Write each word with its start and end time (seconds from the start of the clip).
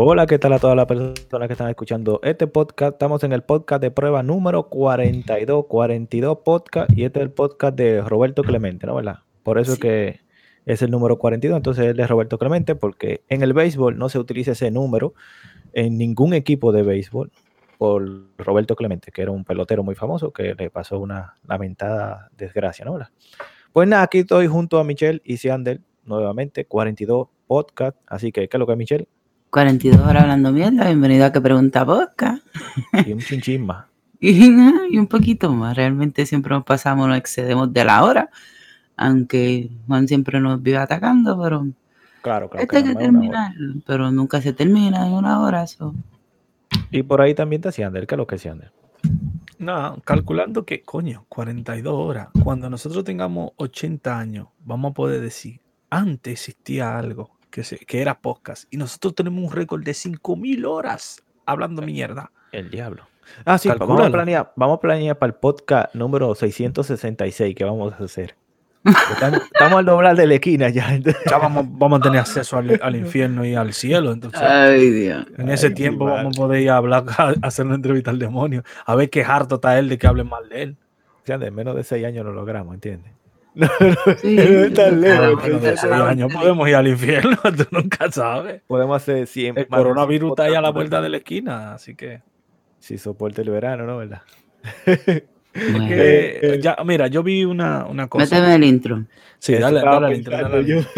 Hola, 0.00 0.28
¿qué 0.28 0.38
tal 0.38 0.52
a 0.52 0.60
todas 0.60 0.76
las 0.76 0.86
personas 0.86 1.48
que 1.48 1.54
están 1.54 1.70
escuchando 1.70 2.20
este 2.22 2.46
podcast? 2.46 2.92
Estamos 2.92 3.24
en 3.24 3.32
el 3.32 3.42
podcast 3.42 3.82
de 3.82 3.90
prueba 3.90 4.22
número 4.22 4.68
42, 4.68 5.66
42 5.66 6.38
podcast, 6.44 6.96
y 6.96 7.02
este 7.02 7.18
es 7.18 7.24
el 7.24 7.32
podcast 7.32 7.74
de 7.74 8.00
Roberto 8.02 8.44
Clemente, 8.44 8.86
¿no? 8.86 8.94
¿Verdad? 8.94 9.24
Por 9.42 9.58
eso 9.58 9.72
es 9.72 9.80
que 9.80 10.20
es 10.66 10.82
el 10.82 10.92
número 10.92 11.18
42, 11.18 11.56
entonces 11.56 11.84
él 11.84 11.98
es 11.98 12.08
Roberto 12.08 12.38
Clemente, 12.38 12.76
porque 12.76 13.24
en 13.28 13.42
el 13.42 13.52
béisbol 13.54 13.98
no 13.98 14.08
se 14.08 14.20
utiliza 14.20 14.52
ese 14.52 14.70
número 14.70 15.14
en 15.72 15.98
ningún 15.98 16.32
equipo 16.32 16.70
de 16.70 16.84
béisbol 16.84 17.32
por 17.76 18.08
Roberto 18.38 18.76
Clemente, 18.76 19.10
que 19.10 19.22
era 19.22 19.32
un 19.32 19.44
pelotero 19.44 19.82
muy 19.82 19.96
famoso 19.96 20.32
que 20.32 20.54
le 20.54 20.70
pasó 20.70 21.00
una 21.00 21.34
lamentada 21.48 22.30
desgracia, 22.36 22.84
¿no? 22.84 22.92
¿Verdad? 22.92 23.10
Pues 23.72 23.88
nada, 23.88 24.04
aquí 24.04 24.18
estoy 24.18 24.46
junto 24.46 24.78
a 24.78 24.84
Michelle 24.84 25.20
y 25.24 25.38
Seandel, 25.38 25.82
nuevamente, 26.04 26.66
42 26.66 27.26
podcast, 27.48 27.96
así 28.06 28.30
que, 28.30 28.48
¿qué 28.48 28.56
es 28.56 28.60
lo 28.60 28.66
que 28.66 28.72
es 28.74 28.78
Michelle? 28.78 29.08
42 29.50 30.00
horas 30.00 30.22
hablando 30.22 30.52
mierda, 30.52 30.84
bienvenido 30.86 31.24
a 31.26 31.32
que 31.32 31.40
pregunta 31.40 31.84
boca. 31.84 32.40
Y 33.06 33.12
un 33.12 33.20
chinchín 33.20 33.64
más. 33.66 33.86
y, 34.20 34.46
y 34.90 34.98
un 34.98 35.06
poquito 35.06 35.52
más, 35.52 35.76
realmente 35.76 36.26
siempre 36.26 36.54
nos 36.54 36.64
pasamos, 36.64 37.08
nos 37.08 37.16
excedemos 37.16 37.72
de 37.72 37.84
la 37.84 38.04
hora, 38.04 38.30
aunque 38.96 39.70
Juan 39.86 40.06
siempre 40.08 40.40
nos 40.40 40.62
vive 40.62 40.78
atacando, 40.78 41.40
pero 41.40 41.66
Claro, 42.20 42.50
claro. 42.50 42.62
esto 42.62 42.76
hay 42.76 42.82
que 42.82 42.90
hora. 42.90 42.98
terminar, 42.98 43.52
pero 43.86 44.10
nunca 44.10 44.42
se 44.42 44.52
termina 44.52 45.06
en 45.06 45.12
una 45.12 45.40
hora. 45.40 45.62
eso. 45.62 45.94
Y 46.90 47.02
por 47.02 47.20
ahí 47.20 47.34
también 47.34 47.60
está 47.60 47.72
Seandel, 47.72 48.06
¿qué 48.06 48.14
es 48.14 48.18
lo 48.18 48.26
que 48.26 48.38
Seandel? 48.38 48.70
Nada, 49.58 49.96
calculando 50.04 50.64
que, 50.66 50.82
coño, 50.82 51.24
42 51.28 51.94
horas. 51.94 52.28
Cuando 52.44 52.68
nosotros 52.68 53.04
tengamos 53.04 53.52
80 53.56 54.18
años, 54.18 54.48
vamos 54.64 54.90
a 54.90 54.94
poder 54.94 55.20
decir, 55.20 55.60
antes 55.90 56.32
existía 56.32 56.98
algo 56.98 57.37
que, 57.50 57.64
se- 57.64 57.78
que 57.78 58.00
era 58.02 58.18
podcast 58.20 58.64
y 58.72 58.76
nosotros 58.76 59.14
tenemos 59.14 59.42
un 59.44 59.50
récord 59.52 59.82
de 59.82 59.94
5000 59.94 60.64
horas 60.66 61.22
hablando 61.46 61.82
mierda. 61.82 62.30
El 62.52 62.70
diablo. 62.70 63.04
Ah, 63.44 63.58
sí, 63.58 63.68
vamos 63.78 64.00
a 64.00 64.10
planear, 64.10 64.52
vamos 64.56 64.78
a 64.78 64.80
planear 64.80 65.18
para 65.18 65.30
el 65.32 65.34
podcast 65.38 65.94
número 65.94 66.34
666 66.34 67.54
que 67.54 67.64
vamos 67.64 67.92
a 67.98 68.04
hacer. 68.04 68.34
Estamos, 68.84 69.42
estamos 69.52 69.78
al 69.80 69.84
doblar 69.84 70.16
de 70.16 70.26
la 70.26 70.34
esquina 70.34 70.68
ya. 70.70 70.96
Ya 70.96 71.36
vamos, 71.38 71.66
vamos 71.68 72.00
a 72.00 72.02
tener 72.04 72.20
acceso 72.20 72.56
al, 72.56 72.78
al 72.82 72.96
infierno 72.96 73.44
y 73.44 73.54
al 73.54 73.74
cielo. 73.74 74.12
Entonces, 74.12 74.40
Ay, 74.40 74.90
Dios. 74.90 75.26
en 75.36 75.50
ese 75.50 75.66
Ay, 75.66 75.74
tiempo 75.74 76.06
vamos 76.06 76.36
a 76.36 76.40
poder 76.40 76.62
ir 76.62 76.70
a 76.70 76.76
hablar, 76.78 77.04
a 77.18 77.34
hacer 77.42 77.66
una 77.66 77.74
entrevista 77.74 78.10
al 78.10 78.18
demonio, 78.18 78.62
a 78.86 78.94
ver 78.94 79.10
qué 79.10 79.22
harto 79.24 79.56
está 79.56 79.78
él 79.78 79.88
de 79.90 79.98
que 79.98 80.06
hablen 80.06 80.28
mal 80.28 80.48
de 80.48 80.62
él. 80.62 80.76
Seandel, 81.24 81.48
en 81.48 81.54
menos 81.54 81.76
de 81.76 81.84
6 81.84 82.06
años 82.06 82.24
lo 82.24 82.32
logramos, 82.32 82.72
¿entiendes? 82.72 83.12
Sí, 84.20 84.36
No 84.36 84.42
es 84.42 84.72
tan 84.74 85.00
lejos, 85.00 85.92
años 85.92 86.32
podemos 86.32 86.68
ir 86.68 86.74
al 86.76 86.86
infierno, 86.88 87.36
tú 87.56 87.64
nunca 87.72 88.10
sabes. 88.10 88.62
Podemos 88.66 88.96
hacer 89.02 89.26
100 89.26 89.58
El 89.58 89.66
coronavirus 89.66 90.30
está 90.30 90.44
ahí 90.44 90.54
a 90.54 90.60
la 90.60 90.70
vuelta 90.70 91.00
de 91.00 91.08
la 91.08 91.16
esquina, 91.16 91.74
así 91.74 91.94
que... 91.94 92.22
Si 92.78 92.96
soporta 92.98 93.42
el 93.42 93.50
verano, 93.50 93.84
¿no? 93.84 93.96
¿Verdad? 93.98 94.22
Bueno, 95.54 95.86
Eh, 95.90 96.38
Eh, 96.42 96.60
ya, 96.62 96.76
mira, 96.84 97.08
yo 97.08 97.22
vi 97.24 97.44
una, 97.44 97.84
una 97.86 98.06
cosa. 98.06 98.24
méteme 98.36 98.54
el 98.54 98.62
intro. 98.64 99.04
Sí, 99.38 99.54
Eso 99.54 99.62
dale, 99.62 99.80
dale 99.80 100.06
al 100.06 100.14
intro, 100.14 100.36
dale 100.36 100.64
yo. 100.64 100.78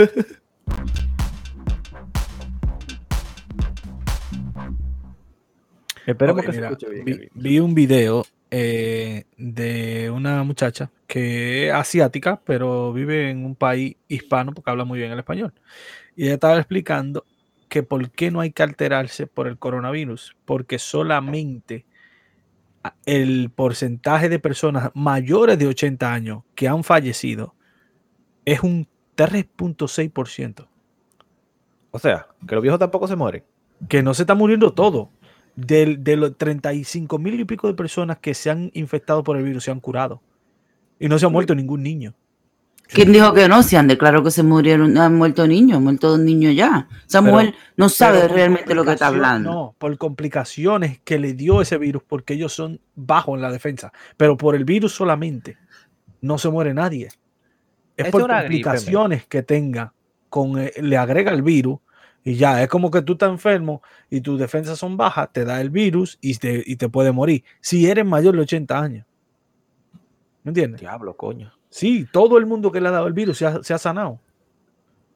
Esperemos 6.07 6.43
que 6.45 6.53
mira, 6.53 6.69
se 6.69 6.73
escuche 6.75 6.91
bien. 6.91 7.05
vi, 7.05 7.13
el 7.13 7.19
video. 7.19 7.31
vi 7.35 7.59
un 7.61 7.75
video 7.75 8.25
eh, 8.51 9.25
de 9.37 10.11
una 10.11 10.43
muchacha 10.43 10.91
que 11.07 11.69
es 11.69 11.75
asiática, 11.75 12.41
pero 12.45 12.93
vive 12.93 13.31
en 13.31 13.45
un 13.45 13.55
país 13.55 13.97
hispano 14.09 14.53
porque 14.53 14.71
habla 14.71 14.85
muy 14.85 14.99
bien 14.99 15.13
el 15.13 15.19
español. 15.19 15.53
Y 16.17 16.25
ella 16.25 16.35
estaba 16.35 16.57
explicando 16.57 17.25
que 17.69 17.83
por 17.83 18.11
qué 18.11 18.31
no 18.31 18.41
hay 18.41 18.51
que 18.51 18.63
alterarse 18.63 19.27
por 19.27 19.47
el 19.47 19.59
coronavirus, 19.59 20.37
porque 20.45 20.79
solamente 20.79 21.87
el 23.07 23.51
porcentaje 23.51 24.29
de 24.29 24.39
personas 24.39 24.91
mayores 24.95 25.59
de 25.59 25.67
80 25.67 26.13
años 26.13 26.43
que 26.55 26.69
han 26.69 26.83
fallecido 26.83 27.55
es 28.45 28.63
un 28.63 28.89
3.6%. 29.17 30.67
O 31.93 31.99
sea, 31.99 32.27
que 32.47 32.55
los 32.55 32.63
viejos 32.63 32.81
tampoco 32.81 33.07
se 33.07 33.17
mueren. 33.17 33.45
que 33.89 34.03
no 34.03 34.13
se 34.15 34.23
está 34.25 34.35
muriendo 34.35 34.73
todo. 34.75 35.11
Del- 35.67 36.03
De, 36.03 36.17
los 36.17 36.37
35 36.37 37.19
mil 37.19 37.39
y 37.41 37.45
pico 37.45 37.67
de 37.69 37.75
personas 37.75 38.19
que 38.19 38.35
se 38.35 38.51
han 38.51 38.71
infectado 38.75 39.23
por 39.25 39.37
el 39.37 39.45
virus 39.45 39.65
se 39.65 39.71
han 39.71 39.81
curado. 39.81 40.21
Y 40.99 41.09
no 41.09 41.19
se 41.19 41.27
ha 41.27 41.29
muerto 41.29 41.55
ningún 41.55 41.83
niño. 41.83 42.15
¿Quién 42.93 43.13
dijo 43.13 43.33
que 43.33 43.47
no? 43.49 43.63
Se 43.63 43.77
han 43.77 43.87
declarado 43.87 44.25
que 44.25 44.33
se 44.33 44.43
murieron, 44.43 44.99
han 44.99 45.15
muerto 45.15 45.47
niños, 45.47 45.77
han 45.77 45.85
muerto 45.85 46.09
dos 46.11 46.19
niños 46.19 46.57
ya. 46.57 46.89
Esa 47.07 47.21
Pero- 47.23 47.33
mujer 47.35 47.55
no 47.77 47.89
sabe 47.89 48.27
realmente 48.27 48.75
lo 48.75 48.85
que 48.85 48.93
está 48.93 49.07
hablando. 49.07 49.51
No, 49.53 49.75
por 49.79 49.97
complicaciones 49.97 51.01
que 51.05 51.19
le 51.21 51.35
dio 51.35 51.61
ese 51.63 51.79
virus, 51.79 52.03
porque 52.07 52.35
ellos 52.35 52.53
son 52.53 52.81
bajos 52.97 53.37
en 53.37 53.43
la 53.43 53.53
defensa. 53.53 53.93
Pero 54.17 54.37
por 54.37 54.57
el 54.57 54.65
virus 54.65 54.93
solamente 54.93 55.57
no 56.21 56.37
se 56.37 56.49
muere 56.51 56.75
nadie. 56.75 57.07
Es 57.97 58.07
Es 58.07 58.11
por 58.11 58.23
gripe, 58.23 58.35
complicaciones 58.41 59.27
que 59.27 59.43
tenga, 59.45 59.93
con, 60.29 60.59
eh, 60.59 60.73
le 60.81 60.97
agrega 60.97 61.31
el 61.33 61.43
virus 61.43 61.79
y 62.23 62.35
ya, 62.35 62.63
es 62.63 62.69
como 62.69 62.91
que 62.91 63.03
tú 63.03 63.13
estás 63.13 63.31
enfermo 63.31 63.83
y 64.11 64.21
tus 64.21 64.39
defensas 64.39 64.79
son 64.79 64.97
bajas, 64.97 65.33
te 65.33 65.45
da 65.45 65.61
el 65.61 65.71
virus 65.71 66.19
y 66.21 66.37
te, 66.37 66.63
y 66.67 66.77
te 66.77 66.89
puede 66.89 67.13
morir. 67.13 67.45
Si 67.61 67.89
eres 67.89 68.05
mayor 68.05 68.35
de 68.35 68.43
80 68.43 68.79
años. 68.79 69.07
¿Me 70.43 70.51
entiendes? 70.51 70.81
Diablo, 70.81 71.17
coño. 71.17 71.53
Sí, 71.71 72.07
todo 72.13 72.39
el 72.39 72.47
mundo 72.47 72.73
que 72.73 72.81
le 72.81 72.89
ha 72.89 72.93
dado 72.93 73.07
el 73.07 73.13
virus 73.13 73.39
se 73.39 73.47
ha, 73.47 73.63
se 73.63 73.73
ha 73.73 73.79
sanado. 73.79 74.21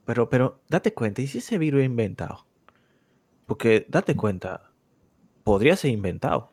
Pero, 0.07 0.29
pero, 0.29 0.61
date 0.69 0.95
cuenta, 0.95 1.23
¿y 1.23 1.27
si 1.27 1.39
ese 1.39 1.59
virus 1.59 1.81
es 1.81 1.87
inventado? 1.87 2.47
Porque, 3.47 3.87
date 3.89 4.17
cuenta, 4.17 4.71
podría 5.43 5.77
ser 5.77 5.91
inventado. 5.91 6.53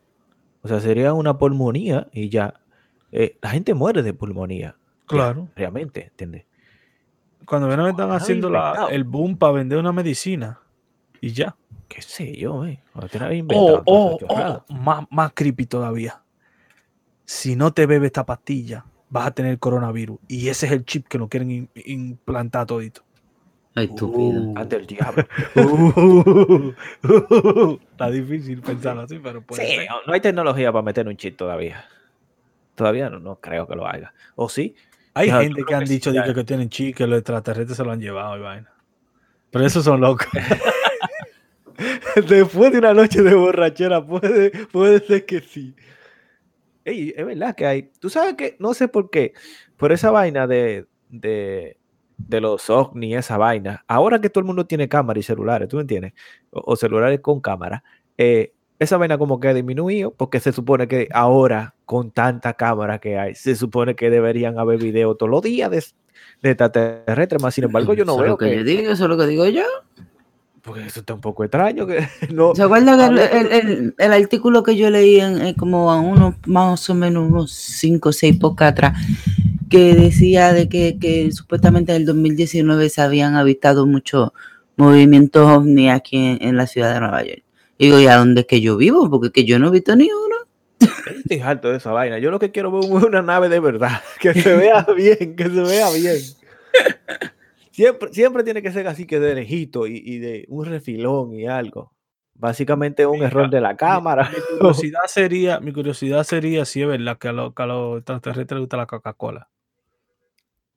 O 0.62 0.68
sea, 0.68 0.79
sería 0.79 1.13
una 1.13 1.38
pulmonía 1.38 2.07
y 2.12 2.29
ya. 2.29 2.62
Eh, 3.12 3.38
la 3.41 3.50
gente 3.50 3.73
muere 3.73 4.03
de 4.03 4.13
pulmonía. 4.13 4.75
Claro. 5.06 5.50
realmente, 5.57 6.06
¿entiendes? 6.06 6.45
Cuando 7.46 7.68
ven, 7.68 7.79
están 7.81 8.12
haciendo 8.12 8.50
la- 8.50 8.88
el 8.91 9.03
boom 9.03 9.38
para 9.38 9.53
vender 9.53 9.78
una 9.79 9.91
medicina 9.91 10.59
y 11.19 11.31
ya. 11.34 11.56
¿Qué 11.88 12.02
sé 12.02 12.35
yo, 12.38 12.66
eh? 12.66 12.81
O, 13.85 14.63
más, 14.69 15.06
más 15.09 15.31
creepy 15.34 15.66
todavía. 15.66 16.22
Si 17.25 17.56
no 17.56 17.74
te 17.74 17.85
bebes 17.85 18.07
esta 18.07 18.25
pastilla, 18.25 18.85
vas 19.09 19.28
a 19.28 19.31
tener 19.31 19.59
coronavirus. 19.59 20.18
Y 20.28 20.47
ese 20.47 20.68
es 20.68 20.72
el 20.72 20.85
chip 20.85 21.07
que 21.07 21.18
nos 21.18 21.28
quieren 21.28 21.51
in- 21.51 21.69
implantar 21.85 22.66
todito. 22.66 23.03
Ay, 23.75 23.85
estúpido. 23.85 24.41
Uh. 24.41 24.53
Ante 24.57 24.75
el 24.78 24.85
diablo. 24.88 25.25
Está 27.91 28.09
difícil 28.09 28.62
pensarlo 28.62 29.01
así, 29.01 29.19
pero 29.19 29.41
puede 29.41 29.66
Sí, 29.66 29.75
ser. 29.75 29.88
no 30.06 30.13
hay 30.13 30.22
tecnología 30.22 30.72
para 30.72 30.81
meter 30.84 31.07
un 31.07 31.18
chip 31.18 31.38
todavía. 31.38 31.85
Todavía 32.75 33.09
no, 33.09 33.19
no 33.19 33.35
creo 33.38 33.68
que 33.68 33.75
lo 33.75 33.85
haga. 33.88 34.13
¿O 34.35 34.50
sí? 34.50 34.75
Hay 35.14 35.30
gente 35.30 35.64
que 35.64 35.74
han 35.74 35.82
que 35.82 35.88
sí, 35.88 35.94
dicho 35.94 36.12
que, 36.12 36.34
que 36.34 36.44
tienen 36.44 36.70
chip, 36.70 36.96
que 36.96 37.06
los 37.08 37.20
extraterrestres 37.20 37.78
se 37.78 37.84
lo 37.84 37.92
han 37.92 38.00
llevado 38.00 38.38
y 38.38 38.42
vaina. 38.42 38.74
Pero 39.50 39.66
esos 39.66 39.84
son 39.84 40.00
locos. 40.00 40.28
Después 42.28 42.72
de 42.72 42.80
una 42.80 42.94
noche 42.94 43.22
de 43.22 43.34
borrachera, 43.34 44.06
puede, 44.06 44.52
puede 44.68 45.00
ser 45.00 45.26
que 45.26 45.42
sí. 45.42 45.76
Ey, 46.86 47.14
es 47.16 47.26
verdad 47.26 47.56
que 47.56 47.66
hay. 47.66 47.92
Tú 48.00 48.10
sabes 48.10 48.36
que, 48.36 48.56
no 48.60 48.74
sé 48.74 48.88
por 48.88 49.10
qué, 49.10 49.34
por 49.78 49.92
esa 49.92 50.12
vaina 50.12 50.48
de, 50.48 50.86
de, 51.10 51.78
de 52.18 52.42
los 52.42 52.70
ovni, 52.70 53.16
esa 53.16 53.38
vaina, 53.38 53.84
ahora 53.88 54.20
que 54.20 54.30
todo 54.30 54.42
el 54.42 54.48
mundo 54.48 54.66
tiene 54.66 54.88
cámara 54.88 55.20
y 55.20 55.24
celulares, 55.24 55.68
¿tú 55.68 55.76
me 55.76 55.84
entiendes? 55.84 56.14
O, 56.52 56.74
o 56.74 56.76
celulares 56.76 57.20
con 57.20 57.40
cámara, 57.42 57.84
eh, 58.18 58.54
esa 58.84 58.97
vaina 58.97 59.18
como 59.18 59.40
que 59.40 59.47
ha 59.47 59.53
disminuido, 59.53 60.12
porque 60.12 60.40
se 60.40 60.52
supone 60.52 60.88
que 60.88 61.08
ahora, 61.14 61.75
con 61.86 62.12
tanta 62.12 62.53
cámara 62.53 63.00
que 63.00 63.18
hay, 63.18 63.36
se 63.36 63.56
supone 63.56 63.96
que 63.96 64.09
deberían 64.09 64.58
haber 64.58 64.80
videos 64.80 65.18
todos 65.18 65.30
los 65.30 65.42
días 65.42 65.69
de, 65.69 65.83
de 66.42 66.50
extraterrestres, 66.51 67.42
más 67.42 67.54
sin 67.54 67.66
embargo, 67.66 67.94
yo 67.94 68.06
no 68.06 68.13
Eso 68.13 68.22
veo 68.22 68.31
lo 68.31 68.38
que, 68.38 68.50
que, 68.50 68.56
yo 68.57 68.63
digo, 68.63 68.92
eso 68.92 69.04
es 69.04 69.10
lo 69.10 69.18
que 69.18 69.28
digo 69.28 69.45
yo. 69.48 69.63
porque 70.63 70.86
eso 70.86 71.00
está 71.01 71.13
un 71.13 71.22
poco 71.22 71.44
extraño, 71.44 71.86
que 71.88 72.07
no, 72.33 72.54
¿Se 72.56 72.63
acuerdan 72.63 73.00
el, 73.00 73.19
el- 73.19 73.51
el- 73.51 73.95
el 73.98 74.13
artículo 74.13 74.63
que 74.63 74.75
yo 74.75 74.89
leí 74.89 75.19
en, 75.19 75.54
como 75.56 75.92
a 75.92 76.00
unos 76.00 76.36
más 76.48 76.89
o 76.89 76.95
menos 76.95 77.28
unos 77.30 77.51
5 77.51 78.10
o 78.10 78.12
6 78.12 78.38
podcasts 78.38 78.72
atrás, 78.72 79.00
que 79.69 79.94
decía 79.95 80.54
de 80.54 80.68
que, 80.69 80.98
que 81.00 81.31
supuestamente 81.31 81.94
en 81.95 82.01
el 82.01 82.06
2019 82.06 82.89
se 82.89 83.01
habían 83.01 83.36
avistado 83.36 83.86
muchos 83.86 84.31
movimientos 84.75 85.48
ovni 85.48 85.89
aquí 85.89 86.18
en, 86.18 86.38
en 86.42 86.57
la 86.57 86.66
ciudad 86.68 86.94
de 86.94 87.00
Nueva 87.00 87.24
York? 87.24 87.44
Y 87.81 87.86
digo, 87.86 88.00
¿y 88.00 88.06
a 88.06 88.18
dónde 88.18 88.42
es 88.42 88.48
que 88.48 88.62
yo 88.62 88.78
vivo? 88.78 89.10
Porque 89.10 89.31
que 89.31 89.44
yo 89.44 89.57
no 89.57 89.69
he 89.69 89.72
visto 89.72 89.95
ni 89.95 90.06
uno. 90.06 90.36
Estoy 91.18 91.39
harto 91.39 91.69
de 91.72 91.78
esa 91.78 91.92
vaina. 91.92 92.19
Yo 92.19 92.30
lo 92.30 92.38
que 92.39 92.51
quiero 92.51 92.80
es 92.80 92.86
una 92.88 93.22
nave 93.24 93.50
de 93.50 93.60
verdad. 93.60 94.01
Que 94.19 94.33
se 94.36 94.56
vea 94.56 94.86
bien, 94.95 95.36
que 95.36 95.45
se 95.45 95.62
vea 95.62 95.89
bien. 95.92 96.18
Siempre, 97.72 98.13
siempre 98.13 98.44
tiene 98.44 98.62
que 98.62 98.72
ser 98.72 98.88
así 98.88 99.06
que 99.06 99.19
de 99.19 99.33
lejito 99.33 99.88
y, 99.88 99.98
y 100.06 100.19
de 100.19 100.45
un 100.50 100.66
refilón 100.66 101.33
y 101.33 101.48
algo. 101.48 101.94
Básicamente 102.36 103.06
un 103.06 103.13
Mira, 103.13 103.28
error 103.28 103.50
de 103.50 103.62
la 103.62 103.75
cámara. 103.78 104.30
Mi 104.31 104.57
curiosidad 104.57 105.00
sería, 105.07 105.60
mi 105.60 105.72
curiosidad 105.74 106.24
sería 106.24 106.66
si 106.66 106.81
es 106.81 106.88
verdad 106.88 107.18
que 107.18 107.30
a, 107.30 107.33
los- 107.33 107.54
que 107.56 107.63
a 107.63 107.66
los 107.68 107.98
extraterrestres 108.00 108.57
les 108.57 108.62
gusta 108.62 108.78
la 108.78 108.86
Coca-Cola. 108.88 109.50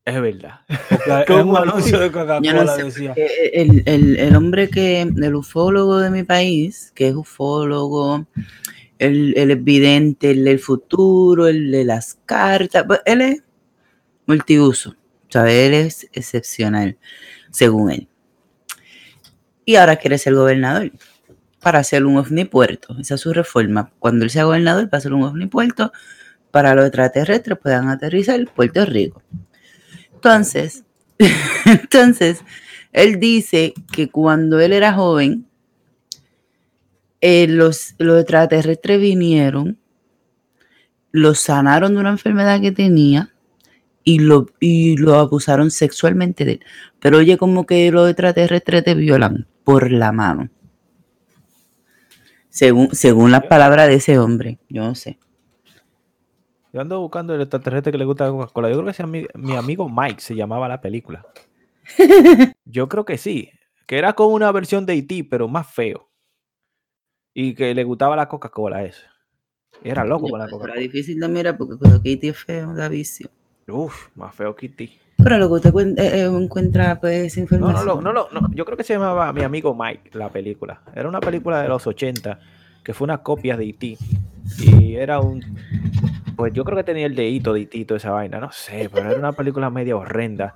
Es 0.05 0.21
verdad. 0.21 0.61
Porque 0.89 1.25
¿Cómo 1.27 1.41
en 1.57 1.63
un 1.63 1.69
anuncio 1.71 1.99
de 1.99 2.07
no 2.07 2.13
Coca-Cola 2.13 2.77
sé, 2.77 2.85
decía. 2.85 3.15
El, 3.17 3.83
el- 3.87 4.17
el 4.19 4.37
hombre 4.37 4.69
que, 4.69 5.01
el 5.01 5.35
ufólogo 5.35 5.99
de 5.99 6.11
mi 6.11 6.25
país, 6.25 6.93
que 6.95 7.09
es 7.09 7.15
ufólogo, 7.15 8.27
el, 8.99 9.33
el 9.37 9.51
evidente, 9.51 10.33
el 10.33 10.45
del 10.45 10.59
futuro, 10.59 11.47
el 11.47 11.71
de 11.73 11.85
las 11.85 12.19
cartas, 12.27 12.85
pues, 12.87 13.01
él 13.07 13.21
es 13.23 13.43
multiuso, 14.27 14.91
o 14.91 15.31
sea, 15.31 15.51
él 15.51 15.73
es 15.73 16.07
excepcional, 16.13 16.99
según 17.51 17.91
él. 17.91 18.09
Y 19.65 19.77
ahora 19.77 19.97
quiere 19.97 20.19
ser 20.19 20.35
gobernador 20.35 20.93
para 21.63 21.79
hacer 21.79 22.05
un 22.05 22.19
ovnipuerto. 22.19 22.95
Esa 23.01 23.15
es 23.15 23.21
su 23.23 23.33
reforma. 23.33 23.91
Cuando 23.99 24.25
él 24.27 24.31
sea 24.31 24.45
gobernador, 24.45 24.85
va 24.85 24.91
a 24.93 24.97
hacer 24.99 25.15
un 25.15 25.23
ovnipuerto 25.23 25.91
para 26.51 26.75
los 26.75 26.85
extraterrestres 26.85 27.59
puedan 27.59 27.89
aterrizar 27.89 28.39
en 28.39 28.47
Puerto 28.47 28.85
Rico. 28.85 29.23
Entonces, 30.25 30.85
entonces, 31.67 32.43
él 32.93 33.21
dice 33.21 33.75
que 33.93 34.09
cuando 34.09 34.59
él 34.59 34.73
era 34.73 34.95
joven, 34.95 35.47
eh, 37.21 37.47
los, 37.47 37.95
los 37.99 38.21
extraterrestres 38.21 38.99
vinieron, 38.99 39.77
lo 41.13 41.35
sanaron 41.35 41.93
de 41.93 42.01
una 42.01 42.09
enfermedad 42.09 42.59
que 42.63 42.73
tenía 42.73 43.35
y 44.03 44.21
lo, 44.21 44.47
y 44.61 44.97
lo 44.97 45.15
abusaron 45.17 45.71
sexualmente 45.71 46.47
de 46.47 46.53
él. 46.53 46.61
Pero 47.01 47.19
oye, 47.19 47.37
como 47.37 47.67
que 47.67 47.91
los 47.91 48.09
extraterrestres 48.09 48.83
te 48.83 48.95
violan 48.95 49.47
por 49.63 49.91
la 49.91 50.11
mano. 50.11 50.49
Según, 52.49 52.95
según 52.95 53.31
las 53.31 53.45
palabras 53.45 53.89
de 53.89 53.97
ese 53.97 54.19
hombre, 54.19 54.59
yo 54.71 54.85
no 54.85 54.95
sé. 54.95 55.19
Yo 56.75 56.81
ando 56.81 56.99
buscando 57.01 57.35
el 57.37 57.41
extraterrestre 57.41 57.93
que 57.93 57.99
le 57.99 58.05
gusta 58.05 58.25
la 58.25 58.33
Coca-Cola. 58.33 58.69
Yo 58.69 58.75
creo 58.75 58.85
que 58.87 58.91
ese 58.91 59.05
ami- 59.05 59.29
mi 59.35 59.55
amigo 59.55 59.89
Mike 59.89 60.21
se 60.21 60.35
llamaba 60.35 60.67
la 60.69 60.81
película. 60.81 61.25
Yo 62.65 62.89
creo 62.89 63.05
que 63.05 63.17
sí. 63.17 63.49
Que 63.87 63.97
era 63.97 64.15
como 64.15 64.35
una 64.35 64.51
versión 64.51 64.85
de 64.85 64.95
E.T., 64.95 65.29
pero 65.31 65.47
más 65.47 65.69
feo. 65.73 66.09
Y 67.33 67.55
que 67.55 67.73
le 67.75 67.85
gustaba 67.85 68.17
la 68.17 68.29
Coca-Cola 68.29 68.83
ese. 68.85 69.03
Y 69.85 69.91
Era 69.91 70.05
loco 70.05 70.29
con 70.29 70.39
la 70.41 70.47
Era 70.47 70.51
Coca-Cola. 70.51 70.81
difícil 70.81 71.21
de 71.21 71.29
mirar 71.29 71.57
porque 71.57 71.77
cuando 71.77 72.03
Kitty 72.03 72.29
es 72.29 72.39
feo, 72.39 72.75
da 72.75 72.89
vicio. 72.89 73.31
Uf, 73.69 74.09
más 74.17 74.35
feo 74.35 74.57
que 74.57 74.67
E.T. 74.67 74.91
Pero 75.19 75.39
lo 75.39 75.47
que 75.49 75.55
usted 75.69 75.75
eh, 75.99 76.23
eh, 76.23 76.25
encuentra, 76.25 77.01
pues, 77.01 77.27
esa 77.27 77.39
No, 77.41 77.43
información. 77.45 77.87
no, 78.03 78.13
no, 78.13 78.29
no, 78.33 78.41
no, 78.41 78.51
yo 78.53 78.65
creo 78.65 78.77
que 78.77 78.83
se 78.83 78.95
llamaba 78.95 79.33
Mi 79.33 79.43
amigo 79.43 79.77
Mike, 79.77 80.11
la 80.19 80.29
película. 80.29 80.83
Era 80.93 81.09
una 81.09 81.21
película 81.21 81.63
de 81.63 81.69
los 81.69 81.87
80 81.87 82.41
que 82.83 82.93
fue 82.95 83.05
una 83.05 83.19
copia 83.19 83.57
de 83.57 83.65
E.T. 83.67 83.97
Y 84.61 84.97
era 84.97 85.21
un. 85.21 85.43
Pues 86.37 86.53
yo 86.53 86.65
creo 86.65 86.77
que 86.77 86.85
tenía 86.85 87.07
el 87.07 87.15
dedito 87.15 87.53
de 87.53 87.63
E.T. 87.63 87.85
toda 87.85 87.99
esa 87.99 88.11
vaina, 88.11 88.41
no 88.41 88.51
sé, 88.51 88.91
pero 88.93 89.09
era 89.11 89.19
una 89.19 89.33
película 89.33 89.71
media 89.71 89.97
horrenda. 89.97 90.55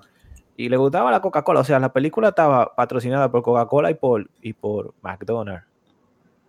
Y 0.56 0.68
le 0.68 0.76
gustaba 0.76 1.10
la 1.12 1.20
Coca-Cola, 1.20 1.60
o 1.60 1.64
sea, 1.64 1.78
la 1.78 1.92
película 1.92 2.30
estaba 2.30 2.74
patrocinada 2.74 3.30
por 3.30 3.42
Coca-Cola 3.42 3.90
y 3.92 3.94
por, 3.94 4.28
y 4.42 4.52
por 4.54 4.92
McDonald's. 5.02 5.64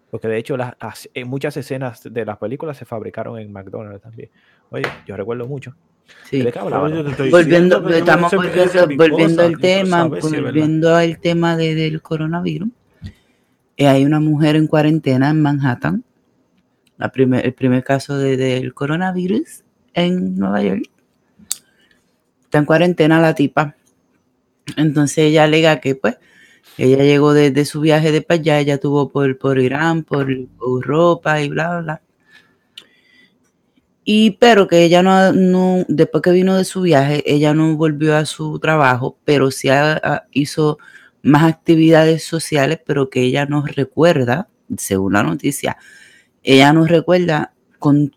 Porque 0.10 0.28
de 0.28 0.38
hecho 0.40 0.58
las, 0.58 0.74
las- 0.82 1.08
en 1.14 1.28
muchas 1.28 1.56
escenas 1.58 2.02
de 2.12 2.26
las 2.26 2.38
películas 2.40 2.76
se 2.78 2.86
fabricaron 2.86 3.38
en 3.38 3.52
McDonald's 3.54 4.02
también. 4.02 4.30
Oye, 4.72 4.86
yo 5.06 5.16
recuerdo 5.16 5.46
mucho. 5.48 5.76
Sí. 6.24 6.42
¿De 6.42 6.52
qué 6.52 6.58
hablaba, 6.58 6.90
no? 6.90 7.04
Volviendo, 7.30 7.88
estamos 7.90 8.34
volviendo, 8.34 8.88
volviendo 8.98 9.44
al 9.44 9.60
tema, 9.60 10.08
volviendo 10.08 10.96
al 10.96 11.20
tema 11.20 11.56
de- 11.56 11.76
del 11.76 12.02
coronavirus. 12.02 12.70
Eh, 13.78 13.88
hay 13.88 14.04
una 14.06 14.20
mujer 14.20 14.56
en 14.56 14.66
cuarentena 14.66 15.30
en 15.30 15.40
Manhattan, 15.44 16.04
el 17.00 17.54
primer 17.54 17.84
caso 17.84 18.18
de- 18.18 18.38
del 18.38 18.74
coronavirus 18.74 19.64
en 19.94 20.38
Nueva 20.38 20.62
York. 20.64 20.90
Está 22.44 22.58
en 22.60 22.66
cuarentena 22.66 23.22
la 23.22 23.36
tipa. 23.36 23.76
Entonces 24.78 25.18
ella 25.20 25.44
alega 25.46 25.80
que 25.80 25.96
pues 25.96 26.18
ella 26.78 27.04
llegó 27.04 27.34
desde 27.34 27.66
su 27.66 27.82
viaje 27.82 28.12
de 28.12 28.22
para 28.22 28.40
allá, 28.40 28.60
ella 28.60 28.78
tuvo 28.80 29.10
por, 29.10 29.60
Irán, 29.60 30.04
por 30.04 30.30
Europa 30.32 31.42
y 31.42 31.50
bla, 31.50 31.82
bla. 31.82 32.02
Y 34.04 34.32
pero 34.32 34.68
que 34.68 34.84
ella 34.84 35.04
no, 35.04 35.34
no, 35.34 35.86
después 35.88 36.24
que 36.24 36.32
vino 36.32 36.56
de 36.56 36.66
su 36.66 36.82
viaje, 36.82 37.22
ella 37.26 37.54
no 37.54 37.76
volvió 37.76 38.16
a 38.16 38.26
su 38.26 38.58
trabajo, 38.60 39.18
pero 39.26 39.52
sí 39.52 39.68
hizo 40.32 40.80
más 41.22 41.44
actividades 41.44 42.24
sociales, 42.24 42.80
pero 42.86 43.10
que 43.10 43.22
ella 43.22 43.46
nos 43.46 43.76
recuerda, 43.76 44.48
según 44.78 45.14
la 45.14 45.24
noticia, 45.24 45.78
ella 46.44 46.74
nos 46.74 46.90
recuerda 46.90 47.54
con 47.80 48.16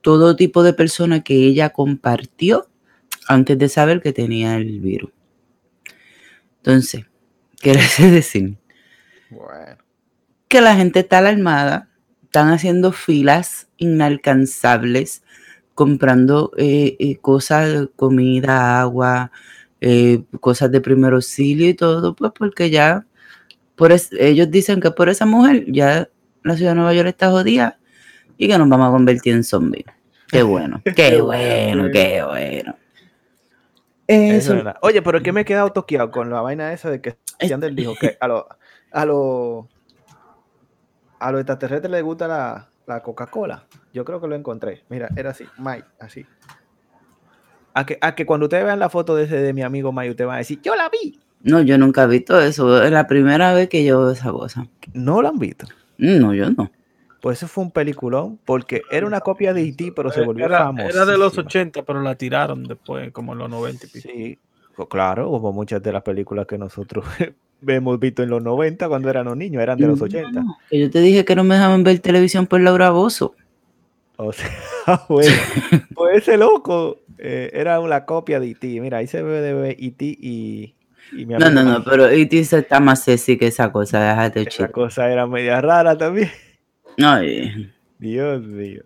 todo 0.00 0.36
tipo 0.36 0.62
de 0.62 0.72
personas 0.72 1.22
que 1.24 1.34
ella 1.34 1.70
compartió 1.70 2.68
antes 3.28 3.58
de 3.58 3.68
saber 3.68 4.00
que 4.00 4.12
tenía 4.12 4.56
el 4.56 4.80
virus. 4.80 5.10
Entonces, 6.58 7.04
quiere 7.60 7.80
decir 8.10 8.56
Bueno. 9.30 9.76
que 10.48 10.60
la 10.60 10.76
gente 10.76 11.00
está 11.00 11.18
alarmada, 11.18 11.88
están 12.24 12.50
haciendo 12.50 12.92
filas 12.92 13.68
inalcanzables, 13.76 15.22
comprando 15.74 16.52
eh, 16.56 16.96
eh, 16.98 17.16
cosas, 17.18 17.88
comida, 17.96 18.80
agua, 18.80 19.30
eh, 19.80 20.22
cosas 20.40 20.70
de 20.72 20.80
primer 20.80 21.12
auxilio 21.12 21.68
y 21.68 21.74
todo, 21.74 22.14
pues 22.16 22.32
porque 22.36 22.70
ya, 22.70 23.06
por 23.76 23.92
es- 23.92 24.10
ellos 24.18 24.50
dicen 24.50 24.80
que 24.80 24.90
por 24.90 25.08
esa 25.08 25.26
mujer 25.26 25.64
ya 25.70 26.08
la 26.42 26.56
ciudad 26.56 26.72
de 26.72 26.76
Nueva 26.76 26.94
York 26.94 27.08
está 27.08 27.30
jodida 27.30 27.78
y 28.36 28.48
que 28.48 28.58
nos 28.58 28.68
vamos 28.68 28.88
a 28.88 28.90
convertir 28.92 29.34
en 29.34 29.44
zombies. 29.44 29.86
Qué 30.28 30.42
bueno, 30.42 30.82
qué 30.96 31.20
bueno, 31.20 31.88
qué 31.92 32.22
bueno. 32.22 32.76
Eso 34.06 34.34
Eso, 34.34 34.52
es 34.52 34.64
verdad. 34.64 34.76
Oye, 34.82 35.02
pero 35.02 35.18
es 35.18 35.24
que 35.24 35.32
me 35.32 35.42
he 35.42 35.44
quedado 35.44 35.70
toqueado 35.72 36.10
con 36.10 36.30
la 36.30 36.40
vaina 36.40 36.72
esa 36.72 36.90
de 36.90 37.00
que 37.00 37.18
Yandel 37.40 37.76
dijo 37.76 37.94
que 38.00 38.16
a 38.20 38.28
los 38.28 38.44
a 38.90 39.04
lo, 39.04 39.68
a 41.18 41.30
los 41.30 41.40
extraterrestres 41.40 41.90
les 41.90 42.02
gusta 42.02 42.26
la, 42.26 42.68
la 42.86 43.02
Coca-Cola. 43.02 43.66
Yo 43.92 44.04
creo 44.04 44.20
que 44.20 44.28
lo 44.28 44.34
encontré. 44.34 44.84
Mira, 44.88 45.08
era 45.16 45.30
así, 45.30 45.44
Mike, 45.58 45.84
así. 46.00 46.26
A 47.74 47.84
que, 47.84 47.98
a 48.00 48.14
que 48.14 48.26
cuando 48.26 48.46
ustedes 48.46 48.64
vean 48.64 48.78
la 48.78 48.88
foto 48.88 49.14
de 49.14 49.24
ese 49.24 49.36
de 49.36 49.52
mi 49.52 49.62
amigo 49.62 49.92
Mike, 49.92 50.10
ustedes 50.10 50.26
van 50.26 50.36
a 50.36 50.38
decir, 50.38 50.60
yo 50.62 50.74
la 50.74 50.88
vi. 50.88 51.20
no, 51.42 51.60
yo 51.60 51.78
nunca 51.78 52.04
he 52.04 52.06
visto 52.06 52.40
eso, 52.40 52.82
es 52.82 52.90
la 52.90 53.06
primera 53.06 53.52
vez 53.52 53.68
que 53.68 53.84
yo 53.84 54.00
veo 54.00 54.10
esa 54.10 54.32
cosa. 54.32 54.66
No 54.94 55.22
la 55.22 55.28
han 55.28 55.38
visto. 55.38 55.66
No, 55.98 56.32
yo 56.34 56.50
no. 56.50 56.70
Pues 57.20 57.38
ese 57.38 57.48
fue 57.48 57.64
un 57.64 57.72
peliculón, 57.72 58.38
porque 58.44 58.82
era 58.90 59.06
una 59.06 59.20
copia 59.20 59.52
de 59.52 59.62
E.T., 59.62 59.92
pero 59.94 60.10
se 60.10 60.22
volvió 60.22 60.46
era, 60.46 60.58
famosa. 60.58 60.88
era 60.88 61.04
de 61.04 61.18
los 61.18 61.36
80, 61.36 61.82
pero 61.82 62.00
la 62.00 62.14
tiraron 62.14 62.62
después, 62.62 63.10
como 63.10 63.32
en 63.32 63.38
los 63.38 63.50
90 63.50 63.86
y 63.86 63.88
pico. 63.88 64.08
Sí, 64.08 64.38
pues 64.76 64.88
claro, 64.88 65.28
como 65.28 65.52
muchas 65.52 65.82
de 65.82 65.92
las 65.92 66.02
películas 66.02 66.46
que 66.46 66.56
nosotros 66.56 67.04
hemos 67.66 67.98
visto 67.98 68.22
en 68.22 68.30
los 68.30 68.42
90 68.42 68.88
cuando 68.88 69.10
éramos 69.10 69.36
niños, 69.36 69.62
eran 69.62 69.78
de 69.78 69.88
los 69.88 70.00
80. 70.00 70.30
No, 70.30 70.56
que 70.70 70.78
yo 70.78 70.90
te 70.90 71.00
dije 71.00 71.24
que 71.24 71.34
no 71.34 71.42
me 71.42 71.56
dejaban 71.56 71.82
ver 71.82 71.98
televisión 71.98 72.46
por 72.46 72.60
Laura 72.60 72.90
Bozo. 72.90 73.34
O 74.16 74.32
sea, 74.32 74.50
bueno, 75.08 75.32
pues 75.94 76.18
ese 76.22 76.36
loco 76.36 77.00
eh, 77.18 77.50
era 77.52 77.80
una 77.80 78.04
copia 78.04 78.38
de 78.38 78.50
E.T. 78.50 78.80
Mira, 78.80 78.98
ahí 78.98 79.08
se 79.08 79.22
ve 79.22 79.40
de 79.40 79.70
E.T. 79.70 80.04
y, 80.04 80.74
y 81.12 81.26
mi 81.26 81.34
No, 81.34 81.50
no, 81.50 81.62
no, 81.62 81.84
pero 81.84 82.08
se 82.08 82.58
está 82.58 82.80
más 82.80 83.02
sexy 83.04 83.38
que 83.38 83.46
esa 83.48 83.72
cosa, 83.72 84.00
déjate 84.00 84.42
Esa 84.42 84.68
cosa 84.68 85.10
era 85.10 85.26
media 85.26 85.60
rara 85.60 85.96
también. 85.96 86.30
Ay, 86.98 87.70
Dios 87.98 88.42
mío. 88.42 88.82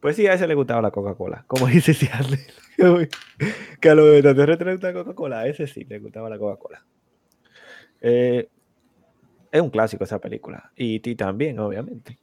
Pues 0.00 0.16
sí, 0.16 0.26
a 0.26 0.34
ese 0.34 0.46
le 0.46 0.54
gustaba 0.54 0.82
la 0.82 0.90
Coca-Cola. 0.90 1.44
Como 1.46 1.66
dice 1.68 1.94
Seattle. 1.94 2.38
que 3.80 3.88
a 3.88 3.94
los 3.94 4.06
extraterrestres 4.08 4.66
les 4.66 4.74
gusta 4.76 4.88
la 4.88 4.94
Coca-Cola. 5.04 5.38
A 5.40 5.46
ese 5.46 5.66
sí 5.66 5.84
le 5.84 5.98
gustaba 5.98 6.28
la 6.28 6.38
Coca-Cola. 6.38 6.84
Eh, 8.00 8.48
es 9.50 9.60
un 9.60 9.70
clásico 9.70 10.04
esa 10.04 10.20
película. 10.20 10.70
Y 10.76 11.00
ti 11.00 11.14
también, 11.14 11.58
obviamente. 11.58 12.18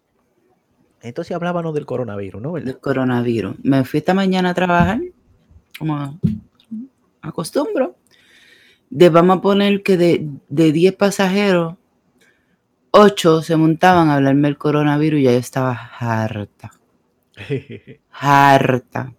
Entonces 1.01 1.35
hablábamos 1.35 1.73
del 1.73 1.85
coronavirus, 1.85 2.41
¿no? 2.41 2.53
Del 2.53 2.79
coronavirus. 2.79 3.55
Me 3.63 3.83
fui 3.83 3.97
esta 3.97 4.13
mañana 4.13 4.51
a 4.51 4.53
trabajar, 4.53 5.01
como 5.77 6.17
acostumbro. 7.21 7.97
De, 8.95 9.09
vamos 9.09 9.37
a 9.37 9.41
poner 9.41 9.81
que 9.81 9.97
de, 9.97 10.29
de 10.49 10.71
10 10.71 10.93
pasajeros, 10.93 11.77
8 12.91 13.41
se 13.41 13.55
montaban 13.55 14.09
a 14.09 14.15
hablarme 14.15 14.49
del 14.49 14.59
coronavirus 14.59 15.19
y 15.19 15.23
ya 15.23 15.31
yo 15.31 15.39
estaba 15.39 15.71
harta. 15.97 16.71
harta. 18.11 19.15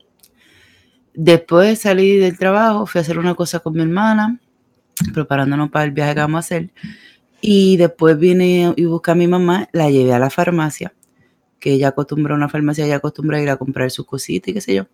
Después 1.13 1.81
salí 1.81 2.19
del 2.19 2.39
trabajo, 2.39 2.87
fui 2.87 3.01
a 3.01 3.03
hacer 3.03 3.19
una 3.19 3.35
cosa 3.35 3.59
con 3.59 3.73
mi 3.73 3.83
hermana, 3.83 4.39
preparándonos 5.13 5.71
para 5.71 5.87
el 5.87 5.91
viaje 5.91 6.15
que 6.15 6.21
vamos 6.21 6.37
a 6.37 6.47
hacer. 6.47 6.71
Y 7.41 7.77
después 7.77 8.17
vine 8.17 8.75
y 8.77 8.85
busqué 8.85 9.11
a 9.11 9.17
mi 9.17 9.27
mamá, 9.27 9.69
la 9.73 9.91
llevé 9.91 10.13
a 10.13 10.21
la 10.21 10.31
farmacia, 10.31 10.95
que 11.59 11.73
ella 11.73 11.89
acostumbra 11.89 12.35
a 12.35 12.37
una 12.37 12.49
farmacia, 12.49 12.87
ella 12.87 12.97
acostumbra 12.97 13.39
a 13.39 13.43
ir 13.43 13.51
a 13.51 13.57
comprar 13.57 13.91
sus 13.91 14.07
cositas 14.07 14.51
y 14.51 14.55
qué 14.55 14.61
sé 14.61 14.75
yo. 14.77 14.87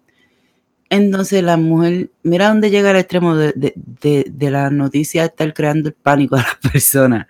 Entonces 0.91 1.43
la 1.43 1.57
mujer, 1.57 2.11
mira 2.25 2.49
dónde 2.49 2.69
llega 2.71 2.91
el 2.91 2.97
extremo 2.97 3.37
de, 3.37 3.53
de, 3.55 3.73
de, 3.77 4.27
de 4.29 4.51
la 4.51 4.71
noticia 4.71 5.25
estar 5.25 5.55
creando 5.55 5.89
el 5.89 5.95
pánico 5.95 6.37
a 6.37 6.43
las 6.43 6.57
personas. 6.73 7.27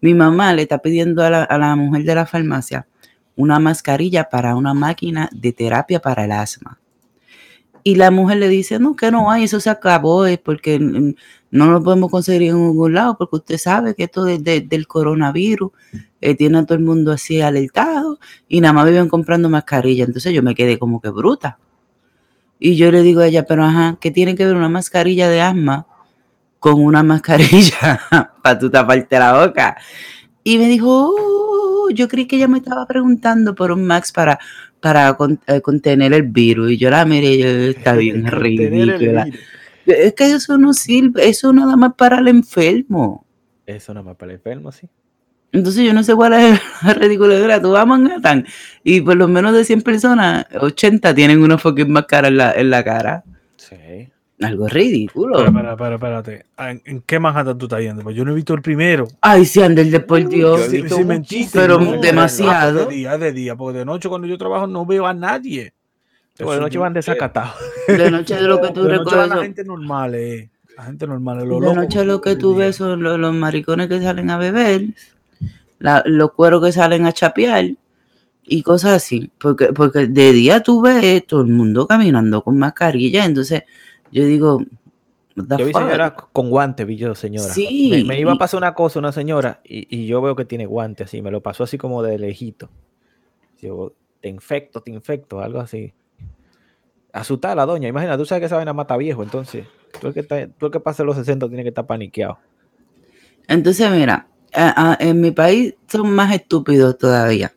Mi 0.00 0.14
mamá 0.14 0.54
le 0.54 0.62
está 0.62 0.78
pidiendo 0.78 1.22
a 1.22 1.30
la, 1.30 1.42
a 1.42 1.58
la 1.58 1.76
mujer 1.76 2.04
de 2.04 2.14
la 2.14 2.26
farmacia 2.26 2.86
una 3.36 3.58
mascarilla 3.58 4.28
para 4.28 4.54
una 4.56 4.74
máquina 4.74 5.28
de 5.32 5.52
terapia 5.52 6.00
para 6.00 6.24
el 6.24 6.32
asma. 6.32 6.78
Y 7.84 7.96
la 7.96 8.12
mujer 8.12 8.38
le 8.38 8.48
dice, 8.48 8.78
no, 8.78 8.94
que 8.94 9.10
no 9.10 9.30
hay, 9.30 9.44
eso 9.44 9.58
se 9.58 9.68
acabó, 9.68 10.24
es 10.26 10.38
porque 10.38 10.78
no 10.78 11.66
lo 11.72 11.82
podemos 11.82 12.10
conseguir 12.10 12.50
en 12.50 12.68
ningún 12.68 12.94
lado, 12.94 13.16
porque 13.18 13.36
usted 13.36 13.58
sabe 13.58 13.96
que 13.96 14.04
esto 14.04 14.24
de, 14.24 14.38
de, 14.38 14.60
del 14.60 14.86
coronavirus 14.86 15.72
eh, 16.20 16.36
tiene 16.36 16.58
a 16.58 16.64
todo 16.64 16.78
el 16.78 16.84
mundo 16.84 17.10
así 17.10 17.40
alertado 17.40 18.20
y 18.48 18.60
nada 18.60 18.72
más 18.72 18.86
viven 18.86 19.08
comprando 19.08 19.48
mascarillas. 19.48 20.06
Entonces 20.06 20.32
yo 20.32 20.42
me 20.44 20.54
quedé 20.54 20.78
como 20.78 21.00
que 21.00 21.08
bruta. 21.10 21.58
Y 22.64 22.76
yo 22.76 22.92
le 22.92 23.02
digo 23.02 23.22
a 23.22 23.26
ella, 23.26 23.44
pero 23.44 23.64
ajá, 23.64 23.98
¿qué 24.00 24.12
tiene 24.12 24.36
que 24.36 24.46
ver 24.46 24.54
una 24.54 24.68
mascarilla 24.68 25.28
de 25.28 25.40
asma 25.40 25.84
con 26.60 26.80
una 26.80 27.02
mascarilla 27.02 28.00
para 28.40 28.58
tú 28.58 28.70
taparte 28.70 29.18
la 29.18 29.44
boca? 29.44 29.76
Y 30.44 30.58
me 30.58 30.68
dijo, 30.68 31.12
oh, 31.12 31.90
yo 31.90 32.06
creí 32.06 32.26
que 32.26 32.36
ella 32.36 32.46
me 32.46 32.58
estaba 32.58 32.86
preguntando 32.86 33.56
por 33.56 33.72
un 33.72 33.84
Max 33.84 34.12
para, 34.12 34.38
para 34.78 35.14
con, 35.14 35.40
eh, 35.48 35.60
contener 35.60 36.12
el 36.12 36.22
virus. 36.22 36.70
Y 36.70 36.76
yo 36.78 36.88
la 36.88 37.04
miré, 37.04 37.36
yo, 37.36 37.48
está 37.48 37.92
bien 37.96 38.26
ridícula. 38.26 39.26
Es 39.84 40.14
que 40.14 40.30
eso 40.30 40.56
no 40.56 40.72
sirve, 40.72 41.28
eso 41.28 41.52
nada 41.52 41.74
más 41.74 41.94
para 41.94 42.20
el 42.20 42.28
enfermo. 42.28 43.26
Eso 43.66 43.92
nada 43.92 44.04
más 44.04 44.16
para 44.16 44.30
el 44.30 44.38
enfermo, 44.38 44.70
sí. 44.70 44.88
Entonces 45.52 45.84
yo 45.84 45.92
no 45.92 46.02
sé 46.02 46.14
cuál 46.14 46.32
es 46.32 46.60
la 46.82 46.94
ridiculez. 46.94 47.60
Tú 47.62 47.72
vas 47.72 47.82
a 47.82 47.86
Manhattan 47.86 48.46
y 48.82 49.00
por 49.02 49.16
lo 49.16 49.28
menos 49.28 49.52
de 49.54 49.64
100 49.64 49.82
personas, 49.82 50.46
80 50.58 51.14
tienen 51.14 51.42
una 51.42 51.58
fucking 51.58 51.90
máscara 51.92 52.28
en 52.28 52.36
la, 52.38 52.52
en 52.52 52.70
la 52.70 52.82
cara. 52.82 53.22
Sí. 53.56 54.08
Algo 54.40 54.66
ridículo. 54.66 55.44
Espera, 55.44 55.72
espera, 55.72 55.94
espera, 55.94 56.18
espérate. 56.18 56.46
¿En, 56.58 56.82
en 56.84 57.02
qué 57.02 57.20
Manhattan 57.20 57.58
tú 57.58 57.66
estás 57.66 57.80
yendo? 57.80 58.02
Pues 58.02 58.16
yo 58.16 58.24
no 58.24 58.32
he 58.32 58.34
visto 58.34 58.54
el 58.54 58.62
primero. 58.62 59.06
Ay, 59.20 59.44
sí, 59.44 59.62
Ander, 59.62 59.86
de 59.86 60.00
por 60.00 60.26
Dios. 60.28 60.62
Sí, 60.62 60.82
sí, 60.88 61.04
mentiste, 61.04 61.60
Pero 61.60 61.78
no, 61.78 62.00
demasiado. 62.00 62.86
De 62.86 62.94
día, 62.96 63.18
de 63.18 63.32
día, 63.32 63.54
porque 63.54 63.78
de 63.80 63.84
noche 63.84 64.08
cuando 64.08 64.26
yo 64.26 64.36
trabajo 64.38 64.66
no 64.66 64.84
veo 64.84 65.06
a 65.06 65.14
nadie. 65.14 65.74
La 66.38 66.56
noche 66.58 66.78
van 66.78 66.92
desacatados. 66.94 67.54
De 67.86 68.10
noche 68.10 68.40
lo 68.40 68.60
que 68.60 68.70
tú 68.74 68.84
de 68.84 68.98
recoges. 68.98 69.28
la 69.28 69.42
gente 69.42 69.64
normal, 69.64 70.14
eh. 70.14 70.50
La 70.76 70.84
gente 70.84 71.06
normal, 71.06 71.36
los 71.46 71.60
De 71.60 71.66
locos 71.66 71.76
noche 71.76 72.04
lo 72.04 72.20
que 72.22 72.34
tú 72.34 72.56
ves 72.56 72.76
son 72.76 73.02
los, 73.02 73.18
los 73.20 73.34
maricones 73.34 73.88
que 73.88 74.00
salen 74.00 74.30
a 74.30 74.38
beber, 74.38 74.86
la- 75.82 76.02
los 76.06 76.32
cueros 76.32 76.64
que 76.64 76.72
salen 76.72 77.04
a 77.06 77.12
chapear 77.12 77.72
y 78.44 78.62
cosas 78.62 78.92
así. 78.94 79.30
Porque, 79.38 79.66
porque 79.72 80.06
de 80.06 80.32
día 80.32 80.62
tú 80.62 80.80
ves 80.80 81.26
todo 81.26 81.42
el 81.42 81.48
mundo 81.48 81.86
caminando 81.86 82.42
con 82.42 82.56
mascarilla. 82.58 83.24
Entonces 83.24 83.64
yo 84.10 84.24
digo, 84.24 84.62
Yo 85.34 85.66
vi 85.66 85.72
señora 85.72 86.14
con 86.14 86.50
guante, 86.50 86.84
vi 86.84 86.96
yo, 86.96 87.14
señora. 87.14 87.52
Sí, 87.52 87.88
Me, 87.90 88.04
me 88.04 88.20
iba 88.20 88.32
a 88.32 88.38
pasar 88.38 88.58
una 88.58 88.74
cosa, 88.74 88.98
una 88.98 89.12
señora, 89.12 89.60
y, 89.64 89.86
y 90.02 90.06
yo 90.06 90.20
veo 90.22 90.36
que 90.36 90.44
tiene 90.44 90.66
guante 90.66 91.04
así. 91.04 91.20
Me 91.22 91.30
lo 91.30 91.40
pasó 91.42 91.64
así 91.64 91.78
como 91.78 92.02
de 92.02 92.18
lejito. 92.18 92.68
Yo, 93.60 93.92
te 94.20 94.28
infecto, 94.28 94.80
te 94.82 94.90
infecto, 94.90 95.40
algo 95.40 95.60
así. 95.60 95.92
Asustada 97.12 97.54
la 97.54 97.66
doña. 97.66 97.88
Imagina, 97.88 98.16
tú 98.16 98.24
sabes 98.24 98.40
que 98.40 98.46
esa 98.46 98.56
vaina 98.56 98.72
mata 98.72 98.96
viejo, 98.96 99.22
entonces. 99.22 99.66
Tú 100.00 100.06
el 100.08 100.14
que, 100.14 100.20
está, 100.20 100.46
tú 100.48 100.66
el 100.66 100.72
que 100.72 100.80
pase 100.80 101.04
los 101.04 101.16
60 101.16 101.46
tiene 101.48 101.62
que 101.62 101.68
estar 101.68 101.86
paniqueado. 101.86 102.38
Entonces, 103.48 103.90
mira, 103.90 104.28
en 104.52 105.20
mi 105.20 105.30
país 105.30 105.74
son 105.88 106.10
más 106.10 106.34
estúpidos 106.34 106.98
todavía. 106.98 107.52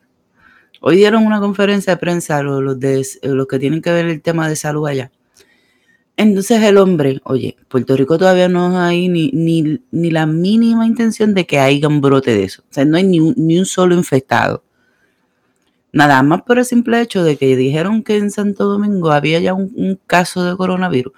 Hoy 0.82 0.98
dieron 0.98 1.26
una 1.26 1.40
conferencia 1.40 1.94
de 1.94 1.98
prensa 1.98 2.44
los, 2.44 2.80
de, 2.80 3.06
los 3.24 3.48
que 3.48 3.60
tienen 3.60 3.82
que 3.82 3.92
ver 3.92 4.06
el 4.06 4.22
tema 4.22 4.48
de 4.48 4.56
salud 4.56 4.88
allá. 4.88 5.12
Entonces 6.18 6.62
el 6.62 6.78
hombre, 6.78 7.20
oye, 7.24 7.58
Puerto 7.68 7.98
Rico 7.98 8.18
todavía 8.18 8.48
no 8.48 8.80
hay 8.80 9.10
ni, 9.10 9.32
ni, 9.32 9.82
ni 9.92 10.12
la 10.12 10.26
mínima 10.26 10.86
intención 10.86 11.34
de 11.34 11.46
que 11.46 11.60
haya 11.60 11.88
un 11.88 12.02
brote 12.02 12.36
de 12.36 12.44
eso. 12.44 12.62
O 12.70 12.74
sea, 12.74 12.86
no 12.86 12.98
hay 12.98 13.04
ni 13.04 13.20
un, 13.20 13.66
solo 13.66 13.96
infectado. 13.96 14.64
Nada 15.92 16.22
más 16.24 16.44
por 16.44 16.60
el 16.60 16.66
simple 16.66 17.02
hecho 17.02 17.24
de 17.24 17.36
que 17.38 17.56
dijeron 17.56 18.04
que 18.04 18.18
en 18.18 18.32
Santo 18.32 18.66
Domingo 18.66 19.12
había 19.12 19.40
ya 19.40 19.54
un 19.54 20.00
caso 20.08 20.44
de 20.44 20.56
coronavirus. 20.56 21.14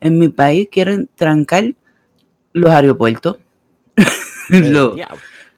En 0.00 0.18
mi 0.18 0.28
país 0.28 0.68
quieren 0.70 1.10
trancar 1.14 1.74
los 2.52 2.70
aeropuertos. 2.70 3.38
Lo-. 4.48 4.94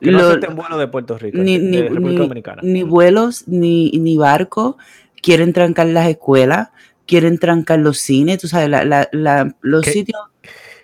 Que 0.00 0.11
no 0.11 0.18
lo- 0.18 0.28
acepten 0.28 0.56
vuelo 0.56 0.78
de 0.78 0.88
Puerto 0.88 1.18
Rico, 1.18 1.37
ni, 1.38 1.59
de, 1.59 1.64
ni- 1.64 1.76
de 1.76 1.82
República 1.90 2.09
ni- 2.11 2.16
Dominicana. 2.16 2.62
ni 2.62 2.82
vuelos, 2.82 3.47
ni, 3.49 3.90
ni 3.92 4.16
barcos, 4.16 4.76
quieren 5.23 5.52
trancar 5.52 5.87
las 5.88 6.09
escuelas, 6.09 6.68
quieren 7.06 7.38
trancar 7.38 7.80
los 7.80 7.99
cines, 7.99 8.38
tú 8.38 8.49
sabes, 8.49 8.70
la- 8.70 8.85
la- 8.85 9.09
la- 9.12 9.54
los 9.61 9.82
¿Qué? 9.82 9.92
sitios 9.92 10.20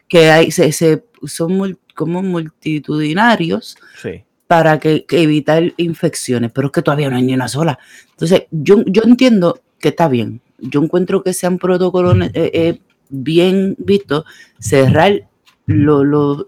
que 0.09 0.31
hay 0.31 0.51
se, 0.51 0.71
se- 0.73 1.05
son 1.25 1.59
mul- 1.59 1.79
como 1.95 2.23
multitudinarios 2.23 3.77
Sí. 4.03 4.23
para 4.47 4.79
que, 4.79 5.05
que 5.07 5.23
evitar 5.23 5.73
infecciones, 5.79 6.51
pero 6.53 6.67
es 6.69 6.73
que 6.73 6.83
todavía 6.83 7.09
no 7.11 7.17
hay 7.17 7.23
ni 7.23 7.35
una 7.35 7.49
sola. 7.49 7.79
Entonces, 8.11 8.45
yo, 8.51 8.83
yo 8.87 9.03
entiendo 9.05 9.61
que 9.79 9.89
está 9.89 10.09
bien. 10.09 10.41
Yo 10.59 10.83
encuentro 10.83 11.23
que 11.23 11.33
sean 11.33 11.59
protocolos 11.59 12.17
eh, 12.21 12.31
eh, 12.35 12.81
bien 13.09 13.77
vistos, 13.79 14.25
cerrar 14.59 15.23
lo, 15.67 16.05
lo- 16.05 16.47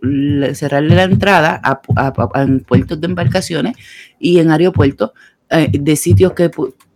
cerrarle 0.55 0.95
la 0.95 1.05
entrada 1.05 1.61
a, 1.63 1.81
a- 1.97 2.47
puertos 2.67 3.01
de 3.01 3.07
embarcaciones 3.07 3.77
y 4.19 4.39
en 4.39 4.51
aeropuertos 4.51 5.13
eh, 5.51 5.69
de 5.73 5.97
sitios 5.97 6.33
que 6.33 6.51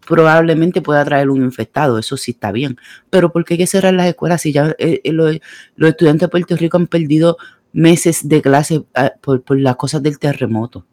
probablemente 0.06 0.82
pueda 0.82 1.04
traer 1.04 1.30
un 1.30 1.42
infectado, 1.42 1.98
eso 1.98 2.16
sí 2.16 2.32
está 2.32 2.52
bien, 2.52 2.76
pero 3.10 3.32
¿por 3.32 3.44
qué 3.44 3.54
hay 3.54 3.58
que 3.58 3.66
cerrar 3.66 3.94
las 3.94 4.06
escuelas 4.08 4.42
si 4.42 4.52
ya 4.52 4.74
eh, 4.78 5.00
eh, 5.04 5.12
los, 5.12 5.38
estudiantes 5.78 6.22
de 6.22 6.28
Puerto 6.28 6.56
Rico 6.56 6.76
han 6.76 6.86
perdido 6.86 7.36
meses 7.72 8.28
de 8.28 8.42
clase 8.42 8.84
ah, 8.94 9.12
por, 9.20 9.42
por 9.42 9.58
las 9.58 9.76
cosas 9.76 10.02
del 10.02 10.18
terremoto? 10.18 10.84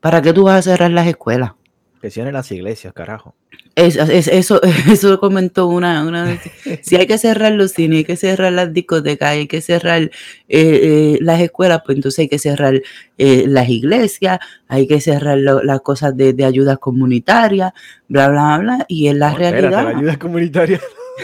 ¿Para 0.00 0.22
qué 0.22 0.32
tú 0.32 0.44
vas 0.44 0.58
a 0.58 0.70
cerrar 0.70 0.90
las 0.90 1.06
escuelas? 1.06 1.52
Que 2.00 2.10
las 2.32 2.52
iglesias, 2.52 2.92
carajo. 2.92 3.34
Es- 3.76 3.96
es- 3.96 4.28
eso, 4.28 4.60
eso 4.90 5.20
comentó 5.20 5.66
una, 5.68 6.02
una 6.06 6.24
vez. 6.24 6.40
Si 6.82 6.96
hay 6.96 7.06
que 7.06 7.18
cerrar 7.18 7.52
los 7.52 7.72
cines, 7.72 7.98
hay 7.98 8.04
que 8.04 8.16
cerrar 8.16 8.52
las 8.52 8.72
discotecas, 8.72 9.28
hay 9.32 9.46
que 9.46 9.60
cerrar 9.60 10.02
eh, 10.02 10.10
eh, 10.48 11.18
las 11.20 11.40
escuelas, 11.42 11.82
pues 11.84 11.96
entonces 11.96 12.20
hay 12.20 12.28
que 12.28 12.38
cerrar 12.38 12.80
eh, 13.18 13.44
las 13.46 13.68
iglesias, 13.68 14.38
hay 14.66 14.86
que 14.88 15.00
cerrar 15.02 15.36
lo- 15.38 15.62
las 15.62 15.82
cosas 15.82 16.16
de, 16.16 16.32
de 16.32 16.44
ayudas 16.46 16.78
comunitarias, 16.78 17.72
bla, 18.08 18.28
bla, 18.30 18.58
bla. 18.58 18.84
Y 18.88 19.08
es 19.08 19.14
la 19.14 19.26
No, 19.28 19.32
espérate, 19.34 19.60
realidad. 19.60 19.84
la 19.92 19.98
ayuda 19.98 20.18
comunitaria. 20.18 20.80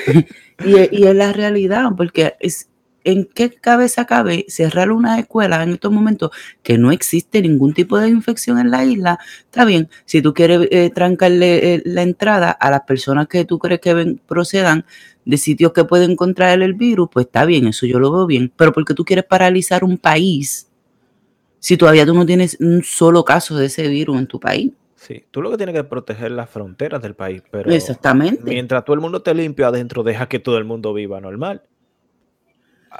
Y, 0.64 0.76
y 1.00 1.06
es 1.08 1.14
la 1.16 1.32
realidad, 1.32 1.86
porque 1.96 2.34
es, 2.38 2.68
¿en 3.04 3.24
qué 3.24 3.50
cabeza 3.50 4.04
cabe 4.06 4.44
cerrar 4.48 4.90
una 4.90 5.18
escuela 5.18 5.62
en 5.62 5.70
estos 5.72 5.92
momentos 5.92 6.30
que 6.62 6.78
no 6.78 6.92
existe 6.92 7.42
ningún 7.42 7.74
tipo 7.74 7.98
de 7.98 8.08
infección 8.08 8.58
en 8.58 8.70
la 8.70 8.84
isla? 8.84 9.18
Está 9.40 9.64
bien, 9.64 9.88
si 10.04 10.22
tú 10.22 10.34
quieres 10.34 10.68
eh, 10.70 10.90
trancarle 10.94 11.74
eh, 11.74 11.82
la 11.84 12.02
entrada 12.02 12.50
a 12.50 12.70
las 12.70 12.82
personas 12.82 13.28
que 13.28 13.44
tú 13.44 13.58
crees 13.58 13.80
que 13.80 13.94
ven- 13.94 14.20
procedan 14.26 14.84
de 15.24 15.36
sitios 15.36 15.72
que 15.72 15.84
pueden 15.84 16.16
contraer 16.16 16.62
el 16.62 16.74
virus, 16.74 17.08
pues 17.12 17.26
está 17.26 17.44
bien, 17.44 17.66
eso 17.68 17.86
yo 17.86 17.98
lo 17.98 18.12
veo 18.12 18.26
bien. 18.26 18.52
Pero 18.56 18.72
porque 18.72 18.94
tú 18.94 19.04
quieres 19.04 19.24
paralizar 19.24 19.84
un 19.84 19.98
país 19.98 20.68
si 21.58 21.76
todavía 21.76 22.04
tú 22.04 22.14
no 22.14 22.26
tienes 22.26 22.56
un 22.60 22.82
solo 22.82 23.24
caso 23.24 23.56
de 23.56 23.66
ese 23.66 23.86
virus 23.86 24.18
en 24.18 24.26
tu 24.26 24.40
país. 24.40 24.72
Sí, 24.96 25.24
tú 25.30 25.42
lo 25.42 25.50
que 25.50 25.56
tienes 25.56 25.74
que 25.74 25.84
proteger 25.84 26.30
las 26.30 26.48
fronteras 26.48 27.02
del 27.02 27.14
país, 27.14 27.42
pero 27.50 27.70
Exactamente. 27.72 28.42
mientras 28.44 28.84
todo 28.84 28.94
el 28.94 29.00
mundo 29.00 29.18
esté 29.18 29.34
limpio 29.34 29.66
adentro, 29.66 30.02
deja 30.02 30.28
que 30.28 30.38
todo 30.38 30.58
el 30.58 30.64
mundo 30.64 30.92
viva 30.92 31.20
normal. 31.20 31.62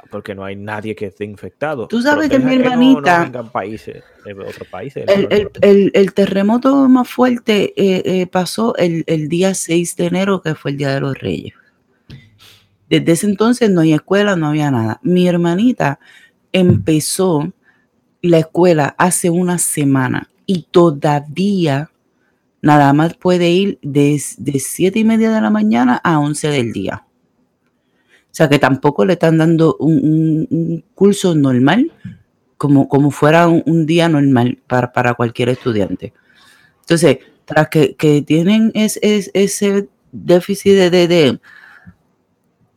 Porque 0.09 0.33
no 0.35 0.43
hay 0.43 0.55
nadie 0.55 0.95
que 0.95 1.05
esté 1.07 1.23
infectado. 1.25 1.87
Tú 1.87 2.01
sabes 2.01 2.29
que 2.29 2.39
mi 2.39 2.55
no- 2.57 2.63
hermanita- 2.63 3.19
No, 3.19 3.23
vengan 3.25 3.51
países, 3.51 4.03
de 4.25 4.33
otros 4.33 4.67
países. 4.69 5.05
El, 5.07 5.27
el- 5.31 5.49
el- 5.61 5.91
el 5.93 6.13
terremoto 6.13 6.87
más 6.89 7.07
fuerte 7.09 7.73
eh, 7.77 8.01
eh, 8.21 8.27
pasó 8.27 8.75
el, 8.77 9.03
día 9.29 9.53
6 9.53 9.95
de 9.95 10.05
enero, 10.07 10.41
que 10.41 10.55
fue 10.55 10.71
el 10.71 10.77
Día 10.77 10.93
de 10.93 10.99
los 11.01 11.17
Reyes. 11.17 11.53
Desde 12.89 13.11
ese 13.11 13.25
entonces 13.27 13.69
no 13.69 13.81
hay 13.81 13.93
escuela, 13.93 14.35
no 14.35 14.47
había 14.47 14.69
nada. 14.71 14.99
Mi 15.03 15.27
hermanita 15.27 15.99
empezó 16.51 17.51
la 18.21 18.39
escuela 18.39 18.95
hace 18.97 19.29
una 19.29 19.57
semana 19.57 20.29
y 20.45 20.63
todavía 20.71 21.89
nada 22.61 22.93
más 22.93 23.15
puede 23.15 23.49
ir 23.49 23.79
de, 23.81 24.21
de 24.37 24.59
7 24.59 24.99
y 24.99 25.03
media 25.03 25.31
de 25.31 25.41
la 25.41 25.49
mañana 25.49 25.99
a 26.03 26.19
11 26.19 26.47
del 26.49 26.71
día. 26.71 27.05
O 28.33 28.35
sea 28.35 28.49
que 28.49 28.57
tampoco 28.59 29.05
le 29.05 29.13
están 29.13 29.37
dando 29.37 29.77
un, 29.79 29.93
un- 30.03 30.47
un 30.49 30.83
curso 30.95 31.35
normal 31.35 31.91
como, 32.57 32.89
como 32.89 33.11
fuera 33.11 33.47
un, 33.47 33.61
un 33.67 33.85
día 33.85 34.09
normal 34.09 34.59
para, 34.67 34.91
para 34.91 35.13
cualquier 35.13 35.49
estudiante. 35.49 36.13
Entonces, 36.81 37.19
tras 37.45 37.69
que, 37.69 37.95
que 37.95 38.21
tienen 38.23 38.71
es, 38.75 38.99
es- 39.03 39.29
ese 39.35 39.87
déficit 40.11 40.73
de, 40.73 40.89
de, 40.89 41.07
de, 41.07 41.39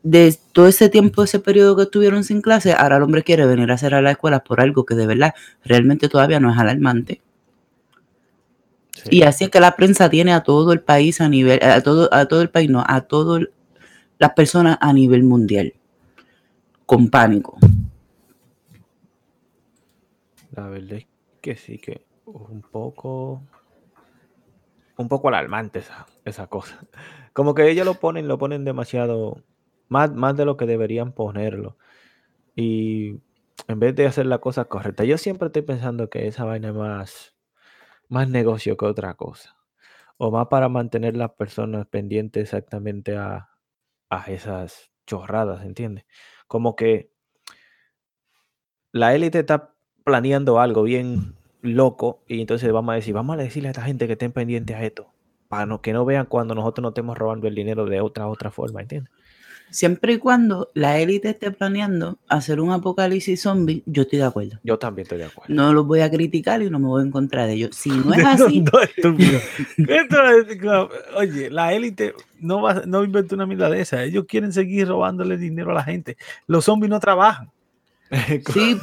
de 0.03 0.37
todo 0.53 0.69
ese 0.69 0.89
tiempo, 0.89 1.23
ese 1.25 1.41
periodo 1.41 1.75
que 1.77 1.83
estuvieron 1.85 2.23
sin 2.25 2.41
clase, 2.43 2.73
ahora 2.75 2.97
el 2.99 3.03
hombre 3.03 3.25
quiere 3.25 3.47
venir 3.47 3.71
a 3.71 3.75
hacer 3.75 3.95
a 3.95 4.03
la 4.03 4.13
escuela 4.13 4.45
por 4.45 4.61
algo 4.61 4.85
que 4.85 4.95
de 4.95 5.07
verdad 5.07 5.35
realmente 5.65 6.09
todavía 6.09 6.39
no 6.39 6.53
es 6.53 6.59
alarmante. 6.59 7.21
Sí. 8.93 9.09
Y 9.11 9.23
así 9.23 9.45
es 9.45 9.51
que 9.51 9.61
la 9.61 9.77
prensa 9.77 10.09
tiene 10.09 10.33
a 10.33 10.43
todo 10.43 10.73
el 10.73 10.81
país 10.81 11.21
a 11.21 11.29
nivel, 11.29 11.63
a 11.63 11.83
todo, 11.83 12.09
a 12.13 12.27
todo 12.27 12.41
el 12.43 12.51
país, 12.51 12.71
no, 12.71 12.85
a 12.87 13.03
todas 13.03 13.49
las 14.18 14.32
personas 14.32 14.78
a 14.80 14.92
nivel 14.92 15.23
mundial, 15.25 15.75
con 16.87 17.08
pánico. 17.11 17.58
La 20.52 20.68
verdad 20.68 20.99
es 20.99 21.06
que 21.40 21.56
sí, 21.56 21.78
que 21.78 22.06
un 22.25 22.62
poco. 22.62 23.42
Un 24.99 25.08
poco 25.08 25.28
alarmante 25.28 25.80
esa, 25.80 26.06
esa 26.25 26.46
cosa. 26.46 26.80
Como 27.35 27.54
que 27.54 27.68
ellos 27.68 27.85
lo 27.85 27.94
ponen, 27.94 28.28
lo 28.28 28.38
ponen 28.38 28.64
demasiado 28.64 29.42
más, 29.88 30.12
más 30.14 30.35
de 30.37 30.46
lo 30.46 30.56
que 30.56 30.64
deberían 30.64 31.12
ponerlo. 31.12 31.76
Y 32.54 33.20
en 33.68 33.78
vez 33.78 33.94
de 33.94 34.06
hacer 34.06 34.25
la 34.25 34.38
cosa 34.38 34.64
correcta, 34.64 35.04
yo 35.04 35.18
siempre 35.18 35.49
estoy 35.49 35.61
pensando 35.61 36.08
que 36.08 36.26
esa 36.26 36.46
vaina 36.46 36.68
es 36.68 36.75
más, 36.75 37.37
más 38.08 38.30
negocio 38.30 38.78
que 38.78 38.87
otra 38.87 39.14
cosa. 39.14 39.54
O 40.16 40.30
más 40.30 40.46
para 40.49 40.70
mantener 40.70 41.14
las 41.14 41.32
personas 41.32 41.87
pendientes 41.88 42.44
exactamente 42.44 43.18
a, 43.18 43.50
a 44.11 44.31
esas 44.31 44.91
chorradas, 45.07 45.65
¿entiendes? 45.65 46.05
Como 46.47 46.77
que 46.77 47.11
la 48.93 49.15
élite 49.15 49.41
está 49.41 49.75
planeando 50.05 50.61
algo 50.61 50.83
bien 50.83 51.37
loco 51.63 52.23
y 52.29 52.41
entonces 52.41 52.73
vamos 52.73 52.93
a 52.93 52.97
decir, 52.97 53.15
vamos 53.15 53.39
a 53.39 53.43
decirle 53.43 53.69
a 53.69 53.73
esta 53.73 53.83
gente 53.83 54.07
que 54.07 54.13
estén 54.13 54.33
pendientes 54.33 54.77
a 54.77 54.85
esto, 54.85 55.13
para 55.49 55.67
no, 55.67 55.83
que 55.83 55.93
no 55.93 56.05
vean 56.05 56.27
cuando 56.27 56.55
nosotros 56.55 56.83
no 56.83 56.89
estemos 56.91 57.19
robando 57.19 57.49
el 57.49 57.55
dinero 57.55 57.87
de 57.87 58.01
otra 58.01 58.29
otra 58.29 58.51
forma, 58.51 58.81
¿entiendes? 58.83 59.13
Siempre 59.70 60.14
y 60.14 60.18
cuando 60.18 60.70
la 60.75 60.99
élite 61.00 61.30
esté 61.30 61.50
planeando 61.50 62.18
hacer 62.28 62.61
un 62.61 62.70
apocalipsis 62.70 63.42
zombie, 63.42 63.82
yo 63.87 64.02
estoy 64.02 64.20
de 64.20 64.25
acuerdo. 64.25 64.58
Yo 64.62 64.78
también 64.78 65.04
estoy 65.04 65.18
de 65.18 65.25
acuerdo. 65.25 65.52
No 65.52 65.73
los 65.73 65.87
voy 65.87 66.00
a 66.00 66.11
criticar 66.11 66.62
y 66.62 66.70
no 66.70 66.78
me 66.78 66.87
voy 66.87 67.02
a 67.02 67.06
encontrar 67.06 67.46
de 67.49 67.54
ellos. 67.54 67.76
Si 67.76 67.90
no 67.90 68.14
es 68.14 68.25
así, 68.25 68.61
No, 68.61 68.80
estúpido. 68.80 69.38
Esto 69.76 70.28
es- 70.30 70.56
claro, 70.56 70.88
Oye, 71.16 71.50
la 71.50 71.73
élite 71.73 72.14
no, 72.40 72.62
va, 72.62 72.82
no 72.87 73.04
inventó 73.04 73.35
una 73.35 73.46
mierda 73.46 73.68
de 73.68 73.80
esa. 73.80 74.02
Ellos 74.04 74.25
quieren 74.28 74.52
seguir 74.52 74.87
robándole 74.88 75.37
dinero 75.37 75.73
a 75.73 75.75
la 75.75 75.85
gente. 75.85 76.16
Los 76.46 76.64
zombies 76.64 76.90
no 76.90 77.00
trabajan. 77.00 77.50
sí, 78.54 78.78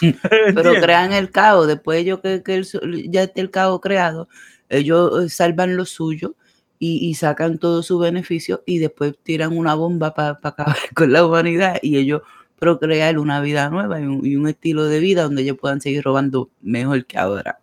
pero, 0.54 0.74
crean 0.80 1.12
el 1.12 1.30
caos. 1.30 1.66
Después 1.66 2.00
ellos 2.00 2.20
que, 2.20 2.42
que 2.42 2.54
el 2.54 3.10
ya 3.10 3.24
esté 3.24 3.40
el 3.40 3.50
caos 3.50 3.80
creado, 3.80 4.28
ellos 4.68 5.32
salvan 5.32 5.76
lo 5.76 5.84
suyo 5.84 6.36
y, 6.80 7.08
y 7.08 7.14
sacan 7.14 7.58
todo 7.58 7.84
su 7.84 8.00
beneficio 8.00 8.64
y 8.66 8.78
después 8.78 9.16
tiran 9.22 9.56
una 9.56 9.74
bomba 9.74 10.14
para 10.14 10.40
acabar 10.42 10.76
con 10.96 11.12
la 11.12 11.24
humanidad 11.24 11.76
y 11.82 11.98
ellos 11.98 12.22
procrear 12.60 13.18
una 13.18 13.40
vida 13.40 13.70
nueva 13.70 14.00
y 14.00 14.04
un, 14.04 14.46
estilo 14.46 14.84
de 14.84 15.00
vida 15.00 15.22
donde 15.22 15.42
ellos 15.42 15.56
puedan 15.58 15.80
seguir 15.80 16.04
robando 16.04 16.50
mejor 16.60 17.06
que 17.06 17.18
ahora. 17.18 17.58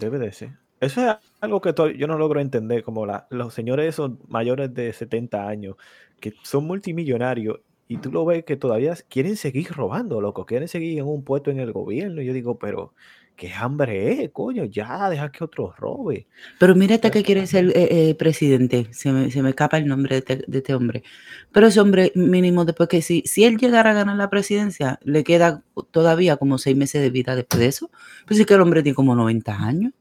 Debe 0.00 0.18
de 0.18 0.32
ser. 0.32 0.50
Eso 0.80 1.06
es 1.06 1.16
algo 1.42 1.60
que 1.60 1.74
yo 1.98 2.06
no 2.06 2.16
logro 2.16 2.40
entender, 2.40 2.82
como 2.82 3.06
los 3.28 3.52
señores 3.52 3.90
esos 3.90 4.12
mayores 4.28 4.72
de 4.72 4.92
70 4.94 5.46
años, 5.46 5.76
que 6.20 6.32
son 6.42 6.66
multimillonarios, 6.66 7.60
y 7.86 7.98
tú 7.98 8.10
lo 8.10 8.24
ves 8.24 8.44
que 8.44 8.56
todavía 8.56 8.94
quieren 9.08 9.36
seguir 9.36 9.72
robando, 9.72 10.22
loco, 10.22 10.46
quieren 10.46 10.68
seguir 10.68 10.98
en 10.98 11.06
un 11.06 11.22
puesto 11.22 11.50
en 11.50 11.58
el 11.58 11.72
gobierno. 11.72 12.22
Y 12.22 12.26
yo 12.26 12.32
digo, 12.32 12.58
pero 12.58 12.94
qué 13.40 13.54
hambre 13.54 14.24
es, 14.24 14.30
coño, 14.32 14.66
ya, 14.66 15.08
deja 15.08 15.32
que 15.32 15.42
otro 15.42 15.72
robe. 15.78 16.26
Pero 16.58 16.74
mira 16.74 16.96
este 16.96 17.10
que 17.10 17.22
quiere 17.22 17.46
ser 17.46 17.70
eh, 17.74 18.10
eh, 18.10 18.14
presidente, 18.14 18.88
se 18.90 19.10
me, 19.10 19.30
se 19.30 19.42
me 19.42 19.48
escapa 19.48 19.78
el 19.78 19.86
nombre 19.86 20.16
de 20.16 20.18
este, 20.18 20.44
de 20.46 20.58
este 20.58 20.74
hombre. 20.74 21.02
Pero 21.50 21.68
ese 21.68 21.80
hombre 21.80 22.12
mínimo 22.14 22.66
después 22.66 22.90
que 22.90 23.00
si, 23.00 23.22
si 23.24 23.44
él 23.44 23.56
llegara 23.56 23.92
a 23.92 23.94
ganar 23.94 24.16
la 24.16 24.28
presidencia, 24.28 25.00
le 25.04 25.24
queda 25.24 25.62
todavía 25.90 26.36
como 26.36 26.58
seis 26.58 26.76
meses 26.76 27.00
de 27.00 27.08
vida 27.08 27.34
después 27.34 27.60
de 27.60 27.66
eso. 27.68 27.90
Pues 28.26 28.38
es 28.38 28.44
que 28.44 28.52
el 28.52 28.60
hombre 28.60 28.82
tiene 28.82 28.94
como 28.94 29.14
90 29.16 29.56
años. 29.56 29.92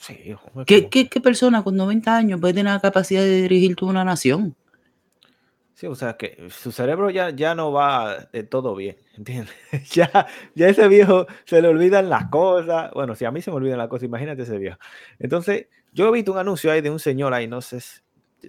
Sí, 0.00 0.14
hombre, 0.32 0.64
¿Qué, 0.64 0.78
como- 0.78 0.90
qué, 0.90 1.08
qué 1.10 1.20
persona 1.20 1.62
con 1.62 1.76
90 1.76 2.16
años 2.16 2.40
puede 2.40 2.54
tener 2.54 2.72
la 2.72 2.80
capacidad 2.80 3.20
de 3.20 3.42
dirigir 3.42 3.76
toda 3.76 3.90
una 3.92 4.04
nación? 4.06 4.56
Sí, 5.80 5.86
o 5.86 5.94
sea 5.94 6.18
que 6.18 6.36
su 6.50 6.72
cerebro 6.72 7.08
ya, 7.08 7.30
ya 7.30 7.54
no 7.54 7.72
va 7.72 8.28
de 8.34 8.42
todo 8.42 8.76
bien, 8.76 8.96
¿entiendes? 9.16 9.54
Ya, 9.94 10.26
ya 10.54 10.68
ese 10.68 10.86
viejo 10.88 11.26
se 11.46 11.62
le 11.62 11.68
olvidan 11.68 12.10
las 12.10 12.26
cosas. 12.26 12.90
Bueno, 12.92 13.14
si 13.14 13.24
a 13.24 13.30
mí 13.30 13.40
se 13.40 13.50
me 13.50 13.56
olvidan 13.56 13.78
las 13.78 13.88
cosas, 13.88 14.04
imagínate 14.04 14.42
ese 14.42 14.58
viejo. 14.58 14.76
Entonces, 15.18 15.68
yo 15.94 16.06
he 16.06 16.12
visto 16.12 16.32
un 16.32 16.38
anuncio 16.38 16.70
ahí 16.70 16.82
de 16.82 16.90
un 16.90 16.98
señor 16.98 17.32
ahí, 17.32 17.48
no 17.48 17.62
sé, 17.62 17.78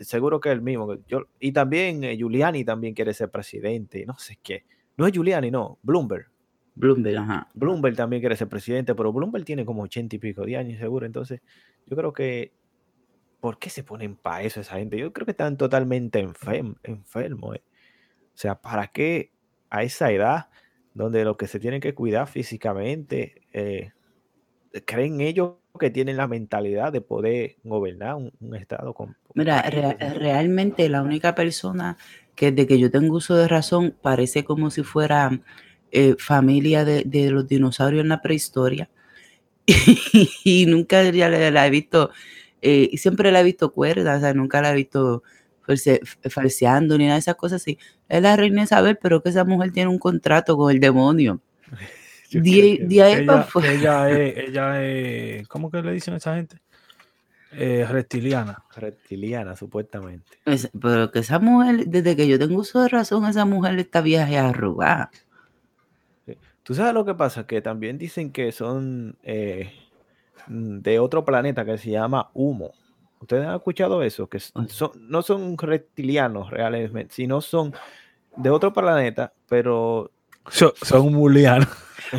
seguro 0.01 0.41
que 0.41 0.49
es 0.49 0.55
el 0.55 0.61
mismo. 0.61 0.97
Yo, 1.07 1.27
y 1.39 1.53
también 1.53 2.03
eh, 2.03 2.17
Giuliani 2.17 2.65
también 2.65 2.93
quiere 2.93 3.13
ser 3.13 3.31
presidente, 3.31 4.05
no 4.05 4.17
sé 4.17 4.37
qué. 4.43 4.65
No 4.97 5.07
es 5.07 5.13
Giuliani, 5.13 5.51
no, 5.51 5.79
Bloomberg. 5.83 6.27
Bloomberg, 6.75 7.15
ajá. 7.15 7.47
Bloomberg 7.53 7.95
también 7.95 8.21
quiere 8.21 8.35
ser 8.35 8.49
presidente, 8.49 8.93
pero 8.93 9.13
Bloomberg 9.13 9.45
tiene 9.45 9.63
como 9.63 9.83
ochenta 9.83 10.17
y 10.17 10.19
pico 10.19 10.45
de 10.45 10.57
años 10.57 10.79
seguro. 10.79 11.05
Entonces, 11.05 11.39
yo 11.85 11.95
creo 11.95 12.11
que, 12.11 12.51
¿por 13.41 13.59
qué 13.59 13.69
se 13.71 13.83
ponen 13.83 14.15
para 14.17 14.43
eso 14.43 14.61
esa 14.61 14.77
gente? 14.77 14.97
Yo 14.99 15.13
creo 15.13 15.25
que 15.25 15.33
están 15.33 15.57
totalmente 15.57 16.25
enferm- 16.25 16.77
enfermos. 16.83 17.57
eh. 17.57 17.63
O 18.35 18.37
sea, 18.37 18.55
¿para 18.61 18.87
qué 18.87 19.31
a 19.69 19.83
esa 19.83 20.11
edad, 20.11 20.49
donde 20.93 21.25
lo 21.25 21.37
que 21.37 21.47
se 21.47 21.59
tienen 21.59 21.81
que 21.81 21.95
cuidar 21.95 22.27
físicamente, 22.27 23.43
eh, 23.53 23.91
creen 24.85 25.21
ellos 25.21 25.53
que 25.79 25.89
tienen 25.89 26.17
la 26.17 26.27
mentalidad 26.27 26.91
de 26.91 27.01
poder 27.01 27.55
gobernar 27.63 28.15
un, 28.15 28.31
un 28.39 28.55
estado 28.55 28.93
con... 28.93 29.15
Mira, 29.33 29.61
realmente 29.63 30.89
la 30.89 31.01
única 31.01 31.33
persona 31.35 31.97
que 32.35 32.51
desde 32.51 32.67
que 32.67 32.79
yo 32.79 32.91
tengo 32.91 33.15
uso 33.15 33.35
de 33.35 33.47
razón 33.47 33.95
parece 34.01 34.43
como 34.43 34.69
si 34.69 34.83
fuera 34.83 35.41
eh, 35.91 36.15
familia 36.17 36.85
de, 36.85 37.03
de 37.05 37.31
los 37.31 37.47
dinosaurios 37.47 38.01
en 38.03 38.09
la 38.09 38.21
prehistoria. 38.21 38.89
y 40.43 40.65
nunca 40.65 41.03
ya 41.11 41.29
la, 41.29 41.51
la 41.51 41.67
he 41.67 41.69
visto, 41.69 42.11
eh, 42.61 42.89
y 42.91 42.97
siempre 42.97 43.31
la 43.31 43.41
he 43.41 43.43
visto 43.43 43.71
cuerda, 43.71 44.17
o 44.17 44.19
sea, 44.19 44.33
nunca 44.33 44.61
la 44.61 44.71
he 44.71 44.75
visto 44.75 45.23
false- 45.65 46.01
falseando 46.29 46.97
ni 46.97 47.05
nada 47.05 47.15
de 47.15 47.19
esas 47.21 47.35
cosas 47.35 47.61
así. 47.61 47.77
Es 48.09 48.21
la 48.21 48.35
reina 48.35 48.63
Isabel, 48.63 48.97
pero 49.01 49.21
que 49.21 49.29
esa 49.29 49.43
mujer 49.45 49.71
tiene 49.71 49.89
un 49.89 49.99
contrato 49.99 50.55
con 50.57 50.71
el 50.71 50.79
demonio. 50.79 51.41
De, 52.31 53.01
ahí 53.03 53.25
para 53.25 53.45
Ella, 53.65 54.09
es, 54.09 54.37
ella 54.49 54.81
es, 54.81 55.47
¿cómo 55.49 55.69
que 55.69 55.81
le 55.81 55.91
dicen 55.91 56.13
a 56.13 56.17
esa 56.17 56.35
gente? 56.35 56.61
Eh, 57.51 57.85
reptiliana. 57.89 58.63
reptiliana, 58.73 59.57
supuestamente. 59.57 60.37
Es- 60.45 60.69
pero 60.79 61.11
que 61.11 61.19
esa 61.19 61.39
mujer, 61.39 61.87
desde 61.87 62.15
que 62.15 62.29
yo 62.29 62.39
tengo 62.39 62.61
uso 62.61 62.81
de 62.81 62.87
razón, 62.87 63.25
esa 63.25 63.43
mujer 63.43 63.77
está 63.79 63.99
vieja 63.99 64.29
y 64.31 64.35
arrugada. 64.35 65.11
¿Tú 66.63 66.73
sabes 66.73 66.93
lo 66.93 67.03
que 67.03 67.15
pasa? 67.15 67.45
Que 67.47 67.61
también 67.61 67.97
dicen 67.97 68.31
que 68.31 68.51
son 68.53 69.17
eh, 69.23 69.73
de 70.51 70.99
otro 70.99 71.23
planeta 71.23 71.63
que 71.63 71.77
se 71.77 71.91
llama 71.91 72.29
Humo. 72.33 72.71
¿Ustedes 73.19 73.47
han 73.47 73.55
escuchado 73.55 74.03
eso? 74.03 74.27
Que 74.27 74.39
Ay. 74.55 74.67
son- 74.69 74.91
no 75.07 75.21
son 75.21 75.57
reptilianos 75.57 76.49
realmente, 76.49 77.13
sino 77.13 77.39
son 77.39 77.73
de 78.35 78.49
otro 78.49 78.73
planeta, 78.73 79.31
pero... 79.47 80.11
So- 80.49 80.73
son 80.81 81.07
un 81.07 81.13
muliano. 81.13 81.65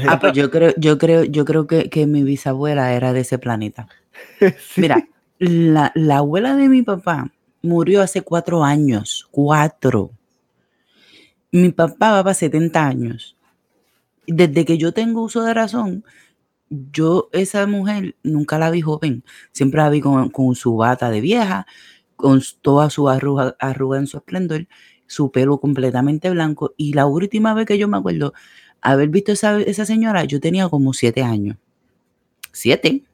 Ah, 0.08 0.18
pues 0.18 0.32
yo 0.32 0.50
creo, 0.50 0.72
yo 0.78 0.96
creo, 0.96 1.24
yo 1.24 1.44
creo 1.44 1.66
que, 1.66 1.90
que 1.90 2.06
mi 2.06 2.22
bisabuela 2.22 2.94
era 2.94 3.12
de 3.12 3.20
ese 3.20 3.38
planeta. 3.38 3.88
Sí. 4.40 4.80
Mira, 4.80 5.06
la, 5.38 5.92
la 5.94 6.18
abuela 6.18 6.56
de 6.56 6.68
mi 6.68 6.82
papá 6.82 7.30
murió 7.62 8.00
hace 8.00 8.22
cuatro 8.22 8.64
años. 8.64 9.28
Cuatro. 9.30 10.12
Mi 11.50 11.70
papá 11.72 12.12
va 12.12 12.22
para 12.22 12.32
70 12.34 12.86
años. 12.86 13.36
Desde 14.26 14.64
que 14.64 14.78
yo 14.78 14.92
tengo 14.92 15.22
uso 15.22 15.42
de 15.42 15.52
razón, 15.52 16.04
yo 16.90 17.28
esa 17.32 17.66
mujer 17.66 18.16
nunca 18.22 18.58
la 18.58 18.70
vi 18.70 18.80
joven. 18.80 19.24
Siempre 19.52 19.80
la 19.80 19.90
vi 19.90 20.00
con, 20.00 20.30
con 20.30 20.54
su 20.54 20.76
bata 20.76 21.10
de 21.10 21.20
vieja, 21.20 21.66
con 22.16 22.40
toda 22.62 22.90
su 22.90 23.08
arruga, 23.08 23.56
arruga 23.58 23.98
en 23.98 24.06
su 24.06 24.16
esplendor, 24.16 24.66
su 25.06 25.30
pelo 25.30 25.58
completamente 25.60 26.30
blanco. 26.30 26.74
Y 26.76 26.94
la 26.94 27.06
última 27.06 27.54
vez 27.54 27.66
que 27.66 27.78
yo 27.78 27.88
me 27.88 27.98
acuerdo 27.98 28.32
haber 28.80 29.08
visto 29.10 29.32
esa, 29.32 29.60
esa 29.60 29.84
señora, 29.84 30.24
yo 30.24 30.40
tenía 30.40 30.68
como 30.68 30.92
siete 30.92 31.22
años. 31.22 31.56
Siete. 32.52 33.04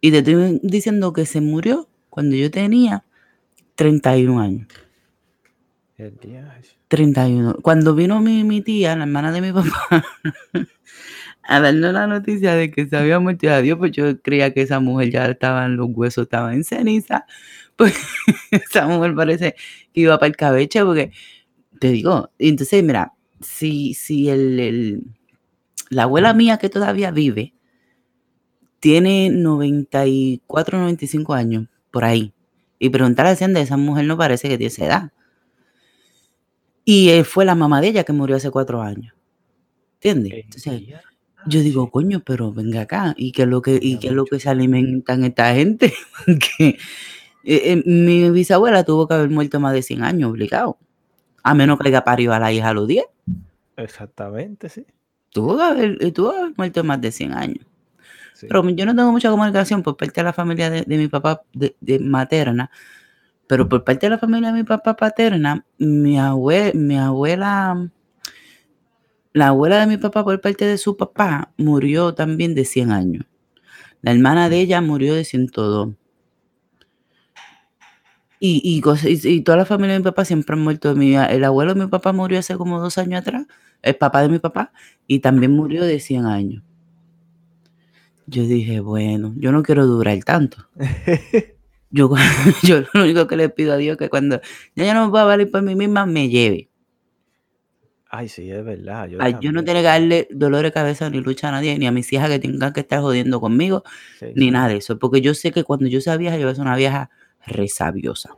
Y 0.00 0.10
te 0.10 0.18
estoy 0.18 0.60
diciendo 0.62 1.12
que 1.12 1.26
se 1.26 1.40
murió 1.40 1.88
cuando 2.10 2.36
yo 2.36 2.50
tenía 2.50 3.04
31 3.74 4.40
años. 4.40 4.68
El 5.96 6.16
diacho. 6.18 6.72
31. 6.88 7.56
Cuando 7.62 7.94
vino 7.94 8.20
mi, 8.20 8.44
mi 8.44 8.60
tía, 8.60 8.94
la 8.96 9.04
hermana 9.04 9.32
de 9.32 9.40
mi 9.40 9.52
papá, 9.52 10.04
a 11.48 11.60
darnos 11.60 11.92
la 11.92 12.06
noticia 12.06 12.54
de 12.54 12.70
que 12.70 12.86
se 12.88 12.96
había 12.96 13.18
muerto, 13.20 13.48
adiós, 13.50 13.78
pues 13.78 13.92
yo 13.92 14.20
creía 14.22 14.52
que 14.54 14.62
esa 14.62 14.80
mujer 14.80 15.10
ya 15.10 15.26
estaba 15.26 15.66
en 15.66 15.76
los 15.76 15.88
huesos, 15.90 16.24
estaba 16.24 16.54
en 16.54 16.64
ceniza. 16.64 17.26
Pues 17.76 17.94
esa 18.50 18.86
mujer 18.88 19.14
parece 19.14 19.54
que 19.92 20.00
iba 20.02 20.18
para 20.18 20.28
el 20.28 20.36
cabeche, 20.36 20.82
porque 20.84 21.12
te 21.80 21.90
digo, 21.90 22.30
entonces, 22.38 22.82
mira, 22.84 23.14
si, 23.40 23.94
si 23.94 24.28
el, 24.30 24.60
el- 24.60 25.04
la 25.90 26.04
abuela 26.04 26.34
mía 26.34 26.58
que 26.58 26.70
todavía 26.70 27.10
vive 27.12 27.54
tiene 28.80 29.28
94, 29.30 30.78
95 30.78 31.34
años, 31.34 31.68
por 31.90 32.04
ahí, 32.04 32.32
y 32.78 32.90
preguntar 32.90 33.26
a 33.26 33.30
Hacienda, 33.30 33.60
esa 33.60 33.76
mujer 33.76 34.04
no 34.06 34.16
parece 34.16 34.48
que 34.48 34.58
tiene 34.58 34.68
esa 34.68 34.84
edad. 34.86 35.12
Y 36.84 37.10
eh, 37.10 37.24
fue 37.24 37.44
la 37.44 37.54
mamá 37.54 37.80
de 37.80 37.88
ella 37.88 38.04
que 38.04 38.12
murió 38.12 38.36
hace 38.36 38.50
cuatro 38.50 38.80
años. 38.82 39.14
¿Entiendes? 39.96 40.34
Entonces. 40.44 40.82
Yo 41.46 41.60
digo, 41.60 41.90
coño, 41.90 42.20
pero 42.24 42.52
venga 42.52 42.82
acá. 42.82 43.14
¿Y 43.16 43.32
qué 43.32 43.42
es 43.42 43.48
lo 43.48 43.62
que, 43.62 43.78
y 43.80 43.98
qué 43.98 44.08
es 44.08 44.12
lo 44.14 44.24
que 44.26 44.40
se 44.40 44.48
alimentan 44.50 45.24
esta 45.24 45.54
gente? 45.54 45.92
que 46.58 46.68
eh, 46.68 46.76
eh, 47.44 47.82
mi 47.86 48.30
bisabuela 48.30 48.84
tuvo 48.84 49.08
que 49.08 49.14
haber 49.14 49.30
muerto 49.30 49.60
más 49.60 49.72
de 49.74 49.82
100 49.82 50.02
años, 50.04 50.30
obligado. 50.30 50.78
A 51.42 51.54
menos 51.54 51.78
que 51.78 51.88
haya 51.88 52.04
parido 52.04 52.34
a 52.34 52.40
la 52.40 52.52
hija 52.52 52.70
a 52.70 52.74
los 52.74 52.88
10. 52.88 53.06
Exactamente, 53.76 54.68
sí. 54.68 54.86
Tuvo 55.30 55.56
que 55.56 55.62
haber, 55.62 55.98
eh, 56.00 56.12
tuvo 56.12 56.32
que 56.32 56.38
haber 56.38 56.54
muerto 56.56 56.84
más 56.84 57.00
de 57.00 57.12
100 57.12 57.32
años. 57.34 57.66
sí. 58.34 58.46
Pero 58.48 58.68
yo 58.70 58.86
no 58.86 58.94
tengo 58.96 59.12
mucha 59.12 59.30
comunicación 59.30 59.82
por 59.82 59.96
parte 59.96 60.20
de 60.20 60.24
la 60.24 60.32
familia 60.32 60.70
de, 60.70 60.82
de 60.82 60.98
mi 60.98 61.08
papá 61.08 61.42
de, 61.52 61.76
de 61.80 61.98
materna, 62.00 62.70
Pero 63.48 63.68
por 63.68 63.84
parte 63.84 64.06
de 64.06 64.10
la 64.10 64.18
familia 64.18 64.48
de 64.52 64.54
mi 64.60 64.64
papá 64.64 64.96
paterna, 64.96 65.64
mi, 65.78 66.18
abue- 66.18 66.74
mi 66.74 66.98
abuela, 66.98 67.88
la 69.36 69.48
abuela 69.48 69.78
de 69.80 69.86
mi 69.86 69.98
papá 69.98 70.24
por 70.24 70.40
parte 70.40 70.64
de 70.66 70.78
su 70.78 70.96
papá 70.96 71.52
murió 71.58 72.14
también 72.14 72.54
de 72.56 72.64
100 72.64 72.90
años. 72.90 73.24
La 74.02 74.12
hermana 74.12 74.48
de 74.50 74.60
ella 74.60 74.80
murió 74.82 75.14
de 75.14 75.24
102. 75.24 75.90
Y, 78.38 78.60
y, 78.62 79.28
y- 79.28 79.40
toda 79.42 79.56
la 79.58 79.64
familia 79.64 79.94
de 79.94 80.00
mi 80.00 80.04
papá 80.04 80.24
siempre 80.24 80.54
han 80.54 80.62
muerto. 80.62 80.94
Mi, 80.94 81.16
el 81.16 81.44
abuelo 81.44 81.74
de 81.74 81.80
mi 81.80 81.86
papá 81.86 82.12
murió 82.12 82.38
hace 82.38 82.56
como 82.56 82.80
dos 82.80 82.98
años 82.98 83.20
atrás, 83.22 83.46
el 83.82 83.96
papá 83.96 84.22
de 84.22 84.28
mi 84.28 84.38
papá, 84.38 84.72
y 85.06 85.20
también 85.20 85.52
murió 85.52 85.84
de 85.84 86.00
100 86.00 86.26
años. 86.26 86.62
Yo 88.26 88.42
dije, 88.42 88.80
bueno, 88.80 89.34
yo 89.36 89.52
no 89.52 89.62
quiero 89.62 89.86
durar 89.86 90.18
tanto. 90.24 90.68
Yo, 91.90 92.10
yo 92.64 92.80
lo 92.92 93.04
único 93.04 93.26
que 93.28 93.36
le 93.36 93.48
pido 93.48 93.72
a 93.72 93.76
Dios 93.76 93.92
es 93.94 93.98
que 93.98 94.10
cuando 94.10 94.40
ya 94.74 94.84
yo 94.84 94.92
no 94.92 95.04
me 95.06 95.10
pueda 95.12 95.24
valer 95.24 95.48
por 95.50 95.62
mí 95.62 95.76
misma, 95.76 96.04
me 96.04 96.28
lleve. 96.28 96.68
Ay, 98.08 98.28
sí, 98.28 98.50
es 98.50 98.64
verdad. 98.64 99.08
Yo, 99.08 99.18
Ay, 99.20 99.36
yo 99.40 99.50
no 99.52 99.64
tengo 99.64 99.78
que 99.78 99.82
darle 99.84 100.28
dolor 100.30 100.62
de 100.62 100.72
cabeza 100.72 101.08
ni 101.10 101.20
lucha 101.20 101.48
a 101.48 101.52
nadie, 101.52 101.78
ni 101.78 101.86
a 101.86 101.92
mis 101.92 102.12
hijas 102.12 102.28
que 102.30 102.38
tengan 102.38 102.72
que 102.72 102.80
estar 102.80 103.00
jodiendo 103.00 103.40
conmigo, 103.40 103.82
Sí, 104.18 104.26
ni 104.34 104.46
sí. 104.46 104.50
nada 104.50 104.68
de 104.68 104.76
eso. 104.76 104.98
Porque 104.98 105.20
yo 105.20 105.34
sé 105.34 105.52
que 105.52 105.64
cuando 105.64 105.86
yo 105.86 106.00
sea 106.00 106.16
vieja, 106.16 106.36
yo 106.36 106.42
voy 106.44 106.52
a 106.52 106.54
ser 106.54 106.62
una 106.62 106.76
vieja 106.76 107.10
resabiosa. 107.46 108.36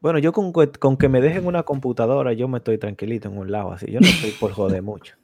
Bueno, 0.00 0.18
yo 0.18 0.32
con, 0.32 0.52
que- 0.52 0.70
con 0.78 0.96
que 0.98 1.08
me 1.08 1.20
dejen 1.22 1.46
una 1.46 1.62
computadora, 1.62 2.32
yo 2.34 2.48
me 2.48 2.58
estoy 2.58 2.76
tranquilito 2.78 3.28
en 3.28 3.38
un 3.38 3.50
lado, 3.52 3.72
así. 3.72 3.90
Yo 3.90 4.00
no 4.00 4.10
estoy 4.10 4.32
por 4.32 4.52
joder 4.52 4.82
mucho. 4.82 5.16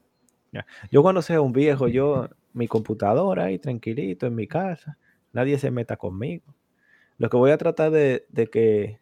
Yo 0.90 1.02
cuando 1.02 1.22
sea 1.22 1.40
un 1.40 1.52
viejo, 1.52 1.88
yo, 1.88 2.28
mi 2.52 2.68
computadora 2.68 3.44
ahí 3.44 3.58
tranquilito 3.58 4.26
en 4.26 4.34
mi 4.34 4.46
casa, 4.46 4.98
nadie 5.32 5.58
se 5.58 5.70
meta 5.70 5.96
conmigo. 5.96 6.54
Lo 7.18 7.30
que 7.30 7.36
voy 7.36 7.50
a 7.52 7.58
tratar 7.58 7.90
de, 7.92 8.26
de 8.30 8.48
que, 8.48 9.00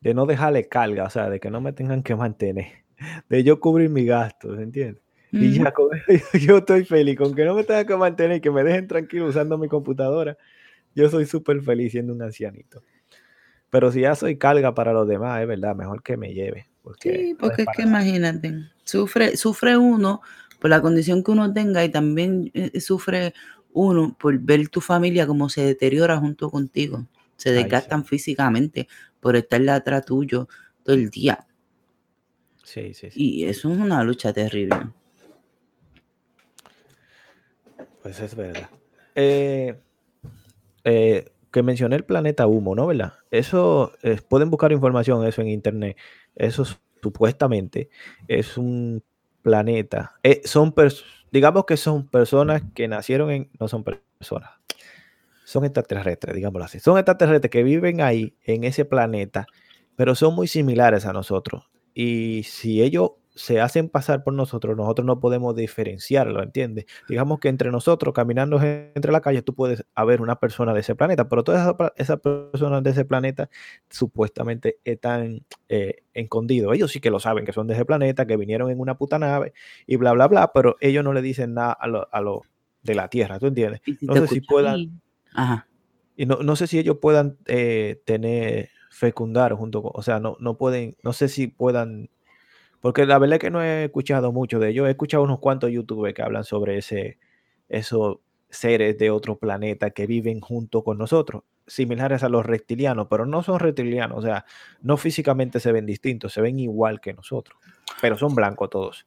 de 0.00 0.14
no 0.14 0.26
dejarle 0.26 0.68
carga, 0.68 1.04
o 1.04 1.10
sea, 1.10 1.30
de 1.30 1.40
que 1.40 1.50
no 1.50 1.60
me 1.60 1.72
tengan 1.72 2.02
que 2.02 2.14
mantener, 2.16 2.79
de 3.28 3.44
yo 3.44 3.60
cubrir 3.60 3.90
mis 3.90 4.06
gastos, 4.06 4.58
¿entiendes? 4.58 5.02
Y 5.32 5.52
Ujú. 5.54 5.64
ya 5.64 5.72
con 5.72 5.88
eso 6.08 6.38
yo 6.38 6.58
estoy 6.58 6.84
feliz, 6.84 7.16
con 7.16 7.34
que 7.34 7.44
no 7.44 7.54
me 7.54 7.64
tengan 7.64 7.86
que 7.86 7.96
mantener 7.96 8.38
y 8.38 8.40
que 8.40 8.50
me 8.50 8.64
dejen 8.64 8.86
tranquilo 8.88 9.26
usando 9.26 9.58
mi 9.58 9.68
computadora, 9.68 10.36
yo 10.94 11.08
soy 11.08 11.26
súper 11.26 11.62
feliz 11.62 11.92
siendo 11.92 12.12
un 12.12 12.22
ancianito. 12.22 12.82
Pero 13.70 13.92
si 13.92 14.00
ya 14.00 14.14
soy 14.14 14.36
carga 14.36 14.74
para 14.74 14.92
los 14.92 15.06
demás, 15.06 15.40
es 15.40 15.48
verdad, 15.48 15.76
mejor 15.76 16.02
que 16.02 16.16
me 16.16 16.34
lleve. 16.34 16.68
Porque 16.82 17.10
Sí, 17.12 17.32
no 17.32 17.38
porque 17.38 17.62
es 17.62 17.68
que 17.76 17.82
imagínate, 17.82 18.54
sufre, 18.84 19.36
sufre 19.36 19.76
uno 19.76 20.22
por 20.60 20.70
la 20.70 20.82
condición 20.82 21.22
que 21.22 21.30
uno 21.30 21.52
tenga 21.52 21.84
y 21.84 21.88
también 21.90 22.50
eh, 22.54 22.80
sufre 22.80 23.32
uno 23.72 24.16
por 24.18 24.38
ver 24.38 24.68
tu 24.68 24.80
familia 24.80 25.26
como 25.26 25.48
se 25.48 25.62
deteriora 25.62 26.16
junto 26.18 26.50
contigo. 26.50 27.06
Se 27.36 27.50
Ay, 27.50 27.56
sí. 27.56 27.62
desgastan 27.62 28.04
físicamente 28.04 28.88
por 29.20 29.36
estar 29.36 29.66
atrás 29.70 30.04
tuyo 30.04 30.48
todo 30.82 30.96
el 30.96 31.10
día. 31.10 31.46
Sí, 32.72 32.94
sí, 32.94 33.10
sí. 33.10 33.20
Y 33.20 33.44
eso 33.46 33.68
es 33.72 33.78
una 33.78 34.04
lucha 34.04 34.32
terrible. 34.32 34.76
Pues 38.00 38.20
es 38.20 38.36
verdad. 38.36 38.70
Eh, 39.16 39.76
eh, 40.84 41.24
que 41.50 41.62
mencioné 41.64 41.96
el 41.96 42.04
planeta 42.04 42.46
humo, 42.46 42.76
¿no? 42.76 42.86
¿Verdad? 42.86 43.14
Eso, 43.32 43.90
eh, 44.04 44.20
pueden 44.28 44.50
buscar 44.50 44.70
información 44.70 45.26
eso 45.26 45.42
en 45.42 45.48
internet. 45.48 45.96
Eso 46.36 46.62
es- 46.62 46.78
supuestamente 47.02 47.90
es 48.28 48.56
un 48.56 49.02
planeta. 49.42 50.14
son 50.44 50.72
digamos 51.32 51.64
que 51.64 51.76
son 51.76 52.06
personas 52.06 52.62
que 52.72 52.86
nacieron 52.86 53.32
en, 53.32 53.50
no 53.58 53.66
son 53.66 53.82
personas, 53.82 54.50
son 55.44 55.64
extraterrestres, 55.64 56.36
digámoslo 56.36 56.66
así. 56.66 56.78
Son 56.78 56.98
extraterrestres 56.98 57.50
que 57.50 57.64
viven 57.64 58.00
ahí, 58.00 58.36
en 58.44 58.62
ese 58.62 58.84
planeta, 58.84 59.46
pero 59.96 60.14
son 60.14 60.36
muy 60.36 60.46
similares 60.46 61.04
a 61.04 61.12
nosotros. 61.12 61.64
Y 62.02 62.44
si 62.44 62.82
ellos 62.82 63.10
se 63.34 63.60
hacen 63.60 63.88
pasar 63.88 64.24
por 64.24 64.32
nosotros, 64.34 64.76
nosotros 64.76 65.06
no 65.06 65.20
podemos 65.20 65.54
diferenciarlo, 65.54 66.42
¿entiendes? 66.42 66.86
Digamos 67.08 67.40
que 67.40 67.48
entre 67.48 67.70
nosotros, 67.70 68.12
caminando 68.14 68.56
en- 68.60 68.90
entre 68.94 69.12
la 69.12 69.20
calle, 69.20 69.42
tú 69.42 69.54
puedes 69.54 69.84
haber 69.94 70.20
una 70.20 70.36
persona 70.40 70.72
de 70.74 70.80
ese 70.80 70.94
planeta, 70.94 71.28
pero 71.28 71.44
todas 71.44 71.74
esas 71.96 72.20
personas 72.20 72.82
de 72.82 72.90
ese 72.90 73.04
planeta 73.04 73.48
supuestamente 73.88 74.78
están 74.84 75.44
eh, 75.68 76.02
escondidos. 76.14 76.74
Ellos 76.74 76.90
sí 76.90 77.00
que 77.00 77.10
lo 77.10 77.20
saben, 77.20 77.44
que 77.44 77.52
son 77.52 77.66
de 77.66 77.74
ese 77.74 77.84
planeta, 77.84 78.26
que 78.26 78.36
vinieron 78.36 78.70
en 78.70 78.80
una 78.80 78.96
puta 78.96 79.18
nave 79.18 79.52
y 79.86 79.96
bla, 79.96 80.12
bla, 80.12 80.26
bla, 80.28 80.52
pero 80.52 80.76
ellos 80.80 81.04
no 81.04 81.12
le 81.12 81.22
dicen 81.22 81.54
nada 81.54 81.72
a 81.72 81.86
lo, 81.86 82.08
a 82.12 82.20
lo 82.20 82.42
de 82.82 82.94
la 82.94 83.08
Tierra, 83.08 83.38
¿tú 83.38 83.46
entiendes? 83.46 83.80
Si 83.84 84.06
No 84.06 84.14
sé 84.14 84.26
si 84.26 84.40
puedan, 84.40 85.00
Ajá. 85.34 85.66
y 86.16 86.26
no, 86.26 86.36
no 86.42 86.56
sé 86.56 86.66
si 86.66 86.78
ellos 86.78 86.96
puedan 87.00 87.36
eh, 87.46 88.00
tener, 88.04 88.70
fecundar 88.90 89.54
junto 89.54 89.82
con, 89.82 89.92
o 89.94 90.02
sea, 90.02 90.20
no, 90.20 90.36
no 90.40 90.58
pueden, 90.58 90.96
no 91.02 91.12
sé 91.14 91.28
si 91.28 91.46
puedan, 91.46 92.10
porque 92.82 93.06
la 93.06 93.18
verdad 93.18 93.36
es 93.36 93.40
que 93.40 93.50
no 93.50 93.62
he 93.62 93.84
escuchado 93.84 94.32
mucho 94.32 94.58
de 94.58 94.68
ellos, 94.70 94.86
he 94.86 94.90
escuchado 94.90 95.22
unos 95.22 95.38
cuantos 95.38 95.70
youtubers 95.70 96.12
que 96.12 96.22
hablan 96.22 96.44
sobre 96.44 96.76
ese, 96.76 97.18
esos 97.68 98.18
seres 98.50 98.98
de 98.98 99.10
otro 99.10 99.38
planeta 99.38 99.90
que 99.90 100.06
viven 100.06 100.40
junto 100.40 100.82
con 100.82 100.98
nosotros, 100.98 101.44
similares 101.66 102.24
a 102.24 102.28
los 102.28 102.44
reptilianos, 102.44 103.06
pero 103.08 103.24
no 103.26 103.42
son 103.44 103.60
reptilianos, 103.60 104.18
o 104.18 104.22
sea, 104.22 104.44
no 104.82 104.96
físicamente 104.96 105.60
se 105.60 105.70
ven 105.72 105.86
distintos, 105.86 106.32
se 106.32 106.40
ven 106.40 106.58
igual 106.58 107.00
que 107.00 107.14
nosotros, 107.14 107.58
pero 108.02 108.18
son 108.18 108.34
blancos 108.34 108.68
todos. 108.70 109.06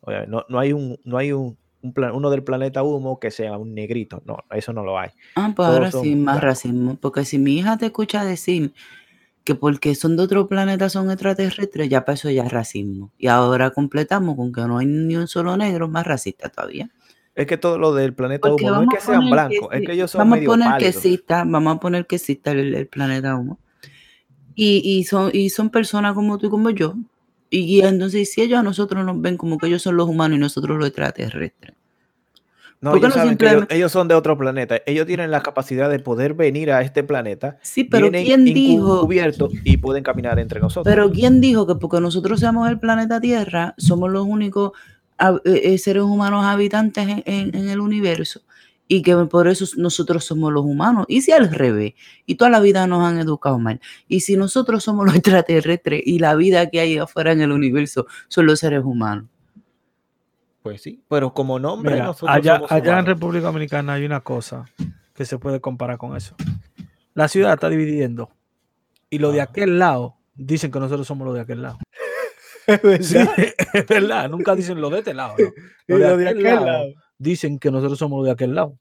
O 0.00 0.10
sea, 0.10 0.26
no, 0.26 0.44
no 0.48 0.58
hay 0.60 0.72
un, 0.72 0.98
no 1.04 1.16
hay 1.18 1.32
un, 1.32 1.58
un 1.82 1.92
plan- 1.92 2.12
uno 2.14 2.30
del 2.30 2.44
planeta 2.44 2.82
humo 2.84 3.18
que 3.18 3.32
sea 3.32 3.58
un 3.58 3.74
negrito, 3.74 4.22
no, 4.26 4.36
eso 4.52 4.72
no 4.72 4.84
lo 4.84 4.96
hay. 4.98 5.10
Ah, 5.34 5.52
pues 5.56 5.66
Todos 5.66 5.78
ahora 5.78 5.90
sí, 5.90 6.14
más 6.14 6.34
blancos. 6.36 6.42
racismo. 6.42 6.96
Porque 7.00 7.24
si 7.24 7.38
mi 7.38 7.58
hija 7.58 7.76
te 7.78 7.86
escucha 7.86 8.24
decir 8.24 8.72
que 9.44 9.54
porque 9.54 9.94
son 9.94 10.16
de 10.16 10.22
otro 10.22 10.48
planeta 10.48 10.88
son 10.88 11.10
extraterrestres, 11.10 11.88
ya 11.88 12.04
eso 12.08 12.30
ya 12.30 12.48
racismo. 12.48 13.12
Y 13.18 13.26
ahora 13.26 13.70
completamos 13.70 14.36
con 14.36 14.52
que 14.52 14.62
no 14.62 14.78
hay 14.78 14.86
ni 14.86 15.16
un 15.16 15.28
solo 15.28 15.56
negro 15.56 15.86
más 15.86 16.06
racista 16.06 16.48
todavía. 16.48 16.90
Es 17.34 17.46
que 17.46 17.58
todo 17.58 17.78
lo 17.78 17.92
del 17.92 18.14
planeta 18.14 18.48
Porque 18.48 18.64
humo 18.64 18.74
no 18.74 18.82
es 18.82 18.88
que 18.88 19.00
sean 19.00 19.24
que 19.24 19.30
blancos, 19.30 19.68
es 19.72 19.86
que 19.86 19.92
ellos 19.92 20.10
son 20.10 20.18
vamos 20.20 20.38
a 20.38 20.44
poner 20.44 20.78
que 20.78 20.88
exista, 20.88 21.44
vamos 21.44 21.76
a 21.76 21.80
poner 21.80 22.06
que 22.06 22.16
exista 22.16 22.52
el, 22.52 22.74
el 22.74 22.86
planeta 22.86 23.36
humo. 23.36 23.58
Y, 24.54 24.80
y 24.84 25.04
son, 25.04 25.30
y 25.32 25.50
son 25.50 25.68
personas 25.68 26.14
como 26.14 26.38
tú 26.38 26.46
y 26.46 26.50
como 26.50 26.70
yo. 26.70 26.94
Y, 27.50 27.58
y 27.58 27.80
entonces 27.82 28.32
si 28.32 28.40
ellos 28.40 28.60
a 28.60 28.62
nosotros 28.62 29.04
nos 29.04 29.20
ven 29.20 29.36
como 29.36 29.58
que 29.58 29.66
ellos 29.66 29.82
son 29.82 29.96
los 29.96 30.08
humanos 30.08 30.38
y 30.38 30.40
nosotros 30.40 30.78
los 30.78 30.86
extraterrestres. 30.86 31.74
No, 32.84 32.90
¿Por 32.90 33.00
qué 33.00 33.06
ellos 33.06 33.16
no 33.16 33.22
saben 33.22 33.36
que 33.38 33.44
ellos, 33.46 33.50
simplemente- 33.52 33.76
ellos 33.76 33.92
son 33.92 34.08
de 34.08 34.14
otro 34.14 34.36
planeta. 34.36 34.76
Ellos 34.84 35.06
tienen 35.06 35.30
la 35.30 35.42
capacidad 35.42 35.88
de 35.88 35.98
poder 36.00 36.34
venir 36.34 36.70
a 36.70 36.82
este 36.82 37.02
planeta, 37.02 37.56
Sí, 37.62 37.84
pero 37.84 38.10
¿quién 38.10 38.44
dijo? 38.44 38.98
encubiertos 38.98 39.52
y 39.64 39.78
pueden 39.78 40.04
caminar 40.04 40.38
entre 40.38 40.60
nosotros. 40.60 40.84
Pero 40.94 41.10
¿quién 41.10 41.40
dijo 41.40 41.66
que 41.66 41.76
porque 41.76 42.00
nosotros 42.00 42.38
seamos 42.40 42.68
el 42.68 42.78
planeta 42.78 43.20
Tierra, 43.22 43.74
somos 43.78 44.10
los 44.10 44.26
únicos 44.26 44.72
eh, 45.18 45.60
eh, 45.64 45.78
seres 45.78 46.02
humanos 46.02 46.44
habitantes 46.44 47.08
en, 47.08 47.22
en- 47.24 47.54
en 47.56 47.68
el 47.70 47.80
universo? 47.80 48.42
Y 48.86 49.00
que 49.00 49.16
por 49.16 49.48
eso 49.48 49.64
nosotros 49.78 50.26
somos 50.26 50.52
los 50.52 50.62
humanos. 50.62 51.06
Y 51.08 51.22
si 51.22 51.32
al 51.32 51.50
revés, 51.50 51.94
y 52.26 52.34
toda 52.34 52.50
la 52.50 52.60
vida 52.60 52.86
nos 52.86 53.02
han 53.02 53.18
educado 53.18 53.58
mal. 53.58 53.80
Y 54.08 54.20
si 54.20 54.36
nosotros 54.36 54.84
somos 54.84 55.06
los 55.06 55.14
extraterrestres 55.16 56.02
y 56.04 56.18
la 56.18 56.34
vida 56.34 56.68
que 56.68 56.80
hay 56.80 56.98
afuera 56.98 57.32
en 57.32 57.40
el 57.40 57.50
universo 57.50 58.06
son 58.28 58.44
los 58.44 58.60
seres 58.60 58.84
humanos. 58.84 59.24
Pues 60.64 60.80
sí, 60.80 61.04
pero 61.10 61.34
como 61.34 61.58
nombre 61.58 61.92
Mira, 61.92 62.06
nosotros 62.06 62.34
allá, 62.34 62.54
somos 62.56 62.72
allá 62.72 62.98
en. 62.98 63.04
República 63.04 63.44
Dominicana 63.48 63.92
hay 63.92 64.06
una 64.06 64.20
cosa 64.22 64.64
que 65.14 65.26
se 65.26 65.38
puede 65.38 65.60
comparar 65.60 65.98
con 65.98 66.16
eso. 66.16 66.34
La 67.12 67.28
ciudad 67.28 67.52
está 67.52 67.68
dividiendo 67.68 68.30
y 69.10 69.18
los 69.18 69.34
de 69.34 69.42
Ah. 69.42 69.44
aquel 69.44 69.78
lado 69.78 70.16
dicen 70.34 70.70
que 70.70 70.80
nosotros 70.80 71.06
somos 71.06 71.26
los 71.26 71.34
de 71.34 71.42
aquel 71.42 71.60
lado. 71.60 71.78
Es 72.66 73.08
Sí, 73.08 73.14
verdad. 73.18 73.34
es 73.74 73.86
verdad, 73.86 74.30
nunca 74.30 74.54
dicen 74.56 74.80
los 74.80 74.90
de 74.90 75.00
este 75.00 75.12
lado. 75.12 75.34
no. 75.38 75.44
Y 75.44 75.52
Los 75.86 76.00
de 76.00 76.08
lo 76.08 76.16
de 76.16 76.28
aquel 76.30 76.38
aquel 76.46 76.54
lado 76.54 76.66
lado. 76.66 76.84
dicen 77.18 77.58
que 77.58 77.70
nosotros 77.70 77.98
somos 77.98 78.16
los 78.20 78.24
de 78.24 78.32
aquel 78.32 78.54
lado. 78.54 78.78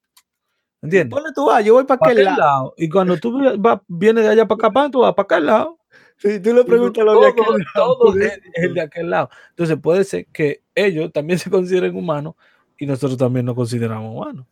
¿Entiendes? 0.82 1.10
¿Dónde 1.18 1.34
tú 1.36 1.46
vas? 1.48 1.66
Yo 1.66 1.74
voy 1.74 1.84
para 1.84 2.00
Pa' 2.00 2.06
aquel 2.08 2.20
aquel 2.20 2.26
lado. 2.26 2.40
lado. 2.40 2.74
Y 2.78 2.88
cuando 2.88 3.18
tú 3.18 3.38
vas- 3.60 3.82
vienes 3.90 4.24
de 4.24 4.30
allá 4.30 4.48
para 4.48 4.70
acá, 4.70 4.90
tú 4.90 5.02
vas 5.02 5.14
para 5.16 5.24
aquel 5.26 5.46
lado. 5.48 5.78
Si 6.24 6.40
tú 6.40 6.54
le 6.54 6.64
preguntas 6.64 7.02
a 7.02 7.06
los 7.06 7.20
de 7.20 7.28
aquel 7.28 7.44
todo, 7.44 7.58
lado. 7.58 7.98
todo 7.98 8.22
es, 8.22 8.32
es 8.54 8.64
el 8.64 8.74
de 8.74 8.82
aquel 8.82 9.10
lado. 9.10 9.30
Entonces 9.50 9.78
puede 9.82 10.06
ser 10.06 10.26
que 10.28 10.62
ellos 10.74 11.12
también 11.12 11.38
se 11.40 11.50
consideren 11.50 11.96
humanos 11.96 12.36
y 12.80 12.86
nosotros 12.86 13.18
también 13.18 13.46
nos 13.46 13.56
consideramos 13.56 14.16
humanos. 14.16 14.46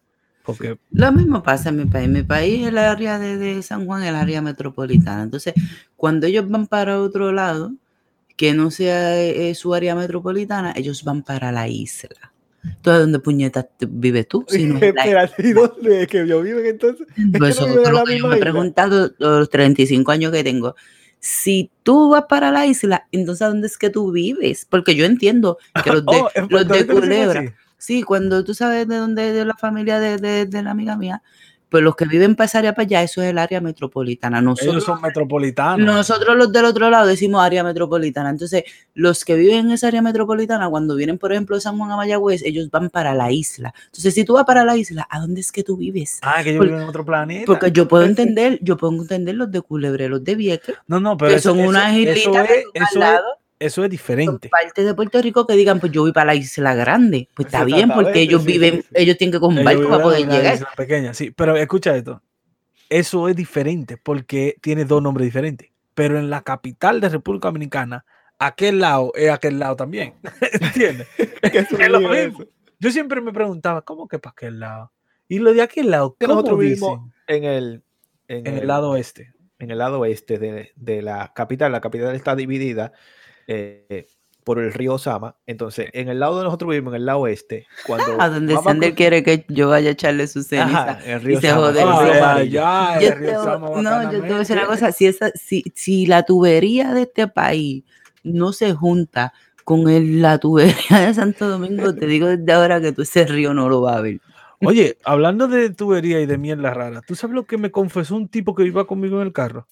Porque 0.43 0.77
Lo 0.91 1.11
mismo 1.11 1.43
pasa 1.43 1.69
en 1.69 1.77
mi 1.77 1.85
país. 1.85 2.09
Mi 2.09 2.23
país, 2.23 2.67
el 2.67 2.77
área 2.77 3.19
de, 3.19 3.37
de 3.37 3.61
San 3.61 3.85
Juan, 3.85 4.03
el 4.03 4.15
área 4.15 4.41
metropolitana. 4.41 5.23
Entonces, 5.23 5.53
cuando 5.95 6.27
ellos 6.27 6.49
van 6.49 6.67
para 6.67 6.99
otro 6.99 7.31
lado, 7.31 7.73
que 8.35 8.53
no 8.53 8.71
sea 8.71 9.21
eh, 9.21 9.53
su 9.55 9.73
área 9.73 9.95
metropolitana, 9.95 10.73
ellos 10.75 11.03
van 11.03 11.23
para 11.23 11.51
la 11.51 11.67
isla. 11.67 12.33
Entonces, 12.63 13.01
¿dónde 13.01 13.19
puñetas 13.19 13.67
vives 13.87 14.27
tú? 14.27 14.43
Si 14.47 14.65
no 14.65 14.79
¿y 14.79 15.53
dónde 15.53 16.01
es 16.01 16.07
que 16.07 16.27
yo 16.27 16.41
viven 16.41 16.65
entonces? 16.65 17.07
Pues 17.37 17.57
que 17.57 17.65
no 17.67 17.81
es 17.81 17.89
lo 17.89 18.03
que 18.03 18.17
yo 18.17 18.27
me 18.27 18.35
he 18.35 18.39
preguntado 18.39 19.11
los 19.17 19.49
35 19.49 20.11
años 20.11 20.31
que 20.31 20.43
tengo. 20.43 20.75
Si 21.21 21.69
tú 21.83 22.09
vas 22.09 22.25
para 22.27 22.51
la 22.51 22.65
isla, 22.65 23.07
entonces 23.11 23.47
¿dónde 23.47 23.67
es 23.67 23.77
que 23.77 23.89
tú 23.89 24.11
vives? 24.11 24.65
Porque 24.69 24.95
yo 24.95 25.05
entiendo 25.05 25.59
que 25.83 25.91
los 25.91 26.05
de, 26.05 26.11
Oh, 26.21 26.29
los 26.49 26.67
de 26.67 26.85
Culebra, 26.87 27.55
sí, 27.77 28.01
cuando 28.03 28.43
tú 28.43 28.53
sabes 28.53 28.87
de 28.87 28.97
dónde 28.97 29.31
de 29.31 29.45
la 29.45 29.55
familia 29.55 29.99
de, 29.99 30.17
de, 30.17 30.45
de 30.47 30.63
la 30.63 30.71
amiga 30.71 30.97
mía, 30.97 31.21
pues 31.71 31.85
los 31.85 31.95
que 31.95 32.03
viven 32.03 32.35
para 32.35 32.47
esa 32.47 32.59
área 32.59 32.75
para 32.75 32.83
allá, 32.83 33.01
eso 33.01 33.21
es 33.21 33.29
el 33.29 33.37
área 33.37 33.61
metropolitana. 33.61 34.41
Nosotros, 34.41 34.73
Ellos 34.73 34.83
son 34.83 35.01
metropolitanos. 35.01 35.85
nosotros 35.95 36.35
los 36.35 36.51
del 36.51 36.65
otro 36.65 36.89
lado 36.89 37.07
decimos 37.07 37.41
área 37.41 37.63
metropolitana. 37.63 38.29
Entonces, 38.29 38.65
los 38.93 39.23
que 39.23 39.35
viven 39.35 39.67
en 39.67 39.71
esa 39.71 39.87
área 39.87 40.01
metropolitana, 40.01 40.69
cuando 40.69 40.97
vienen, 40.97 41.17
por 41.17 41.31
ejemplo, 41.31 41.55
de 41.55 41.61
San 41.61 41.77
Juan 41.77 41.89
a 41.89 41.95
Mayagüez, 41.95 42.43
ellos 42.43 42.69
van 42.69 42.89
para 42.89 43.15
la 43.15 43.31
isla. 43.31 43.73
Entonces, 43.85 44.13
si 44.13 44.25
tú 44.25 44.33
vas 44.33 44.43
para 44.43 44.65
la 44.65 44.75
isla, 44.75 45.07
¿a 45.09 45.21
dónde 45.21 45.39
es 45.39 45.49
que 45.49 45.63
tú 45.63 45.77
vives? 45.77 46.19
Ah, 46.23 46.43
que 46.43 46.53
yo 46.53 46.59
vivo 46.59 46.75
en 46.75 46.89
otro 46.89 47.05
planeta. 47.05 47.45
Porque 47.45 47.71
yo 47.71 47.87
puedo 47.87 48.03
entender, 48.03 48.59
yo 48.61 48.75
puedo 48.75 48.93
entender 49.01 49.35
los 49.35 49.49
de 49.49 49.61
Culebre, 49.61 50.09
los 50.09 50.21
de 50.25 50.35
Vieques, 50.35 50.75
no, 50.87 50.99
no, 50.99 51.15
pero 51.15 51.31
que 51.31 51.37
eso, 51.37 51.51
son 51.51 51.61
unas 51.61 51.93
islitas 51.95 52.49
es, 52.49 52.65
al 52.81 52.83
es, 52.83 52.95
lado, 52.95 53.23
eso 53.61 53.83
es 53.83 53.89
diferente. 53.91 54.49
partes 54.49 54.83
de 54.83 54.93
Puerto 54.95 55.21
Rico 55.21 55.45
que 55.45 55.53
digan, 55.53 55.79
pues 55.79 55.91
yo 55.91 56.01
voy 56.01 56.11
para 56.11 56.25
la 56.25 56.35
isla 56.35 56.73
grande. 56.73 57.29
Pues 57.35 57.45
está 57.45 57.63
bien, 57.63 57.89
porque 57.89 58.19
ellos 58.19 58.41
sí, 58.41 58.47
viven, 58.47 58.75
sí, 58.77 58.81
sí. 58.81 58.87
ellos 58.95 59.17
tienen 59.17 59.31
que 59.33 59.39
coger 59.39 59.59
un 59.59 59.65
barco 59.65 59.87
para 59.87 60.03
poder 60.03 60.27
llegar. 60.27 60.55
isla 60.55 60.69
pequeña, 60.75 61.13
sí, 61.13 61.29
pero 61.31 61.55
escucha 61.55 61.95
esto. 61.95 62.21
Eso 62.89 63.29
es 63.29 63.35
diferente 63.35 63.97
porque 63.97 64.57
tiene 64.61 64.83
dos 64.83 65.01
nombres 65.01 65.25
diferentes. 65.25 65.69
Pero 65.93 66.17
en 66.17 66.29
la 66.29 66.41
capital 66.41 66.99
de 66.99 67.09
República 67.09 67.49
Dominicana, 67.49 68.03
aquel 68.39 68.79
lado 68.79 69.11
es 69.15 69.29
aquel 69.29 69.59
lado 69.59 69.75
también. 69.75 70.15
¿Entiendes? 70.59 71.07
es 71.43 71.89
lo 71.89 71.99
mismo. 71.99 72.45
Yo 72.79 72.91
siempre 72.91 73.21
me 73.21 73.31
preguntaba, 73.31 73.83
¿cómo 73.83 74.07
que 74.07 74.17
para 74.17 74.31
aquel 74.31 74.59
lado? 74.59 74.91
Y 75.27 75.37
lo 75.37 75.53
de 75.53 75.61
aquel 75.61 75.91
lado, 75.91 76.15
Que 76.19 76.25
¿cómo 76.25 76.41
nosotros 76.41 76.59
vivimos 76.59 77.11
en 77.27 77.43
el, 77.43 77.83
en, 78.27 78.47
En 78.47 78.57
el 78.57 78.67
lado 78.67 78.89
oeste. 78.89 79.33
en 79.59 79.69
el 79.69 79.77
lado 79.77 79.99
oeste 79.99 80.39
de, 80.39 80.71
de 80.75 81.01
la 81.03 81.31
capital. 81.33 81.71
La 81.71 81.79
capital 81.79 82.15
está 82.15 82.35
dividida 82.35 82.91
eh, 83.47 84.07
por 84.43 84.59
el 84.59 84.73
río 84.73 84.97
Sama. 84.97 85.35
Entonces, 85.45 85.89
en 85.93 86.09
el 86.09 86.19
lado 86.19 86.37
de 86.39 86.45
nosotros 86.45 86.69
vivimos, 86.69 86.93
en 86.93 87.01
el 87.01 87.05
lado 87.05 87.19
oeste, 87.19 87.67
cuando 87.87 88.03
A 88.21 88.29
donde 88.29 88.57
Sander 88.57 88.95
quiere 88.95 89.23
que 89.23 89.45
yo 89.49 89.69
vaya 89.69 89.89
a 89.89 89.91
echarle 89.93 90.27
su 90.27 90.43
ceniza. 90.43 90.83
Ajá, 90.83 90.99
el 91.05 91.21
río 91.21 91.39
se 91.41 91.51
jode 91.51 92.49
ya, 92.49 92.99
el 92.99 93.15
río 93.17 93.43
Sama 93.43 93.69
no, 93.81 94.03
yo 94.03 94.09
te 94.09 94.17
voy 94.19 94.31
a 94.35 94.37
decir 94.39 94.57
una 94.57 94.65
cosa, 94.67 94.91
si, 94.91 95.05
esa, 95.07 95.29
si, 95.35 95.63
si 95.75 96.05
la 96.05 96.23
tubería 96.23 96.93
de 96.93 97.03
este 97.03 97.27
país 97.27 97.83
no 98.23 98.51
se 98.53 98.73
junta 98.73 99.33
con 99.63 99.87
el- 99.89 100.21
la 100.21 100.37
tubería 100.39 100.99
de 101.05 101.13
Santo 101.13 101.47
Domingo, 101.47 101.93
te 101.93 102.07
digo 102.07 102.27
desde 102.27 102.51
ahora 102.51 102.81
que 102.81 102.91
tú 102.91 103.03
ese 103.03 103.25
río 103.25 103.53
no 103.53 103.69
lo 103.69 103.81
vas 103.81 103.97
a 103.97 104.01
ver. 104.01 104.19
Oye, 104.63 104.97
hablando 105.03 105.47
de 105.47 105.69
tubería 105.71 106.19
y 106.21 106.25
de 106.27 106.37
mierda 106.37 106.71
rara, 106.73 107.01
¿tú 107.01 107.15
sabes 107.15 107.33
lo 107.35 107.45
que 107.45 107.57
me 107.57 107.71
confesó 107.71 108.15
un 108.15 108.27
tipo 108.27 108.53
que 108.53 108.63
iba 108.63 108.85
conmigo 108.85 109.19
en 109.21 109.27
el 109.27 109.33
carro? 109.33 109.67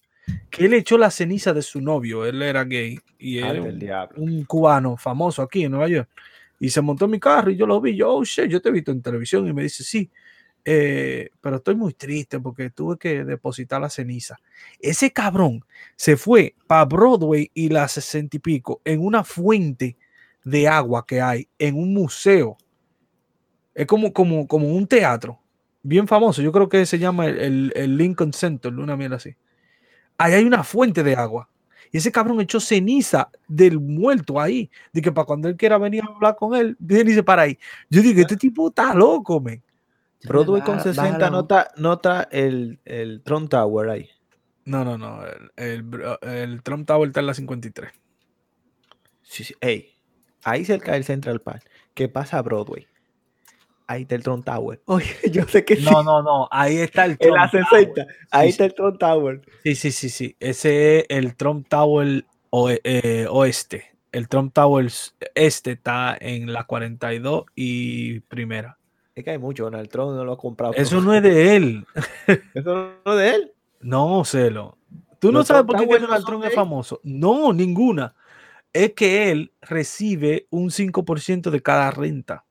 Que 0.50 0.66
él 0.66 0.74
echó 0.74 0.98
la 0.98 1.12
ceniza 1.12 1.54
de 1.54 1.62
su 1.62 1.80
novio, 1.82 2.26
él 2.26 2.42
era 2.42 2.64
gay 2.64 2.98
y 3.18 3.38
diablo. 3.80 4.22
un 4.22 4.44
cubano 4.46 4.98
famoso 4.98 5.42
aquí 5.42 5.64
en 5.64 5.72
Nueva 5.72 5.88
York. 5.88 6.10
Y 6.60 6.70
se 6.70 6.82
montó 6.82 7.06
en 7.06 7.12
mi 7.12 7.20
carro 7.20 7.52
y 7.52 7.56
yo 7.56 7.66
lo 7.66 7.80
vi, 7.80 7.96
yo, 7.96 8.14
oh 8.14 8.24
shit, 8.24 8.46
yo 8.48 8.62
te 8.62 8.70
he 8.70 8.72
visto 8.72 8.92
en 8.92 9.02
televisión 9.02 9.48
y 9.48 9.54
me 9.54 9.64
dice, 9.64 9.84
sí, 9.84 10.10
eh, 10.66 11.30
pero 11.40 11.58
estoy 11.58 11.76
muy 11.76 11.94
triste 11.94 12.40
porque 12.40 12.70
tuve 12.70 12.98
que 12.98 13.24
depositar 13.24 13.80
la 13.80 13.90
ceniza. 13.90 14.38
Ese 14.80 15.12
cabrón 15.12 15.64
se 15.96 16.18
fue 16.18 16.56
para 16.68 16.84
Broadway 16.86 17.50
y 17.54 17.70
la 17.70 17.88
sesenta 17.88 18.36
y 18.38 18.40
pico 18.40 18.82
en 18.84 19.00
una 19.06 19.24
fuente 19.24 19.96
de 20.44 20.68
agua 20.68 21.06
que 21.08 21.22
hay 21.22 21.48
en 21.58 21.78
un 21.78 21.94
museo. 21.94 22.58
Es 23.74 23.86
como, 23.86 24.12
como, 24.12 24.48
como 24.48 24.68
un 24.76 24.86
teatro 24.88 25.40
bien 25.82 26.08
famoso. 26.08 26.42
Yo 26.42 26.52
creo 26.52 26.68
que 26.68 26.86
se 26.86 27.00
llama 27.00 27.28
el, 27.28 27.38
el- 27.40 27.74
el 27.76 27.98
Lincoln 27.98 28.34
Center, 28.34 28.74
una 28.74 28.98
mierda 28.98 29.16
así. 29.16 29.36
Ahí 30.20 30.34
hay 30.34 30.44
una 30.46 30.64
fuente 30.64 31.02
de 31.02 31.16
agua. 31.16 31.50
Y 31.92 31.98
ese 31.98 32.12
cabrón 32.12 32.40
echó 32.40 32.60
ceniza 32.60 33.32
del 33.48 33.80
muerto 33.80 34.40
ahí. 34.40 34.70
De 34.94 35.02
que 35.02 35.12
para 35.12 35.26
cuando 35.26 35.48
él 35.48 35.56
quiera 35.58 35.80
venir 35.80 36.04
a 36.04 36.14
hablar 36.14 36.36
con 36.36 36.54
él, 36.56 36.76
viene 36.78 37.10
y 37.10 37.14
se 37.16 37.24
para 37.24 37.42
ahí. 37.44 37.58
Yo 37.90 38.04
digo, 38.04 38.22
este 38.22 38.38
tipo 38.38 38.68
está 38.70 38.94
loco, 38.94 39.40
men. 39.42 39.64
Broadway 40.26 40.62
con 40.62 40.76
Baja- 40.78 40.84
60 40.94 41.12
bájalo. 41.14 41.32
nota, 41.32 41.72
nota 41.78 42.28
el, 42.32 42.80
el 42.86 43.22
Trump 43.24 43.50
Tower 43.50 43.90
ahí. 43.90 44.10
No, 44.66 44.86
no, 44.86 44.98
no. 45.00 45.22
El, 45.56 45.86
el 46.22 46.62
Trump 46.62 46.86
Tower 46.86 47.08
está 47.08 47.22
en 47.22 47.26
la 47.26 47.34
53. 47.34 47.92
Sí, 49.24 49.44
sí. 49.46 49.56
Ey, 49.62 49.94
ahí 50.44 50.66
cerca 50.66 50.92
del 50.92 51.06
Central 51.06 51.40
Park. 51.40 51.64
¿Qué 51.96 52.08
pasa 52.10 52.38
a 52.38 52.42
Broadway? 52.42 52.86
Ahí 53.90 54.04
está 54.04 54.14
el 54.14 54.22
Trump 54.22 54.46
Tower. 54.46 54.80
Oye, 54.86 55.16
yo 55.32 55.46
sé 55.48 55.66
que 55.66 55.76
sí. 55.76 55.84
No, 55.84 56.04
no, 56.04 56.22
no. 56.22 56.48
Ahí 56.52 56.78
está 56.78 57.06
el 57.06 57.14
En 57.14 57.18
Trump 57.18 57.38
la 57.38 57.50
Tower. 57.50 57.66
60. 57.72 58.08
Ahí 58.30 58.48
Sí, 58.48 58.52
está 58.52 58.66
el 58.66 58.74
Trump 58.76 59.00
Tower. 59.00 59.42
Sí, 59.64 59.74
sí, 59.74 59.92
sí, 59.92 60.10
sí. 60.10 60.36
Ese 60.40 61.00
es 61.00 61.06
el 61.10 61.36
Trump 61.36 61.68
Tower 61.68 62.24
eh, 62.84 63.26
oeste. 63.32 63.86
El 64.12 64.30
Trump 64.30 64.54
Tower 64.54 64.92
este 65.34 65.72
está 65.72 66.16
en 66.22 66.54
la 66.54 66.66
42 66.66 67.46
y 67.56 68.20
primera. 68.22 68.78
Es 69.16 69.24
que 69.24 69.32
hay 69.32 69.40
mucho. 69.40 69.64
Donald 69.64 69.90
Trump 69.90 70.12
no 70.12 70.24
lo 70.24 70.34
ha 70.34 70.38
comprado. 70.38 70.74
Eso 70.76 71.02
no 71.02 71.16
es 71.16 71.24
de 71.24 71.56
él. 71.56 71.88
Eso 72.54 72.94
no 73.04 73.14
es 73.14 73.18
de 73.18 73.36
él. 73.36 73.54
No, 73.82 74.24
Celo. 74.24 74.78
¿Tú 75.18 75.32
no 75.32 75.44
sabes 75.44 75.64
por 75.64 75.80
qué 75.80 75.88
no 75.88 76.06
Donald 76.06 76.26
Trump 76.28 76.46
es 76.46 76.54
famoso? 76.54 77.02
No, 77.04 77.54
ninguna. 77.54 78.14
Es 78.72 78.94
que 78.94 79.32
él 79.32 79.52
recibe 79.62 80.46
un 80.52 80.70
5% 80.70 81.50
de 81.50 81.62
cada 81.64 81.90
renta. 81.90 82.46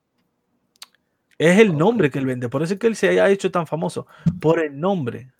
Es 1.38 1.58
el 1.58 1.76
nombre 1.76 2.10
que 2.10 2.18
él 2.18 2.26
vende. 2.26 2.48
Por 2.48 2.62
eso 2.62 2.74
es 2.74 2.80
que 2.80 2.88
él 2.88 2.96
se 2.96 3.08
haya 3.08 3.28
hecho 3.30 3.50
tan 3.50 3.66
famoso. 3.66 4.06
Por 4.40 4.60
el 4.60 4.78
nombre. 4.78 5.30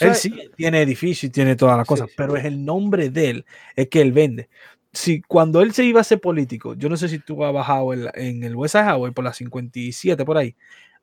Él 0.00 0.14
sí 0.14 0.34
tiene 0.56 0.82
edificio 0.82 1.28
y 1.28 1.30
tiene 1.30 1.56
todas 1.56 1.76
las 1.76 1.86
cosas, 1.86 2.08
sí, 2.08 2.14
pero 2.16 2.36
es 2.36 2.44
el 2.44 2.64
nombre 2.64 3.08
de 3.08 3.30
él, 3.30 3.46
es 3.76 3.88
que 3.88 4.00
él 4.02 4.12
vende. 4.12 4.48
Si 4.92 5.22
cuando 5.22 5.62
él 5.62 5.72
se 5.72 5.84
iba 5.84 6.00
a 6.00 6.04
ser 6.04 6.20
político, 6.20 6.74
yo 6.74 6.88
no 6.88 6.96
sé 6.96 7.08
si 7.08 7.20
tú 7.20 7.44
has 7.44 7.52
bajado 7.52 7.92
en, 7.94 8.08
en 8.14 8.42
el 8.42 8.56
West 8.56 8.74
Highway 8.74 9.12
por 9.12 9.24
la 9.24 9.32
57 9.32 10.24
por 10.24 10.38
ahí, 10.38 10.56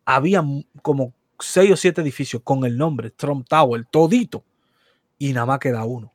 había 0.03 0.43
como 0.81 1.13
seis 1.39 1.71
o 1.71 1.77
siete 1.77 2.01
edificios 2.01 2.41
con 2.43 2.65
el 2.65 2.77
nombre 2.77 3.09
Trump 3.11 3.47
Tower, 3.47 3.85
todito, 3.89 4.43
y 5.17 5.31
nada 5.31 5.45
más 5.45 5.59
queda 5.59 5.85
uno. 5.85 6.11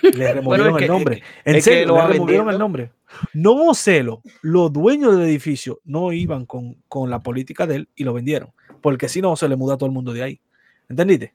Le 0.00 0.32
removieron 0.32 0.76
que- 0.78 0.84
el 0.84 0.90
nombre. 0.90 1.22
En 1.44 1.54
que 1.54 1.60
serio, 1.60 1.88
lo 1.88 1.96
le 1.96 2.06
removieron 2.14 2.48
el 2.48 2.58
nombre. 2.58 2.92
No 3.34 3.74
celo, 3.74 4.22
los 4.42 4.72
dueños 4.72 5.16
del 5.16 5.26
edificio 5.26 5.80
no 5.84 6.12
iban 6.12 6.46
con, 6.46 6.76
con 6.88 7.08
la 7.10 7.20
política 7.22 7.66
de 7.66 7.76
él 7.76 7.88
y 7.96 8.04
lo 8.04 8.12
vendieron, 8.12 8.50
porque 8.80 9.08
si 9.08 9.20
no 9.22 9.34
se 9.36 9.48
le 9.48 9.56
muda 9.56 9.74
a 9.74 9.78
todo 9.78 9.86
el 9.86 9.94
mundo 9.94 10.12
de 10.12 10.22
ahí. 10.22 10.40
¿Entendiste? 10.88 11.34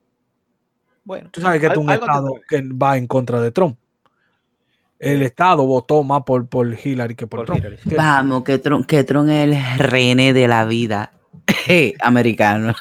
Bueno, 1.04 1.30
Tú 1.32 1.42
sabes 1.42 1.60
que 1.60 1.68
es 1.68 1.78
un 1.78 1.90
estado 1.92 2.36
que 2.48 2.62
va 2.62 2.98
en 2.98 3.08
contra 3.08 3.42
de 3.42 3.52
Trump. 3.52 3.78
El 5.00 5.22
estado 5.22 5.66
votó 5.68 6.02
más 6.04 6.24
por, 6.24 6.48
por 6.48 6.66
Hillary 6.82 7.16
que 7.16 7.28
por, 7.28 7.40
Por 7.40 7.46
Trump. 7.48 7.60
Hillary. 7.60 7.78
Vamos, 7.98 8.44
que 8.44 8.58
Tron, 8.58 8.84
que 8.86 9.04
Tron 9.04 9.30
es 9.30 9.50
el 9.50 9.78
rené 9.80 10.32
de 10.32 10.48
la 10.48 10.64
vida 10.66 11.12
americano. 12.02 12.74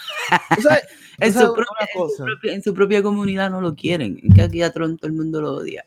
¿Tú 0.55 0.63
sabes- 0.63 0.87
tú 1.19 1.25
En 1.27 1.33
su, 1.33 1.41
propia, 1.55 1.89
en 1.95 2.09
su 2.11 2.25
propia- 2.25 2.55
en 2.55 2.63
su 2.63 2.75
propia 2.75 3.03
comunidad 3.03 3.51
no 3.51 3.61
lo 3.61 3.75
quieren. 3.75 4.21
Es 4.23 4.35
que 4.35 4.43
aquí 4.43 4.63
a 4.63 4.73
Tron 4.73 4.97
todo 4.99 5.09
el 5.09 5.15
mundo 5.17 5.41
lo 5.41 5.55
odia. 5.55 5.85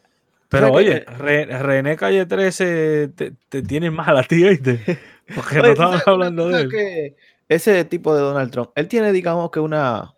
Pero 0.50 0.68
¿Sabes 0.68 0.78
oye? 0.88 1.06
Re- 1.18 1.46
René 1.60 1.96
Calle 1.98 2.26
13 2.26 3.10
te, 3.10 3.34
te 3.50 3.62
tiene 3.64 3.90
mal 3.92 4.18
a 4.18 4.24
ti, 4.24 4.44
¿oíste? 4.44 4.80
Porque 5.36 5.56
no 5.56 5.62
Oye, 5.64 5.68
¿tú 5.70 5.72
estamos 5.82 5.92
sabes- 6.02 6.08
hablando 6.08 6.50
de 6.50 6.62
él. 6.62 6.70
que 6.70 7.16
ese 7.50 7.84
tipo 7.86 8.14
de 8.16 8.22
Donald 8.22 8.52
Trump, 8.52 8.70
él 8.76 8.88
tiene, 8.88 9.12
digamos 9.12 9.50
que 9.52 9.60
una. 9.60 10.14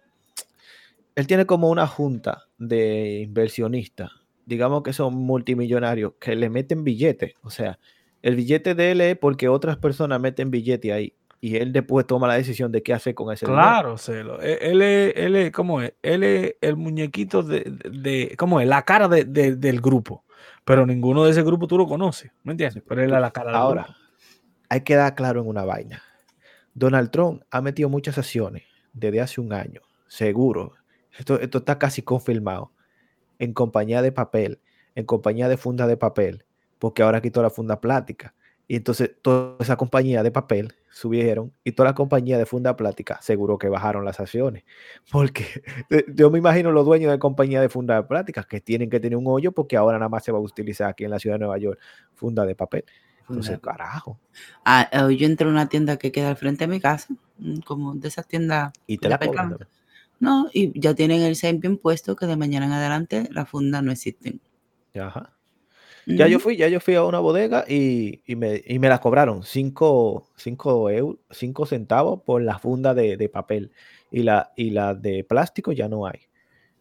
Él 1.15 1.25
tiene 1.27 1.45
como 1.45 1.69
una 1.69 1.87
junta 1.87 2.43
de 2.57 3.21
inversionistas, 3.21 4.11
digamos 4.45 4.83
que 4.83 4.93
son 4.93 5.15
multimillonarios, 5.15 6.13
que 6.19 6.35
le 6.35 6.49
meten 6.49 6.83
billetes. 6.83 7.33
O 7.41 7.49
sea, 7.49 7.79
el 8.21 8.35
billete 8.35 8.75
de 8.75 8.91
él 8.91 9.01
es 9.01 9.17
porque 9.17 9.47
otras 9.49 9.77
personas 9.77 10.19
meten 10.21 10.51
billete 10.51 10.93
ahí. 10.93 11.13
Y 11.39 11.57
él 11.57 11.71
después 11.71 12.07
toma 12.07 12.27
la 12.27 12.33
decisión 12.33 12.71
de 12.71 12.81
qué 12.81 12.93
hacer 12.93 13.13
con 13.13 13.31
ese 13.31 13.45
dinero. 13.45 13.61
Claro, 13.61 13.97
Celo. 13.97 14.41
Él, 14.41 14.57
él 14.61 14.81
es, 14.81 15.13
él 15.15 15.35
es, 15.35 15.51
¿cómo 15.51 15.81
es? 15.81 15.93
Él 16.01 16.23
es 16.23 16.55
el 16.61 16.75
muñequito 16.77 17.43
de, 17.43 17.61
de, 17.91 18.35
¿cómo 18.37 18.59
es? 18.59 18.67
La 18.67 18.81
cara 18.83 19.07
de- 19.07 19.23
de- 19.25 19.55
del 19.55 19.79
grupo. 19.79 20.23
Pero 20.65 20.85
ninguno 20.85 21.23
de 21.23 21.31
ese 21.31 21.43
grupo 21.43 21.67
tú 21.67 21.77
lo 21.77 21.85
conoces, 21.87 22.31
¿me 22.43 22.51
entiendes? 22.53 22.83
Pero 22.87 23.01
él 23.03 23.13
es 23.13 23.21
la 23.21 23.31
cara 23.31 23.51
del 23.51 23.55
Ahora, 23.59 23.83
grupo. 23.83 23.99
hay 24.69 24.81
que 24.81 24.95
dar 24.95 25.15
claro 25.15 25.41
en 25.41 25.47
una 25.47 25.63
vaina. 25.63 26.01
Donald 26.73 27.09
Trump 27.11 27.43
ha 27.51 27.61
metido 27.61 27.87
muchas 27.89 28.17
acciones 28.17 28.63
desde 28.93 29.21
hace 29.21 29.39
un 29.39 29.53
año, 29.53 29.81
seguro. 30.07 30.73
Esto, 31.17 31.39
esto 31.39 31.59
está 31.59 31.79
casi 31.79 32.01
confirmado. 32.01 32.71
En 33.39 33.53
compañía 33.53 34.01
de 34.01 34.11
papel, 34.11 34.59
en 34.95 35.05
compañía 35.05 35.47
de 35.47 35.57
funda 35.57 35.87
de 35.87 35.95
papel, 35.97 36.43
porque 36.79 37.01
ahora 37.03 37.21
quitó 37.21 37.41
la 37.41 37.49
funda 37.49 37.79
plástica. 37.79 38.33
Y 38.67 38.75
entonces 38.75 39.11
toda 39.21 39.55
esa 39.59 39.77
compañía 39.77 40.23
de 40.23 40.31
papel 40.31 40.73
subieron 40.91 41.53
y 41.63 41.71
toda 41.71 41.89
la 41.89 41.95
compañía 41.95 42.37
de 42.37 42.45
funda 42.45 42.75
plástica 42.75 43.21
seguro 43.21 43.57
que 43.57 43.69
bajaron 43.69 44.03
las 44.03 44.19
acciones. 44.19 44.63
Porque 45.11 45.63
yo 46.13 46.29
me 46.29 46.39
imagino 46.39 46.71
los 46.71 46.85
dueños 46.85 47.11
de 47.11 47.19
compañía 47.19 47.61
de 47.61 47.69
funda 47.69 48.05
plástica 48.07 48.43
que 48.43 48.59
tienen 48.59 48.89
que 48.89 48.99
tener 48.99 49.17
un 49.17 49.27
hoyo 49.27 49.51
porque 49.51 49.77
ahora 49.77 49.97
nada 49.97 50.09
más 50.09 50.23
se 50.23 50.31
va 50.31 50.39
a 50.39 50.41
utilizar 50.41 50.89
aquí 50.89 51.05
en 51.05 51.11
la 51.11 51.19
ciudad 51.19 51.35
de 51.35 51.39
Nueva 51.39 51.57
York 51.57 51.79
funda 52.15 52.45
de 52.45 52.55
papel. 52.55 52.83
Entonces, 53.29 53.59
carajo. 53.59 54.17
Ah, 54.63 54.89
eh, 54.91 55.15
yo 55.17 55.25
entré 55.25 55.47
a 55.47 55.51
una 55.51 55.67
tienda 55.67 55.97
que 55.97 56.13
queda 56.13 56.29
al 56.29 56.37
frente 56.37 56.65
de 56.65 56.73
mi 56.73 56.79
casa, 56.79 57.13
mm, 57.37 57.59
como 57.59 57.93
de 57.93 58.07
esas 58.07 58.25
tiendas. 58.25 58.71
Y 58.87 58.97
te 58.97 59.07
de 59.07 59.09
la 59.09 59.19
también. 59.19 59.67
No, 60.19 60.49
y 60.51 60.79
ya 60.79 60.95
tienen 60.95 61.21
el 61.21 61.35
sign 61.35 61.59
bien 61.59 61.77
puesto 61.77 62.15
que 62.15 62.25
de 62.25 62.37
mañana 62.37 62.65
en 62.65 62.71
adelante 62.71 63.27
las 63.31 63.49
fundas 63.49 63.83
no 63.83 63.91
existen. 63.91 64.39
Ajá. 64.95 65.36
Ya 66.15 66.27
yo 66.27 66.39
fui, 66.39 66.55
ya 66.57 66.67
yo 66.69 66.79
fui 66.79 66.95
a 66.95 67.03
una 67.03 67.19
bodega 67.19 67.65
y, 67.67 68.21
y 68.25 68.35
me, 68.35 68.61
y 68.65 68.79
me 68.79 68.89
las 68.89 68.99
cobraron 68.99 69.43
5 69.43 70.25
euros, 70.89 71.17
5 71.31 71.65
centavos 71.65 72.21
por 72.23 72.41
la 72.41 72.57
funda 72.59 72.93
de, 72.93 73.17
de 73.17 73.29
papel. 73.29 73.71
Y 74.11 74.23
la, 74.23 74.51
y 74.55 74.69
la 74.71 74.93
de 74.95 75.23
plástico 75.23 75.71
ya 75.73 75.89
no 75.89 76.07
hay. 76.07 76.19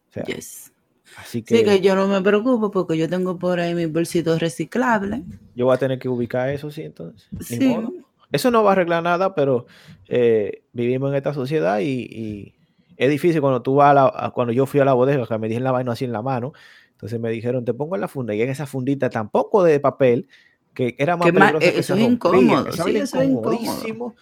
O 0.09 0.13
sea, 0.13 0.23
Yes. 0.25 0.71
así 1.17 1.39
Sí, 1.39 1.45
que 1.45 1.63
que 1.63 1.81
yo 1.81 1.95
no 1.95 2.07
me 2.07 2.21
preocupo 2.21 2.71
porque 2.71 2.97
yo 2.97 3.09
tengo 3.09 3.37
por 3.37 3.59
ahí 3.59 3.75
mis 3.75 3.91
bolsitos 3.91 4.39
reciclables. 4.39 5.21
yo 5.55 5.65
voy 5.65 5.75
a 5.75 5.77
tener 5.77 5.99
que 5.99 6.09
ubicar 6.09 6.49
eso, 6.49 6.71
sí, 6.71 6.83
entonces. 6.83 7.27
Ni 7.49 7.57
Sí. 7.57 7.67
modo. 7.67 7.93
Eso 8.31 8.51
no 8.51 8.63
va 8.63 8.71
a 8.71 8.73
arreglar 8.73 9.03
nada, 9.03 9.33
pero 9.35 9.65
eh, 10.09 10.63
vivimos 10.73 11.09
en 11.11 11.15
esta 11.15 11.33
sociedad 11.33 11.79
y, 11.79 11.85
y 12.11 12.53
es 12.97 13.09
difícil 13.09 13.39
cuando 13.41 13.61
tú 13.61 13.75
vas 13.75 13.91
a 13.91 13.93
la, 13.93 14.31
cuando 14.33 14.51
yo 14.53 14.65
fui 14.65 14.79
a 14.81 14.85
la 14.85 14.93
bodega, 14.93 15.25
que 15.25 15.37
me 15.37 15.47
dijeron 15.47 15.63
la 15.63 15.71
vaina 15.71 15.93
así 15.93 16.03
en 16.05 16.11
la 16.11 16.21
mano, 16.21 16.51
entonces 16.97 17.19
me 17.19 17.29
dijeron, 17.29 17.63
te 17.63 17.75
pongo 17.75 17.93
en 17.93 18.01
la 18.01 18.07
funda 18.07 18.33
y 18.33 18.41
en 18.41 18.49
esa 18.49 18.65
fundita 18.65 19.11
tampoco 19.11 19.63
de 19.63 19.79
papel, 19.79 20.27
que 20.73 20.95
era 20.97 21.15
más 21.15 21.27
Que 21.27 21.33
peligrosa 21.33 21.67
eh, 21.67 21.73
que 21.73 21.79
eso 21.79 21.93
es 21.93 22.01
incómodo, 22.01 22.69
eso 22.69 22.83
sí, 22.85 22.97
eso 22.97 23.21
es 23.21 23.29
incómodo. 23.29 24.15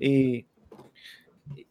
y 0.00 0.46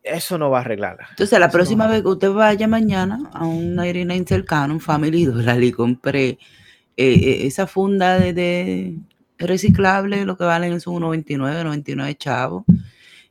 eso 0.04 0.38
no 0.38 0.52
va 0.52 0.60
a 0.60 0.62
arreglarla. 0.62 1.08
Entonces, 1.10 1.40
la 1.40 1.48
Eso 1.48 1.54
próxima 1.54 1.88
vez 1.88 2.04
que 2.04 2.10
usted 2.10 2.32
vaya 2.32 2.68
mañana 2.68 3.28
a 3.34 3.44
un 3.44 3.74
99 3.74 4.26
cercano, 4.28 4.76
un 4.76 4.80
Family 4.80 5.26
Dollar, 5.26 5.64
y 5.64 5.72
compre 5.72 6.28
eh, 6.30 6.38
eh, 6.98 7.48
esa 7.48 7.66
funda 7.66 8.20
de, 8.20 8.34
de 8.34 8.96
reciclable, 9.40 10.26
lo 10.26 10.38
que 10.38 10.44
valen 10.44 10.80
son 10.80 10.94
unos 10.94 11.10
29, 11.10 11.64
99 11.64 12.16
chavos. 12.16 12.66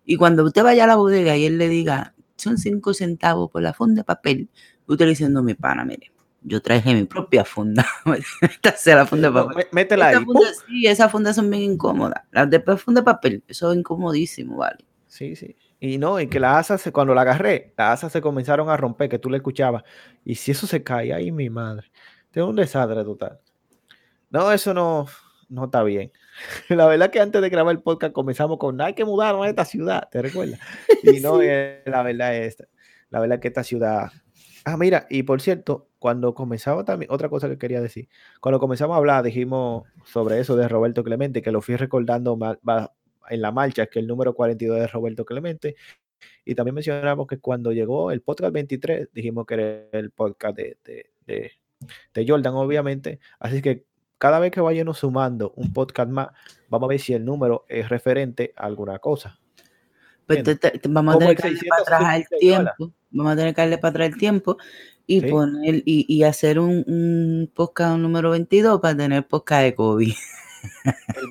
Y 0.04 0.16
cuando 0.16 0.44
usted 0.44 0.64
vaya 0.64 0.82
a 0.82 0.86
la 0.88 0.96
bodega 0.96 1.36
y 1.36 1.44
él 1.46 1.58
le 1.58 1.68
diga, 1.68 2.12
son 2.34 2.58
5 2.58 2.92
centavos 2.92 3.52
por 3.52 3.62
la 3.62 3.72
funda 3.72 4.00
de 4.00 4.04
papel, 4.04 4.48
usted 4.88 5.04
le 5.04 5.10
dice, 5.10 5.28
no, 5.28 5.44
mi 5.44 5.54
pana, 5.54 5.84
mire, 5.84 6.10
yo 6.42 6.60
traje 6.62 6.94
mi 6.94 7.04
propia 7.04 7.44
funda. 7.44 7.86
Esta 8.40 8.72
sea 8.76 8.96
la 8.96 9.06
funda 9.06 9.28
de 9.28 9.34
papel. 9.34 9.56
mé- 9.56 9.68
métela 9.72 10.08
ahí. 10.08 10.24
funda, 10.24 10.48
sí, 10.66 10.86
esas 10.86 11.10
fundas 11.10 11.36
son 11.36 11.50
bien 11.50 11.62
incómodas. 11.72 12.22
Las 12.30 12.48
de 12.50 12.60
funda 12.76 13.00
de 13.00 13.04
papel, 13.04 13.44
eso 13.48 13.72
es 13.72 13.78
incomodísimo, 13.78 14.56
¿vale? 14.56 14.84
Sí, 15.06 15.36
sí. 15.36 15.56
Y 15.80 15.98
no, 15.98 16.20
y 16.20 16.28
que 16.28 16.38
la 16.40 16.58
asa, 16.58 16.76
se, 16.78 16.92
cuando 16.92 17.14
la 17.14 17.22
agarré, 17.22 17.72
las 17.76 17.94
asas 17.98 18.12
se 18.12 18.20
comenzaron 18.20 18.68
a 18.68 18.76
romper, 18.76 19.08
que 19.08 19.18
tú 19.18 19.30
le 19.30 19.38
escuchabas. 19.38 19.82
Y 20.24 20.34
si 20.34 20.50
eso 20.50 20.66
se 20.66 20.82
cae, 20.82 21.12
ay, 21.12 21.32
mi 21.32 21.48
madre. 21.50 21.90
Tengo 22.30 22.48
un 22.48 22.56
desastre 22.56 23.02
total. 23.04 23.38
No, 24.30 24.52
eso 24.52 24.72
no, 24.74 25.06
no 25.48 25.64
está 25.64 25.82
bien. 25.82 26.12
La 26.68 26.86
verdad 26.86 27.10
que 27.10 27.20
antes 27.20 27.42
de 27.42 27.48
grabar 27.48 27.74
el 27.74 27.82
podcast 27.82 28.12
comenzamos 28.12 28.58
con, 28.58 28.80
hay 28.80 28.94
que 28.94 29.04
mudarnos 29.04 29.44
a 29.46 29.48
esta 29.48 29.64
ciudad, 29.64 30.08
¿te 30.10 30.22
recuerdas? 30.22 30.60
Y 31.02 31.20
no, 31.20 31.38
Sí. 31.40 31.46
eh, 31.48 31.82
la 31.86 32.02
verdad 32.02 32.36
es, 32.36 32.56
la 33.10 33.20
verdad 33.20 33.40
que 33.40 33.48
esta 33.48 33.64
ciudad... 33.64 34.10
Ah, 34.64 34.76
mira, 34.76 35.06
y 35.10 35.22
por 35.24 35.40
cierto, 35.40 35.88
cuando 36.00 36.34
comenzaba 36.34 36.84
también, 36.84 37.12
otra 37.12 37.28
cosa 37.28 37.48
que 37.48 37.58
quería 37.58 37.80
decir, 37.80 38.08
cuando 38.40 38.58
comenzamos 38.58 38.94
a 38.94 38.98
hablar, 38.98 39.22
dijimos 39.22 39.84
sobre 40.04 40.40
eso 40.40 40.56
de 40.56 40.66
Roberto 40.66 41.04
Clemente, 41.04 41.42
que 41.42 41.52
lo 41.52 41.60
fui 41.62 41.76
recordando 41.76 42.36
en 43.28 43.40
la 43.42 43.52
marcha, 43.52 43.86
que 43.86 44.00
el 44.00 44.08
número 44.08 44.34
42 44.34 44.80
de 44.80 44.86
Roberto 44.88 45.24
Clemente, 45.24 45.76
y 46.44 46.54
también 46.54 46.74
mencionamos 46.74 47.26
que 47.28 47.38
cuando 47.38 47.70
llegó 47.72 48.10
el 48.10 48.22
podcast 48.22 48.52
23, 48.52 49.08
dijimos 49.12 49.46
que 49.46 49.54
era 49.54 49.98
el 49.98 50.10
podcast 50.10 50.56
de, 50.56 50.78
de, 50.84 51.10
de- 51.26 51.52
de 52.12 52.26
Jordan, 52.28 52.54
obviamente. 52.54 53.20
Así 53.38 53.62
que 53.62 53.86
cada 54.18 54.38
vez 54.38 54.50
que 54.52 54.60
vayamos 54.60 54.98
sumando 54.98 55.52
un 55.56 55.72
podcast 55.72 56.10
más, 56.10 56.28
vamos 56.68 56.88
a 56.88 56.90
ver 56.90 57.00
si 57.00 57.14
el 57.14 57.24
número 57.24 57.64
es 57.68 57.88
referente 57.88 58.52
a 58.54 58.66
alguna 58.66 58.98
cosa. 58.98 59.39
Pues 60.30 60.38
Entiendo. 60.38 60.60
te- 60.60 60.78
te- 60.78 60.88
vamos 60.88 61.16
a 61.16 61.18
tener 61.18 61.36
que 61.36 61.42
darle 61.42 61.58
para 61.68 61.82
atrás 61.82 62.00
el 62.00 62.24
666 62.28 62.40
dólares. 62.58 62.74
tiempo. 62.78 62.94
Vamos 63.10 63.32
a 63.32 63.36
tener 63.36 63.54
que 63.54 63.60
darle 63.62 63.78
para 63.78 63.90
atrás 63.90 64.08
el 64.10 64.16
tiempo 64.16 64.56
y 65.06 65.20
Sí. 65.22 65.26
poner 65.26 65.74
y, 65.84 66.06
y 66.08 66.22
hacer 66.22 66.60
un, 66.60 66.84
un 66.86 67.50
podcast 67.52 67.98
número 67.98 68.30
22 68.30 68.80
para 68.80 68.96
tener 68.96 69.26
podcast 69.26 69.62
de 69.64 69.74
COVID. 69.74 70.12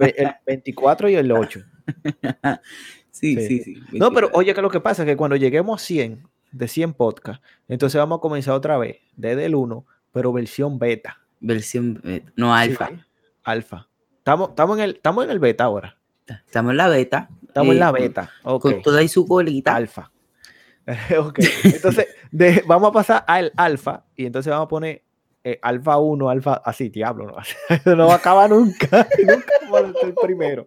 El, 0.01 0.13
el 0.17 0.31
24 0.45 1.09
y 1.09 1.15
el 1.15 1.31
8. 1.31 1.61
sí, 3.11 3.35
Sí. 3.35 3.47
sí, 3.47 3.63
sí. 3.63 3.97
No, 3.97 4.09
pero 4.11 4.27
22. 4.27 4.31
oye, 4.33 4.53
que 4.53 4.61
lo 4.61 4.69
que 4.69 4.79
pasa 4.81 5.03
es 5.03 5.07
que 5.07 5.15
cuando 5.17 5.35
lleguemos 5.35 5.81
a 5.81 5.85
100, 5.85 6.27
de 6.51 6.67
100 6.67 6.93
podcasts, 6.93 7.43
entonces 7.67 7.99
vamos 7.99 8.17
a 8.17 8.21
comenzar 8.21 8.53
otra 8.55 8.77
vez, 8.77 8.97
desde 9.15 9.45
el 9.45 9.55
1, 9.55 9.85
pero 10.11 10.33
versión 10.33 10.79
beta. 10.79 11.19
Versión 11.39 12.01
beta, 12.03 12.31
no 12.35 12.53
alfa. 12.53 12.87
Sí, 12.89 12.95
alfa. 13.43 13.87
Estamos, 14.17 14.49
estamos, 14.49 14.77
en 14.77 14.83
el, 14.83 14.89
estamos 14.95 15.23
en 15.23 15.29
el 15.31 15.39
beta 15.39 15.63
ahora. 15.63 15.97
Estamos 16.45 16.71
en 16.71 16.77
la 16.77 16.87
beta. 16.87 17.29
Estamos 17.47 17.71
en 17.71 17.77
eh, 17.77 17.79
la 17.79 17.91
con- 17.91 18.01
beta. 18.01 18.31
Ok. 18.43 18.61
Con 18.61 18.81
toda 18.81 19.03
y 19.03 19.07
su 19.07 19.27
colita. 19.27 19.75
Alfa. 19.75 20.11
ok. 21.19 21.39
Entonces, 21.63 22.07
de- 22.31 22.63
vamos 22.67 22.89
a 22.89 22.91
pasar 22.91 23.23
al 23.27 23.51
alfa 23.55 24.05
y 24.15 24.25
entonces 24.25 24.49
vamos 24.51 24.65
a 24.65 24.69
poner 24.69 25.03
eh, 25.43 25.57
alfa 25.61 25.97
1, 25.97 26.29
alfa, 26.29 26.55
así, 26.65 26.89
diablo, 26.89 27.25
no, 27.25 27.35
eso 27.69 27.95
no 27.95 28.07
va 28.07 28.13
a 28.13 28.17
acabar 28.17 28.49
nunca. 28.49 29.07
nunca 29.19 29.53
vamos 29.71 29.95
a 29.95 29.99
ser 30.01 30.13
primero. 30.15 30.65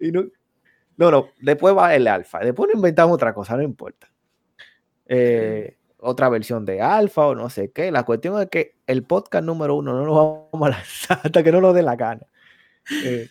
Y 0.00 0.10
no, 0.10 0.24
no, 0.96 1.10
no, 1.10 1.28
después 1.40 1.76
va 1.76 1.94
el 1.94 2.06
alfa. 2.08 2.40
Después 2.40 2.68
nos 2.68 2.76
inventamos 2.76 3.14
otra 3.14 3.32
cosa, 3.32 3.56
no 3.56 3.62
importa. 3.62 4.10
Eh, 5.06 5.76
otra 6.00 6.28
versión 6.28 6.64
de 6.64 6.80
alfa 6.80 7.26
o 7.26 7.34
no 7.34 7.48
sé 7.50 7.70
qué. 7.70 7.90
La 7.90 8.04
cuestión 8.04 8.40
es 8.40 8.48
que 8.48 8.76
el 8.86 9.04
podcast 9.04 9.44
número 9.44 9.76
uno 9.76 9.94
no 9.94 10.04
lo 10.04 10.48
vamos 10.52 10.68
a 10.68 10.70
lanzar 10.70 11.20
hasta 11.24 11.42
que 11.42 11.52
no 11.52 11.60
nos 11.60 11.74
dé 11.74 11.82
la 11.82 11.96
gana. 11.96 12.26
Eh, 13.04 13.28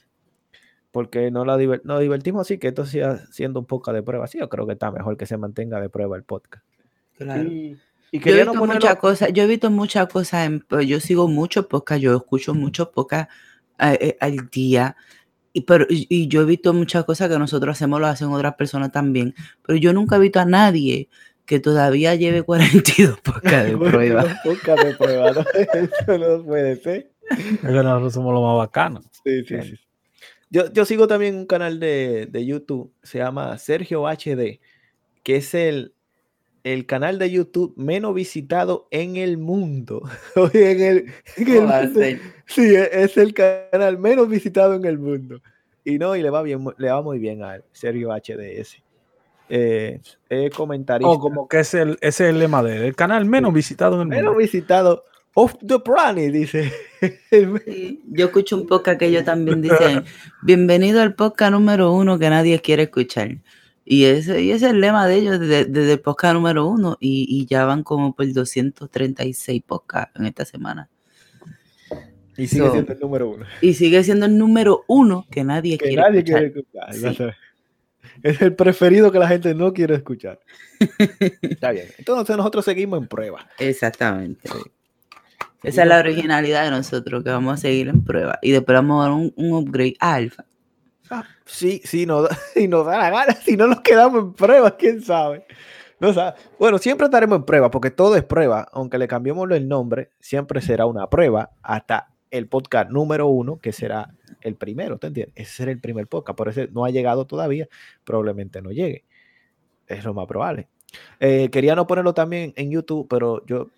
porque 0.97 1.29
no 1.29 1.45
la 1.45 1.57
diver- 1.57 1.81
nos 1.83 1.99
divertimos 2.01 2.41
así, 2.41 2.57
que 2.57 2.69
esto 2.69 2.88
siga 2.88 3.23
siendo 3.31 3.60
un 3.60 3.67
podcast 3.67 3.93
de 3.93 4.01
prueba. 4.01 4.25
Sí, 4.25 4.39
yo 4.39 4.49
creo 4.49 4.65
que 4.65 4.73
está 4.73 4.89
mejor 4.89 5.15
que 5.15 5.27
se 5.27 5.38
mantenga 5.38 5.79
de 5.79 5.89
prueba 5.89 6.17
el 6.17 6.23
podcast. 6.23 6.65
Claro. 7.19 7.43
Y, 7.43 7.77
y 8.12 8.19
Yo 8.19 8.31
he 8.36 8.45
no 8.45 8.51
visto 8.53 8.65
ponerlo- 8.65 8.73
muchas 8.73 8.95
cosas, 8.95 9.31
yo 9.31 9.43
he 9.43 9.45
visto 9.45 9.69
muchas 9.69 10.07
cosas, 10.07 10.47
en- 10.47 10.62
pues, 10.62 10.88
yo 10.88 10.99
sigo 10.99 11.27
muchos 11.27 11.67
podcasts, 11.67 12.01
yo 12.01 12.15
escucho 12.15 12.55
muchos 12.55 12.88
podcasts 12.88 13.31
eh, 13.79 13.97
eh, 14.01 14.17
al 14.19 14.49
día, 14.49 14.95
y, 15.53 15.62
pero, 15.62 15.86
y, 15.88 16.27
yo 16.27 16.41
he 16.41 16.45
visto 16.45 16.73
muchas 16.73 17.05
cosas 17.05 17.29
que 17.29 17.38
nosotros 17.38 17.75
hacemos, 17.77 17.99
lo 18.01 18.07
hacen 18.07 18.29
otras 18.29 18.55
personas 18.55 18.91
también, 18.91 19.36
pero 19.63 19.77
yo 19.77 19.93
nunca 19.93 20.15
he 20.15 20.19
visto 20.19 20.39
a 20.39 20.45
nadie 20.45 21.10
que 21.45 21.60
todavía 21.60 22.15
lleve 22.15 22.41
42 22.43 23.19
podcasts 23.21 23.69
de 23.69 23.77
prueba. 23.77 24.23
un 24.23 24.36
podcast 24.55 24.83
de 24.83 24.95
prueba, 24.95 25.31
¿no? 25.31 25.41
Eso 25.73 26.17
no 26.17 26.43
puede 26.43 26.75
ser. 26.77 27.12
Es 27.29 27.60
que 27.62 27.67
nosotros 27.83 28.13
somos 28.13 28.33
lo 28.33 28.41
más 28.41 28.57
bacano. 28.57 29.01
Sí, 29.23 29.43
sí, 29.45 29.55
sí. 29.62 29.75
Yo, 30.49 30.71
yo 30.71 30.86
sigo 30.86 31.07
también 31.07 31.36
un 31.36 31.45
canal 31.45 31.79
de, 31.79 32.27
de 32.29 32.45
YouTube, 32.45 32.91
se 33.03 33.17
llama 33.19 33.57
Sergio 33.57 34.03
HD, 34.07 34.60
que 35.23 35.36
es 35.36 35.53
el, 35.53 35.93
el 36.63 36.86
canal 36.86 37.19
de 37.19 37.29
YouTube 37.31 37.73
menos 37.75 38.13
visitado 38.13 38.88
en 38.91 39.17
el 39.17 39.38
mundo. 39.38 40.01
Oye, 40.36 40.71
en 40.71 40.81
el. 40.81 41.05
Sí, 42.45 42.62
e- 42.75 43.03
es 43.03 43.17
el 43.17 43.33
canal 43.33 43.97
menos 43.97 44.29
visitado 44.29 44.73
en 44.75 44.86
el 44.86 44.97
mundo. 44.97 45.41
Y 45.83 45.97
no, 45.99 46.15
y 46.15 46.21
le 46.21 46.29
va 46.29 46.41
bien, 46.41 46.65
le 46.77 46.89
va 46.91 47.01
muy 47.01 47.19
bien 47.19 47.43
a 47.43 47.55
él, 47.55 47.63
Sergio 47.71 48.10
HDS. 48.12 48.77
Eh, 49.49 50.01
comentarista. 50.55 51.10
O 51.10 51.19
como 51.19 51.47
que 51.47 51.60
es 51.62 51.73
el, 51.73 51.91
ese 52.01 52.25
es 52.25 52.29
el 52.31 52.39
lema 52.39 52.62
de 52.62 52.75
él, 52.77 52.83
el 52.83 52.95
canal 52.95 53.23
menos 53.25 53.53
visitado 53.53 53.95
en 53.95 54.01
el 54.01 54.07
menos 54.07 54.23
mundo. 54.25 54.39
visitado 54.39 55.05
of 55.39 55.54
the 55.67 55.78
planet, 55.80 56.32
dice. 56.34 56.71
Sí, 57.30 58.02
Yo 58.10 58.26
escucho 58.26 58.58
un 58.58 58.65
podcast 58.65 58.97
que 58.97 59.06
ellos 59.06 59.23
también 59.23 59.62
dicen, 59.62 60.04
bienvenido 60.41 61.00
al 61.00 61.13
podcast 61.13 61.52
número 61.52 61.91
uno 61.93 62.17
que 62.17 62.28
nadie 62.30 62.60
quiere 62.60 62.84
escuchar. 62.84 63.38
Y 63.86 64.06
ese, 64.06 64.41
y 64.41 64.50
ese 64.52 64.65
es 64.65 64.71
el 64.73 64.82
lema 64.82 65.06
de 65.08 65.15
ellos 65.15 65.39
desde, 65.39 65.65
desde 65.65 65.93
el 65.93 66.00
podcast 66.00 66.34
número 66.34 66.65
uno 66.67 66.97
y, 67.00 67.28
y 67.30 67.45
ya 67.45 67.65
van 67.65 67.84
como 67.84 68.15
por 68.15 68.26
236 68.34 69.62
podcasts 69.63 70.19
en 70.19 70.26
esta 70.26 70.43
semana. 70.43 70.89
y 72.36 72.47
sigue 72.47 72.65
So, 72.65 72.71
siendo 72.71 72.93
el 72.93 73.00
número 73.00 73.30
uno. 73.30 73.45
Y 73.62 73.76
sigue 73.76 74.04
siendo 74.04 74.26
el 74.26 74.38
número 74.39 74.86
uno 74.88 75.28
que 75.30 75.43
nadie 75.43 75.78
Que 75.78 75.89
quiere 75.89 76.02
nadie 76.02 76.19
escuchar. 76.19 76.39
quiere 76.52 76.60
escuchar. 76.97 77.34
Sí. 77.34 78.17
Es 78.23 78.41
el 78.41 78.56
preferido 78.56 79.12
que 79.12 79.19
la 79.19 79.28
gente 79.28 79.54
no 79.54 79.71
quiere 79.71 79.93
escuchar. 79.95 80.39
Está 81.41 81.71
bien. 81.71 81.86
Entonces 82.00 82.36
nosotros 82.36 82.65
seguimos 82.65 83.00
en 83.00 83.08
prueba. 83.08 83.47
Exactamente. 83.60 84.50
Sí. 84.50 84.71
Esa 85.63 85.84
es 85.84 85.88
la 85.88 86.00
originalidad 86.00 86.63
de 86.65 86.71
nosotros, 86.71 87.23
que 87.23 87.30
vamos 87.30 87.56
a 87.56 87.58
seguir 87.58 87.88
en 87.88 88.04
prueba. 88.04 88.39
Y 88.41 88.52
después 88.52 88.76
vamos 88.76 89.02
a 89.02 89.10
dar 89.10 89.17
un, 89.17 89.34
un 89.36 89.54
upgrade 89.54 89.95
a 90.00 90.13
alfa. 90.15 90.45
Ah, 91.10 91.23
sí, 91.45 91.82
sí, 91.84 92.06
nos 92.06 92.30
si 92.54 92.67
nos 92.67 92.86
da 92.86 92.97
la 92.97 93.10
gana, 93.10 93.34
si 93.34 93.58
no 93.58 93.67
nos 93.67 93.82
quedamos 93.82 94.23
en 94.23 94.34
prueba, 94.34 94.76
quién 94.78 95.02
sabe. 95.02 95.45
No 96.00 96.13
sabe. 96.13 96.38
Bueno, 96.60 96.78
siempre 96.78 97.06
estaremos 97.06 97.38
en 97.38 97.45
prueba, 97.45 97.71
porque 97.71 97.90
todo 97.92 98.15
es 98.15 98.23
prueba. 98.23 98.67
Aunque 98.71 98.98
le 98.98 99.08
cambiemos 99.08 99.50
el 99.52 99.67
nombre, 99.67 100.12
siempre 100.19 100.62
será 100.62 100.85
una 100.85 101.10
prueba 101.10 101.52
hasta 101.63 102.10
el 102.29 102.48
podcast 102.48 102.92
número 102.92 103.27
uno, 103.27 103.58
que 103.60 103.71
será 103.71 104.13
el 104.42 104.56
primero, 104.56 104.98
¿te 104.98 105.08
entiendes? 105.08 105.33
Ese 105.35 105.52
será 105.52 105.71
el 105.71 105.79
primer 105.79 106.08
podcast, 106.08 106.38
por 106.38 106.50
eso 106.50 106.62
no 106.71 106.85
ha 106.85 106.92
llegado 106.92 107.25
todavía, 107.25 107.67
probablemente 108.04 108.62
no 108.62 108.71
llegue. 108.71 109.06
Es 109.88 110.04
lo 110.04 110.13
más 110.13 110.27
probable. 110.27 110.67
Eh, 111.19 111.50
quería 111.52 111.75
no 111.75 111.88
ponerlo 111.88 112.13
también 112.13 112.54
en 112.56 112.69
YouTube, 112.69 113.08
pero 113.10 113.46
yo 113.46 113.69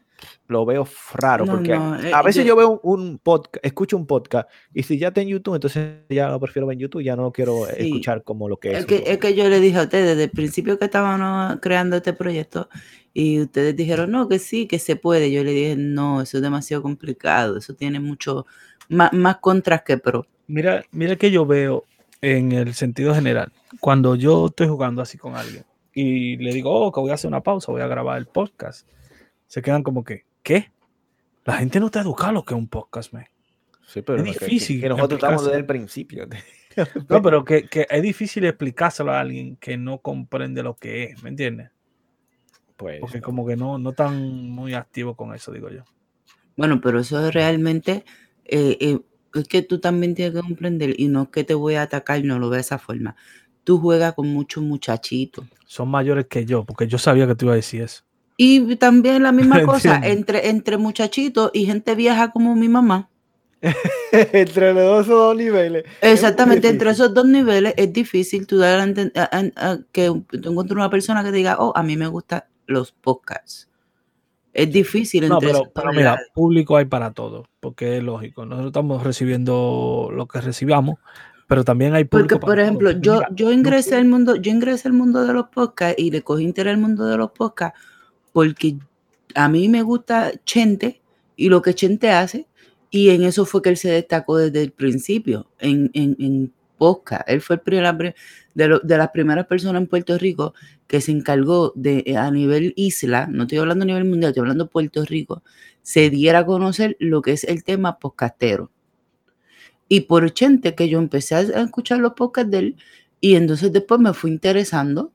lo 0.47 0.65
veo 0.65 0.87
raro, 1.13 1.45
No, 1.45 1.53
porque 1.53 1.75
no, 1.75 1.99
eh, 1.99 2.11
a 2.13 2.21
veces 2.21 2.43
yo- 2.43 2.49
yo 2.49 2.55
veo 2.55 2.79
un 2.83 3.19
podcast, 3.19 3.63
escucho 3.65 3.97
un 3.97 4.05
podcast, 4.07 4.49
y 4.73 4.83
si 4.83 4.97
ya 4.97 5.09
está 5.09 5.21
en 5.21 5.27
YouTube, 5.29 5.55
entonces 5.55 5.99
ya 6.09 6.29
lo 6.29 6.39
prefiero 6.39 6.67
ver 6.67 6.75
en 6.75 6.79
YouTube, 6.81 7.03
ya 7.03 7.15
no 7.15 7.23
lo 7.23 7.31
quiero 7.31 7.65
Sí. 7.77 7.85
escuchar 7.87 8.23
como 8.23 8.49
lo 8.49 8.57
que 8.57 8.71
es. 8.71 8.77
Es 8.79 8.85
que, 8.85 9.03
es 9.05 9.17
que 9.19 9.35
yo 9.35 9.47
le 9.49 9.59
dije 9.59 9.77
a 9.79 9.83
ustedes 9.83 10.07
desde 10.09 10.23
el 10.25 10.31
principio 10.31 10.77
que 10.79 10.85
estábamos 10.85 11.59
creando 11.61 11.95
este 11.97 12.13
proyecto 12.13 12.69
y 13.13 13.41
ustedes 13.41 13.75
dijeron, 13.75 14.11
no, 14.11 14.27
que 14.27 14.39
sí, 14.39 14.67
que 14.67 14.79
se 14.79 14.95
puede. 14.95 15.31
Yo 15.31 15.43
le 15.43 15.51
dije, 15.51 15.75
no, 15.77 16.21
eso 16.21 16.37
es 16.37 16.43
demasiado 16.43 16.83
complicado, 16.83 17.57
eso 17.57 17.73
tiene 17.75 17.99
mucho, 17.99 18.45
más, 18.89 19.13
más 19.13 19.37
contras 19.37 19.83
que 19.83 19.97
pro. 19.97 20.25
Mira, 20.47 20.83
mira 20.91 21.15
que 21.15 21.29
yo 21.31 21.45
veo 21.45 21.83
en 22.21 22.51
el 22.51 22.73
sentido 22.73 23.13
general. 23.13 23.51
Cuando 23.79 24.15
yo 24.15 24.47
estoy 24.47 24.67
jugando 24.67 25.01
así 25.01 25.17
con 25.17 25.35
alguien 25.35 25.63
y 25.93 26.37
le 26.37 26.53
digo, 26.53 26.71
oh, 26.71 26.91
que 26.91 26.99
voy 26.99 27.11
a 27.11 27.13
hacer 27.13 27.27
una 27.27 27.41
pausa, 27.41 27.71
voy 27.71 27.81
a 27.81 27.87
grabar 27.87 28.17
el 28.17 28.25
podcast, 28.25 28.87
se 29.49 29.61
quedan 29.63 29.83
como 29.83 30.03
que, 30.03 30.25
¿qué? 30.43 30.71
La 31.43 31.57
gente 31.57 31.79
no 31.79 31.89
te 31.89 31.97
ha 31.97 32.03
educado 32.03 32.31
lo 32.31 32.45
que 32.45 32.53
es 32.53 32.57
un 32.57 32.67
podcast, 32.67 33.11
man. 33.11 33.25
Sí, 33.87 34.03
pero 34.03 34.23
Es 34.23 34.37
que- 34.37 34.45
difícil 34.45 34.79
Que, 34.79 34.89
nosotros 34.89 35.17
estamos 35.17 35.43
desde 35.43 35.57
el 35.57 35.65
principio. 35.65 36.27
No, 37.09 37.21
pero 37.21 37.43
que, 37.43 37.63
que 37.63 37.87
es 37.89 38.01
difícil 38.01 38.45
explicárselo 38.45 39.11
a 39.11 39.19
alguien 39.19 39.57
que 39.57 39.75
no 39.75 39.97
comprende 39.97 40.63
lo 40.63 40.75
que 40.75 41.05
es, 41.05 41.23
¿me 41.23 41.29
entiendes? 41.29 41.71
Pues, 42.77 43.01
Porque 43.01 43.19
como 43.19 43.45
que 43.45 43.57
no, 43.57 43.77
no 43.79 43.91
tan 43.91 44.49
muy 44.49 44.75
activo 44.75 45.15
con 45.17 45.33
eso, 45.33 45.51
digo 45.51 45.69
yo. 45.69 45.83
Bueno, 46.55 46.79
pero 46.79 46.99
eso 47.01 47.25
es 47.27 47.33
realmente, 47.33 48.05
eh, 48.45 48.77
eh, 48.79 48.99
es 49.33 49.47
que 49.47 49.61
tú 49.63 49.79
también 49.79 50.13
tienes 50.15 50.35
que 50.35 50.41
comprender, 50.47 50.93
y 50.97 51.09
no 51.09 51.23
es 51.23 51.29
que 51.29 51.43
te 51.43 51.55
voy 51.55 51.73
a 51.73 51.81
atacar, 51.81 52.23
no 52.23 52.39
lo 52.39 52.49
veo 52.49 52.55
de 52.55 52.61
esa 52.61 52.77
forma. 52.77 53.15
Tú 53.65 53.79
juegas 53.79 54.13
con 54.13 54.27
muchos 54.27 54.63
muchachitos. 54.63 55.45
Son 55.65 55.89
mayores 55.89 56.27
que 56.27 56.45
yo, 56.45 56.63
porque 56.63 56.87
yo 56.87 56.97
sabía 56.97 57.27
que 57.27 57.35
tú 57.35 57.45
ibas 57.45 57.53
a 57.53 57.57
decir 57.57 57.81
eso. 57.81 58.03
Y 58.41 58.77
también 58.77 59.21
la 59.23 59.33
misma 59.33 59.61
cosa, 59.65 59.99
entre, 60.01 60.47
entre 60.47 60.77
muchachitos 60.77 61.51
y 61.53 61.65
gente 61.65 61.93
vieja 61.93 62.31
como 62.31 62.55
mi 62.55 62.69
mamá. 62.69 63.09
entre 64.13 64.73
los 64.73 65.07
dos 65.07 65.35
niveles. 65.35 65.83
Exactamente, 65.99 66.69
entre 66.69 66.91
esos 66.91 67.13
dos 67.13 67.25
niveles 67.25 67.73
es 67.75 67.91
difícil 67.91 68.47
tú 68.47 68.57
dar 68.57 68.79
a 68.79 69.21
a- 69.23 69.43
a- 69.57 69.79
que 69.91 70.05
tú 70.05 70.49
encuentres 70.51 70.77
una 70.77 70.89
persona 70.89 71.21
que 71.21 71.33
diga, 71.33 71.57
oh, 71.59 71.73
a 71.75 71.83
mí 71.83 71.97
me 71.97 72.07
gustan 72.07 72.45
los 72.65 72.93
podcasts. 72.93 73.67
Es 74.53 74.71
difícil 74.71 75.27
No, 75.27 75.35
entre 75.35 75.49
pero, 75.49 75.71
pero 75.75 75.91
mira, 75.91 76.17
público 76.33 76.77
hay 76.77 76.85
para 76.85 77.11
todo, 77.11 77.43
porque 77.59 77.97
es 77.97 78.03
lógico. 78.03 78.45
Nosotros 78.45 78.67
estamos 78.69 79.03
recibiendo 79.03 80.09
lo 80.13 80.29
que 80.29 80.39
recibamos, 80.39 80.95
pero 81.45 81.65
también 81.65 81.93
hay 81.93 82.05
público 82.05 82.39
Porque, 82.39 82.45
por 82.45 82.59
ejemplo, 82.61 82.91
yo, 82.91 83.15
mira, 83.15 83.27
yo 83.33 83.51
ingresé 83.51 83.95
al 83.97 84.05
mundo, 84.05 84.37
yo 84.37 84.49
ingresé 84.49 84.87
al 84.87 84.93
mundo 84.93 85.25
de 85.25 85.33
los 85.33 85.49
podcasts 85.49 85.99
y 86.01 86.09
le 86.11 86.21
cogí 86.21 86.45
interés 86.45 86.73
al 86.73 86.79
mundo 86.79 87.05
de 87.05 87.17
los 87.17 87.31
podcasts 87.31 87.77
porque 88.31 88.77
a 89.35 89.49
mí 89.49 89.69
me 89.69 89.81
gusta 89.83 90.31
Chente 90.45 91.01
y 91.35 91.49
lo 91.49 91.61
que 91.61 91.73
Chente 91.73 92.11
hace, 92.11 92.47
y 92.91 93.09
en 93.09 93.23
eso 93.23 93.45
fue 93.45 93.61
que 93.61 93.69
él 93.69 93.77
se 93.77 93.89
destacó 93.91 94.37
desde 94.37 94.61
el 94.63 94.71
principio, 94.71 95.47
en, 95.59 95.91
en, 95.93 96.15
en 96.19 96.53
podcast. 96.77 97.29
Él 97.29 97.41
fue 97.41 97.57
el 97.57 97.61
pri- 97.61 97.81
la 97.81 97.97
pri- 97.97 98.15
de, 98.55 98.79
de 98.81 98.97
las 98.97 99.09
primeras 99.09 99.45
personas 99.45 99.81
en 99.81 99.87
Puerto 99.87 100.17
Rico 100.17 100.53
que 100.87 101.01
se 101.01 101.11
encargó 101.11 101.71
de, 101.75 102.03
eh, 102.07 102.17
a 102.17 102.31
nivel 102.31 102.73
isla, 102.75 103.27
no 103.27 103.43
estoy 103.43 103.59
hablando 103.59 103.83
a 103.83 103.85
nivel 103.85 104.05
mundial, 104.05 104.29
estoy 104.31 104.41
hablando 104.41 104.63
de 104.63 104.69
Puerto 104.71 105.05
Rico, 105.05 105.43
se 105.81 106.09
diera 106.09 106.39
a 106.39 106.45
conocer 106.45 106.97
lo 106.99 107.21
que 107.21 107.33
es 107.33 107.43
el 107.43 107.63
tema 107.63 107.99
podcastero. 107.99 108.71
Y 109.87 110.01
por 110.01 110.31
Chente 110.33 110.75
que 110.75 110.89
yo 110.89 110.99
empecé 110.99 111.35
a 111.35 111.41
escuchar 111.41 111.99
los 111.99 112.13
podcasts 112.13 112.51
de 112.51 112.57
él 112.59 112.75
y 113.21 113.35
entonces 113.35 113.71
después 113.71 113.99
me 113.99 114.13
fui 114.13 114.31
interesando 114.31 115.11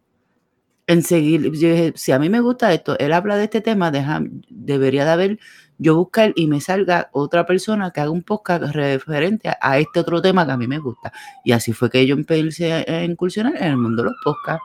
en 0.87 1.03
seguir. 1.03 1.43
Yo 1.53 1.69
dije, 1.69 1.93
si 1.97 2.13
a 2.13 2.19
mí 2.19 2.29
me 2.29 2.41
gusta 2.41 2.73
esto, 2.73 2.99
él 2.99 3.13
habla 3.13 3.37
de 3.37 3.45
este 3.45 3.61
tema, 3.61 3.91
deja- 3.91 4.23
debería 4.49 5.05
de 5.05 5.11
haber 5.11 5.39
yo 5.79 5.97
buscar 5.97 6.33
y 6.37 6.47
me 6.47 6.61
salga 6.61 7.09
otra 7.13 7.47
persona 7.47 7.91
que 7.91 8.01
haga 8.01 8.11
un 8.11 8.23
podcast 8.23 8.75
referente 8.75 9.51
a, 9.61 9.79
este 9.79 10.01
otro 10.01 10.23
tema 10.23 10.47
que 10.47 10.53
a 10.53 10.57
mí 10.57 10.67
me 10.69 10.79
gusta. 10.79 11.13
Y 11.45 11.53
así 11.53 11.73
fue 11.73 11.91
que 11.91 12.07
yo 12.07 12.15
empecé 12.15 12.73
a, 12.73 13.05
incursionar 13.05 13.57
en 13.57 13.65
el 13.65 13.77
mundo 13.77 14.03
de 14.03 14.11
los 14.11 14.19
podcasts. 14.23 14.63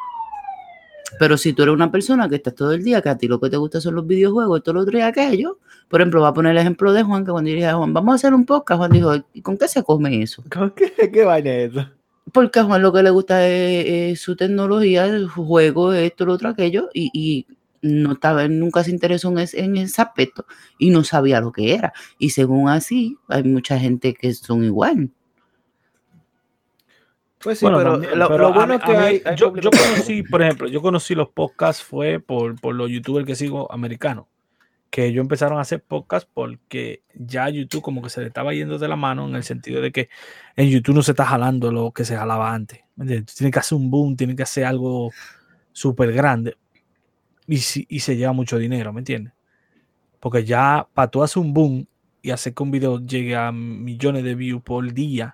Pero 1.18 1.38
si 1.38 1.54
tú 1.54 1.64
eres 1.64 1.74
una 1.74 1.92
persona 1.92 2.30
que 2.30 2.36
estás 2.36 2.54
todo 2.54 2.72
el 2.72 2.84
día, 2.84 3.02
que 3.02 3.10
a 3.10 3.18
ti 3.18 3.28
lo 3.28 3.40
que 3.40 3.50
te 3.50 3.58
gusta 3.58 3.82
son 3.82 3.96
los 3.96 4.06
videojuegos, 4.06 4.62
todo 4.62 4.76
lo 4.76 4.82
otro 4.82 4.98
y 5.00 5.02
aquello, 5.02 5.58
por 5.88 6.02
ejemplo, 6.02 6.20
voy 6.22 6.30
a 6.30 6.34
poner 6.34 6.52
el 6.52 6.60
ejemplo 6.60 6.94
de 6.94 7.02
Juan, 7.02 7.26
que 7.26 7.32
cuando 7.32 7.50
dije 7.50 7.66
a 7.66 7.74
Juan, 7.76 7.94
vamos 7.94 8.12
a 8.14 8.16
hacer 8.16 8.34
un 8.34 8.46
podcast, 8.46 8.78
Juan 8.78 8.92
dijo, 8.92 9.16
¿y 9.34 9.42
con 9.42 9.58
qué 9.58 9.68
se 9.68 9.84
come 9.84 10.22
eso? 10.22 10.44
¿Con 10.54 10.70
¿Qué, 10.72 10.94
¿Qué 11.12 11.24
vaina 11.24 11.52
es 11.52 11.72
eso? 11.72 11.99
Porque 12.34 12.60
a 12.60 12.64
Juan 12.64 12.82
lo 12.82 12.92
que 12.94 13.04
le 13.04 13.10
gusta 13.10 13.48
es, 13.48 13.86
es 13.88 14.22
su 14.22 14.36
tecnología, 14.36 15.08
su 15.20 15.46
juego, 15.46 15.94
esto, 15.94 16.26
lo 16.26 16.34
otro, 16.34 16.50
aquello, 16.50 16.90
y, 16.94 17.10
y 17.14 17.48
no 17.82 18.14
estaba, 18.14 18.48
nunca 18.48 18.84
se 18.84 18.92
interesó 18.92 19.30
en 19.30 19.40
ese, 19.40 19.64
en 19.64 19.78
ese 19.78 20.02
aspecto 20.02 20.46
y 20.78 20.90
no 20.90 21.04
sabía 21.04 21.40
lo 21.42 21.52
que 21.52 21.74
era. 21.74 21.94
Y 22.18 22.32
según 22.32 22.70
así, 22.70 23.18
hay 23.28 23.44
mucha 23.44 23.80
gente 23.80 24.14
que 24.14 24.34
son 24.34 24.64
igual. 24.64 25.10
Pues 27.42 27.60
sí, 27.60 27.66
Bueno, 27.66 27.78
pero, 27.78 27.92
también, 27.94 28.20
lo, 28.20 28.28
pero 28.28 28.44
lo 28.44 28.50
a 28.50 28.54
bueno 28.54 28.74
es 28.74 28.82
que 28.82 28.92
a 28.92 28.96
mí- 28.96 29.04
hay, 29.06 29.22
hay 29.26 29.36
yo, 29.38 29.56
yo 29.56 29.72
conocí, 29.72 30.24
por 30.24 30.42
ejemplo, 30.42 30.68
yo 30.68 30.82
conocí 30.82 31.16
los 31.16 31.30
podcasts 31.30 31.82
fue 31.82 32.20
por, 32.20 32.60
por 32.60 32.76
los 32.76 32.90
youtubers 32.90 33.26
que 33.26 33.36
sigo 33.36 33.72
americanos, 33.72 34.26
que 35.00 35.06
ellos 35.06 35.22
empezaron 35.22 35.58
a 35.58 35.62
hacer 35.62 35.82
podcasts 35.82 36.30
porque 36.34 37.04
ya 37.16 37.48
YouTube 37.50 37.82
como 37.82 38.02
que 38.02 38.10
se 38.10 38.20
le 38.20 38.28
estaba 38.28 38.54
yendo 38.54 38.78
de 38.78 38.88
la 38.90 38.98
mano 38.98 39.28
en 39.30 39.36
el 39.36 39.44
sentido 39.44 39.82
de 39.82 39.94
que 39.94 40.10
en 40.58 40.68
YouTube 40.70 40.96
no 40.96 41.02
se 41.04 41.12
está 41.12 41.26
jalando 41.26 41.72
lo 41.72 41.92
que 41.92 42.04
se 42.04 42.18
jalaba 42.18 42.54
antes. 42.54 42.82
¿me 42.98 43.06
entiendes? 43.06 43.34
Tiene 43.36 43.50
que 43.52 43.60
hacer 43.60 43.78
un 43.78 43.90
boom, 43.90 44.18
tiene 44.18 44.36
que 44.36 44.44
hacer 44.44 44.66
algo 44.66 45.12
súper 45.72 46.12
grande 46.12 46.58
y, 47.48 47.58
si- 47.60 47.88
se 48.00 48.18
lleva 48.18 48.34
mucho 48.34 48.58
dinero, 48.58 48.92
¿me 48.92 49.00
entiendes? 49.00 49.34
Porque 50.20 50.44
ya 50.44 50.86
para 50.94 51.10
tú 51.10 51.24
hacer 51.24 51.42
un 51.42 51.54
boom 51.54 51.88
y 52.22 52.32
hacer 52.32 52.54
que 52.54 52.64
un 52.64 52.72
video 52.72 53.00
llegue 53.00 53.38
a 53.38 53.54
millones 53.54 54.26
de 54.26 54.36
views 54.36 54.62
por 54.62 54.92
día, 54.94 55.34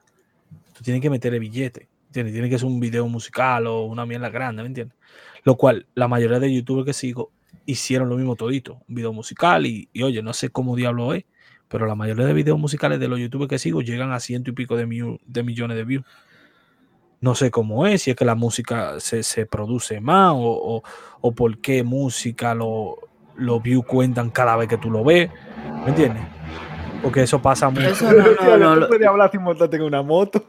tú 0.73 0.83
tienes 0.83 1.01
que 1.01 1.09
meterle 1.09 1.39
billete. 1.39 1.89
¿entiendes? 2.07 2.33
Tiene 2.33 2.49
que 2.49 2.59
ser 2.59 2.67
un 2.67 2.79
video 2.79 3.07
musical 3.07 3.65
o 3.65 3.85
una 3.85 4.05
mierda 4.05 4.29
grande, 4.29 4.61
¿me 4.61 4.67
entiendes? 4.67 4.95
Lo 5.43 5.57
cual 5.57 5.87
la 5.95 6.07
mayoría 6.07 6.39
de 6.39 6.53
youtubers 6.53 6.85
que 6.85 6.93
sigo 6.93 7.31
hicieron 7.65 8.09
lo 8.09 8.15
mismo 8.17 8.35
todito, 8.35 8.79
un 8.87 8.95
video 8.95 9.13
musical 9.13 9.65
y, 9.65 9.89
y, 9.93 10.03
oye, 10.03 10.21
no 10.21 10.33
sé 10.33 10.49
cómo 10.49 10.75
diablo 10.75 11.13
es, 11.13 11.25
pero 11.67 11.85
la 11.85 11.95
mayoría 11.95 12.25
de 12.25 12.33
videos 12.33 12.59
musicales 12.59 12.99
de 12.99 13.07
los 13.07 13.19
youtubers 13.19 13.49
que 13.49 13.59
sigo 13.59 13.81
llegan 13.81 14.11
a 14.11 14.19
ciento 14.19 14.51
y 14.51 14.53
pico 14.53 14.75
de, 14.75 14.87
miu- 14.87 15.19
de 15.25 15.43
millones 15.43 15.77
de 15.77 15.83
views. 15.83 16.05
No 17.21 17.33
sé 17.33 17.49
cómo 17.49 17.87
es, 17.87 18.03
si 18.03 18.11
es 18.11 18.17
que 18.17 18.25
la 18.25 18.35
música 18.35 18.99
se, 18.99 19.23
se 19.23 19.45
produce 19.45 19.99
más 19.99 20.33
o, 20.33 20.37
o, 20.41 20.83
o 21.21 21.31
por 21.33 21.57
qué 21.59 21.83
música 21.83 22.53
lo- 22.53 22.97
los 23.35 23.61
views 23.63 23.85
cuentan 23.85 24.29
cada 24.29 24.55
vez 24.55 24.67
que 24.67 24.77
tú 24.77 24.91
lo 24.91 25.03
ves, 25.03 25.29
¿me 25.83 25.89
entiendes? 25.89 26.23
Porque 27.01 27.23
eso 27.23 27.41
pasa 27.41 27.69
mucho. 27.69 27.87
Eso 27.87 28.11
no, 28.11 28.23
no, 28.23 28.57
no. 28.57 28.75
Lo- 28.75 28.87
puedes 28.87 29.07
hablar 29.07 29.31
sin 29.31 29.41
montarte 29.41 29.75
en 29.77 29.83
una 29.83 30.01
moto. 30.03 30.45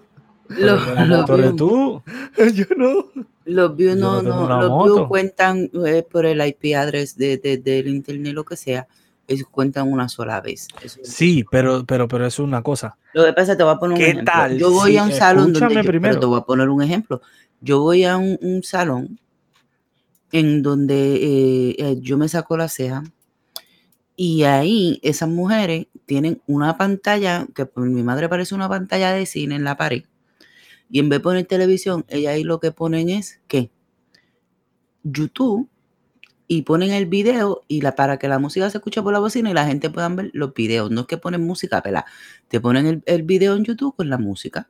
Eres 1.39 1.55
views- 1.55 1.57
tú. 1.57 2.03
Yo 2.55 2.65
no. 2.77 3.05
Los 3.47 3.75
views 3.77 3.97
no, 3.97 4.21
no 4.23 4.61
los 4.61 4.85
views 4.85 5.09
cuentan 5.09 5.71
eh, 5.87 6.03
por 6.09 6.27
el 6.27 6.47
IP 6.47 6.75
address 6.77 7.17
de, 7.17 7.39
de- 7.39 7.57
del 7.59 7.89
internet, 7.89 8.35
lo 8.35 8.45
que 8.45 8.57
sea. 8.57 8.87
Ellos 9.29 9.49
cuentan 9.51 9.91
una 9.91 10.09
sola 10.09 10.41
vez. 10.41 10.69
Eso- 10.83 11.01
Sí, 11.03 11.45
pero, 11.51 11.85
pero, 11.85 12.07
pero 12.07 12.27
eso 12.27 12.43
es 12.43 12.47
una 12.49 12.63
cosa. 12.63 12.97
Lo 13.13 13.25
que 13.25 13.33
pasa, 13.33 13.57
te 13.57 13.63
voy 13.65 13.73
a 13.75 13.79
poner 13.79 13.95
un 13.95 13.99
¿Qué 13.99 14.11
ejemplo. 14.11 14.33
tal 14.33 14.59
Yo 14.59 14.71
voy 14.71 14.93
si- 14.93 14.99
a 14.99 15.05
un 15.05 15.13
salón 15.13 15.53
donde 15.53 15.59
escúchame 15.59 15.75
yo, 15.75 15.81
pero 15.81 15.91
primero. 15.91 16.21
te 16.21 16.27
voy 16.27 16.39
a 16.39 16.43
poner 16.43 16.69
un 16.69 16.83
ejemplo. 16.83 17.23
Yo 17.61 17.81
voy 17.81 18.05
a 18.05 18.17
un, 18.19 18.39
un 18.43 18.63
salón 18.63 19.19
en 20.33 20.63
donde 20.63 21.15
eh, 21.17 21.77
eh, 21.79 21.97
yo 22.01 22.19
me 22.19 22.29
saco 22.29 22.57
la 22.57 22.69
ceja 22.69 23.03
y 24.17 24.43
ahí 24.45 24.99
esas 25.03 25.29
mujeres 25.29 25.87
tienen 26.05 26.41
una 26.47 26.77
pantalla 26.77 27.47
que 27.55 27.67
por 27.67 27.87
mi 27.87 28.03
madre 28.03 28.29
parece 28.29 28.55
una 28.55 28.69
pantalla 28.69 29.13
de 29.13 29.27
cine 29.27 29.57
en 29.57 29.65
la 29.65 29.77
pared 29.77 30.05
y 30.91 31.01
en 31.01 31.09
vez 31.09 31.19
de 31.19 31.23
poner 31.23 31.47
televisión, 31.47 32.05
ella 32.09 32.31
ahí 32.31 32.45
lo 32.45 32.61
que 32.61 32.73
ponen 32.73 33.09
es 33.09 33.41
que 33.49 33.71
YouTube 35.03 35.69
y 36.49 36.63
ponen 36.63 36.93
el 36.93 37.07
video 37.07 37.63
y 37.69 37.81
la 37.81 37.95
para 37.95 38.19
que 38.19 38.29
la 38.29 38.39
música 38.39 38.71
se 38.71 38.79
escuche 38.79 39.03
por 39.03 39.13
la 39.13 39.19
bocina 39.19 39.51
y 39.51 39.55
la 39.55 39.67
gente 39.67 39.91
pueda 39.91 40.09
ver 40.11 40.31
los 40.33 40.55
videos. 40.55 40.91
No 40.91 41.03
es 41.03 41.07
que 41.07 41.19
ponen 41.19 41.45
música, 41.45 41.83
pela. 41.83 42.07
Te 42.49 42.61
ponen 42.61 42.87
el, 42.87 43.03
el 43.07 43.23
video 43.25 43.57
en 43.57 43.65
YouTube 43.65 43.97
con 43.97 44.09
la 44.09 44.19
música. 44.19 44.69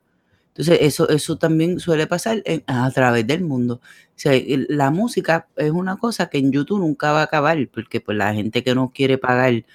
Entonces, 0.57 0.79
eso, 0.81 1.07
eso 1.09 1.37
también 1.37 1.79
suele 1.79 2.07
pasar 2.07 2.41
a 2.65 2.89
través 2.89 3.27
del 3.27 3.43
mundo. 3.43 3.75
O 3.75 4.13
sea, 4.15 4.33
la 4.69 4.89
música 4.89 5.47
es 5.55 5.69
una 5.69 5.97
cosa 5.97 6.29
que 6.29 6.39
en 6.39 6.51
YouTube 6.51 6.79
nunca 6.79 7.11
va 7.11 7.21
a 7.21 7.23
acabar, 7.25 7.57
porque 7.71 8.01
pues 8.01 8.17
la 8.17 8.33
gente 8.33 8.63
que 8.63 8.73
no 8.73 8.91
quiere 8.91 9.19
pagar 9.19 9.65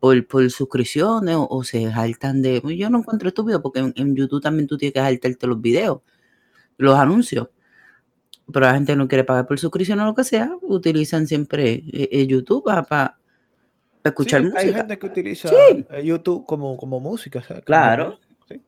por, 0.00 0.26
por 0.26 0.50
suscripciones 0.50 1.34
o, 1.36 1.46
o 1.48 1.64
se 1.64 1.90
saltan 1.90 2.42
de... 2.42 2.62
Yo 2.76 2.90
no 2.90 2.98
encuentro 2.98 3.28
estúpido 3.28 3.60
porque 3.62 3.80
en, 3.80 3.92
en 3.96 4.14
YouTube 4.16 4.42
también 4.42 4.66
tú 4.66 4.78
tienes 4.78 4.94
que 4.94 5.00
saltarte 5.00 5.46
los 5.46 5.60
videos, 5.60 6.00
los 6.76 6.96
anuncios. 6.96 7.48
Pero 8.52 8.66
la 8.66 8.74
gente 8.74 8.96
no 8.96 9.08
quiere 9.08 9.24
pagar 9.24 9.46
por 9.46 9.58
suscripción 9.58 10.00
o 10.00 10.06
lo 10.06 10.14
que 10.14 10.24
sea, 10.24 10.50
utilizan 10.62 11.26
siempre 11.26 11.82
eh, 11.92 12.08
eh, 12.12 12.26
YouTube 12.26 12.64
para 12.64 13.18
escuchar 14.02 14.40
Sí, 14.40 14.46
música. 14.46 14.60
Hay 14.60 14.72
gente 14.72 14.98
que 14.98 15.06
utiliza 15.06 15.48
Sí. 15.48 15.86
eh, 15.90 16.04
YouTube 16.04 16.46
como, 16.46 16.76
como 16.76 16.98
música. 17.00 17.42
Claro. 17.64 18.18
sí. 18.48 18.62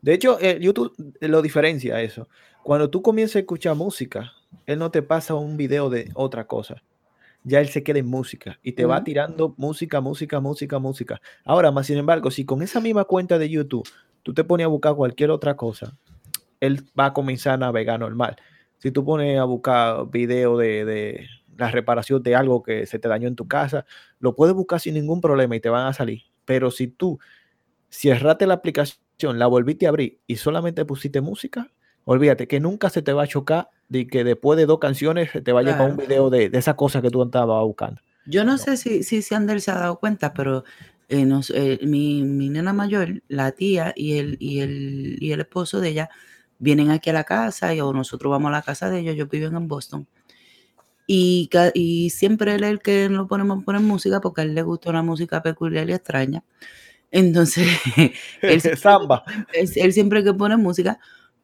De 0.00 0.12
hecho, 0.12 0.38
eh, 0.40 0.58
YouTube 0.60 0.94
lo 1.20 1.40
diferencia 1.40 2.00
eso. 2.02 2.28
Cuando 2.62 2.90
tú 2.90 3.00
comienzas 3.02 3.36
a 3.36 3.38
escuchar 3.40 3.74
música, 3.74 4.32
él 4.66 4.78
no 4.78 4.90
te 4.90 5.02
pasa 5.02 5.34
un 5.34 5.56
video 5.56 5.88
de 5.90 6.10
otra 6.14 6.46
cosa. 6.46 6.82
Ya 7.44 7.60
él 7.60 7.68
se 7.68 7.82
queda 7.82 7.98
en 7.98 8.06
música 8.06 8.58
y 8.62 8.72
te 8.72 8.86
va 8.86 9.04
tirando 9.04 9.54
música, 9.58 10.00
música, 10.00 10.40
música, 10.40 10.78
música. 10.78 11.20
Ahora, 11.44 11.70
más 11.70 11.86
sin 11.86 11.98
embargo, 11.98 12.30
si 12.30 12.44
con 12.44 12.62
esa 12.62 12.80
misma 12.80 13.04
cuenta 13.04 13.38
de 13.38 13.48
YouTube 13.50 13.88
tú 14.22 14.32
te 14.32 14.44
pones 14.44 14.64
a 14.64 14.68
buscar 14.68 14.94
cualquier 14.94 15.30
otra 15.30 15.54
cosa, 15.54 15.96
él 16.60 16.86
va 16.98 17.06
a 17.06 17.12
comenzar 17.12 17.54
a 17.54 17.58
navegar 17.58 18.00
normal. 18.00 18.36
Si 18.78 18.90
tú 18.90 19.04
pones 19.04 19.38
a 19.38 19.44
buscar 19.44 20.10
video 20.10 20.56
de, 20.56 20.84
de 20.84 21.26
la 21.56 21.70
reparación 21.70 22.22
de 22.22 22.34
algo 22.34 22.62
que 22.62 22.86
se 22.86 22.98
te 22.98 23.08
dañó 23.08 23.28
en 23.28 23.36
tu 23.36 23.46
casa, 23.46 23.84
lo 24.18 24.34
puedes 24.34 24.54
buscar 24.54 24.80
sin 24.80 24.94
ningún 24.94 25.20
problema 25.20 25.56
y 25.56 25.60
te 25.60 25.68
van 25.68 25.86
a 25.86 25.92
salir. 25.92 26.22
Pero 26.44 26.70
si 26.70 26.88
tú 26.88 27.18
cerraste 27.88 28.46
la 28.46 28.54
aplicación, 28.54 28.98
la 29.38 29.46
volviste 29.46 29.86
a 29.86 29.90
abrir 29.90 30.18
y 30.26 30.36
solamente 30.36 30.84
pusiste 30.84 31.20
música, 31.20 31.70
olvídate 32.04 32.46
que 32.48 32.60
nunca 32.60 32.90
se 32.90 33.02
te 33.02 33.12
va 33.12 33.24
a 33.24 33.26
chocar 33.26 33.68
de 33.88 34.06
que 34.06 34.24
después 34.24 34.56
de 34.56 34.66
dos 34.66 34.78
canciones 34.78 35.30
te 35.32 35.52
vaya 35.52 35.76
con 35.76 35.92
un 35.92 35.96
video 35.96 36.30
de, 36.30 36.48
de 36.48 36.58
esa 36.58 36.74
cosa 36.74 37.02
que 37.02 37.10
tú 37.10 37.22
estabas 37.22 37.62
buscando. 37.64 38.00
Yo 38.26 38.44
no, 38.44 38.56
sé 38.58 38.76
si, 38.76 39.02
si, 39.02 39.22
si 39.22 39.34
Ander 39.34 39.60
se 39.60 39.70
ha 39.70 39.74
dado 39.74 39.98
cuenta, 39.98 40.32
pero 40.32 40.64
eh, 41.08 41.28
eh, 41.54 41.78
mi, 41.82 42.22
mi, 42.22 42.48
nena 42.48 42.72
mayor, 42.72 43.22
la 43.28 43.52
tía 43.52 43.92
y 43.94 44.18
el, 44.18 44.36
y, 44.40 44.60
el, 44.60 45.16
y 45.20 45.32
el 45.32 45.40
esposo 45.40 45.80
de 45.80 45.90
ella 45.90 46.10
vienen 46.58 46.90
aquí 46.90 47.10
a 47.10 47.12
la 47.12 47.24
casa 47.24 47.74
y, 47.74 47.80
o 47.80 47.92
nosotros 47.92 48.30
vamos 48.30 48.48
a 48.48 48.52
la 48.52 48.62
casa 48.62 48.88
de 48.88 49.00
ellos, 49.00 49.16
yo 49.16 49.26
vivo 49.26 49.46
en 49.46 49.68
Boston. 49.68 50.06
Y, 51.06 51.50
y 51.74 52.08
siempre 52.08 52.54
él 52.54 52.64
es 52.64 52.70
el 52.70 52.80
que 52.80 53.10
nos 53.10 53.28
ponemos 53.28 53.60
a 53.60 53.64
poner 53.64 53.82
música 53.82 54.20
porque 54.22 54.40
a 54.40 54.44
él 54.44 54.54
le 54.54 54.62
gusta 54.62 54.88
una 54.88 55.02
música 55.02 55.42
peculiar 55.42 55.88
y 55.90 55.92
extraña. 55.92 56.42
Entonces, 57.10 57.68
él, 58.40 58.60
Samba. 58.78 59.22
él 59.52 59.92
siempre 59.92 60.24
que 60.24 60.32
pone 60.32 60.56
música, 60.56 60.98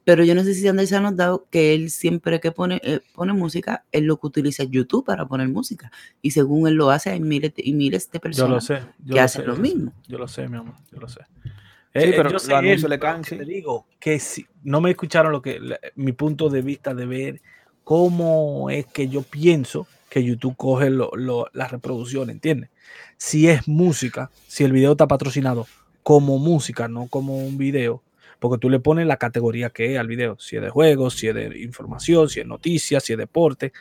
pero 0.04 0.24
yo 0.24 0.34
no 0.34 0.42
sé 0.44 0.54
si 0.54 0.66
Andrés 0.66 0.88
se 0.88 0.96
ha 0.96 1.00
notado 1.00 1.46
que 1.50 1.74
él 1.74 1.90
siempre 1.90 2.40
que 2.40 2.52
pone, 2.52 2.80
eh, 2.82 3.00
pone 3.14 3.32
música, 3.32 3.84
él 3.92 4.04
lo 4.04 4.18
que 4.18 4.26
utiliza 4.26 4.62
es 4.62 4.70
YouTube 4.70 5.04
para 5.04 5.26
poner 5.26 5.48
música. 5.48 5.92
Y 6.22 6.30
según 6.30 6.66
él 6.66 6.74
lo 6.74 6.90
hace, 6.90 7.10
hay 7.10 7.20
miles, 7.20 7.52
y 7.56 7.72
miles 7.72 8.10
de 8.10 8.20
personas 8.20 8.48
yo 8.68 8.74
lo 8.74 8.80
sé, 8.82 8.86
que 9.12 9.20
hacen 9.20 9.46
lo 9.46 9.56
mismo. 9.56 9.92
Yo 10.08 10.18
lo 10.18 10.28
sé, 10.28 10.48
mi 10.48 10.56
amor, 10.56 10.74
yo 10.90 11.00
lo 11.00 11.08
sé. 11.08 11.20
Sí, 11.44 11.50
eh, 11.92 12.12
pero 12.16 12.30
yo 12.30 12.38
sé 12.38 12.88
le 12.88 12.98
Te 12.98 13.44
digo 13.44 13.86
que 13.98 14.20
si 14.20 14.46
no 14.62 14.80
me 14.80 14.90
escucharon 14.90 15.32
lo 15.32 15.42
que 15.42 15.60
mi 15.96 16.12
punto 16.12 16.48
de 16.48 16.62
vista 16.62 16.94
de 16.94 17.04
ver 17.04 17.42
cómo 17.82 18.70
es 18.70 18.86
que 18.86 19.08
yo 19.08 19.22
pienso 19.22 19.88
que 20.08 20.24
YouTube 20.24 20.56
coge 20.56 20.90
lo, 20.90 21.10
lo, 21.14 21.48
las 21.52 21.72
reproducciones, 21.72 22.34
¿entiendes? 22.34 22.70
Si 23.16 23.48
es 23.48 23.66
música, 23.66 24.30
si 24.46 24.64
el 24.64 24.72
video 24.72 24.92
está 24.92 25.06
patrocinado 25.08 25.66
como 26.02 26.38
música, 26.38 26.88
no 26.88 27.06
como 27.08 27.36
un 27.38 27.58
video, 27.58 28.02
porque 28.40 28.58
tú 28.58 28.70
le 28.70 28.80
pones 28.80 29.06
la 29.06 29.18
categoría 29.18 29.70
que 29.70 29.92
es 29.92 30.00
al 30.00 30.08
video, 30.08 30.36
si 30.38 30.56
es 30.56 30.62
de 30.62 30.70
juegos, 30.70 31.14
si 31.14 31.28
es 31.28 31.34
de 31.34 31.60
información, 31.60 32.28
si 32.28 32.40
es 32.40 32.46
noticias, 32.46 33.04
si 33.04 33.12
es 33.12 33.18
deporte. 33.18 33.72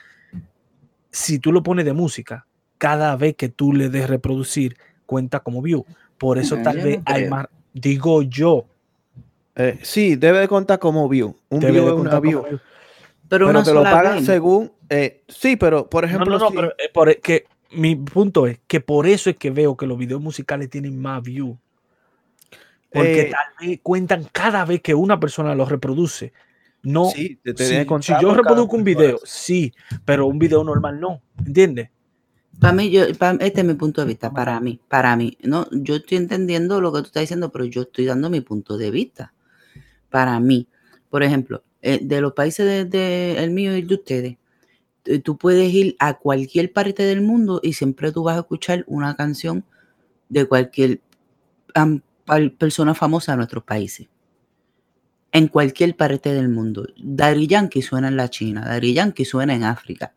Si 1.10 1.39
tú 1.39 1.51
lo 1.51 1.64
pones 1.64 1.86
de 1.86 1.93
música, 1.93 2.45
cada 2.78 3.16
vez 3.16 3.36
que 3.36 3.49
tú 3.49 3.74
le 3.74 3.89
des 3.89 4.07
reproducir, 4.07 4.78
cuenta 5.05 5.39
como 5.39 5.62
view. 5.62 5.86
Por 6.18 6.38
eso 6.38 6.57
tal 6.57 6.78
vez 6.78 6.99
hay 7.05 7.30
más, 7.30 7.47
digo 7.74 8.22
yo. 8.22 8.66
Eh, 9.55 9.80
sí, 9.82 10.18
debe 10.18 10.39
de 10.39 10.47
contar 10.49 10.78
como 10.78 11.07
view. 11.07 11.36
Un 11.47 11.60
view 11.62 11.88
es 11.88 11.93
una 11.93 12.20
view. 12.20 12.43
Pero, 13.30 13.64
te 13.64 13.74
lo 13.74 13.84
pagan 13.84 14.26
según. 14.26 14.72
Eh, 14.89 15.24
sí, 15.28 15.55
pero 15.55 15.89
por 15.89 16.03
ejemplo. 16.03 16.38
No, 16.38 16.49
no, 16.49 16.51
pero 16.51 16.70
eh, 16.72 16.89
por, 16.93 17.16
que, 17.22 17.45
mi 17.72 17.95
punto 17.95 18.45
es 18.45 18.60
que 18.68 18.82
por 18.82 19.07
eso 19.07 19.30
es 19.30 19.38
que 19.38 19.51
veo 19.51 19.78
que 19.78 19.88
los 19.88 19.97
videos 19.97 20.22
musicales 20.22 20.70
tienen 20.70 20.99
más 21.01 21.24
view 21.24 21.57
porque 22.91 23.21
eh, 23.21 23.31
tal 23.31 23.67
vez 23.67 23.79
cuentan 23.83 24.27
cada 24.31 24.65
vez 24.65 24.81
que 24.81 24.93
una 24.93 25.19
persona 25.19 25.55
lo 25.55 25.65
reproduce. 25.65 26.33
No, 26.81 27.09
sí, 27.09 27.39
te 27.43 27.55
si 27.57 28.13
yo 28.21 28.33
reproduzco 28.33 28.75
un 28.77 28.85
video, 28.85 29.19
sí, 29.25 29.73
pero 30.05 30.27
un 30.27 30.39
video 30.39 30.63
normal 30.63 30.99
no, 30.99 31.21
¿entiendes? 31.45 31.89
Para 32.59 32.73
mí, 32.73 32.89
yo, 32.89 33.03
este 33.03 33.61
es 33.61 33.65
mi 33.65 33.73
punto 33.73 34.01
de 34.01 34.07
vista, 34.07 34.31
para 34.31 34.59
mí, 34.59 34.79
para 34.87 35.15
mí. 35.15 35.37
No, 35.43 35.67
yo 35.71 35.97
estoy 35.97 36.17
entendiendo 36.17 36.81
lo 36.81 36.91
que 36.91 36.99
tú 36.99 37.07
estás 37.07 37.21
diciendo, 37.21 37.51
pero 37.51 37.65
yo 37.65 37.83
estoy 37.83 38.05
dando 38.05 38.29
mi 38.29 38.41
punto 38.41 38.77
de 38.77 38.91
vista. 38.91 39.33
Para 40.09 40.39
mí, 40.39 40.67
por 41.09 41.23
ejemplo, 41.23 41.63
eh, 41.81 41.99
de 42.01 42.21
los 42.21 42.33
países 42.33 42.89
de, 42.89 43.37
el 43.43 43.51
mío 43.51 43.75
y 43.77 43.81
de 43.81 43.93
ustedes, 43.95 44.37
tú 45.23 45.37
puedes 45.37 45.73
ir 45.73 45.95
a 45.99 46.15
cualquier 46.15 46.71
parte 46.73 47.03
del 47.03 47.21
mundo 47.21 47.59
y 47.63 47.73
siempre 47.73 48.11
tú 48.11 48.23
vas 48.23 48.35
a 48.35 48.41
escuchar 48.41 48.83
una 48.87 49.15
canción 49.15 49.63
de 50.27 50.45
cualquier 50.45 51.01
personas 52.57 52.97
famosas 52.97 53.34
de 53.34 53.38
nuestros 53.38 53.63
países. 53.63 54.07
En 55.32 55.47
cualquier 55.47 55.95
parte 55.95 56.34
del 56.34 56.49
mundo. 56.49 56.88
Dari 56.97 57.47
Yankee 57.47 57.82
suena 57.82 58.07
en 58.07 58.17
la 58.17 58.30
China, 58.30 58.65
Dari 58.65 58.93
Yankee 58.93 59.25
suena 59.25 59.53
en 59.53 59.63
África. 59.63 60.13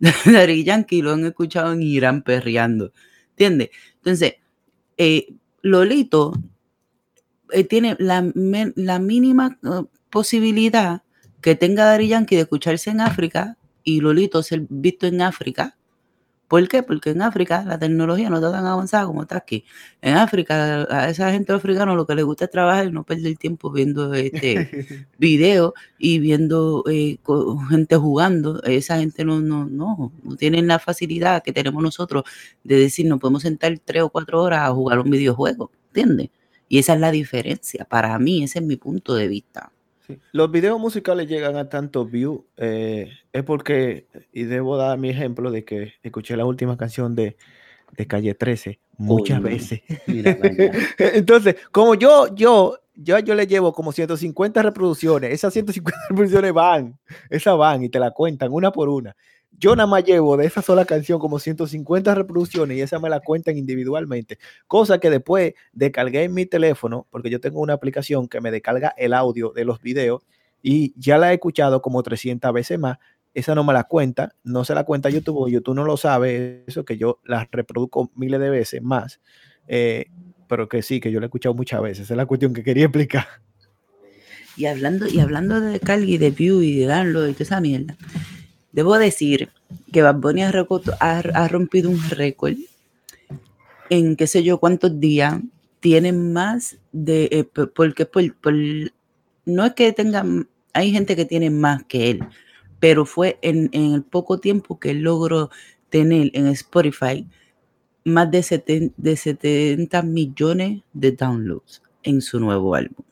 Dari 0.24 0.64
Yankee 0.64 1.02
lo 1.02 1.12
han 1.12 1.24
escuchado 1.24 1.72
en 1.72 1.82
Irán 1.82 2.22
perreando. 2.22 2.92
¿Entiendes? 3.30 3.70
Entonces, 3.96 4.34
eh, 4.96 5.34
Lolito 5.62 6.34
eh, 7.52 7.64
tiene 7.64 7.96
la, 7.98 8.30
la 8.76 8.98
mínima 8.98 9.58
uh, 9.62 9.86
posibilidad 10.10 11.02
que 11.40 11.54
tenga 11.54 11.84
Dari 11.84 12.08
Yankee 12.08 12.36
de 12.36 12.42
escucharse 12.42 12.90
en 12.90 13.00
África 13.00 13.56
y 13.82 14.00
Lolito 14.00 14.42
ser 14.42 14.66
visto 14.68 15.06
en 15.06 15.22
África 15.22 15.76
¿Por 16.50 16.66
qué? 16.66 16.82
Porque 16.82 17.10
en 17.10 17.22
África 17.22 17.64
la 17.64 17.78
tecnología 17.78 18.28
no 18.28 18.38
está 18.38 18.50
tan 18.50 18.66
avanzada 18.66 19.06
como 19.06 19.22
está 19.22 19.36
aquí. 19.36 19.64
En 20.02 20.16
África, 20.16 20.84
a 20.90 21.08
esa 21.08 21.30
gente 21.30 21.52
africana 21.52 21.94
lo 21.94 22.06
que 22.08 22.16
les 22.16 22.24
gusta 22.24 22.46
es 22.46 22.50
trabajar 22.50 22.86
y 22.88 22.90
no 22.90 23.04
perder 23.04 23.36
tiempo 23.36 23.70
viendo 23.70 24.12
este 24.14 25.06
videos 25.18 25.74
y 25.96 26.18
viendo 26.18 26.82
eh, 26.90 27.18
gente 27.68 27.94
jugando. 27.94 28.60
Esa 28.64 28.98
gente 28.98 29.24
no, 29.24 29.40
no, 29.40 29.64
no, 29.66 30.12
no 30.24 30.36
tienen 30.36 30.66
la 30.66 30.80
facilidad 30.80 31.44
que 31.44 31.52
tenemos 31.52 31.80
nosotros 31.84 32.24
de 32.64 32.80
decir, 32.80 33.06
nos 33.06 33.20
podemos 33.20 33.42
sentar 33.42 33.78
tres 33.84 34.02
o 34.02 34.10
cuatro 34.10 34.42
horas 34.42 34.62
a 34.62 34.72
jugar 34.72 34.98
un 34.98 35.08
videojuego, 35.08 35.70
¿entiendes? 35.94 36.30
Y 36.68 36.78
esa 36.78 36.94
es 36.94 37.00
la 37.00 37.12
diferencia. 37.12 37.84
Para 37.84 38.18
mí, 38.18 38.42
ese 38.42 38.58
es 38.58 38.64
mi 38.64 38.76
punto 38.76 39.14
de 39.14 39.28
vista. 39.28 39.70
Los 40.32 40.50
videos 40.50 40.80
musicales 40.80 41.28
llegan 41.28 41.56
a 41.56 41.68
tantos 41.68 42.10
views, 42.10 42.42
eh, 42.56 43.10
es 43.32 43.42
porque, 43.44 44.06
y 44.32 44.44
debo 44.44 44.76
dar 44.76 44.98
mi 44.98 45.10
ejemplo 45.10 45.50
de 45.50 45.64
que 45.64 45.94
escuché 46.02 46.36
la 46.36 46.44
última 46.44 46.76
canción 46.76 47.14
de, 47.14 47.36
de 47.96 48.06
Calle 48.06 48.34
13 48.34 48.78
muchas 48.98 49.42
veces. 49.42 49.82
Entonces, 50.98 51.56
como 51.72 51.94
yo, 51.94 52.34
yo, 52.34 52.78
yo, 52.94 53.18
yo 53.18 53.34
le 53.34 53.46
llevo 53.46 53.72
como 53.72 53.92
150 53.92 54.62
reproducciones, 54.62 55.32
esas 55.32 55.52
150 55.52 55.98
reproducciones 56.10 56.52
van, 56.52 56.98
esas 57.28 57.56
van 57.56 57.82
y 57.82 57.88
te 57.88 57.98
la 57.98 58.10
cuentan 58.10 58.52
una 58.52 58.70
por 58.70 58.88
una. 58.88 59.16
Yo 59.58 59.76
nada 59.76 59.86
más 59.86 60.04
llevo 60.04 60.36
de 60.36 60.46
esa 60.46 60.62
sola 60.62 60.84
canción 60.84 61.18
como 61.18 61.38
150 61.38 62.14
reproducciones 62.14 62.78
y 62.78 62.80
esa 62.80 62.98
me 62.98 63.10
la 63.10 63.20
cuentan 63.20 63.58
individualmente. 63.58 64.38
Cosa 64.66 64.98
que 64.98 65.10
después 65.10 65.54
descargué 65.72 66.24
en 66.24 66.32
mi 66.32 66.46
teléfono, 66.46 67.06
porque 67.10 67.28
yo 67.28 67.40
tengo 67.40 67.60
una 67.60 67.74
aplicación 67.74 68.26
que 68.26 68.40
me 68.40 68.50
descarga 68.50 68.94
el 68.96 69.12
audio 69.12 69.50
de 69.50 69.64
los 69.64 69.82
videos 69.82 70.22
y 70.62 70.94
ya 70.98 71.18
la 71.18 71.30
he 71.30 71.34
escuchado 71.34 71.82
como 71.82 72.02
300 72.02 72.52
veces 72.52 72.78
más. 72.78 72.98
Esa 73.34 73.54
no 73.54 73.62
me 73.62 73.72
la 73.72 73.84
cuenta, 73.84 74.34
no 74.42 74.64
se 74.64 74.74
la 74.74 74.84
cuenta 74.84 75.10
YouTube, 75.10 75.50
YouTube 75.50 75.74
no 75.74 75.84
lo 75.84 75.96
sabe, 75.96 76.64
eso 76.66 76.84
que 76.84 76.96
yo 76.96 77.20
la 77.24 77.48
reproduzco 77.50 78.10
miles 78.14 78.40
de 78.40 78.50
veces 78.50 78.82
más. 78.82 79.20
Eh, 79.68 80.06
pero 80.48 80.68
que 80.68 80.82
sí, 80.82 81.00
que 81.00 81.12
yo 81.12 81.20
la 81.20 81.26
he 81.26 81.28
escuchado 81.28 81.54
muchas 81.54 81.80
veces. 81.80 82.04
Esa 82.04 82.14
es 82.14 82.16
la 82.16 82.26
cuestión 82.26 82.52
que 82.52 82.64
quería 82.64 82.86
explicar. 82.86 83.26
Y 84.56 84.66
hablando, 84.66 85.06
y 85.06 85.20
hablando 85.20 85.60
de 85.60 85.78
carga 85.80 86.04
y 86.04 86.18
de 86.18 86.30
view 86.30 86.60
y 86.60 86.80
de 86.80 86.86
download 86.86 87.28
y 87.28 87.32
toda 87.32 87.44
esa 87.44 87.60
mierda, 87.60 87.96
Debo 88.72 88.98
decir 88.98 89.50
que 89.92 90.02
Bad 90.02 90.16
Bunny 90.16 90.42
ha, 90.42 91.48
rompido 91.48 91.90
un 91.90 92.00
récord 92.10 92.54
en 93.88 94.16
qué 94.16 94.26
sé 94.26 94.42
yo 94.42 94.58
cuántos 94.58 95.00
días 95.00 95.40
tiene 95.80 96.12
más 96.12 96.78
de 96.92 97.28
eh, 97.32 97.44
porque 97.44 98.08
no 99.46 99.64
es 99.64 99.74
que 99.74 99.92
tenga 99.92 100.24
hay 100.72 100.92
gente 100.92 101.16
que 101.16 101.24
tiene 101.24 101.50
más 101.50 101.82
que 101.84 102.10
él 102.10 102.20
pero 102.80 103.04
fue 103.04 103.38
en, 103.42 103.70
el 103.72 104.02
poco 104.02 104.38
tiempo 104.38 104.80
que 104.80 104.90
él 104.90 105.02
logró 105.02 105.50
tener 105.90 106.30
en 106.32 106.46
Spotify 106.48 107.28
más 108.04 108.30
de 108.30 108.42
70, 108.42 108.94
de 108.96 109.16
70 109.16 110.02
millones 110.02 110.82
de 110.92 111.12
downloads 111.12 111.82
en 112.02 112.22
su 112.22 112.40
nuevo 112.40 112.74
álbum. 112.74 113.04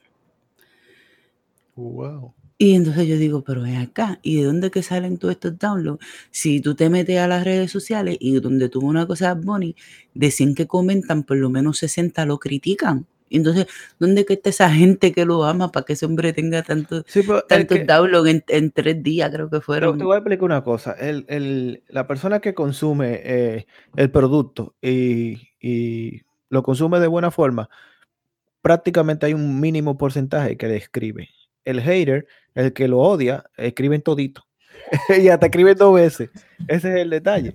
Wow. 1.77 2.33
Y 2.61 2.75
entonces 2.75 3.07
yo 3.07 3.17
digo, 3.17 3.45
pero 3.45 3.65
es 3.65 3.79
acá, 3.79 4.19
¿y 4.21 4.39
de 4.39 4.45
dónde 4.45 4.73
que 4.73 4.83
salen 4.83 5.17
todos 5.17 5.33
estos 5.33 5.57
downloads? 5.59 6.05
Si 6.33 6.61
tú 6.61 6.75
te 6.75 6.91
metes 6.91 7.19
a 7.19 7.29
las 7.29 7.45
redes 7.45 7.71
sociales 7.71 8.17
y 8.19 8.41
donde 8.41 8.69
tuvo 8.69 8.89
una 8.89 9.07
cosa 9.07 9.35
Bonnie, 9.35 9.77
de 10.15 10.33
100 10.33 10.57
que 10.57 10.67
comentan, 10.67 11.23
por 11.23 11.37
lo 11.37 11.51
menos 11.51 11.79
60 11.79 12.27
lo 12.27 12.39
critican. 12.39 13.07
Entonces, 13.31 13.67
¿dónde 13.99 14.25
que 14.25 14.35
está 14.35 14.51
esa 14.51 14.71
gente 14.71 15.13
que 15.13 15.25
lo 15.25 15.45
ama 15.45 15.71
para 15.71 15.85
que 15.85 15.93
ese 15.93 16.07
hombre 16.07 16.33
tenga 16.33 16.63
tantos 16.63 17.05
downloads 17.87 18.43
en, 18.49 18.71
tres 18.73 19.03
días, 19.03 19.31
creo 19.31 19.51
que 19.51 19.61
fueron? 19.61 19.99
te 19.99 20.05
voy 20.05 20.15
a 20.15 20.19
explicar 20.19 20.45
una 20.45 20.65
cosa. 20.65 20.93
El, 20.93 21.83
la 21.89 22.07
persona 22.07 22.41
que 22.41 22.55
consume 22.55 23.21
eh, 23.23 23.67
el 23.97 24.11
producto 24.11 24.75
y, 24.83 25.53
y, 25.61 26.23
lo 26.49 26.63
consume 26.63 26.99
de 26.99 27.07
buena 27.07 27.31
forma, 27.31 27.69
prácticamente 28.63 29.27
hay 29.27 29.35
un 29.35 29.61
mínimo 29.61 29.99
porcentaje 29.99 30.57
que 30.57 30.67
describe. 30.67 31.29
El 31.65 31.83
hater 31.83 32.27
el 32.59 32.73
que 32.73 32.89
lo 32.89 32.99
odia, 32.99 33.45
escriben 33.57 34.03
todito. 34.03 34.45
y 35.23 35.29
hasta 35.29 35.47
escriben 35.47 35.77
dos 35.77 35.95
veces. 35.95 36.31
Ese 36.67 36.89
es 36.91 36.97
el 36.97 37.11
detalle. 37.11 37.55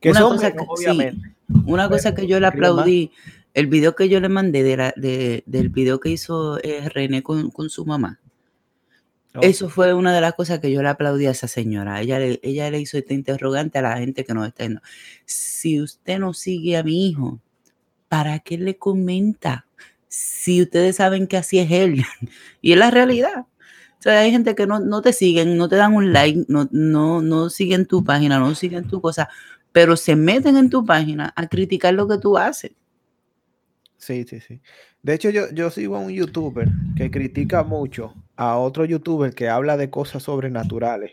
Que 0.00 0.10
una 0.10 0.20
cosa 0.22 0.52
que, 0.52 0.58
obviamente. 0.66 1.34
una 1.66 1.88
cosa 1.88 2.14
que 2.14 2.26
yo 2.26 2.40
le 2.40 2.48
aplaudí, 2.48 3.12
el 3.54 3.68
video 3.68 3.94
que 3.94 4.08
yo 4.08 4.20
le 4.20 4.28
mandé 4.28 4.62
de 4.64 5.42
del 5.46 5.68
video 5.68 6.00
que 6.00 6.10
hizo 6.10 6.58
eh, 6.62 6.88
René 6.88 7.22
con, 7.22 7.52
su 7.70 7.86
mamá. 7.86 8.18
Eso 9.40 9.68
fue 9.68 9.94
una 9.94 10.14
de 10.14 10.20
las 10.20 10.34
cosas 10.34 10.58
que 10.60 10.70
yo 10.70 10.82
le 10.82 10.88
aplaudí 10.88 11.26
a 11.26 11.30
esa 11.30 11.48
señora. 11.48 12.00
Ella, 12.00 12.18
ella 12.20 12.70
le 12.70 12.80
hizo 12.80 12.98
este 12.98 13.14
interrogante 13.14 13.78
a 13.78 13.82
la 13.82 13.98
gente 13.98 14.24
que 14.24 14.34
nos 14.34 14.46
está 14.46 14.64
viendo. 14.64 14.80
Si 15.24 15.80
usted 15.80 16.18
no 16.18 16.34
sigue 16.34 16.76
a 16.76 16.82
mi 16.82 17.08
hijo, 17.08 17.40
¿para 18.08 18.40
qué 18.40 18.58
le 18.58 18.76
comenta? 18.76 19.66
si 20.14 20.62
ustedes 20.62 20.96
saben 20.96 21.26
que 21.26 21.36
así 21.36 21.58
es 21.58 21.70
él? 21.72 22.04
y 22.62 22.72
es 22.72 22.78
la 22.78 22.90
realidad. 22.90 23.46
O 24.04 24.10
sea, 24.10 24.20
hay 24.20 24.30
gente 24.30 24.54
que 24.54 24.66
no, 24.66 24.80
no 24.80 25.00
te 25.00 25.14
siguen, 25.14 25.56
no 25.56 25.66
te 25.66 25.76
dan 25.76 25.94
un 25.94 26.12
like, 26.12 26.44
no, 26.46 26.68
no, 26.72 27.22
no 27.22 27.48
siguen 27.48 27.86
tu 27.86 28.04
página, 28.04 28.38
no 28.38 28.54
siguen 28.54 28.86
tu 28.86 29.00
cosa, 29.00 29.30
pero 29.72 29.96
se 29.96 30.14
meten 30.14 30.58
en 30.58 30.68
tu 30.68 30.84
página 30.84 31.32
a 31.34 31.46
criticar 31.46 31.94
lo 31.94 32.06
que 32.06 32.18
tú 32.18 32.36
haces. 32.36 32.72
Sí, 33.96 34.26
sí, 34.28 34.40
sí. 34.40 34.60
De 35.02 35.14
hecho, 35.14 35.30
yo, 35.30 35.50
yo 35.54 35.70
sigo 35.70 35.96
a 35.96 36.00
un 36.00 36.12
youtuber 36.12 36.68
que 36.98 37.10
critica 37.10 37.62
mucho 37.62 38.12
a 38.36 38.58
otro 38.58 38.84
youtuber 38.84 39.34
que 39.34 39.48
habla 39.48 39.78
de 39.78 39.88
cosas 39.88 40.24
sobrenaturales. 40.24 41.12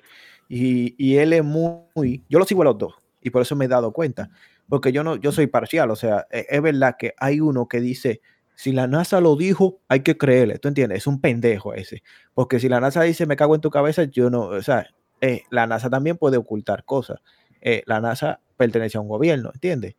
Y, 0.50 0.94
y 0.98 1.16
él 1.16 1.32
es 1.32 1.46
muy, 1.46 2.26
yo 2.28 2.40
lo 2.40 2.46
sigo 2.46 2.64
a 2.64 2.66
los 2.66 2.78
dos, 2.78 2.96
y 3.22 3.30
por 3.30 3.42
eso 3.42 3.56
me 3.56 3.66
he 3.66 3.70
dado 3.70 3.94
cuenta. 3.94 4.30
Porque 4.68 4.92
yo 4.92 5.02
no, 5.06 5.16
yo 5.16 5.32
soy 5.32 5.48
parcial, 5.48 5.92
o 5.92 5.96
sea, 5.96 6.28
es, 6.30 6.46
es 6.50 6.62
verdad 6.62 6.98
que 7.00 7.14
hay 7.18 7.40
uno 7.40 7.70
que 7.70 7.80
dice, 7.80 8.20
si 8.62 8.74
la 8.74 8.86
NASA 8.86 9.22
lo 9.22 9.36
dijo, 9.36 9.80
hay 9.88 10.02
que 10.02 10.20
creerle, 10.20 10.60
¿tú 10.60 10.68
entiendes? 10.68 11.00
Es 11.00 11.08
un 11.08 11.20
pendejo 11.20 11.74
ese. 11.74 12.04
Porque 12.36 12.60
si 12.60 12.70
la 12.70 12.80
NASA 12.80 13.02
dice, 13.02 13.26
me 13.26 13.36
cago 13.36 13.56
en 13.56 13.62
tu 13.62 13.72
cabeza, 13.72 14.04
yo 14.04 14.30
no, 14.30 14.42
o 14.42 14.62
sea, 14.62 14.86
eh, 15.20 15.46
la 15.50 15.66
NASA 15.66 15.90
también 15.90 16.16
puede 16.16 16.38
ocultar 16.38 16.86
cosas. 16.86 17.22
Eh, 17.60 17.82
la 17.88 18.00
NASA 18.02 18.40
pertenece 18.58 19.00
a 19.00 19.02
un 19.02 19.08
gobierno, 19.08 19.50
¿entiendes? 19.52 19.96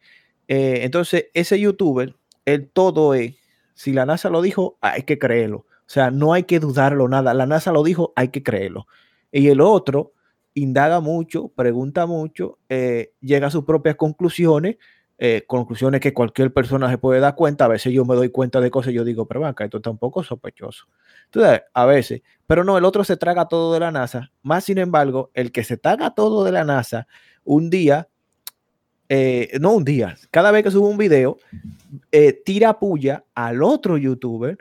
Eh, 0.47 0.83
entonces, 0.85 1.27
ese 1.35 1.59
youtuber, 1.59 2.15
el 2.45 2.69
todo 2.69 3.15
es, 3.15 3.35
si 3.75 3.93
la 3.93 4.07
NASA 4.07 4.31
lo 4.31 4.41
dijo, 4.41 4.79
hay 4.81 5.03
que 5.03 5.19
creerlo. 5.19 5.67
O 5.81 5.89
sea, 5.89 6.13
no 6.13 6.33
hay 6.33 6.45
que 6.45 6.61
dudarlo 6.61 7.09
nada. 7.09 7.35
La 7.35 7.47
NASA 7.47 7.73
lo 7.73 7.83
dijo, 7.83 8.13
hay 8.15 8.29
que 8.29 8.45
creerlo. 8.45 8.87
Y 9.33 9.49
el 9.49 9.61
otro 9.61 10.13
indaga 10.55 11.01
mucho, 11.01 11.49
pregunta 11.49 12.07
mucho, 12.07 12.59
llega 12.69 13.49
a 13.49 13.51
sus 13.51 13.65
propias 13.65 13.97
conclusiones, 13.97 14.77
eh, 15.19 15.45
conclusiones 15.47 16.01
que 16.01 16.13
cualquier 16.13 16.53
persona 16.53 16.91
se 16.91 16.99
puede 16.99 17.21
dar 17.21 17.35
cuenta. 17.35 17.67
A 17.67 17.69
veces 17.69 17.93
yo 17.93 18.05
me 18.05 18.15
doy 18.15 18.31
cuenta 18.31 18.61
de 18.61 18.71
cosas 18.71 18.93
y 18.93 18.97
yo 18.97 19.05
digo, 19.05 19.27
pero 19.27 19.41
vaca, 19.41 19.65
esto 19.65 19.77
está 19.77 19.91
un 19.91 19.99
poco 19.99 20.23
sospechoso. 20.23 20.87
Entonces, 21.27 21.63
a 21.73 21.87
veces, 21.87 22.23
pero 22.47 22.65
no, 22.65 22.77
el 22.77 22.85
otro 22.85 23.05
se 23.05 23.17
traga 23.17 23.47
todo 23.47 23.73
de 23.73 23.81
la 23.81 23.91
NASA. 23.91 24.31
Más 24.43 24.65
sin 24.65 24.79
embargo, 24.79 25.31
el 25.35 25.53
que 25.53 25.65
se 25.65 25.77
traga 25.77 26.15
todo 26.15 26.45
de 26.45 26.53
la 26.53 26.65
NASA, 26.65 27.07
un 27.45 27.71
día, 27.71 28.09
eh, 29.09 29.51
no 29.61 29.73
un 29.73 29.85
día, 29.85 30.17
cada 30.31 30.51
vez 30.51 30.63
que 30.65 30.71
sube 30.71 30.89
un 30.89 30.99
video, 30.99 31.39
eh, 32.11 32.33
tira 32.45 32.79
puya 32.79 33.25
al 33.35 33.63
otro 33.63 33.97
youtuber. 33.97 34.59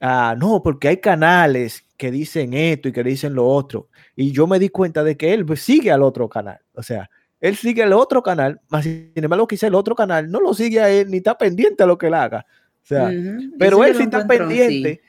Ah, 0.00 0.34
no, 0.36 0.62
porque 0.62 0.88
hay 0.88 0.96
canales 0.96 1.86
que 1.96 2.10
dicen 2.10 2.52
esto 2.54 2.88
y 2.88 2.92
que 2.92 3.04
dicen 3.04 3.34
lo 3.34 3.46
otro. 3.46 3.88
Y 4.16 4.32
yo 4.32 4.48
me 4.48 4.58
di 4.58 4.68
cuenta 4.68 5.04
de 5.04 5.16
que 5.16 5.32
él 5.32 5.46
sigue 5.56 5.92
al 5.92 6.02
otro 6.02 6.28
canal. 6.28 6.58
O 6.74 6.82
sea, 6.82 7.08
él 7.42 7.56
sigue 7.56 7.82
al 7.82 7.92
otro 7.92 8.22
canal, 8.22 8.60
más 8.70 8.84
sin 8.84 9.12
embargo, 9.16 9.46
quizá 9.46 9.66
el 9.66 9.74
otro 9.74 9.94
canal 9.94 10.30
no 10.30 10.40
lo 10.40 10.54
sigue 10.54 10.80
a 10.80 10.88
él 10.88 11.10
ni 11.10 11.18
está 11.18 11.36
pendiente 11.36 11.82
a 11.82 11.86
lo 11.86 11.98
que 11.98 12.06
él 12.06 12.14
haga. 12.14 12.46
O 12.82 12.86
sea, 12.86 13.08
pero 13.58 13.84
él 13.84 13.94
sí 13.96 14.04
está 14.04 14.22
sí. 14.22 14.28
pendiente 14.28 15.02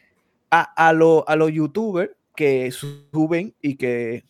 a, 0.51 0.88
a, 0.89 0.93
lo- 0.93 1.23
a 1.29 1.36
los 1.36 1.51
youtubers 1.51 2.11
que 2.36 2.69
suben 2.71 3.53
y 3.61 3.75
que 3.75 4.25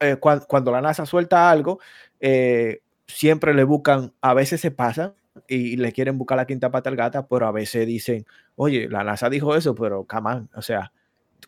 eh, 0.00 0.16
cuan- 0.16 0.44
cuando 0.48 0.70
la 0.70 0.80
NASA 0.80 1.04
suelta 1.06 1.50
algo, 1.50 1.80
eh, 2.20 2.80
siempre 3.06 3.52
le 3.52 3.64
buscan, 3.64 4.12
a 4.20 4.32
veces 4.32 4.60
se 4.60 4.70
pasan 4.70 5.14
y 5.48 5.76
le 5.76 5.92
quieren 5.92 6.16
buscar 6.16 6.36
la 6.36 6.46
quinta 6.46 6.70
pata 6.70 6.88
al 6.90 6.96
gata, 6.96 7.26
pero 7.26 7.46
a 7.48 7.52
veces 7.52 7.86
dicen, 7.86 8.24
oye, 8.56 8.88
la 8.88 9.02
NASA 9.04 9.28
dijo 9.28 9.56
eso, 9.56 9.74
pero 9.74 10.04
camán, 10.04 10.48
o 10.54 10.62
sea, 10.62 10.92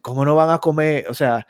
¿cómo 0.03 0.25
no 0.25 0.35
van 0.35 0.51
a 0.51 0.59
comer, 0.59 1.07
o 1.09 1.15
sea, 1.15 1.47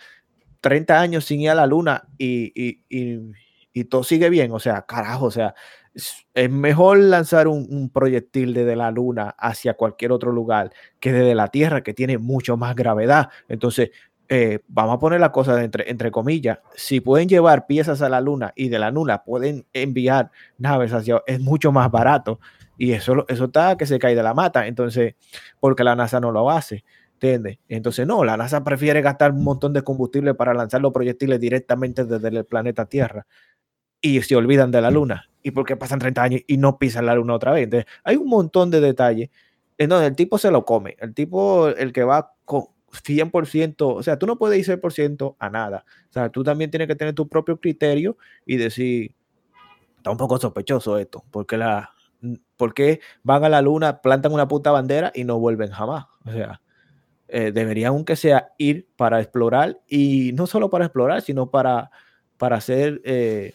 30 0.60 1.00
años 1.00 1.24
sin 1.24 1.40
ir 1.40 1.50
a 1.50 1.54
la 1.54 1.66
luna 1.66 2.04
y, 2.18 2.52
y, 2.54 2.82
y- 2.90 3.32
y 3.76 3.84
todo 3.84 4.02
sigue 4.04 4.30
bien? 4.30 4.52
O 4.52 4.58
sea, 4.58 4.86
carajo, 4.86 5.26
o 5.26 5.30
sea, 5.30 5.54
es, 5.92 6.50
mejor 6.50 6.98
lanzar 6.98 7.46
un, 7.46 7.90
proyectil 7.90 8.54
desde 8.54 8.74
la 8.74 8.90
luna 8.90 9.34
hacia 9.38 9.74
cualquier 9.74 10.12
otro 10.12 10.32
lugar 10.32 10.72
que 10.98 11.12
desde 11.12 11.34
la 11.34 11.48
Tierra, 11.48 11.82
que 11.82 11.92
tiene 11.92 12.16
mucho 12.16 12.56
más 12.56 12.74
gravedad. 12.74 13.28
Entonces, 13.48 13.90
eh, 14.30 14.60
vamos 14.66 14.94
a 14.96 14.98
poner 14.98 15.20
la 15.20 15.30
cosa 15.30 15.62
entre, 15.62 15.90
entre 15.90 16.10
comillas, 16.10 16.58
si 16.74 17.00
pueden 17.00 17.28
llevar 17.28 17.66
piezas 17.66 18.00
a 18.00 18.08
la 18.08 18.22
luna 18.22 18.54
y 18.56 18.70
de 18.70 18.78
la 18.78 18.90
luna 18.90 19.22
pueden 19.24 19.66
enviar 19.74 20.30
naves 20.56 20.94
hacia, 20.94 21.22
es 21.26 21.38
mucho 21.38 21.70
más 21.70 21.90
barato 21.90 22.40
y 22.78 22.92
eso, 22.92 23.26
eso 23.28 23.44
está 23.44 23.76
que 23.76 23.84
se 23.84 23.98
cae 23.98 24.14
de 24.14 24.22
la 24.22 24.32
mata, 24.32 24.66
entonces, 24.66 25.16
porque 25.60 25.84
la 25.84 25.94
NASA 25.94 26.18
no 26.18 26.32
lo 26.32 26.50
hace, 26.50 26.82
¿entiendes? 27.12 27.58
Entonces, 27.68 28.06
no, 28.06 28.24
la 28.24 28.38
NASA 28.38 28.64
prefiere 28.64 29.02
gastar 29.02 29.32
un 29.32 29.44
montón 29.44 29.74
de 29.74 29.82
combustible 29.82 30.32
para 30.32 30.54
lanzar 30.54 30.80
los 30.80 30.92
proyectiles 30.94 31.38
directamente 31.38 32.06
desde 32.06 32.28
el 32.28 32.44
planeta 32.46 32.86
Tierra 32.86 33.26
y 34.06 34.22
se 34.22 34.36
olvidan 34.36 34.70
de 34.70 34.80
la 34.80 34.90
luna. 34.90 35.28
¿Y 35.42 35.50
por 35.50 35.64
qué 35.64 35.76
pasan 35.76 35.98
30 35.98 36.22
años 36.22 36.40
y 36.46 36.58
no 36.58 36.78
pisan 36.78 37.06
la 37.06 37.14
luna 37.14 37.34
otra 37.34 37.52
vez? 37.52 37.64
Entonces, 37.64 37.90
hay 38.04 38.16
un 38.16 38.28
montón 38.28 38.70
de 38.70 38.80
detalles 38.80 39.30
en 39.78 39.88
donde 39.88 40.06
el 40.06 40.16
tipo 40.16 40.38
se 40.38 40.50
lo 40.50 40.64
come, 40.64 40.96
el 41.00 41.12
tipo, 41.12 41.68
el 41.68 41.92
que 41.92 42.04
va 42.04 42.32
con 42.44 42.66
100%, 42.92 43.74
o 43.80 44.02
sea, 44.02 44.18
tú 44.18 44.26
no 44.26 44.38
puedes 44.38 44.58
ir 44.58 44.64
100% 44.64 45.36
a 45.38 45.50
nada. 45.50 45.84
O 46.08 46.12
sea, 46.12 46.28
tú 46.30 46.44
también 46.44 46.70
tienes 46.70 46.86
que 46.86 46.94
tener 46.94 47.14
tu 47.14 47.28
propio 47.28 47.58
criterio 47.58 48.16
y 48.44 48.56
decir, 48.56 49.14
está 49.96 50.10
un 50.10 50.16
poco 50.16 50.38
sospechoso 50.38 50.98
esto, 50.98 51.24
porque 51.30 51.56
la, 51.56 51.90
¿por 52.56 52.72
qué 52.72 53.00
van 53.24 53.44
a 53.44 53.48
la 53.48 53.60
luna, 53.60 54.00
plantan 54.00 54.32
una 54.32 54.48
puta 54.48 54.70
bandera 54.70 55.10
y 55.14 55.24
no 55.24 55.38
vuelven 55.38 55.70
jamás? 55.70 56.06
O 56.24 56.32
sea, 56.32 56.60
eh, 57.28 57.50
deberían 57.52 57.88
aunque 57.88 58.14
sea 58.14 58.52
ir 58.56 58.88
para 58.96 59.20
explorar 59.20 59.80
y 59.88 60.30
no 60.34 60.46
solo 60.46 60.70
para 60.70 60.84
explorar, 60.84 61.22
sino 61.22 61.50
para, 61.50 61.90
para 62.36 62.56
hacer 62.56 63.02
eh, 63.04 63.52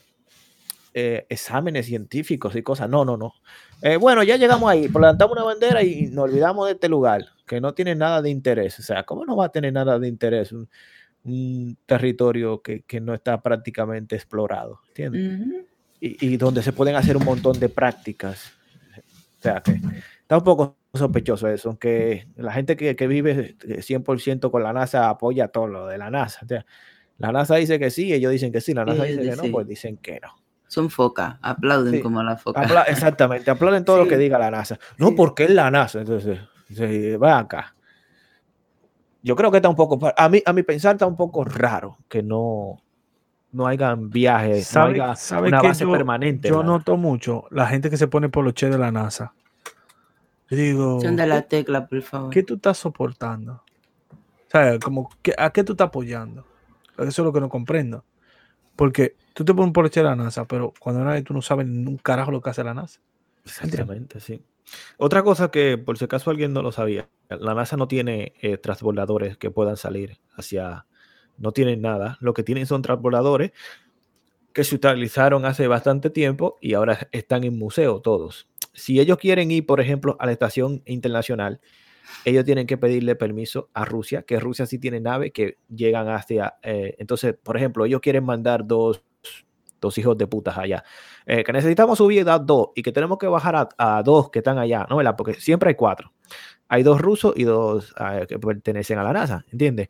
eh, 0.94 1.26
exámenes 1.30 1.86
científicos 1.86 2.56
y 2.56 2.64
cosas. 2.64 2.90
No, 2.90 3.06
no, 3.06 3.18
no. 3.18 3.34
Eh, 3.82 3.98
bueno, 3.98 4.24
ya 4.24 4.38
llegamos 4.38 4.70
ahí, 4.70 4.88
plantamos 4.88 5.36
una 5.36 5.46
bandera 5.46 5.84
y 5.84 6.08
nos 6.08 6.26
olvidamos 6.26 6.68
de 6.68 6.74
este 6.74 6.90
lugar, 6.90 7.26
que 7.48 7.62
no 7.62 7.74
tiene 7.74 7.96
nada 7.96 8.22
de 8.22 8.30
interés. 8.30 8.80
O 8.80 8.84
sea, 8.84 9.04
¿cómo 9.04 9.26
no 9.26 9.36
va 9.36 9.46
a 9.46 9.52
tener 9.52 9.74
nada 9.74 9.98
de 10.00 10.08
interés 10.08 10.52
un, 10.52 10.70
un 11.24 11.78
territorio 11.86 12.62
que, 12.62 12.84
que 12.84 13.00
no 13.00 13.14
está 13.14 13.42
prácticamente 13.42 14.16
explorado? 14.16 14.82
¿Entiendes? 14.90 15.66
Y, 16.00 16.34
y 16.34 16.38
donde 16.38 16.64
se 16.64 16.74
pueden 16.74 16.96
hacer 16.96 17.16
un 17.16 17.26
montón 17.26 17.60
de 17.60 17.70
prácticas. 17.70 18.52
O 19.40 19.42
sea, 19.42 19.62
que 19.62 19.80
está 20.22 20.38
un 20.38 20.44
poco 20.44 20.78
sospechoso 20.94 21.48
eso, 21.48 21.70
aunque 21.70 22.28
la 22.36 22.52
gente 22.54 22.76
que, 22.76 22.96
que 22.96 23.08
vive 23.08 23.56
100% 23.58 24.52
con 24.52 24.62
la 24.62 24.74
NASA 24.74 25.10
apoya 25.10 25.48
todo 25.48 25.68
lo 25.68 25.88
de 25.88 25.98
la 25.98 26.10
NASA. 26.10 26.42
O 26.44 26.48
sea, 26.48 26.66
la 27.18 27.32
NASA 27.32 27.56
dice 27.56 27.80
que 27.80 27.90
sí, 27.90 28.14
ellos 28.14 28.32
dicen 28.32 28.52
que 28.52 28.62
sí, 28.62 28.74
la 28.74 28.86
NASA 28.86 29.04
dice 29.04 29.22
que 29.22 29.36
no, 29.36 29.52
pues 29.52 29.68
dicen 29.68 29.98
que 29.98 30.20
no. 30.20 30.36
Son 30.72 30.90
focas, 30.90 31.36
aplauden 31.42 31.96
Sí. 31.96 32.02
como 32.02 32.24
la 32.24 32.38
foca. 32.38 32.62
Apla- 32.62 32.84
exactamente, 32.88 33.52
aplauden 33.52 33.84
todo 33.84 33.98
lo 33.98 34.08
que 34.08 34.16
diga 34.18 34.40
la 34.40 34.50
NASA. 34.50 34.80
No, 34.98 35.10
Sí. 35.10 35.16
porque 35.18 35.44
es 35.44 35.50
la 35.50 35.70
NASA. 35.70 36.00
Entonces, 36.00 36.40
sí, 36.70 37.18
va 37.18 37.40
acá. 37.40 37.76
Yo 39.22 39.36
creo 39.36 39.52
que 39.52 39.58
está 39.58 39.68
un 39.68 39.76
poco, 39.76 40.00
a 40.16 40.30
mí, 40.30 40.42
a 40.46 40.54
mi 40.54 40.64
pensar, 40.64 40.94
está 40.96 41.06
un 41.06 41.18
poco 41.18 41.44
raro 41.44 41.98
que 42.08 42.24
no, 42.24 42.82
no 43.52 43.68
hayan 43.68 44.10
viajes, 44.10 44.74
no 44.74 44.82
¿Sabe- 44.82 44.94
haya 45.02 45.16
sabe 45.18 45.50
una 45.50 45.62
base 45.62 45.84
yo- 45.84 45.92
permanente. 45.92 46.48
Yo 46.48 46.60
¿verdad? 46.60 46.72
noto 46.72 46.96
mucho 46.96 47.44
la 47.52 47.68
gente 47.68 47.90
que 47.90 47.98
se 47.98 48.08
pone 48.08 48.30
poloche 48.30 48.70
de 48.70 48.78
la 48.78 48.94
NASA. 48.94 49.34
Digo, 50.50 51.02
Son 51.02 51.18
de 51.18 51.28
la 51.28 51.42
¿qué, 51.42 51.48
tecla, 51.50 51.86
por 51.86 52.02
favor. 52.02 52.30
qué 52.30 52.44
tú 52.44 52.54
estás 52.56 52.78
soportando? 52.78 53.62
O 54.14 54.50
sea, 54.50 54.80
como, 54.80 55.10
¿qué- 55.22 55.36
¿a 55.38 55.50
qué 55.50 55.66
tú 55.66 55.74
estás 55.74 55.88
apoyando? 55.88 56.46
Eso 56.98 57.08
es 57.22 57.26
lo 57.26 57.34
que 57.34 57.42
no 57.42 57.50
comprendo. 57.50 58.06
Porque 58.78 59.16
tú 59.42 59.46
te 59.46 59.54
pones 59.54 59.68
un 59.68 59.74
poloche 59.74 60.00
de 60.00 60.06
la 60.06 60.16
NASA, 60.16 60.46
pero 60.46 60.74
cuando 60.80 61.04
vez 61.04 61.24
tú 61.24 61.34
no 61.34 61.42
sabes 61.42 61.66
un 61.66 61.98
carajo 61.98 62.32
lo 62.32 62.42
que 62.42 62.50
hace 62.50 62.64
la 62.64 62.74
NASA. 62.74 63.00
Exactamente, 63.44 64.20
sí. 64.20 64.42
Otra 64.98 65.24
cosa 65.24 65.50
que, 65.50 65.78
por 65.78 65.98
si 65.98 66.06
acaso 66.06 66.30
alguien 66.30 66.54
no 66.54 66.62
lo 66.62 66.72
sabía, 66.72 67.10
la 67.30 67.54
NASA 67.54 67.76
no 67.78 67.88
tiene 67.88 68.34
eh, 68.42 68.58
transbordadores 68.58 69.38
que 69.38 69.52
puedan 69.52 69.78
salir 69.78 70.20
hacia, 70.36 70.86
no 71.38 71.52
tienen 71.52 71.82
nada. 71.82 72.18
Lo 72.22 72.34
que 72.34 72.44
tienen 72.44 72.68
son 72.68 72.82
transbordadores 72.82 73.52
que 74.54 74.64
se 74.64 74.76
utilizaron 74.76 75.46
hace 75.46 75.68
bastante 75.68 76.10
tiempo 76.10 76.58
y 76.62 76.74
ahora 76.74 77.08
están 77.12 77.44
en 77.44 77.58
museo 77.58 78.02
todos. 78.02 78.48
Si 78.74 79.00
ellos 79.00 79.18
quieren 79.18 79.50
ir, 79.52 79.66
por 79.66 79.82
ejemplo, 79.82 80.16
a 80.20 80.26
la 80.26 80.34
estación 80.34 80.84
internacional, 80.86 81.60
ellos 82.26 82.46
tienen 82.46 82.68
que 82.68 82.78
pedirle 82.78 83.16
permiso 83.16 83.70
a 83.74 83.86
Rusia, 83.86 84.24
que 84.24 84.40
Rusia 84.40 84.66
sí 84.66 84.78
tiene 84.78 85.00
naves 85.00 85.32
que 85.34 85.58
llegan 85.74 86.10
hacia... 86.10 86.56
eh, 86.62 86.96
entonces, 87.00 87.36
por 87.42 87.58
ejemplo, 87.58 87.86
ellos 87.86 88.02
quieren 88.02 88.26
mandar 88.26 88.68
dos, 88.68 89.04
dos 89.82 89.98
hijos 89.98 90.18
de 90.18 90.28
putas 90.28 90.58
allá. 90.58 90.84
Eh, 91.26 91.44
que 91.44 91.52
necesitamos 91.52 91.98
subir 91.98 92.30
a 92.30 92.40
dos 92.40 92.70
y 92.76 92.84
que 92.84 92.92
tenemos 92.92 93.18
que 93.18 93.28
bajar 93.28 93.70
a, 93.78 94.04
dos 94.04 94.30
que 94.30 94.40
están 94.40 94.58
allá, 94.60 94.86
¿no? 94.90 94.98
¿Verdad? 94.98 95.16
Porque 95.18 95.34
siempre 95.34 95.70
hay 95.70 95.76
cuatro. 95.76 96.14
Hay 96.70 96.84
dos 96.84 97.02
rusos 97.02 97.34
y 97.36 97.44
dos 97.44 97.94
eh, 98.00 98.26
que 98.30 98.40
pertenecen 98.40 99.00
a 99.00 99.04
la 99.04 99.12
NASA, 99.12 99.46
¿entiendes? 99.52 99.90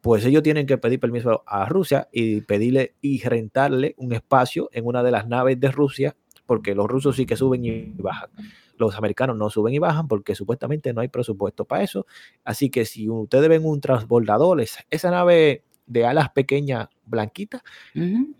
Pues 0.00 0.24
ellos 0.24 0.42
tienen 0.42 0.66
que 0.66 0.78
pedir 0.78 1.00
permiso 1.00 1.42
a 1.46 1.66
Rusia 1.66 2.08
y 2.12 2.42
pedirle 2.42 2.94
y 3.00 3.22
rentarle 3.22 3.94
un 3.96 4.12
espacio 4.12 4.68
en 4.72 4.86
una 4.86 5.02
de 5.02 5.10
las 5.10 5.26
naves 5.26 5.58
de 5.58 5.70
Rusia, 5.70 6.16
porque 6.46 6.74
los 6.74 6.86
rusos 6.86 7.16
sí 7.16 7.26
que 7.26 7.36
suben 7.36 7.64
y 7.64 7.92
bajan. 7.96 8.30
Los 8.76 8.96
americanos 8.96 9.36
no 9.36 9.50
suben 9.50 9.74
y 9.74 9.78
bajan 9.80 10.06
porque 10.06 10.36
supuestamente 10.36 10.92
no 10.92 11.00
hay 11.00 11.08
presupuesto 11.08 11.64
para 11.64 11.82
eso. 11.82 12.06
Así 12.44 12.70
que 12.70 12.84
si 12.84 13.08
ustedes 13.08 13.48
ven 13.48 13.64
un 13.64 13.80
transbordador, 13.80 14.60
esa, 14.60 14.84
esa 14.88 15.10
nave 15.10 15.64
de 15.88 16.06
alas 16.06 16.30
pequeñas 16.30 16.88
blanquitas, 17.04 17.62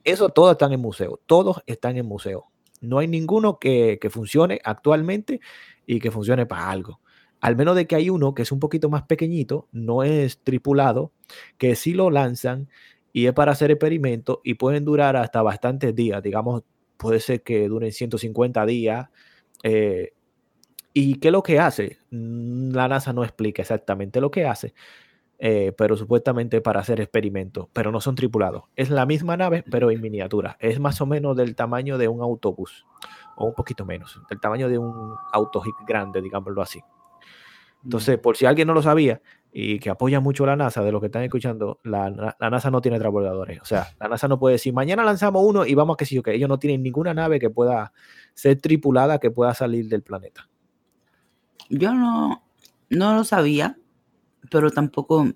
eso 0.05 0.29
todos 0.29 0.53
están 0.53 0.73
en 0.73 0.81
museo, 0.81 1.21
todos 1.27 1.63
están 1.67 1.97
en 1.97 2.07
museo. 2.07 2.47
No 2.81 2.99
hay 2.99 3.09
ninguno 3.09 3.59
que, 3.59 3.99
que 4.01 4.11
funcione 4.11 4.61
actualmente 4.63 5.41
y 5.87 5.99
que 5.99 6.11
funcione 6.11 6.47
para 6.47 6.71
algo. 6.71 7.01
al 7.41 7.57
menos 7.57 7.77
de 7.77 7.87
que 7.87 7.97
hay 7.97 8.11
uno 8.11 8.35
que 8.35 8.43
es 8.43 8.53
un 8.53 8.61
poquito 8.61 8.91
más 8.91 9.05
pequeñito, 9.05 9.69
no 9.73 10.03
es 10.03 10.39
tripulado, 10.41 11.13
que 11.57 11.77
sí 11.77 11.95
lo 11.95 12.11
lanzan 12.11 12.69
y 13.13 13.27
es 13.27 13.33
para 13.33 13.53
hacer 13.53 13.71
experimentos 13.71 14.39
y 14.45 14.55
pueden 14.55 14.85
durar 14.85 15.17
hasta 15.17 15.43
bastantes 15.43 15.95
días, 15.95 16.23
digamos, 16.23 16.65
puede 16.97 17.21
ser 17.21 17.43
que 17.43 17.69
duren 17.69 17.93
150 17.93 18.67
días. 18.67 19.09
Eh, 19.63 20.13
¿Y 20.93 21.17
qué 21.17 21.29
es 21.29 21.33
lo 21.33 21.43
que 21.43 21.59
hace? 21.61 21.99
La 22.11 22.89
NASA 22.89 23.13
no 23.13 23.25
explica 23.25 23.63
exactamente 23.63 24.21
lo 24.21 24.31
que 24.31 24.45
hace, 24.45 24.75
eh, 25.39 25.73
pero 25.77 25.97
supuestamente 25.97 26.61
para 26.61 26.81
hacer 26.81 27.01
experimentos, 27.01 27.69
pero 27.73 27.93
no 27.93 28.01
son 28.01 28.17
tripulados. 28.17 28.65
Es 28.75 28.91
la 28.91 29.07
misma 29.07 29.37
nave, 29.37 29.65
pero 29.71 29.91
en 29.91 30.01
miniatura. 30.01 30.57
Es 30.59 30.81
más 30.81 31.01
o 31.01 31.07
menos 31.07 31.37
del 31.37 31.55
tamaño 31.55 31.97
de 31.97 32.09
un 32.09 32.21
autobús, 32.21 32.87
o 33.37 33.47
un 33.47 33.55
poquito 33.55 33.85
menos, 33.85 34.21
del 34.29 34.41
tamaño 34.41 34.69
de 34.69 34.79
un 34.79 35.15
auto 35.33 35.63
grande, 35.87 36.21
digámoslo 36.21 36.61
así. 36.61 36.81
Entonces, 37.85 38.19
por 38.19 38.37
si 38.37 38.47
alguien 38.47 38.67
no 38.67 38.75
lo 38.75 38.83
sabía 38.83 39.23
y 39.53 39.79
que 39.79 39.91
apoya 39.91 40.21
mucho 40.21 40.45
la 40.45 40.57
NASA, 40.57 40.83
de 40.83 40.91
lo 40.91 41.01
que 41.01 41.07
están 41.07 41.23
escuchando, 41.23 41.79
la, 41.85 42.11
NASA 42.39 42.71
no 42.71 42.81
tiene 42.81 42.99
transbordadores. 42.99 43.61
O 43.63 43.65
sea, 43.65 43.89
la 44.01 44.09
NASA 44.09 44.27
no 44.29 44.39
puede 44.39 44.55
decir, 44.55 44.75
mañana 44.75 45.05
lanzamos 45.05 45.43
uno 45.45 45.65
y 45.65 45.75
vamos 45.75 45.95
a 45.95 45.97
que 45.97 46.05
sí 46.05 46.19
o 46.19 46.23
que 46.23 46.35
ellos 46.35 46.49
no 46.49 46.59
tienen 46.59 46.83
ninguna 46.83 47.15
nave 47.15 47.39
que 47.39 47.49
pueda 47.49 47.93
ser 48.35 48.61
tripulada, 48.61 49.19
que 49.19 49.31
pueda 49.31 49.55
salir 49.55 49.89
del 49.89 50.03
planeta. 50.03 50.49
Yo 51.71 51.95
no, 51.95 52.43
no 52.91 53.15
lo 53.15 53.25
sabía, 53.25 53.79
pero 54.51 54.71
tampoco 54.71 55.27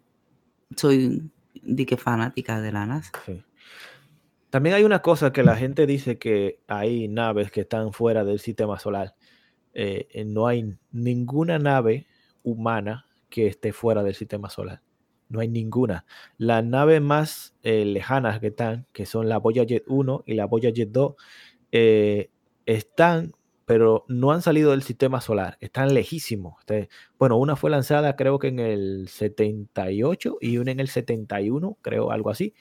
soy 0.76 1.30
de 1.54 1.86
que 1.86 1.96
fanática 1.96 2.60
de 2.60 2.72
la 2.72 2.86
NASA. 2.86 3.12
También 4.50 4.74
hay 4.74 4.84
una 4.84 5.00
cosa 5.00 5.32
que 5.32 5.42
la 5.42 5.56
gente 5.56 5.86
dice 5.86 6.18
que 6.18 6.60
hay 6.68 7.08
naves 7.08 7.50
que 7.50 7.62
están 7.62 7.92
fuera 7.92 8.24
del 8.24 8.38
sistema 8.38 8.78
solar. 8.78 9.14
Eh, 9.74 10.24
no 10.26 10.46
hay 10.46 10.76
ninguna 10.90 11.58
nave 11.58 12.06
humana 12.42 13.06
que 13.30 13.46
esté 13.46 13.72
fuera 13.72 14.02
del 14.02 14.14
sistema 14.14 14.50
solar. 14.50 14.82
No 15.30 15.40
hay 15.40 15.48
ninguna. 15.48 16.04
Las 16.36 16.62
naves 16.62 17.00
más 17.00 17.54
eh, 17.62 17.86
lejanas 17.86 18.40
que 18.40 18.48
están, 18.48 18.86
que 18.92 19.06
son 19.06 19.28
la 19.28 19.38
Voyager 19.38 19.82
1 19.86 20.24
y 20.26 20.34
la 20.34 20.44
Voyager 20.44 20.92
2, 20.92 21.14
eh, 21.72 22.30
están, 22.66 23.32
pero 23.64 24.04
no 24.08 24.32
han 24.32 24.42
salido 24.42 24.72
del 24.72 24.82
sistema 24.82 25.20
solar. 25.20 25.56
Están 25.60 25.94
lejísimos. 25.94 26.56
bueno, 27.18 27.36
una 27.36 27.56
fue 27.56 27.70
lanzada 27.70 28.16
creo 28.16 28.38
que 28.38 28.48
en 28.48 28.58
el 28.58 29.08
78 29.08 30.38
y 30.40 30.58
una 30.58 30.72
en 30.72 30.80
el 30.80 30.88
71, 30.88 31.78
creo, 31.80 32.10
algo 32.10 32.30
así. 32.30 32.54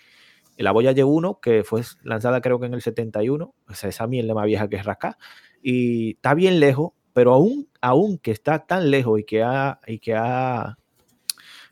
La 0.58 0.72
Voyager 0.72 1.06
1, 1.06 1.40
que 1.42 1.64
fue 1.64 1.82
lanzada 2.04 2.42
creo 2.42 2.60
que 2.60 2.68
en 2.68 2.74
el 2.74 2.82
71, 2.82 3.54
o 3.68 3.74
sea, 3.74 3.90
esa 3.90 4.08
mierda 4.08 4.34
más 4.34 4.46
vieja 4.46 4.70
que 4.70 4.76
es 4.76 4.86
Rasca, 4.86 5.18
y 5.62 6.12
está 6.12 6.34
bien 6.34 6.60
lejos, 6.60 6.94
pero 7.14 7.34
aún, 7.34 7.70
aún 7.82 8.18
que 8.18 8.32
está 8.32 8.66
tan 8.66 8.92
lejos 8.92 9.20
y 9.20 9.24
que, 9.24 9.44
ha, 9.44 9.80
y 9.88 10.00
que 10.00 10.16
ha 10.16 10.78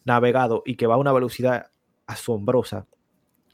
navegado 0.06 0.64
y 0.66 0.76
que 0.76 0.88
va 0.88 0.96
a 0.96 0.98
una 0.98 1.12
velocidad 1.12 1.68
asombrosa 2.08 2.88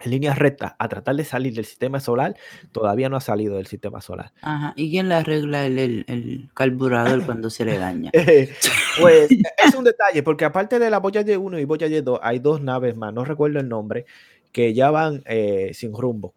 en 0.02 0.12
línea 0.12 0.34
recta 0.34 0.76
a 0.78 0.88
tratar 0.90 1.16
de 1.16 1.24
salir 1.24 1.54
del 1.54 1.66
sistema 1.66 2.00
solar, 2.00 2.36
todavía 2.72 3.10
no 3.10 3.18
ha 3.18 3.22
salido 3.22 3.56
del 3.56 3.68
sistema 3.68 4.02
solar. 4.02 4.34
Ajá. 4.42 4.74
¿Y 4.76 4.92
quién 4.92 5.10
le 5.10 5.16
arregla 5.16 5.66
el, 5.66 6.50
carburador 6.54 7.26
cuando 7.26 7.50
se 7.50 7.66
le 7.66 7.78
daña? 7.78 8.12
pues 9.02 9.30
es 9.32 9.76
un 9.76 9.84
detalle, 9.84 10.24
porque 10.24 10.46
aparte 10.46 10.80
de 10.80 10.90
la 10.90 11.00
Voyager 11.00 11.38
1 11.38 11.60
y 11.60 11.66
Voyager 11.66 12.04
2, 12.04 12.20
hay 12.22 12.40
dos 12.40 12.62
naves 12.62 12.96
más, 12.96 13.14
no 13.14 13.26
recuerdo 13.26 13.60
el 13.60 13.70
nombre, 13.70 14.06
que 14.52 14.74
ya 14.74 14.92
van 14.92 15.22
eh, 15.26 15.72
sin 15.74 15.94
rumbo. 15.94 16.34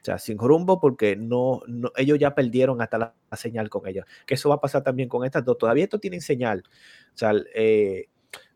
O 0.00 0.04
sea, 0.04 0.18
sin 0.18 0.38
rumbo 0.38 0.80
porque 0.80 1.14
no, 1.14 1.60
ellos 1.96 2.18
ya 2.18 2.34
perdieron 2.34 2.80
hasta 2.80 2.96
la, 2.96 3.14
señal 3.36 3.68
con 3.68 3.86
ellos. 3.86 4.06
Que 4.26 4.34
eso 4.34 4.48
va 4.48 4.54
a 4.54 4.60
pasar 4.60 4.82
también 4.82 5.10
con 5.10 5.26
estas 5.26 5.44
dos. 5.44 5.58
Todavía 5.58 5.84
esto 5.84 5.98
tienen 5.98 6.22
señal. 6.22 6.64
O 7.14 7.18
sea, 7.18 7.34
eh, 7.54 8.08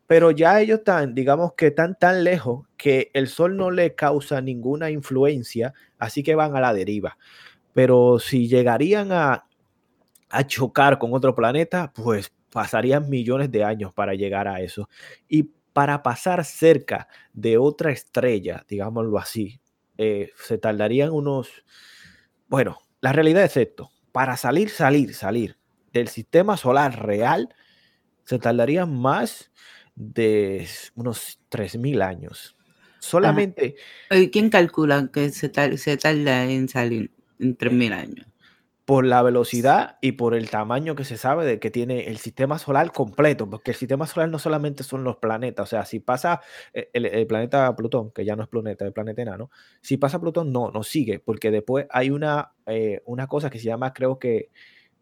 pero 0.07 0.31
ya 0.31 0.61
ellos 0.61 0.79
están, 0.79 1.15
digamos 1.15 1.53
que 1.53 1.67
están 1.67 1.97
tan 1.97 2.23
lejos 2.23 2.67
que 2.77 3.09
el 3.13 3.27
sol 3.27 3.57
no 3.57 3.71
le 3.71 3.95
causa 3.95 4.41
ninguna 4.41 4.91
influencia, 4.91 5.73
así 5.97 6.21
que 6.23 6.35
van 6.35 6.55
a 6.55 6.61
la 6.61 6.73
deriva. 6.73 7.17
Pero 7.73 8.19
si 8.19 8.47
llegarían 8.47 9.11
a, 9.11 9.47
chocar 10.47 10.99
con 10.99 11.13
otro 11.13 11.33
planeta, 11.33 11.93
pues 11.95 12.33
pasarían 12.51 13.09
millones 13.09 13.51
de 13.51 13.63
años 13.63 13.93
para 13.93 14.15
llegar 14.15 14.49
a 14.49 14.59
eso. 14.59 14.89
Y 15.29 15.43
para 15.71 16.03
pasar 16.03 16.43
cerca 16.43 17.07
de 17.33 17.57
otra 17.57 17.91
estrella, 17.91 18.65
digámoslo 18.67 19.17
así, 19.17 19.61
eh, 19.97 20.31
se 20.37 20.57
tardarían 20.57 21.11
unos, 21.11 21.63
bueno, 22.47 22.79
la 22.99 23.13
realidad 23.13 23.45
es 23.45 23.55
esto, 23.55 23.91
para 24.11 24.35
salir, 24.35 24.69
salir, 24.69 25.13
salir 25.13 25.57
del 25.93 26.09
sistema 26.09 26.57
solar 26.57 27.05
real, 27.05 27.55
se 28.25 28.39
tardarían 28.39 28.93
más 28.93 29.51
de 29.95 30.67
unos 30.95 31.39
3.000 31.49 32.01
años. 32.01 32.55
Solamente... 32.99 33.75
¿Quién 34.31 34.49
calcula 34.49 35.09
que 35.11 35.29
se, 35.29 35.51
se 35.77 35.97
tarda 35.97 36.45
en 36.45 36.69
salir 36.69 37.11
en 37.39 37.57
3.000 37.57 37.93
años? 37.93 38.27
por 38.85 39.03
la 39.03 39.23
velocidad 39.23 39.97
y 39.99 40.13
por 40.13 40.35
el 40.35 40.49
tamaño 40.49 40.95
que 40.95 41.05
se 41.05 41.17
sabe 41.17 41.43
de 41.45 41.59
que 41.59 41.71
tiene 41.71 42.07
el 42.07 42.17
sistema 42.17 42.59
solar 42.59 42.91
completo, 42.91 43.49
porque 43.49 43.71
el 43.71 43.77
sistema 43.77 44.05
solar 44.05 44.29
no 44.29 44.37
solamente 44.37 44.83
son 44.83 45.03
los 45.03 45.17
planetas, 45.17 45.63
o 45.63 45.69
sea, 45.69 45.85
si 45.85 45.99
pasa 45.99 46.41
eh, 46.71 46.89
el, 46.93 47.25
planeta 47.25 47.75
Plutón, 47.75 48.11
que 48.11 48.23
ya 48.23 48.35
no 48.35 48.43
es 48.43 48.49
planeta, 48.49 48.85
es 48.85 48.93
planeta 48.93 49.23
enano, 49.23 49.49
si 49.81 49.97
pasa 49.97 50.21
Plutón, 50.21 50.51
no, 50.51 50.69
no 50.69 50.83
sigue, 50.83 51.19
porque 51.19 51.49
después 51.49 51.87
hay 51.89 52.11
una, 52.11 52.53
eh, 52.67 53.01
una 53.05 53.25
cosa 53.27 53.49
que 53.49 53.57
se 53.57 53.65
llama, 53.65 53.91
creo 53.91 54.19
que, 54.19 54.51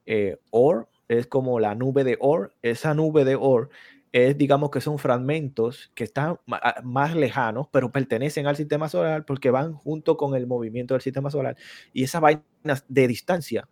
eh, 0.06 0.38
Or, 0.50 0.88
es 1.10 1.28
como 1.28 1.60
la 1.60 1.76
nube 1.76 2.06
de 2.06 2.18
Or, 2.22 2.56
esa 2.62 2.94
nube 2.94 3.26
de 3.26 3.36
Or 3.36 3.70
es, 4.14 4.38
digamos 4.38 4.70
que 4.70 4.80
son 4.80 5.00
fragmentos 5.00 5.92
que 5.96 6.04
están 6.04 6.40
ah, 6.52 6.82
más 6.84 7.16
lejanos, 7.16 7.68
pero 7.72 7.92
pertenecen 7.92 8.46
al 8.46 8.56
sistema 8.56 8.88
solar 8.88 9.26
porque 9.26 9.50
van 9.50 9.74
junto 9.74 10.18
con 10.18 10.36
el 10.36 10.46
movimiento 10.46 10.94
del 10.94 11.02
sistema 11.02 11.32
solar. 11.32 11.58
Y 11.94 12.04
esa 12.04 12.20
vaina 12.20 12.44
de 12.88 13.08
distancia, 13.08 13.68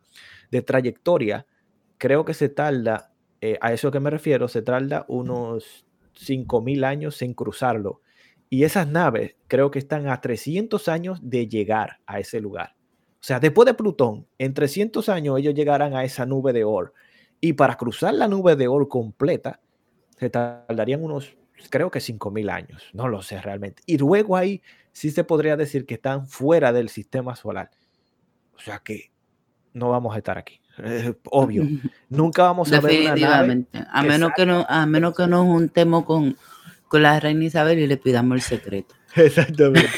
de 0.49 0.63
trayectoria, 0.63 1.45
creo 1.99 2.25
que 2.25 2.33
se 2.33 2.49
tarda, 2.49 3.13
eh, 3.39 3.59
a 3.61 3.71
eso 3.71 3.91
que 3.91 3.99
me 3.99 4.09
refiero, 4.09 4.47
se 4.47 4.63
tarda 4.63 5.05
unos 5.07 5.85
5.000 6.19 6.85
años 6.85 7.21
en 7.21 7.35
cruzarlo. 7.35 8.01
Y 8.49 8.63
esas 8.63 8.87
naves 8.87 9.35
creo 9.47 9.69
que 9.69 9.79
están 9.79 10.07
a 10.09 10.21
300 10.21 10.87
años 10.87 11.19
de 11.21 11.47
llegar 11.47 11.99
a 12.07 12.19
ese 12.19 12.41
lugar. 12.41 12.75
O 13.21 13.23
sea, 13.23 13.39
después 13.39 13.67
de 13.67 13.75
Plutón, 13.75 14.27
en 14.39 14.55
300 14.55 15.07
años 15.07 15.37
ellos 15.37 15.53
llegarán 15.53 15.93
a 15.95 16.03
esa 16.03 16.25
nube 16.25 16.51
de 16.51 16.63
Or. 16.63 16.93
Y 17.39 17.53
para 17.53 17.77
cruzar 17.77 18.15
la 18.15 18.27
nube 18.27 18.55
de 18.55 18.67
Or 18.67 18.87
completa, 18.87 19.59
se 20.21 20.29
tardarían 20.29 21.03
unos, 21.03 21.35
creo 21.71 21.89
que 21.89 21.97
5.000 21.97 22.51
años, 22.51 22.83
no 22.93 23.07
lo 23.07 23.23
sé 23.23 23.41
realmente. 23.41 23.81
Y 23.87 23.97
luego 23.97 24.37
ahí 24.37 24.61
sí 24.91 25.09
se 25.09 25.23
podría 25.23 25.57
decir 25.57 25.87
que 25.87 25.95
están 25.95 26.27
fuera 26.27 26.71
del 26.71 26.89
sistema 26.89 27.35
solar. 27.35 27.71
O 28.55 28.59
sea 28.59 28.77
que 28.77 29.11
no 29.73 29.89
vamos 29.89 30.13
a 30.13 30.19
estar 30.19 30.37
aquí. 30.37 30.61
obvio. 31.31 31.63
Nunca 32.09 32.43
vamos 32.43 32.71
a 32.71 32.79
ver 32.81 33.01
una 33.01 33.15
nave 33.15 33.65
a 33.91 34.03
menos 34.03 34.31
que 34.35 34.45
no 34.45 34.63
a 34.69 34.85
menos 34.85 35.15
que 35.15 35.25
nos 35.25 35.43
juntemos 35.43 36.05
con, 36.05 36.37
con 36.87 37.01
la 37.01 37.19
reina 37.19 37.45
Isabel 37.45 37.79
y 37.79 37.87
le 37.87 37.97
pidamos 37.97 38.35
el 38.35 38.41
secreto. 38.41 38.93
Exactamente. 39.15 39.89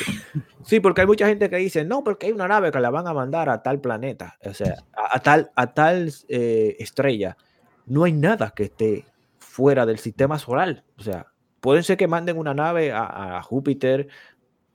Sí, 0.64 0.80
porque 0.80 1.02
hay 1.02 1.08
mucha 1.08 1.28
gente 1.28 1.50
que 1.50 1.58
dice, 1.58 1.84
no, 1.84 2.02
porque 2.02 2.28
hay 2.28 2.32
una 2.32 2.48
nave 2.48 2.72
que 2.72 2.80
la 2.80 2.92
van 2.92 3.08
a 3.08 3.14
mandar 3.14 3.50
a 3.50 3.62
tal 3.62 3.82
planeta, 3.82 4.38
o 4.46 4.54
sea, 4.54 4.86
a, 4.94 5.20
tal, 5.20 5.52
a 5.54 5.74
tal 5.74 6.14
eh, 6.30 6.78
estrella. 6.80 7.36
No 7.86 8.06
hay 8.06 8.14
nada 8.14 8.54
que 8.56 8.64
esté 8.64 9.06
fuera 9.54 9.86
del 9.86 10.00
sistema 10.00 10.40
solar. 10.40 10.84
O 10.98 11.04
sea, 11.04 11.28
pueden 11.62 11.84
ser 11.84 11.96
que 11.96 12.08
manden 12.08 12.40
una 12.40 12.56
nave 12.56 12.92
a, 12.92 13.40
Júpiter, 13.44 14.08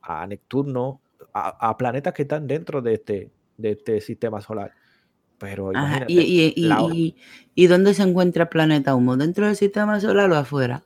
a 0.00 0.24
Neptuno, 0.24 1.00
a, 1.34 1.76
planetas 1.76 2.14
que 2.14 2.22
están 2.22 2.46
dentro 2.46 2.80
de 2.80 2.94
este, 2.94 3.32
de 3.56 3.72
este 3.72 4.00
sistema 4.00 4.40
solar. 4.40 4.72
Pero 5.36 5.72
y, 6.06 6.54
y, 7.54 7.66
dónde 7.66 7.94
se 7.94 8.02
encuentra 8.04 8.44
el 8.44 8.48
planeta 8.48 8.94
humo? 8.94 9.16
¿Dentro 9.16 9.46
del 9.46 9.56
sistema 9.56 9.98
solar 9.98 10.30
o 10.30 10.36
afuera? 10.36 10.84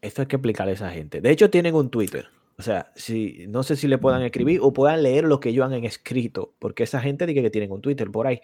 Esto 0.00 0.22
hay 0.22 0.26
que 0.26 0.36
explicarle 0.36 0.72
a 0.72 0.74
esa 0.74 0.90
gente. 0.90 1.20
De 1.20 1.30
hecho, 1.30 1.50
tienen 1.50 1.74
un 1.74 1.90
Twitter. 1.90 2.28
O 2.58 2.62
sea, 2.62 2.90
si, 2.94 3.44
no 3.48 3.62
sé 3.62 3.76
si 3.76 3.86
le 3.86 3.98
puedan 3.98 4.22
escribir 4.22 4.60
o 4.62 4.72
puedan 4.72 5.02
leer 5.02 5.24
lo 5.24 5.40
que 5.40 5.50
ellos 5.50 5.66
han 5.66 5.84
escrito, 5.84 6.54
porque 6.58 6.84
esa 6.84 7.00
gente 7.00 7.26
dice 7.26 7.42
que 7.42 7.50
tienen 7.50 7.70
un 7.70 7.82
Twitter 7.82 8.10
por 8.10 8.26
ahí, 8.26 8.40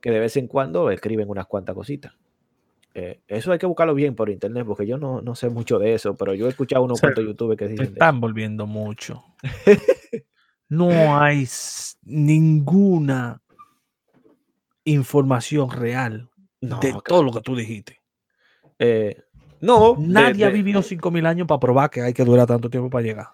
que 0.00 0.12
de 0.12 0.20
vez 0.20 0.36
en 0.36 0.46
cuando 0.46 0.90
escriben 0.90 1.28
unas 1.28 1.46
cuantas 1.46 1.74
cositas. 1.74 2.12
Eh, 2.94 3.20
eso 3.28 3.52
hay 3.52 3.58
que 3.58 3.66
buscarlo 3.66 3.94
bien 3.94 4.14
por 4.14 4.30
internet, 4.30 4.64
porque 4.66 4.86
yo 4.86 4.98
no, 4.98 5.20
no 5.22 5.34
sé 5.34 5.48
mucho 5.48 5.78
de 5.78 5.94
eso, 5.94 6.16
pero 6.16 6.34
yo 6.34 6.46
he 6.46 6.48
escuchado 6.48 6.84
unos 6.84 7.00
cuantos 7.00 7.24
YouTube 7.24 7.56
que 7.56 7.68
dicen. 7.68 7.86
están 7.86 8.20
volviendo 8.20 8.66
mucho. 8.66 9.22
no 10.68 11.18
hay 11.20 11.46
ninguna 12.02 13.40
información 14.84 15.70
real 15.70 16.28
de 16.60 16.94
todo 17.06 17.22
lo 17.22 17.32
que 17.32 17.40
tú 17.40 17.54
dijiste. 17.54 18.00
Eh, 18.78 19.22
no. 19.60 19.96
Nadie 19.98 20.44
ha 20.44 20.50
vivido 20.50 20.80
5.000 20.80 21.26
años 21.26 21.46
para 21.46 21.60
probar 21.60 21.90
que 21.90 22.02
hay 22.02 22.12
que 22.12 22.24
durar 22.24 22.46
tanto 22.46 22.70
tiempo 22.70 22.90
para 22.90 23.04
llegar. 23.04 23.28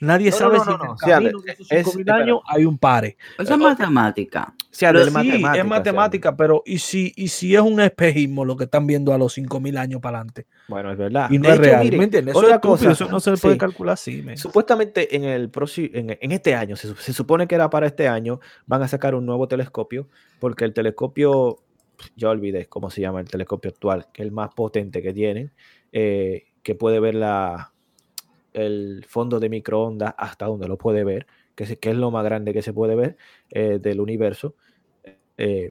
Nadie 0.00 0.30
No, 0.30 0.36
no, 0.36 0.38
sabe 0.38 0.58
no, 0.58 0.64
si 0.64 0.70
no, 0.70 0.76
en 0.84 0.90
el 0.90 0.96
camino 0.98 1.40
de 1.40 1.52
esos 1.52 1.72
es- 1.72 1.86
5.000 1.86 1.98
espera. 2.00 2.16
años 2.16 2.40
hay 2.46 2.64
un 2.64 2.78
pare. 2.78 3.16
Eso 3.38 3.54
es 3.54 3.58
matemática. 3.60 4.54
Sí, 4.70 4.84
matemática, 4.86 5.56
es 5.56 5.64
matemática, 5.64 6.36
pero 6.36 6.62
¿y 6.64 6.78
si, 6.78 7.12
y 7.16 7.28
si 7.28 7.54
es 7.56 7.60
un 7.60 7.80
espejismo 7.80 8.44
lo 8.44 8.56
que 8.56 8.64
están 8.64 8.86
viendo 8.86 9.12
a 9.12 9.18
los 9.18 9.32
5.000 9.36 9.76
años 9.76 10.00
para 10.00 10.18
adelante? 10.18 10.46
Bueno, 10.68 10.92
es 10.92 10.98
verdad. 10.98 11.28
Y 11.30 11.38
no 11.38 11.48
De 11.48 11.54
es 11.54 11.54
hecho, 11.54 11.62
real, 11.70 11.84
miren, 11.84 11.98
¿me 11.98 12.04
entiendes? 12.04 12.32
Eso, 12.32 12.38
otra 12.44 12.54
es 12.56 12.60
cosa, 12.60 12.90
eso 12.92 13.08
no 13.08 13.18
se 13.18 13.36
puede 13.36 13.54
sí. 13.54 13.58
calcular 13.58 13.94
así, 13.94 14.22
men. 14.22 14.36
Supuestamente 14.38 15.16
en 15.16 15.24
el 15.24 15.48
próximo, 15.50 15.88
en, 15.94 16.16
en 16.20 16.32
este 16.32 16.54
año, 16.54 16.76
se, 16.76 16.94
se 16.94 17.12
supone 17.12 17.48
que 17.48 17.54
era 17.56 17.68
para 17.70 17.86
este 17.86 18.06
año, 18.06 18.38
van 18.66 18.82
a 18.82 18.88
sacar 18.88 19.14
un 19.16 19.26
nuevo 19.26 19.48
telescopio, 19.48 20.06
porque 20.38 20.64
el 20.64 20.72
telescopio, 20.74 21.56
ya 22.14 22.28
olvidé 22.30 22.66
cómo 22.66 22.90
se 22.90 23.00
llama 23.00 23.18
el 23.20 23.28
telescopio 23.28 23.70
actual, 23.70 24.06
que 24.12 24.22
es 24.22 24.26
el 24.26 24.32
más 24.32 24.50
potente 24.54 25.02
que 25.02 25.12
tienen, 25.12 25.50
eh, 25.90 26.44
que 26.62 26.76
puede 26.76 27.00
ver 27.00 27.16
la, 27.16 27.72
el 28.58 29.04
fondo 29.08 29.40
de 29.40 29.48
microondas 29.48 30.14
hasta 30.16 30.46
donde 30.46 30.68
lo 30.68 30.76
puede 30.76 31.04
ver, 31.04 31.26
que 31.54 31.64
es, 31.64 31.78
que 31.78 31.90
es 31.90 31.96
lo 31.96 32.10
más 32.10 32.24
grande 32.24 32.52
que 32.52 32.62
se 32.62 32.72
puede 32.72 32.94
ver 32.94 33.16
eh, 33.50 33.78
del 33.80 34.00
universo. 34.00 34.54
Eh, 35.36 35.70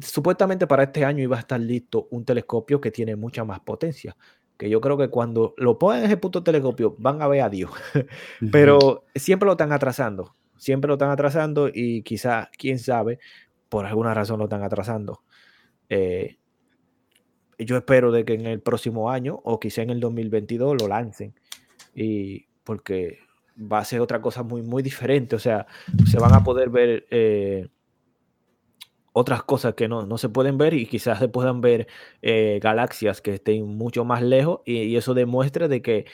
supuestamente 0.00 0.66
para 0.66 0.84
este 0.84 1.04
año 1.04 1.22
iba 1.22 1.36
a 1.36 1.40
estar 1.40 1.60
listo 1.60 2.08
un 2.10 2.24
telescopio 2.24 2.80
que 2.80 2.90
tiene 2.90 3.16
mucha 3.16 3.44
más 3.44 3.60
potencia. 3.60 4.16
Que 4.56 4.68
yo 4.70 4.80
creo 4.80 4.96
que 4.96 5.08
cuando 5.08 5.54
lo 5.56 5.78
pongan 5.78 6.00
en 6.00 6.04
ese 6.06 6.16
puto 6.16 6.42
telescopio 6.42 6.94
van 6.98 7.22
a 7.22 7.28
ver 7.28 7.42
a 7.42 7.50
Dios. 7.50 7.70
Pero 8.52 9.04
siempre 9.14 9.46
lo 9.46 9.52
están 9.52 9.72
atrasando. 9.72 10.34
Siempre 10.56 10.88
lo 10.88 10.94
están 10.94 11.10
atrasando 11.10 11.68
y 11.72 12.02
quizá, 12.02 12.48
quién 12.56 12.78
sabe, 12.78 13.18
por 13.68 13.86
alguna 13.86 14.14
razón 14.14 14.38
lo 14.38 14.44
están 14.44 14.62
atrasando. 14.62 15.22
Eh, 15.88 16.38
yo 17.58 17.76
espero 17.76 18.12
de 18.12 18.24
que 18.24 18.34
en 18.34 18.46
el 18.46 18.60
próximo 18.60 19.10
año 19.10 19.40
o 19.44 19.58
quizá 19.58 19.82
en 19.82 19.90
el 19.90 20.00
2022 20.00 20.80
lo 20.80 20.88
lancen. 20.88 21.34
Y 21.94 22.46
porque 22.64 23.18
va 23.56 23.78
a 23.78 23.84
ser 23.84 24.00
otra 24.00 24.20
cosa 24.20 24.42
muy, 24.42 24.62
muy 24.62 24.82
diferente. 24.82 25.36
O 25.36 25.38
sea, 25.38 25.66
se 26.06 26.18
van 26.18 26.34
a 26.34 26.44
poder 26.44 26.70
ver 26.70 27.06
eh, 27.10 27.68
otras 29.12 29.42
cosas 29.42 29.74
que 29.74 29.88
no, 29.88 30.06
no 30.06 30.18
se 30.18 30.28
pueden 30.28 30.58
ver 30.58 30.74
y 30.74 30.86
quizás 30.86 31.18
se 31.18 31.28
puedan 31.28 31.60
ver 31.60 31.86
eh, 32.22 32.58
galaxias 32.62 33.20
que 33.20 33.34
estén 33.34 33.66
mucho 33.66 34.04
más 34.04 34.22
lejos 34.22 34.60
y, 34.64 34.96
eso 34.96 35.14
demuestra 35.14 35.68
de 35.68 35.82
que 35.82 36.06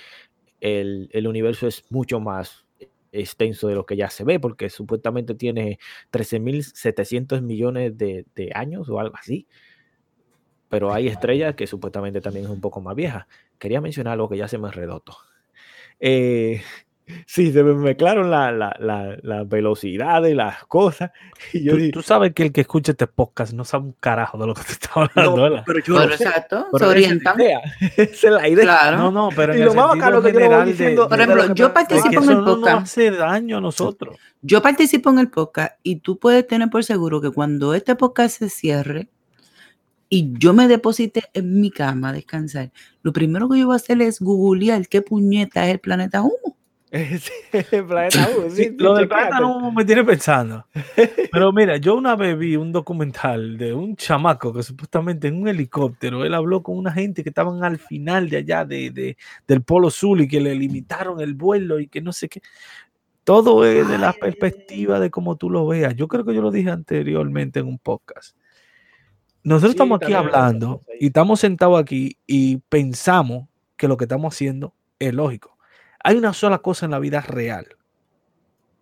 el, 0.61 1.09
el 1.13 1.27
universo 1.29 1.67
es 1.69 1.85
mucho 1.91 2.21
más 2.21 2.67
extenso 3.13 3.69
de 3.69 3.75
lo 3.75 3.87
que 3.87 3.97
ya 3.97 4.11
se 4.11 4.25
ve, 4.25 4.41
porque 4.41 4.69
supuestamente 4.71 5.35
tiene 5.35 5.79
13.700 6.13 7.41
millones 7.43 7.97
de, 7.97 8.27
de 8.35 8.51
años 8.55 8.89
o 8.89 8.99
algo 9.01 9.17
así. 9.17 9.47
Pero 10.69 10.93
hay 10.93 11.09
estrellas 11.09 11.55
que 11.55 11.67
supuestamente 11.67 12.21
también 12.21 12.45
es 12.45 12.51
un 12.51 12.61
poco 12.61 12.81
más 12.81 12.95
vieja. 12.95 13.27
Quería 13.59 13.81
mencionar 13.81 14.15
algo 14.15 14.29
que 14.29 14.37
ya 14.37 14.49
se 14.49 14.59
me 14.59 14.71
redoto. 14.71 15.17
Eh, 16.01 16.63
sí, 17.27 17.53
se 17.53 17.63
me 17.63 17.73
mezclaron 17.75 18.31
la, 18.31 18.53
la, 18.53 18.77
la, 18.79 19.17
la 19.23 19.45
velocidad 19.45 20.21
de 20.23 20.35
las 20.35 20.65
cosas. 20.67 21.11
Y 21.53 21.63
yo 21.63 21.73
Tú, 21.73 21.79
dije, 21.79 21.93
tú 21.93 22.03
sabes 22.03 22.33
que 22.35 22.43
el 22.45 22.53
que 22.53 22.63
escucha 22.63 22.91
este 22.93 23.07
podcast 23.07 23.53
no 23.55 23.65
sabe 23.65 23.85
un 23.85 23.93
carajo 24.01 24.37
de 24.39 24.47
lo 24.49 24.55
que 24.55 24.63
te 24.65 24.73
está 24.73 24.91
hablando, 24.95 25.37
no, 25.37 25.43
¿verdad? 25.45 25.63
pero 25.65 25.79
yo 25.79 25.95
Pero 25.95 26.07
lo 26.09 26.17
sé, 26.17 26.25
exacto, 26.25 26.67
pero 26.73 26.91
se 26.93 26.99
esa 26.99 27.15
es 27.15 27.25
la 27.25 27.33
orientan. 27.33 27.41
idea, 27.41 27.61
Esa 27.97 28.27
es 28.29 28.33
la 28.35 28.49
idea. 28.49 28.65
Claro. 28.65 28.97
No, 28.99 29.11
no, 29.13 29.29
pero 29.37 29.53
en 29.53 29.59
Y 29.61 29.63
el 29.63 29.69
lo 29.69 29.75
más 29.75 29.85
sentido 29.93 30.05
bacano 30.11 30.23
que 30.23 30.33
yo 30.33 30.65
diciendo- 30.65 31.03
de- 31.05 31.09
Por 31.09 31.21
ejemplo, 31.21 31.55
yo 31.55 31.73
participo 31.73 32.23
en 32.25 32.31
el 32.31 32.37
no 32.37 32.43
nos 32.43 32.55
podcast. 32.57 32.83
hace 32.83 33.11
daño 33.13 33.59
a 33.59 33.61
nosotros. 33.61 34.17
Yo 34.43 34.61
participo 34.63 35.11
en 35.11 35.19
el 35.21 35.31
podcast 35.31 35.79
y 35.83 35.97
tú 36.01 36.19
puedes 36.19 36.47
tener 36.47 36.69
por 36.71 36.83
seguro 36.85 37.21
que 37.21 37.31
cuando 37.31 37.73
este 37.75 37.95
podcast 37.95 38.39
se 38.39 38.49
cierre 38.51 39.09
y 40.09 40.33
yo 40.39 40.53
me 40.55 40.69
deposite 40.69 41.23
en 41.35 41.61
mi 41.61 41.71
cama 41.71 42.11
a 42.11 42.13
descansar, 42.13 42.71
lo 43.03 43.13
primero 43.13 43.49
que 43.49 43.59
yo 43.59 43.67
voy 43.67 43.75
a 43.75 43.77
hacer 43.77 44.01
es 44.03 44.21
googlear 44.21 44.87
qué 44.89 45.03
puñeta 45.03 45.67
es 45.67 45.73
el 45.75 45.81
planeta 45.81 46.23
humo. 46.23 46.57
Sí, 46.91 47.31
el 47.71 47.85
planeta 47.85 48.27
U, 48.35 48.49
sí, 48.51 48.65
Sí, 48.65 48.77
lo 48.79 48.95
del 48.95 49.05
chequéate. 49.05 49.29
plátano 49.29 49.71
me 49.73 49.85
tiene 49.85 50.05
pensando. 50.05 50.65
Pero 51.33 51.53
mira, 51.53 51.77
yo 51.77 51.95
una 51.95 52.17
vez 52.17 52.39
vi 52.39 52.57
un 52.57 52.73
documental 52.73 53.59
de 53.59 53.75
un 53.75 53.95
chamaco 53.95 54.55
que 54.55 54.63
supuestamente 54.63 55.29
en 55.29 55.43
un 55.43 55.49
helicóptero 55.49 56.25
él 56.25 56.33
habló 56.33 56.63
con 56.63 56.79
una 56.79 56.91
gente 56.91 57.23
que 57.23 57.29
estaban 57.29 57.63
al 57.63 57.77
final 57.79 58.31
de 58.31 58.39
allá 58.39 58.65
de, 58.65 58.91
de- 58.91 59.17
del 59.47 59.61
Polo 59.63 59.91
Sur 59.91 60.19
y 60.23 60.29
que 60.29 60.41
le 60.41 60.55
limitaron 60.55 61.21
el 61.21 61.35
vuelo 61.35 61.79
y 61.79 61.89
que 61.89 62.01
no 62.01 62.11
sé 62.15 62.27
qué. 62.31 62.41
Todo 63.23 63.67
es 63.67 63.87
de 63.87 63.99
la 63.99 64.15
perspectiva 64.15 64.99
de 64.99 65.11
cómo 65.11 65.37
tú 65.37 65.51
lo 65.51 65.67
veas. 65.67 65.95
Yo 65.95 66.09
creo 66.09 66.25
que 66.25 66.35
yo 66.35 66.41
lo 66.41 66.51
dije 66.51 66.71
anteriormente 66.71 67.61
en 67.61 67.67
un 67.67 67.79
podcast. 67.79 68.35
Nosotros 69.49 69.73
Sí, 69.73 69.77
estamos 69.77 70.01
aquí 70.03 70.13
hablando 70.13 70.83
y 71.01 71.07
estamos 71.07 71.41
sentados 71.41 71.81
aquí 71.81 72.19
y 72.27 72.59
pensamos 72.69 73.49
que 73.79 73.89
lo 73.89 73.97
que 73.97 74.05
estamos 74.05 74.35
haciendo 74.35 74.75
es 74.99 75.15
lógico. 75.15 75.57
Hay 76.05 76.17
una 76.17 76.35
sola 76.35 76.59
cosa 76.59 76.85
en 76.85 76.91
la 76.91 76.99
vida 76.99 77.23
real. 77.23 77.67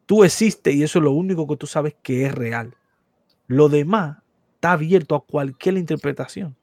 Tú 0.07 0.25
existes 0.25 0.75
y 0.75 0.83
eso 0.83 0.99
es 0.99 1.05
lo 1.05 1.13
único 1.13 1.47
que 1.47 1.57
tú 1.57 1.69
sabes 1.69 1.95
que 2.03 2.27
es 2.27 2.35
real. 2.35 2.75
Lo 3.47 3.69
demás 3.69 4.19
está 4.55 4.73
abierto 4.73 5.15
a 5.15 5.25
cualquier 5.25 5.79
interpretación. 5.79 6.57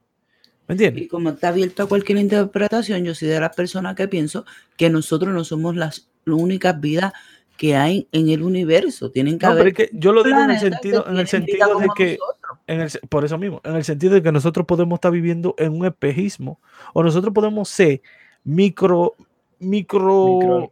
¿Me 0.67 0.73
entiendes? 0.73 1.05
Y 1.05 1.07
como 1.07 1.29
está 1.29 1.47
abierto 1.49 1.83
a 1.83 1.87
cualquier 1.87 2.17
interpretación, 2.17 3.05
yo 3.05 3.15
soy 3.15 3.29
de 3.29 3.39
las 3.39 3.55
personas 3.55 3.95
que 3.95 4.09
pienso 4.09 4.45
que 4.75 4.89
nosotros 4.89 5.33
no 5.33 5.45
somos 5.45 5.77
las 5.77 6.09
únicas 6.25 6.79
vidas 6.79 7.13
que 7.57 7.75
hay 7.75 8.07
en 8.11 8.29
el 8.29 8.43
universo. 8.43 9.11
Tienen 9.11 9.39
que 9.39 9.45
No, 9.45 9.53
pero 9.53 9.61
haber 9.61 9.67
es 9.81 9.89
que 9.89 9.97
yo 9.97 10.11
lo 10.11 10.23
digo 10.23 10.39
en 10.41 10.51
el 10.51 10.59
sentido, 10.59 11.05
en 11.07 11.17
el 11.17 11.27
sentido 11.27 11.79
de 11.79 11.87
que, 11.95 12.17
nosotros. 12.19 12.42
En 12.67 12.81
el 12.81 12.89
por 13.09 13.25
eso 13.25 13.37
mismo, 13.37 13.61
en 13.63 13.75
el 13.75 13.83
sentido 13.83 14.13
de 14.13 14.21
que 14.23 14.31
nosotros 14.31 14.65
podemos 14.65 14.97
estar 14.97 15.11
viviendo 15.11 15.55
en 15.57 15.73
un 15.73 15.85
espejismo 15.85 16.59
o 16.93 17.03
nosotros 17.03 17.33
podemos 17.33 17.69
ser 17.69 18.01
micro, 18.43 19.15
micro, 19.59 20.71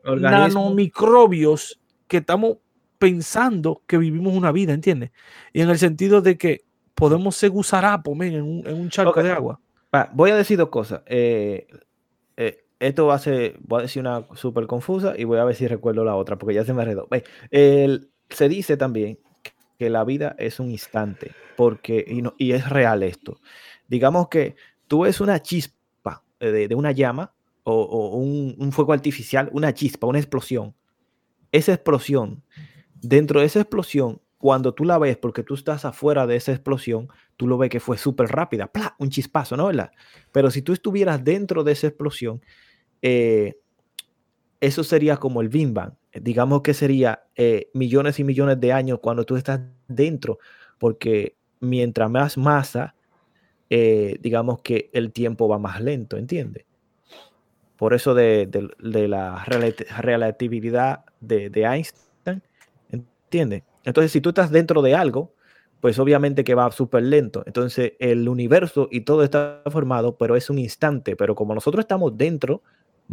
nanomicrobios 0.76 1.80
que 2.08 2.18
estamos 2.18 2.58
pensando 2.98 3.82
que 3.88 3.98
vivimos 3.98 4.34
una 4.34 4.52
vida, 4.52 4.74
¿entiendes? 4.74 5.12
Y 5.54 5.62
en 5.62 5.70
el 5.70 5.78
sentido 5.78 6.22
de 6.22 6.38
que 6.38 6.62
podemos 6.94 7.36
ser 7.36 7.50
gusarapos, 7.50 8.14
en 8.22 8.42
un, 8.42 8.68
en 8.68 8.76
un 8.80 8.90
charco 8.90 9.24
de 9.24 9.32
agua. 9.32 9.60
Va, 9.94 10.10
voy 10.14 10.32
a 10.32 10.36
decir 10.36 10.58
dos 10.58 10.70
cosas. 10.70 11.02
Eh, 11.08 11.68
eh, 12.38 12.64
esto 12.80 13.08
va 13.08 13.16
a 13.16 13.20
ser, 13.20 13.58
voy 13.62 13.80
a 13.80 13.82
decir 13.84 14.02
una 14.02 14.26
súper 14.36 14.68
confusa 14.68 15.14
y 15.18 15.24
voy 15.24 15.40
a 15.40 15.44
ver 15.44 15.56
si 15.56 15.68
recuerdo 15.68 16.04
la 16.06 16.16
otra, 16.16 16.38
porque 16.38 16.56
ya 16.56 16.64
se 16.64 16.74
me 16.74 16.86
redó. 16.86 17.08
Ve, 17.10 17.24
el- 17.50 18.10
se 18.30 18.48
dice 18.48 18.78
también 18.78 19.20
que 19.78 19.90
la 19.90 20.04
vida 20.04 20.36
es 20.38 20.60
un 20.60 20.70
instante, 20.70 21.32
porque, 21.62 22.04
y, 22.40 22.54
es 22.54 22.68
real 22.68 23.04
esto. 23.04 23.40
Digamos 23.88 24.30
que 24.30 24.56
tú 24.88 25.02
ves 25.02 25.22
una 25.22 25.44
chispa 25.44 26.24
de, 26.40 26.74
una 26.74 26.92
llama 26.92 27.36
o, 27.62 28.18
un, 28.18 28.72
fuego 28.72 28.94
artificial, 28.94 29.48
una 29.54 29.72
chispa, 29.72 30.08
una 30.08 30.18
explosión. 30.18 30.74
Esa 31.52 31.74
explosión, 31.74 32.42
dentro 32.96 33.42
de 33.42 33.46
esa 33.46 33.60
explosión, 33.62 34.20
cuando 34.40 34.74
tú 34.74 34.86
la 34.86 34.98
ves, 34.98 35.18
porque 35.18 35.44
tú 35.44 35.54
estás 35.54 35.86
afuera 35.86 36.26
de 36.26 36.36
esa 36.36 36.52
explosión, 36.52 37.10
tú 37.38 37.46
lo 37.46 37.60
ves 37.60 37.70
que 37.70 37.80
fue 37.80 38.00
súper 38.00 38.30
rápida, 38.30 38.72
un 38.98 39.12
chispazo, 39.12 39.56
¿no? 39.56 39.68
¿verdad? 39.68 39.92
Pero 40.32 40.50
si 40.50 40.64
tú 40.64 40.74
estuvieras 40.74 41.24
dentro 41.24 41.64
de 41.64 41.74
esa 41.74 41.86
explosión, 41.86 42.42
eh, 43.04 43.60
eso 44.60 44.84
sería 44.84 45.18
como 45.18 45.42
el 45.42 45.50
Big 45.50 45.72
Bang. 45.72 45.94
Digamos 46.12 46.64
que 46.64 46.74
sería 46.74 47.26
eh, 47.36 47.70
millones 47.76 48.20
y 48.20 48.24
millones 48.24 48.60
de 48.60 48.74
años 48.74 48.98
cuando 49.00 49.26
tú 49.26 49.36
estás 49.36 49.62
dentro, 49.88 50.40
porque 50.80 51.36
mientras 51.62 52.10
más 52.12 52.38
masa, 52.38 52.96
eh, 53.70 54.18
digamos 54.22 54.62
que 54.62 54.90
el 54.94 55.12
tiempo 55.14 55.48
va 55.48 55.60
más 55.60 55.82
lento, 55.82 56.18
¿entiendes? 56.18 56.66
Por 57.78 57.94
eso 57.94 58.14
de, 58.14 58.46
de- 58.48 59.08
la 59.08 59.44
relati- 59.46 59.88
relatividad 59.98 61.04
de, 61.20 61.50
de 61.50 61.64
Einstein, 61.64 62.44
¿entiendes? 62.90 63.64
Entonces, 63.84 64.12
si 64.12 64.22
tú 64.22 64.30
estás 64.30 64.52
dentro 64.52 64.82
de 64.84 64.94
algo, 64.94 65.34
pues 65.80 65.98
obviamente 65.98 66.44
que 66.44 66.54
va 66.54 66.72
súper 66.72 67.02
lento. 67.04 67.42
Entonces, 67.48 67.94
el 68.00 68.30
universo 68.30 68.88
y 68.92 69.02
todo 69.02 69.24
está 69.24 69.64
formado, 69.72 70.16
pero 70.18 70.36
es 70.36 70.50
un 70.52 70.60
instante. 70.60 71.16
Pero 71.16 71.34
como 71.34 71.56
nosotros 71.56 71.82
estamos 71.84 72.16
dentro, 72.16 72.62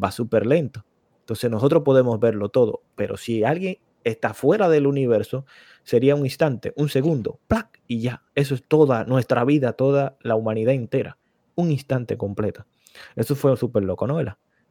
va 0.03 0.11
súper 0.11 0.45
lento. 0.47 0.85
Entonces, 1.21 1.51
nosotros 1.51 1.83
podemos 1.83 2.21
verlo 2.21 2.51
todo. 2.51 2.83
Pero 2.95 3.17
si 3.17 3.45
alguien 3.45 3.79
está 4.09 4.35
fuera 4.35 4.69
del 4.69 4.87
universo, 4.87 5.45
sería 5.83 6.15
un 6.15 6.25
instante, 6.25 6.73
un 6.77 6.89
segundo, 6.89 7.41
¡plac! 7.49 7.81
y 7.87 8.01
ya. 8.01 8.23
Eso 8.35 8.55
es 8.55 8.63
toda 8.63 9.05
nuestra 9.05 9.45
vida, 9.45 9.73
toda 9.73 10.17
la 10.21 10.37
humanidad 10.37 10.75
entera. 10.75 11.19
Un 11.55 11.71
instante 11.71 12.17
completo. 12.17 12.67
Eso 13.17 13.35
fue 13.35 13.57
súper 13.57 13.85
loco, 13.85 14.07
¿no? 14.07 14.19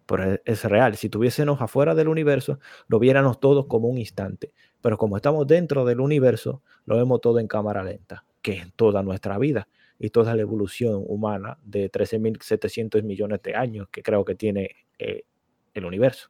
Pero 0.06 0.34
es, 0.34 0.42
es 0.46 0.64
real. 0.64 0.96
Si 0.96 1.10
tuviésemos 1.10 1.62
afuera 1.62 1.96
del 1.96 2.08
universo, 2.08 2.60
lo 2.88 3.00
viéramos 3.00 3.40
todos 3.40 3.66
como 3.66 3.88
un 3.88 3.98
instante. 3.98 4.54
Pero 4.82 4.98
como 4.98 5.18
estamos 5.18 5.48
dentro 5.48 5.86
del 5.86 6.00
universo, 6.00 6.62
lo 6.86 6.96
vemos 6.96 7.20
todo 7.20 7.40
en 7.40 7.48
cámara 7.48 7.84
lenta, 7.84 8.24
que 8.42 8.54
es 8.54 8.74
toda 8.76 9.04
nuestra 9.04 9.38
vida 9.38 9.68
y 10.00 10.10
toda 10.12 10.36
la 10.36 10.42
evolución 10.42 11.04
humana 11.08 11.58
de 11.64 11.92
13.700 11.92 13.04
millones 13.04 13.42
de 13.42 13.56
años 13.56 13.88
que 13.92 14.04
creo 14.04 14.24
que 14.24 14.36
tiene 14.36 14.76
eh, 15.00 15.24
el 15.74 15.86
universo. 15.86 16.30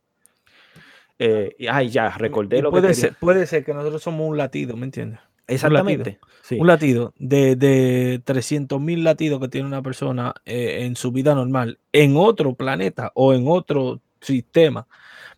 Eh, 1.20 1.56
y 1.58 1.68
ay, 1.68 1.90
ya, 1.90 2.10
recordé 2.12 2.62
lo 2.62 2.72
que 2.72 2.82
puede, 2.82 2.88
quería. 2.90 3.10
ser, 3.10 3.16
puede 3.16 3.48
ser 3.48 3.64
que 3.66 3.74
nosotros 3.74 4.04
somos 4.04 4.28
un 4.30 4.38
latido, 4.38 4.78
¿me 4.78 4.86
entiendes? 4.86 5.20
Exactamente. 5.48 6.20
Sí. 6.42 6.58
Un 6.60 6.68
latido 6.68 7.14
de, 7.18 7.56
de 7.56 8.22
300 8.24 8.80
mil 8.80 9.04
latidos 9.04 9.40
que 9.40 9.48
tiene 9.48 9.68
una 9.68 9.82
persona 9.82 10.34
eh, 10.46 10.80
en 10.86 10.96
su 10.96 11.12
vida 11.12 11.36
normal 11.36 11.80
en 11.92 12.16
otro 12.18 12.54
planeta 12.56 13.12
o 13.16 13.34
en 13.34 13.46
otro 13.48 14.02
sistema. 14.22 14.88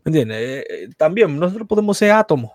¿Me 0.04 0.10
entiendes? 0.10 0.38
Eh, 0.38 0.66
eh, 0.70 0.90
también 0.98 1.38
nosotros 1.38 1.68
podemos 1.68 1.98
ser 1.98 2.12
átomos. 2.12 2.52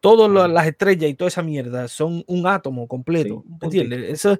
Todas 0.00 0.50
las 0.50 0.66
estrellas 0.66 1.10
y 1.10 1.14
toda 1.14 1.28
esa 1.28 1.42
mierda 1.42 1.88
son 1.88 2.24
un 2.26 2.46
átomo 2.46 2.86
completo. 2.86 3.42
¿Me 3.60 3.66
entiendes? 3.66 4.10
Eso, 4.10 4.38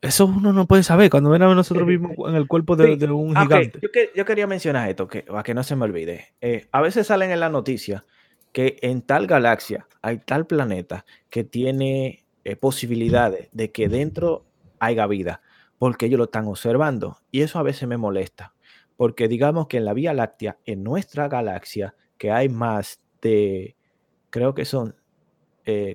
eso 0.00 0.26
uno 0.26 0.52
no 0.52 0.66
puede 0.66 0.82
saber 0.82 1.10
cuando 1.10 1.30
ven 1.30 1.42
a 1.42 1.54
nosotros 1.54 1.86
mismos 1.86 2.12
en 2.28 2.34
el 2.34 2.46
cuerpo 2.46 2.76
de, 2.76 2.94
un 3.10 3.36
ah, 3.36 3.42
gigante. 3.42 3.80
Yo, 4.14 4.24
quería 4.24 4.46
mencionar 4.46 4.88
esto, 4.88 5.08
que, 5.08 5.22
para 5.22 5.42
que 5.42 5.54
no 5.54 5.62
se 5.62 5.76
me 5.76 5.84
olvide. 5.84 6.34
Eh, 6.40 6.68
a 6.72 6.80
veces 6.80 7.06
salen 7.06 7.30
en 7.30 7.40
la 7.40 7.48
noticia 7.48 8.04
que 8.52 8.78
en 8.82 9.02
tal 9.02 9.26
galaxia 9.26 9.86
hay 10.02 10.18
tal 10.18 10.46
planeta 10.46 11.04
que 11.30 11.44
tiene 11.44 12.24
posibilidades 12.60 13.48
de 13.52 13.70
que 13.72 13.88
dentro 13.90 14.46
haya 14.78 15.06
vida, 15.06 15.42
porque 15.78 16.06
ellos 16.06 16.18
lo 16.18 16.24
están 16.24 16.46
observando. 16.46 17.18
Y 17.30 17.42
eso 17.42 17.58
a 17.58 17.62
veces 17.62 17.88
me 17.88 17.96
molesta, 17.96 18.54
porque 18.96 19.28
digamos 19.28 19.66
que 19.66 19.78
en 19.78 19.84
la 19.84 19.94
Vía 19.94 20.14
Láctea, 20.14 20.58
en 20.64 20.82
nuestra 20.82 21.28
galaxia, 21.28 21.94
que 22.16 22.30
hay 22.30 22.48
más 22.48 23.00
de 23.20 23.76
creo 24.30 24.54
que 24.54 24.64
son 24.64 24.94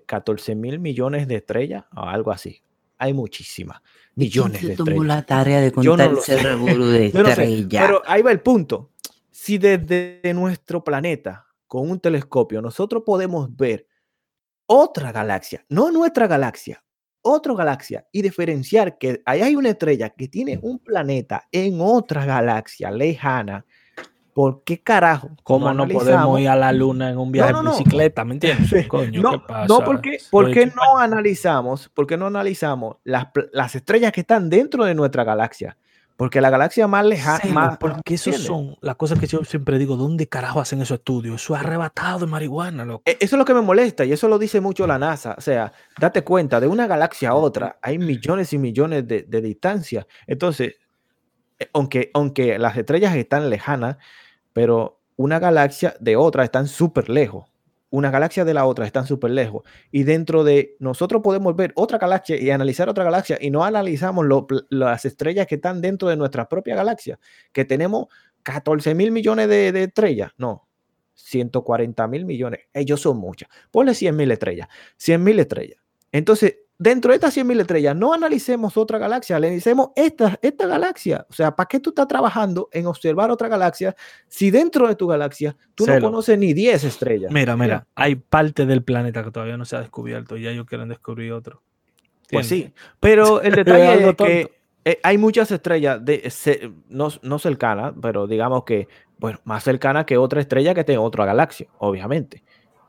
14 0.06 0.52
eh, 0.52 0.56
mil 0.56 0.80
millones 0.80 1.28
de 1.28 1.36
estrellas 1.36 1.86
o 1.96 2.02
algo 2.02 2.32
así. 2.32 2.62
Hay 3.04 3.14
muchísimas. 3.14 3.82
Millones 4.16 4.62
de 4.62 4.74
estrellas. 4.74 5.06
la 5.06 5.26
tarea 5.26 5.60
de 5.60 5.74
contar 5.74 6.10
de 6.16 7.08
estrellas. 7.08 7.84
pero 7.86 8.02
ahí 8.06 8.22
va 8.22 8.32
el 8.32 8.40
punto. 8.40 8.92
Si 9.30 9.58
desde 9.58 10.22
nuestro 10.34 10.86
planeta, 10.86 11.46
con 11.68 11.92
un 11.92 12.00
telescopio, 12.00 12.62
nosotros 12.62 13.04
podemos 13.06 13.54
ver 13.58 13.88
otra 14.68 15.12
galaxia, 15.12 15.66
no 15.68 15.92
nuestra 15.92 16.28
galaxia, 16.28 16.82
otra 17.24 17.54
galaxia, 17.56 18.08
y 18.10 18.22
diferenciar 18.22 18.98
que 18.98 19.22
ahí 19.26 19.42
hay 19.42 19.58
una 19.58 19.72
estrella 19.72 20.10
que 20.12 20.30
tiene 20.30 20.58
un 20.62 20.80
planeta 20.80 21.50
en 21.52 21.82
otra 21.82 22.24
galaxia 22.24 22.90
lejana, 22.90 23.66
¿por 24.34 24.64
qué 24.64 24.82
carajo? 24.82 25.32
¿Cómo 25.44 25.74
no, 25.74 25.88
podemos 25.88 26.40
ir 26.40 26.50
a 26.50 26.56
la 26.56 26.72
luna 26.72 27.10
en 27.10 27.18
un 27.18 27.32
viaje 27.32 27.54
de 27.54 27.62
bicicleta? 27.62 28.26
¿Me 28.26 28.34
entiendes? 28.34 28.88
Coño, 28.88 29.22
no, 29.22 29.32
¿qué 29.32 29.40
pasa? 29.48 29.68
no, 29.68 29.84
porque, 29.84 30.18
porque 30.32 30.66
no 30.68 30.98
analizamos, 30.98 31.90
porque 31.94 32.18
no 32.18 32.28
analizamos 32.28 32.98
las, 33.04 33.28
las, 33.52 33.76
estrellas 33.76 34.12
que 34.12 34.22
están 34.22 34.50
dentro 34.50 34.86
de 34.86 34.96
nuestra 34.96 35.24
galaxia. 35.24 35.78
Porque 36.16 36.42
la 36.42 36.52
galaxia 36.52 36.88
más 36.88 37.04
lejana. 37.06 37.78
porque 37.80 38.14
eso 38.14 38.32
son 38.34 38.78
las 38.82 38.96
cosas 38.96 39.20
que 39.20 39.26
yo 39.26 39.44
siempre 39.44 39.80
digo: 39.80 39.98
¿dónde 39.98 40.28
carajo 40.28 40.62
hacen 40.62 40.80
esos 40.80 41.00
estudios? 41.00 41.42
Eso 41.42 41.56
es 41.56 41.62
arrebatado 41.62 42.20
de 42.20 42.28
marihuana, 42.28 42.86
loco. 42.86 43.02
E, 43.06 43.18
eso 43.20 43.36
es 43.36 43.40
lo 43.40 43.46
que 43.46 43.56
me 43.56 43.62
molesta 43.62 44.06
y 44.06 44.12
eso 44.12 44.28
lo 44.28 44.38
dice 44.38 44.62
mucho 44.62 44.86
la 44.86 45.00
NASA. 45.00 45.34
O 45.36 45.42
sea, 45.42 45.74
date 46.00 46.24
cuenta, 46.24 46.60
de 46.60 46.68
una 46.68 46.86
galaxia 46.86 47.30
a 47.30 47.34
otra 47.34 47.80
hay 47.82 47.98
millones 47.98 48.54
y 48.54 48.60
millones 48.60 49.08
de, 49.08 49.24
de 49.24 49.42
distancias. 49.42 50.06
Entonces, 50.28 50.76
aunque, 51.74 52.12
aunque 52.14 52.58
las 52.60 52.78
estrellas 52.78 53.16
están 53.16 53.50
lejanas, 53.50 53.98
pero 54.54 55.02
una 55.16 55.40
galaxia 55.40 55.96
de 56.00 56.16
otra 56.16 56.44
están 56.44 56.68
súper 56.68 57.10
lejos. 57.10 57.46
Una 57.90 58.10
galaxia 58.10 58.44
de 58.44 58.56
la 58.56 58.66
otra 58.66 58.88
están 58.88 59.06
súper 59.06 59.32
lejos. 59.32 59.64
Y 59.92 60.04
dentro 60.04 60.44
de 60.44 60.76
nosotros 60.80 61.22
podemos 61.22 61.56
ver 61.56 61.74
otra 61.76 62.00
galaxia 62.00 62.42
y 62.42 62.50
analizar 62.50 62.90
otra 62.90 63.04
galaxia 63.04 63.38
y 63.40 63.52
no 63.52 63.64
analizamos 63.64 64.26
las 64.70 65.06
estrellas 65.06 65.46
que 65.46 65.56
están 65.56 65.80
dentro 65.80 66.10
de 66.10 66.18
nuestra 66.18 66.50
propia 66.50 66.76
galaxia, 66.76 67.20
que 67.52 67.66
tenemos 67.66 68.08
14 68.42 68.96
mil 68.96 69.12
millones 69.12 69.48
de, 69.48 69.72
de, 69.72 69.84
estrellas. 69.84 70.32
No, 70.38 70.68
140 71.14 72.08
mil 72.08 72.26
millones. 72.26 72.62
Ellos 72.74 73.00
son 73.00 73.18
muchas. 73.18 73.48
Ponle 73.70 73.94
100 73.94 74.16
mil 74.16 74.32
estrellas. 74.32 74.68
100 74.98 75.24
mil 75.24 75.40
estrellas. 75.40 75.80
Entonces, 76.12 76.58
dentro 76.84 77.12
de 77.12 77.16
estas 77.16 77.36
100.000 77.38 77.62
estrellas, 77.62 77.96
no 77.96 78.14
analicemos 78.14 78.76
otra 78.76 78.98
galaxia, 78.98 79.38
analicemos 79.38 79.92
esta, 79.96 80.38
esta 80.42 80.68
galaxia. 80.68 81.26
O 81.30 81.34
sea, 81.34 81.56
¿para 81.56 81.68
qué 81.68 81.80
tú 81.80 81.92
estás 81.92 82.10
trabajando 82.10 82.68
en 82.74 82.88
observar 82.88 83.32
otra 83.32 83.48
galaxia 83.48 83.96
si 84.28 84.52
dentro 84.52 84.90
de 84.90 84.96
tu 84.96 85.08
galaxia 85.08 85.56
tú 85.76 85.88
no 85.88 85.98
conoces 86.02 86.38
ni 86.38 86.54
10 86.54 86.84
estrellas? 86.84 87.32
Mira, 87.32 87.56
mira, 87.56 87.88
hay 87.96 88.16
parte 88.16 88.66
del 88.66 88.84
planeta 88.84 89.24
que 89.24 89.32
todavía 89.32 89.56
no 89.56 89.64
se 89.64 89.78
ha 89.78 89.80
descubierto 89.80 90.36
y 90.36 90.44
ya 90.44 90.52
ellos 90.52 90.66
quieren 90.66 90.90
descubrir 90.90 91.32
otro. 91.32 91.62
Pues 92.30 92.48
sí, 92.48 92.74
pero 93.00 93.42
el 93.42 93.54
detalle 93.54 94.10
es 94.10 94.16
que 94.16 94.52
eh, 94.84 95.00
hay 95.04 95.18
muchas 95.18 95.52
estrellas, 95.52 96.04
de, 96.04 96.30
no, 96.90 97.08
no 97.22 97.40
cercanas, 97.40 97.94
pero 98.02 98.28
digamos 98.28 98.66
que, 98.66 98.90
bueno, 99.20 99.40
más 99.46 99.64
cercanas 99.64 100.04
que 100.04 100.18
otra 100.18 100.42
estrella 100.42 100.74
que 100.74 100.82
esté 100.82 100.94
en 100.94 101.00
otra 101.00 101.24
galaxia, 101.24 101.68
obviamente 101.78 102.44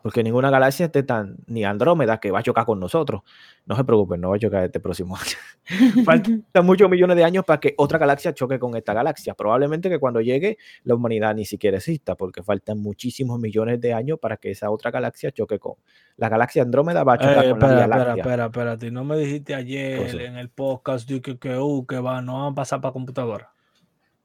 porque 0.04 0.22
ninguna 0.22 0.50
galaxia 0.50 0.84
esté 0.84 1.02
tan, 1.02 1.38
ni 1.46 1.64
Andrómeda, 1.64 2.20
que 2.20 2.30
va 2.30 2.40
a 2.40 2.42
chocar 2.42 2.66
con 2.66 2.78
nosotros. 2.78 3.22
No 3.64 3.74
se 3.74 3.84
preocupen, 3.84 4.20
no 4.20 4.28
va 4.28 4.36
a 4.36 4.38
chocar 4.38 4.62
este 4.62 4.78
próximo 4.78 5.16
año. 5.16 5.38
Faltan 6.04 6.44
muchos 6.66 6.90
millones 6.90 7.16
de 7.16 7.24
años 7.24 7.42
para 7.46 7.58
que 7.58 7.72
otra 7.78 7.98
galaxia 7.98 8.34
choque 8.34 8.58
con 8.58 8.76
esta 8.76 8.92
galaxia. 8.92 9.32
Probablemente 9.32 9.88
que 9.88 9.98
cuando 9.98 10.20
llegue 10.20 10.58
la 10.82 10.94
humanidad 10.94 11.34
ni 11.34 11.46
siquiera 11.46 11.78
exista, 11.78 12.16
porque 12.16 12.42
faltan 12.42 12.82
muchísimos 12.82 13.40
millones 13.40 13.80
de 13.80 13.94
años 13.94 14.18
para 14.18 14.36
que 14.36 14.50
esa 14.50 14.70
otra 14.70 14.90
galaxia 14.90 15.32
choque 15.32 15.58
con. 15.58 15.76
La 16.18 16.28
galaxia 16.28 16.64
Andrómeda 16.64 17.02
va 17.02 17.14
a 17.14 17.18
chocar 17.18 17.46
eh, 17.46 17.50
con 17.52 17.60
la 17.60 17.86
galaxia. 17.86 18.14
Espera, 18.16 18.44
espera, 18.44 18.72
espera. 18.74 18.92
No 18.92 19.04
me 19.04 19.16
dijiste 19.16 19.54
ayer 19.54 20.20
en 20.20 20.36
el 20.36 20.50
podcast 20.50 21.08
que, 21.08 21.22
que, 21.22 21.38
que, 21.38 21.56
uh, 21.56 21.86
que 21.86 21.98
va, 21.98 22.20
no 22.20 22.42
van 22.42 22.52
a 22.52 22.54
pasar 22.54 22.82
para 22.82 22.92
computadora. 22.92 23.54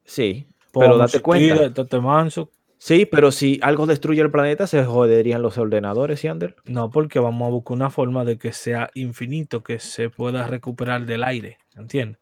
Sí, 0.04 0.46
pero 0.74 0.98
date 0.98 1.22
cuenta. 1.22 1.86
Te 1.86 2.00
manso, 2.02 2.52
Sí, 2.82 3.06
pero 3.06 3.32
si 3.34 3.60
algo 3.62 3.86
destruye 3.86 4.22
el 4.22 4.32
planeta, 4.32 4.66
se 4.66 4.86
joderían 4.86 5.42
los 5.42 5.58
ordenadores, 5.58 6.22
Yander. 6.22 6.56
No, 6.64 6.90
porque 6.90 7.20
vamos 7.20 7.46
a 7.46 7.52
buscar 7.52 7.76
una 7.76 7.90
forma 7.90 8.24
de 8.24 8.38
que 8.38 8.54
sea 8.54 8.90
infinito, 8.94 9.62
que 9.62 9.80
se 9.80 10.10
pueda 10.10 10.48
recuperar 10.48 11.06
del 11.06 11.26
aire, 11.26 11.58
¿entiendes? 11.76 12.20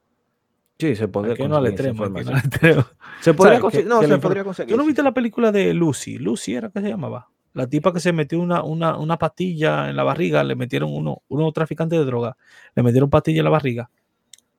Sí, 0.79 0.95
se 0.95 1.07
puede 1.07 1.29
conseguir. 1.29 1.49
No 1.49 1.61
le 1.61 1.71
tremo, 1.73 2.09
no 2.09 2.85
Se 3.21 3.35
podría 3.35 3.59
conseguir. 3.59 3.87
No, 3.87 4.01
se 4.01 4.17
podría 4.17 4.43
conseguir. 4.43 4.73
¿Tú 4.73 4.77
no 4.77 4.85
viste 4.85 5.03
la 5.03 5.13
película 5.13 5.51
de 5.51 5.75
Lucy? 5.75 6.17
Lucy 6.17 6.55
era 6.55 6.69
que 6.69 6.81
se 6.81 6.89
llamaba. 6.89 7.29
La 7.53 7.67
tipa 7.67 7.93
que 7.93 7.99
se 7.99 8.11
metió 8.11 8.39
una, 8.39 8.63
una, 8.63 8.97
una 8.97 9.17
pastilla 9.17 9.89
en 9.89 9.95
la 9.95 10.03
barriga, 10.03 10.43
le 10.43 10.55
metieron 10.55 10.91
uno, 10.91 11.21
uno 11.27 11.51
traficante 11.51 11.95
de 11.95 12.05
droga, 12.05 12.35
le 12.75 12.81
metieron 12.81 13.11
pastilla 13.11 13.39
en 13.39 13.45
la 13.45 13.51
barriga 13.51 13.91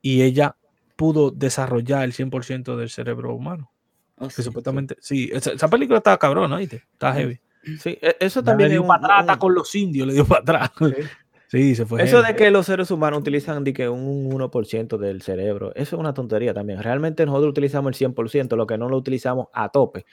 y 0.01 0.23
ella 0.23 0.57
pudo 0.95 1.33
desarrollar 1.33 2.05
el 2.05 2.13
100% 2.13 2.77
del 2.77 2.89
cerebro 2.89 3.35
humano. 3.35 3.73
Oh, 4.21 4.29
que 4.29 4.43
supuestamente, 4.43 4.97
sí, 5.01 5.31
esa, 5.33 5.69
película 5.69 5.99
estaba 5.99 6.19
cabrón, 6.19 6.53
¿oíste? 6.53 6.85
Está 6.93 7.13
heavy. 7.15 7.39
Sí, 7.81 7.99
e, 8.01 8.17
eso 8.21 8.43
también 8.43 8.71
le 8.71 8.77
dio 8.77 8.87
para 8.87 9.21
atrás, 9.21 9.37
con 9.37 9.55
los 9.55 9.75
indios, 9.75 10.07
le 10.07 10.15
dio 10.15 10.25
para 10.25 10.41
atrás. 10.41 10.71
Sí, 11.51 11.75
se 11.75 11.87
fue. 11.87 12.03
Eso 12.03 12.21
de 12.21 12.37
que 12.37 12.51
los 12.51 12.67
seres 12.67 12.91
humanos 12.91 13.21
utilizan 13.21 13.65
que 13.65 13.89
un 13.89 14.31
1% 14.31 14.99
del 14.99 15.23
cerebro, 15.23 15.73
eso 15.75 15.97
es 15.97 16.01
una 16.01 16.13
tontería 16.13 16.53
también. 16.53 16.83
Realmente 16.83 17.25
nosotros 17.25 17.53
utilizamos 17.53 17.99
el 17.99 18.15
100%, 18.15 18.55
lo 18.55 18.67
que 18.67 18.77
no 18.77 18.91
lo 18.91 18.99
utilizamos 18.99 19.47
a 19.55 19.71
tope. 19.71 20.05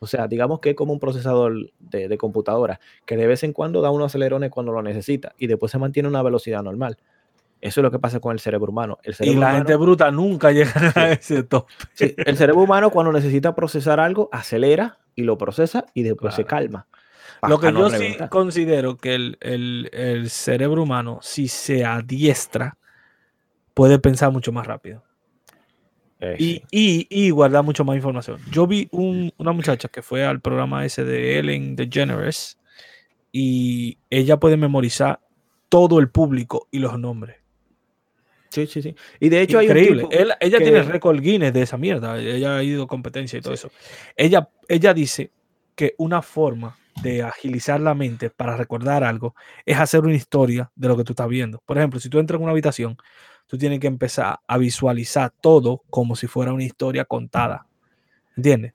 O 0.00 0.08
sea, 0.08 0.26
digamos 0.26 0.58
que 0.58 0.70
es 0.70 0.74
como 0.74 0.92
un 0.92 0.98
procesador 0.98 1.70
de, 1.78 2.08
de 2.08 2.18
computadora, 2.18 2.80
que 3.06 3.16
de 3.16 3.28
vez 3.28 3.44
en 3.44 3.52
cuando 3.52 3.80
da 3.80 3.92
unos 3.92 4.06
acelerones 4.06 4.50
cuando 4.50 4.72
lo 4.72 4.82
necesita 4.82 5.32
y 5.38 5.46
después 5.46 5.70
se 5.70 5.78
mantiene 5.78 6.08
una 6.08 6.20
velocidad 6.20 6.64
normal. 6.64 6.98
Eso 7.62 7.80
es 7.80 7.82
lo 7.84 7.92
que 7.92 8.00
pasa 8.00 8.18
con 8.18 8.32
el 8.32 8.40
cerebro 8.40 8.72
humano. 8.72 8.98
El 9.04 9.14
cerebro 9.14 9.38
y 9.38 9.40
la 9.40 9.54
gente 9.54 9.76
bruta 9.76 10.10
nunca 10.10 10.50
llega 10.50 10.92
a 10.96 11.12
ese 11.12 11.44
top. 11.44 11.66
el 11.96 12.36
cerebro 12.36 12.62
humano 12.62 12.90
cuando 12.90 13.12
necesita 13.12 13.54
procesar 13.54 14.00
algo, 14.00 14.28
acelera 14.32 14.98
y 15.14 15.22
lo 15.22 15.38
procesa 15.38 15.86
y 15.94 16.02
después 16.02 16.34
se 16.34 16.44
calma. 16.44 16.88
Lo 17.48 17.60
que 17.60 17.72
yo 17.72 17.88
sí 17.88 18.16
considero 18.30 18.96
que 18.96 19.14
el, 19.14 20.26
cerebro 20.28 20.82
humano, 20.82 21.20
si 21.22 21.46
se 21.46 21.84
adiestra, 21.84 22.76
puede 23.74 24.00
pensar 24.00 24.32
mucho 24.32 24.50
más 24.50 24.66
rápido. 24.66 25.04
Eh, 26.18 26.62
y, 26.70 27.06
y, 27.10 27.30
guardar 27.30 27.62
mucho 27.62 27.84
más 27.84 27.94
información. 27.94 28.40
Yo 28.50 28.66
vi 28.66 28.88
una 28.92 29.52
muchacha 29.52 29.88
que 29.88 30.02
fue 30.02 30.24
al 30.24 30.40
programa 30.40 30.84
ese 30.84 31.04
de 31.04 31.38
Ellen 31.38 31.76
DeGeneres 31.76 32.58
y 33.30 33.98
ella 34.10 34.38
puede 34.38 34.56
memorizar 34.56 35.20
todo 35.68 36.00
el 36.00 36.10
público 36.10 36.66
y 36.72 36.80
los 36.80 36.98
nombres. 36.98 37.41
Sí, 38.52 38.66
sí, 38.66 38.82
sí. 38.82 38.94
Y 39.18 39.30
de 39.30 39.40
hecho 39.40 39.62
Increíble. 39.62 40.06
hay 40.10 40.24
un 40.24 40.32
ella 40.38 40.58
tiene 40.58 40.82
récord 40.82 41.18
Guinness 41.18 41.54
de 41.54 41.62
esa 41.62 41.78
mierda. 41.78 42.18
Ella 42.18 42.56
ha 42.56 42.62
ido 42.62 42.82
a 42.82 42.86
competencia 42.86 43.38
y 43.38 43.40
todo 43.40 43.54
eso. 43.54 43.70
Ella, 44.14 44.50
ella 44.68 44.92
dice 44.92 45.30
que 45.74 45.94
una 45.96 46.20
forma 46.20 46.76
de 47.02 47.22
agilizar 47.22 47.80
la 47.80 47.94
mente 47.94 48.28
para 48.28 48.54
recordar 48.54 49.04
algo 49.04 49.34
es 49.64 49.78
hacer 49.78 50.00
una 50.00 50.12
historia 50.12 50.70
de 50.74 50.88
lo 50.88 50.98
que 50.98 51.04
tú 51.04 51.14
estás 51.14 51.28
viendo. 51.28 51.62
Por 51.64 51.78
ejemplo, 51.78 51.98
si 51.98 52.10
tú 52.10 52.18
entras 52.18 52.36
en 52.36 52.42
una 52.42 52.52
habitación, 52.52 52.98
tú 53.46 53.56
tienes 53.56 53.80
que 53.80 53.86
empezar 53.86 54.40
a 54.46 54.58
visualizar 54.58 55.32
todo 55.40 55.82
como 55.88 56.14
si 56.14 56.26
fuera 56.26 56.52
una 56.52 56.64
historia 56.64 57.06
contada. 57.06 57.66
¿Entiendes? 58.36 58.74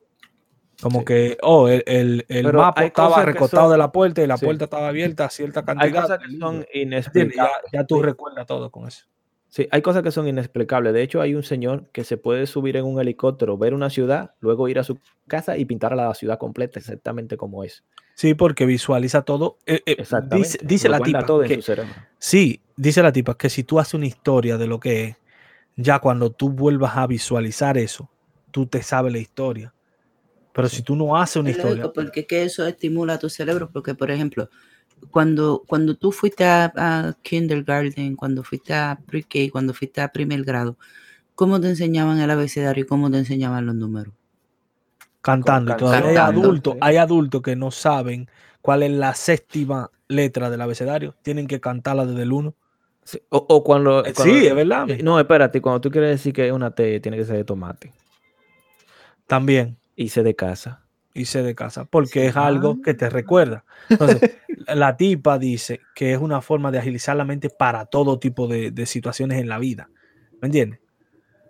Como 0.81 1.05
que, 1.05 1.37
oh, 1.43 1.67
el, 1.67 2.25
el, 2.27 2.53
mapa 2.53 2.83
estaba 2.83 3.23
recortado 3.23 3.71
de 3.71 3.77
la 3.77 3.91
puerta 3.91 4.23
y 4.23 4.27
la 4.27 4.37
puerta 4.37 4.63
estaba 4.63 4.87
abierta 4.87 5.25
a 5.25 5.29
cierta 5.29 5.63
cantidad. 5.63 5.85
Hay 5.85 6.01
cosas 6.01 6.19
que 6.19 6.35
son 6.35 6.65
inexplicables. 6.73 7.35
Ya, 7.71 7.79
ya, 7.79 7.83
tú 7.85 8.01
recuerdas 8.01 8.47
todo 8.47 8.71
con 8.71 8.87
eso. 8.87 9.05
Sí, 9.49 9.67
hay 9.71 9.81
cosas 9.81 10.03
que 10.03 10.11
son 10.11 10.27
inexplicables. 10.27 10.93
De 10.93 11.01
hecho, 11.01 11.21
hay 11.21 11.33
un 11.33 11.43
señor 11.43 11.85
que 11.91 12.03
se 12.03 12.17
puede 12.17 12.47
subir 12.47 12.75
en 12.75 12.85
un 12.85 12.99
helicóptero, 12.99 13.57
ver 13.57 13.73
una 13.73 13.89
ciudad, 13.89 14.35
luego 14.41 14.67
ir 14.67 14.77
a 14.77 14.83
su 14.83 14.99
casa 15.27 15.57
y 15.57 15.65
pintar 15.65 15.93
a 15.93 15.95
la 15.95 16.13
ciudad 16.13 16.37
completa 16.37 16.79
exactamente 16.79 17.37
como 17.37 17.63
es. 17.63 17.83
Sí, 18.13 18.33
porque 18.33 18.65
visualiza 18.65 19.21
todo. 19.21 19.57
Eh, 19.65 19.81
eh, 19.85 19.95
Exactamente. 19.99 20.57
Dice, 20.63 20.89
la 20.89 20.99
tipa. 20.99 21.25
que, 21.45 21.61
sí, 22.17 22.61
dice 22.75 23.03
la 23.03 23.11
tipa 23.11 23.37
que 23.37 23.49
si 23.49 23.63
tú 23.63 23.79
haces 23.79 23.93
una 23.93 24.07
historia 24.07 24.57
de 24.57 24.67
lo 24.67 24.79
que 24.79 25.03
es, 25.03 25.17
ya 25.75 25.99
cuando 25.99 26.31
tú 26.31 26.49
vuelvas 26.49 26.97
a 26.97 27.07
visualizar 27.07 27.77
eso, 27.77 28.09
tú 28.51 28.65
te 28.65 28.81
sabes 28.81 29.13
la 29.13 29.19
historia. 29.19 29.73
Pero 30.51 30.67
si 30.67 30.81
tú 30.81 30.95
no 30.95 31.15
haces 31.15 31.35
una 31.37 31.51
Es 31.51 31.57
lógico, 31.57 31.73
historia, 31.75 31.93
porque 31.93 32.25
que 32.25 32.43
eso 32.43 32.65
estimula 32.65 33.19
tu 33.19 33.29
cerebro, 33.29 33.69
porque 33.71 33.93
por 33.93 34.09
ejemplo, 34.09 34.49
cuando, 35.11 35.63
cuando 35.67 35.95
tú 35.95 36.11
fuiste 36.11 36.43
a, 36.45 36.71
a 36.75 37.13
kindergarten, 37.21 38.15
cuando 38.15 38.43
fuiste 38.43 38.73
a 38.73 38.99
pre-K, 39.05 39.51
cuando 39.51 39.73
fuiste 39.73 40.01
a 40.01 40.09
primer 40.09 40.43
grado, 40.43 40.77
¿cómo 41.35 41.59
te 41.61 41.69
enseñaban 41.69 42.19
el 42.19 42.29
abecedario 42.31 42.83
y 42.83 42.87
cómo 42.87 43.09
te 43.11 43.17
enseñaban 43.17 43.65
los 43.65 43.75
números? 43.75 44.13
cantando, 45.21 45.75
y 45.77 45.93
hay 45.93 46.15
adultos, 46.15 46.75
hay 46.79 46.97
adultos 46.97 47.41
que 47.41 47.55
no 47.57 47.69
saben 47.71 48.29
cuál 48.61 48.83
es 48.83 48.91
la 48.91 49.13
séptima 49.13 49.91
letra 50.07 50.49
del 50.49 50.61
abecedario, 50.61 51.15
tienen 51.21 51.47
que 51.47 51.59
cantarla 51.59 52.05
desde 52.05 52.23
el 52.23 52.31
1. 52.31 52.55
Sí, 53.03 53.21
O, 53.29 53.45
o 53.49 53.63
cuando, 53.63 54.05
Eh, 54.05 54.13
cuando- 54.13 54.35
sí, 54.35 54.47
es 54.47 54.55
verdad. 54.55 54.89
eh, 54.89 55.01
No, 55.03 55.19
espérate, 55.19 55.61
cuando 55.61 55.81
tú 55.81 55.91
quieres 55.91 56.11
decir 56.11 56.33
que 56.33 56.51
una 56.51 56.71
T 56.71 56.99
tiene 57.01 57.17
que 57.17 57.25
ser 57.25 57.35
de 57.37 57.43
tomate 57.43 57.93
También 59.27 59.77
y 59.95 60.09
C 60.09 60.23
de 60.23 60.35
casa. 60.35 60.86
Hice 61.21 61.43
de 61.43 61.55
casa, 61.55 61.85
porque 61.85 62.21
Sí. 62.21 62.27
es 62.27 62.35
algo 62.37 62.81
que 62.81 62.93
te 62.93 63.09
recuerda. 63.09 63.65
Entonces, 63.89 64.21
la 64.67 64.95
tipa 64.97 65.37
dice 65.39 65.81
que 65.95 66.13
es 66.13 66.19
una 66.19 66.41
forma 66.41 66.71
de 66.71 66.79
agilizar 66.79 67.15
la 67.15 67.25
mente 67.25 67.49
para 67.49 67.85
todo 67.85 68.19
tipo 68.19 68.47
de, 68.47 68.71
de 68.71 68.85
situaciones 68.85 69.39
en 69.39 69.49
la 69.49 69.59
vida. 69.59 69.89
¿Me 70.41 70.47
entiendes? 70.47 70.79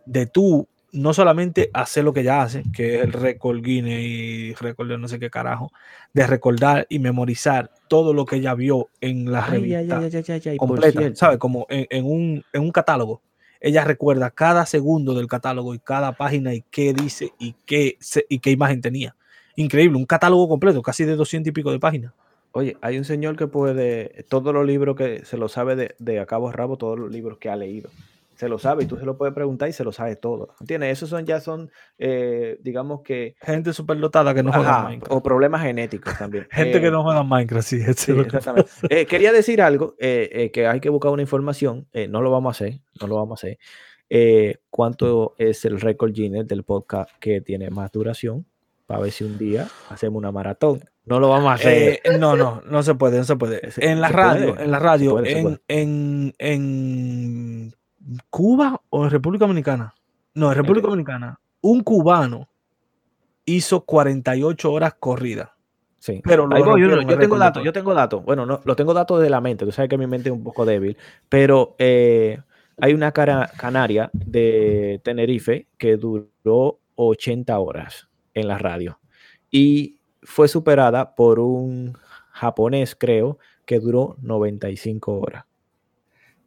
De 0.05 0.25
tú 0.25 0.67
no 0.93 1.13
solamente 1.13 1.69
hacer 1.73 2.05
lo 2.05 2.13
que 2.13 2.21
ella 2.21 2.41
hace, 2.41 2.63
que 2.73 2.95
es 2.95 3.03
el 3.03 3.11
récord 3.11 3.61
Guinness 3.61 3.99
y 4.01 4.53
récord 4.55 4.87
de 4.87 4.97
no 4.97 5.07
sé 5.09 5.19
qué 5.19 5.29
carajo, 5.29 5.71
de 6.13 6.25
recordar 6.25 6.87
y 6.89 6.99
memorizar 6.99 7.69
todo 7.89 8.13
lo 8.13 8.25
que 8.25 8.37
ella 8.37 8.55
vio 8.55 8.89
en 9.01 9.29
la 9.31 9.45
Ay, 9.45 9.51
revista 9.51 9.97
ay, 9.99 10.41
ay, 10.45 10.57
completa. 10.57 11.15
¿sabes? 11.15 11.37
Como 11.37 11.67
en, 11.69 11.85
en 11.89 12.05
un, 12.05 12.43
en 12.53 12.61
un 12.61 12.71
catálogo. 12.71 13.21
Ella 13.59 13.83
recuerda 13.83 14.31
cada 14.31 14.65
segundo 14.65 15.13
del 15.13 15.27
catálogo 15.27 15.73
y 15.75 15.79
cada 15.79 16.13
página 16.13 16.53
y 16.53 16.63
qué 16.71 16.93
dice 16.93 17.33
y 17.37 17.53
qué, 17.65 17.97
y 18.29 18.39
qué 18.39 18.51
imagen 18.51 18.81
tenía. 18.81 19.15
Increíble, 19.57 19.97
un 19.97 20.05
catálogo 20.05 20.47
completo, 20.47 20.81
casi 20.81 21.03
de 21.03 21.15
200 21.15 21.49
y 21.49 21.51
pico 21.51 21.71
de 21.71 21.79
páginas. 21.79 22.13
Oye, 22.53 22.77
hay 22.81 22.97
un 22.97 23.03
señor 23.03 23.35
que 23.35 23.47
puede, 23.47 24.23
todos 24.29 24.53
los 24.53 24.65
libros 24.65 24.95
que 24.95 25.25
se 25.25 25.37
lo 25.37 25.49
sabe 25.49 25.75
de, 25.75 25.95
de 25.99 26.19
a 26.19 26.25
cabo 26.25 26.47
a 26.49 26.51
rabo, 26.53 26.77
todos 26.77 26.97
los 26.97 27.11
libros 27.11 27.37
que 27.37 27.49
ha 27.49 27.55
leído. 27.55 27.89
Se 28.35 28.47
lo 28.49 28.59
sabe 28.59 28.83
y 28.83 28.87
tú 28.87 28.97
se 28.97 29.05
lo 29.05 29.17
puedes 29.17 29.33
preguntar 29.33 29.67
y 29.67 29.73
se 29.73 29.83
lo 29.83 29.91
sabe 29.91 30.15
todo. 30.15 30.53
¿Entiendes? 30.61 30.91
Esos 30.95 31.09
son 31.09 31.25
ya 31.25 31.39
son, 31.41 31.71
eh, 31.97 32.59
digamos 32.61 33.01
que, 33.01 33.35
Gente 33.41 33.73
superdotada 33.73 34.33
que 34.35 34.43
no 34.43 34.53
juega 34.53 34.69
ajá, 34.77 34.83
Minecraft. 34.89 35.11
o 35.11 35.23
problemas 35.23 35.63
genéticos 35.63 36.15
también. 36.19 36.47
Gente 36.51 36.79
que 36.79 36.87
Eh, 36.87 36.91
no 36.91 37.01
juega 37.01 37.23
Minecraft, 37.23 37.67
sí. 37.67 37.81
Sí, 37.95 38.13
que 38.13 38.21
exactamente. 38.21 38.69
Eh, 38.91 39.07
quería 39.07 39.31
decir 39.33 39.59
algo, 39.59 39.95
eh, 39.97 40.29
eh, 40.31 40.51
que 40.51 40.67
hay 40.67 40.79
que 40.79 40.89
buscar 40.89 41.11
una 41.11 41.23
información, 41.23 41.87
eh, 41.93 42.07
no 42.07 42.21
lo 42.21 42.29
vamos 42.29 42.49
a 42.49 42.63
hacer, 42.63 42.79
no 43.01 43.07
lo 43.07 43.15
vamos 43.15 43.43
a 43.43 43.47
hacer. 43.47 43.57
¿Cuánto 44.69 45.33
es 45.39 45.65
el 45.65 45.81
récord 45.81 46.11
Guinness 46.13 46.47
del 46.47 46.63
podcast 46.63 47.09
que 47.19 47.41
tiene 47.41 47.71
más 47.71 47.91
duración? 47.91 48.45
Para 48.87 49.01
ver 49.01 49.11
si 49.11 49.25
un 49.25 49.37
día 49.37 49.67
hacemos 49.89 50.17
una 50.17 50.31
maratón. 50.31 50.83
No 51.05 51.19
lo 51.19 51.29
vamos 51.29 51.51
a 51.51 51.53
hacer. 51.55 51.99
Eh, 52.03 52.17
no, 52.17 52.37
no, 52.37 52.61
no 52.65 52.83
se 52.83 52.95
puede, 52.95 53.17
no 53.17 53.25
se 53.25 53.35
puede. 53.35 53.61
En 53.77 53.99
la 53.99 54.07
radio, 54.07 54.53
puede, 54.53 54.63
en 54.63 54.71
la 54.71 54.79
radio, 54.79 55.11
puede, 55.11 55.39
en, 55.39 55.59
en, 55.67 56.33
en 56.39 57.75
Cuba 58.29 58.81
o 58.89 59.03
en 59.03 59.11
República 59.11 59.43
Dominicana. 59.43 59.93
No, 60.33 60.49
en 60.49 60.55
República? 60.55 60.87
Dominicana, 60.87 61.39
un 61.61 61.83
cubano 61.83 62.47
hizo 63.45 63.81
48 63.81 64.71
horas 64.71 64.95
corridas. 64.99 65.49
Sí. 65.99 66.21
Pero 66.23 66.47
Ahí 66.51 66.63
voy, 66.63 66.81
yo, 66.81 67.01
yo 67.01 67.17
tengo 67.17 67.37
datos, 67.37 67.63
yo 67.63 67.73
tengo 67.73 67.93
datos. 67.93 68.23
Bueno, 68.23 68.45
no, 68.45 68.61
lo 68.63 68.75
tengo 68.77 68.93
datos 68.93 69.21
de 69.21 69.29
la 69.29 69.41
mente. 69.41 69.65
Tú 69.65 69.71
sabes 69.73 69.89
que 69.89 69.97
mi 69.97 70.07
mente 70.07 70.29
es 70.29 70.35
un 70.35 70.43
poco 70.43 70.65
débil, 70.65 70.95
pero 71.27 71.75
eh, 71.77 72.39
hay 72.79 72.93
una 72.93 73.11
cara, 73.11 73.51
canaria 73.57 74.09
de 74.13 75.01
Tenerife 75.03 75.67
que 75.77 75.97
duró 75.97 76.79
80 76.95 77.59
horas 77.59 78.07
en 78.37 78.47
la 78.47 78.57
radio 78.57 78.99
y 79.49 79.97
fue 80.21 80.47
superada 80.47 81.15
por 81.15 81.39
un 81.39 81.97
japonés, 82.31 82.95
creo, 82.95 83.39
que 83.65 83.79
duró 83.79 84.15
95 84.21 85.19
horas 85.19 85.45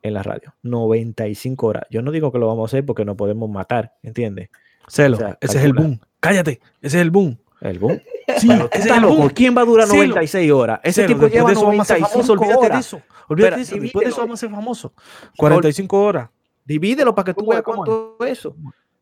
en 0.02 0.14
la 0.14 0.22
radio. 0.22 0.54
95 0.62 1.66
horas. 1.66 1.84
Yo 1.90 2.02
no 2.02 2.10
digo 2.10 2.30
que 2.32 2.38
lo 2.38 2.46
vamos 2.46 2.64
a 2.64 2.70
hacer 2.70 2.86
porque 2.86 3.04
nos 3.04 3.16
podemos 3.16 3.50
matar, 3.50 3.94
¿entiendes? 4.02 4.50
Celo, 4.88 5.16
O 5.16 5.20
sea, 5.20 5.38
ese 5.40 5.58
es 5.58 5.64
el 5.64 5.72
boom. 5.72 6.00
Cállate, 6.20 6.60
ese 6.80 6.98
es 6.98 7.02
el 7.02 7.10
boom. 7.10 7.38
El 7.60 7.78
boom. 7.78 8.00
Sí, 8.38 8.46
Pero 8.48 8.68
ese 8.72 8.88
es 8.88 8.96
el 8.96 9.04
boom. 9.04 9.28
¿Quién 9.30 9.56
va 9.56 9.62
a 9.62 9.64
durar 9.64 9.86
Celo. 9.88 9.98
96 9.98 10.52
horas? 10.52 10.80
Ese 10.84 11.02
Celo, 11.02 11.14
tipo 11.14 11.26
lleva 11.28 11.48
de 11.48 11.52
eso 11.54 11.66
vamos 11.66 11.80
a 11.80 11.84
ser 11.84 12.00
95 12.00 12.08
famosos, 12.08 12.30
olvídate 12.30 12.66
horas. 12.66 12.72
de 12.72 12.80
eso. 12.80 13.02
Olvídate 13.28 13.56
de 13.56 13.62
Espera, 13.62 13.76
eso, 13.76 13.82
después 13.82 14.04
de 14.04 14.10
eso 14.10 14.16
divídelo. 14.20 14.22
vamos 14.22 14.38
a 14.38 14.40
ser 14.40 14.50
famosos. 14.50 14.92
45 15.36 16.00
horas. 16.02 16.30
Divídelo 16.64 17.14
para 17.14 17.24
que 17.26 17.34
tú 17.34 17.40
¿Cómo 17.40 17.50
veas 17.50 17.62
cuánto 17.62 18.16
es 18.20 18.38
eso. 18.38 18.56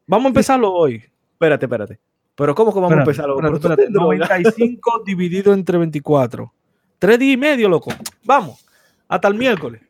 Vamos 0.07 0.25
a 0.25 0.29
empezarlo 0.29 0.73
hoy. 0.73 1.05
Espérate, 1.33 1.67
espérate. 1.67 2.01
Pero 2.39 2.55
¿cómo 2.55 2.73
que 2.73 2.79
vamos 2.79 2.97
a 2.97 3.01
empezar? 3.01 3.29
espérate, 3.29 3.51
tú 3.51 3.57
espérate. 3.57 3.83
tienes 3.83 3.93
droga. 3.95 4.17
95 4.17 5.03
dividido 5.05 5.53
entre 5.53 5.77
24. 5.77 6.55
Tres 7.01 7.19
días 7.19 7.35
y 7.35 7.37
medio, 7.37 7.69
loco. 7.69 7.91
Vamos. 8.25 8.65
Hasta 9.09 9.27
el 9.27 9.35
miércoles. 9.35 9.83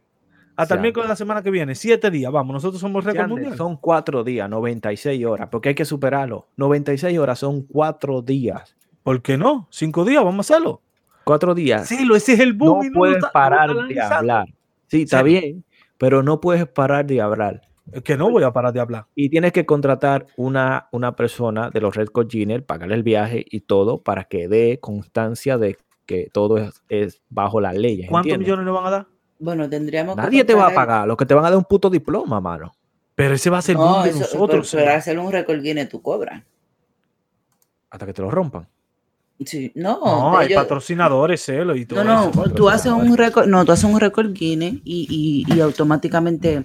Hasta 0.56 0.74
el 0.74 0.80
miércoles 0.80 1.04
de 1.04 1.10
la 1.10 1.16
semana 1.16 1.42
que 1.42 1.50
viene. 1.50 1.74
Siete 1.74 2.10
días. 2.10 2.32
Vamos, 2.32 2.54
nosotros 2.54 2.80
somos 2.80 3.04
récord 3.04 3.28
mundial. 3.28 3.54
Son 3.54 3.76
cuatro 3.76 4.24
días, 4.24 4.48
96 4.48 5.26
horas, 5.26 5.48
porque 5.50 5.68
hay 5.68 5.74
que 5.74 5.84
superarlo. 5.84 6.48
96 6.56 7.18
horas 7.18 7.38
son 7.38 7.62
cuatro 7.64 8.22
días. 8.22 8.74
¿Por 9.02 9.20
qué 9.20 9.36
no? 9.36 9.68
Cinco 9.70 10.06
días, 10.06 10.24
vamos 10.24 10.50
a 10.50 10.54
hacerlo. 10.54 10.80
Cuatro 11.24 11.54
días. 11.54 11.86
Sí, 11.86 12.06
lo, 12.06 12.16
ese 12.16 12.32
es 12.32 12.40
el 12.40 12.54
boom. 12.54 12.78
no 12.78 12.84
y 12.84 12.90
puedes 12.90 13.16
está- 13.18 13.30
parar 13.30 13.74
de 13.74 14.00
hablar. 14.00 14.46
Sí, 14.86 15.02
está 15.02 15.22
bien, 15.22 15.64
pero 15.98 16.22
no 16.22 16.40
puedes 16.40 16.66
parar 16.66 17.04
de 17.04 17.20
hablar. 17.20 17.67
Es 17.92 18.02
que 18.02 18.16
no 18.16 18.30
voy 18.30 18.42
a 18.42 18.52
parar 18.52 18.72
de 18.72 18.80
hablar. 18.80 19.06
Y 19.14 19.28
tienes 19.30 19.52
que 19.52 19.64
contratar 19.64 20.26
una, 20.36 20.88
una 20.92 21.16
persona 21.16 21.70
de 21.70 21.80
los 21.80 21.94
Red 21.96 22.08
Giner, 22.28 22.64
pagarle 22.64 22.94
el 22.94 23.02
viaje 23.02 23.44
y 23.48 23.60
todo 23.60 24.02
para 24.02 24.24
que 24.24 24.46
dé 24.48 24.78
constancia 24.80 25.56
de 25.58 25.78
que 26.06 26.28
todo 26.32 26.58
es, 26.58 26.82
es 26.88 27.22
bajo 27.30 27.60
las 27.60 27.74
leyes. 27.76 28.08
¿Cuántos 28.08 28.32
¿entiendes? 28.32 28.46
millones 28.48 28.66
le 28.66 28.72
van 28.72 28.86
a 28.86 28.90
dar? 28.90 29.06
Bueno, 29.38 29.68
tendríamos 29.70 30.16
que 30.16 30.22
Nadie 30.22 30.44
te 30.44 30.54
va 30.54 30.66
a 30.68 30.74
pagar, 30.74 31.06
lo 31.06 31.16
que 31.16 31.24
te 31.24 31.32
van 31.34 31.44
a 31.44 31.48
dar 31.48 31.52
es 31.52 31.58
un 31.58 31.64
puto 31.64 31.88
diploma, 31.88 32.40
mano. 32.40 32.72
Pero 33.14 33.34
ese 33.34 33.50
va 33.50 33.58
a 33.58 33.62
ser 33.62 33.76
el 33.76 33.80
No, 33.82 34.02
de 34.02 34.10
eso, 34.10 34.18
nosotros. 34.20 34.70
pero, 34.70 34.84
pero 34.84 34.96
hacer 34.96 35.18
un 35.18 35.32
récord 35.32 35.60
Guinness 35.62 35.88
tú 35.88 36.02
cobras. 36.02 36.42
Hasta 37.90 38.06
que 38.06 38.12
te 38.12 38.22
lo 38.22 38.30
rompan. 38.30 38.66
Sí, 39.44 39.70
no, 39.76 40.00
no, 40.00 40.36
hay 40.38 40.48
ellos- 40.48 40.62
patrocinadores, 40.62 41.40
celo 41.44 41.76
y 41.76 41.86
todo 41.86 42.02
No, 42.02 42.28
eso. 42.30 42.44
no, 42.46 42.52
tú 42.52 42.68
haces 42.68 42.90
un 42.90 43.16
récord, 43.16 43.46
no, 43.46 43.64
tú 43.64 43.70
haces 43.72 43.84
un 43.84 44.00
récord 44.00 44.32
Guinness 44.32 44.74
y, 44.84 45.44
y, 45.48 45.54
y 45.54 45.60
automáticamente 45.60 46.64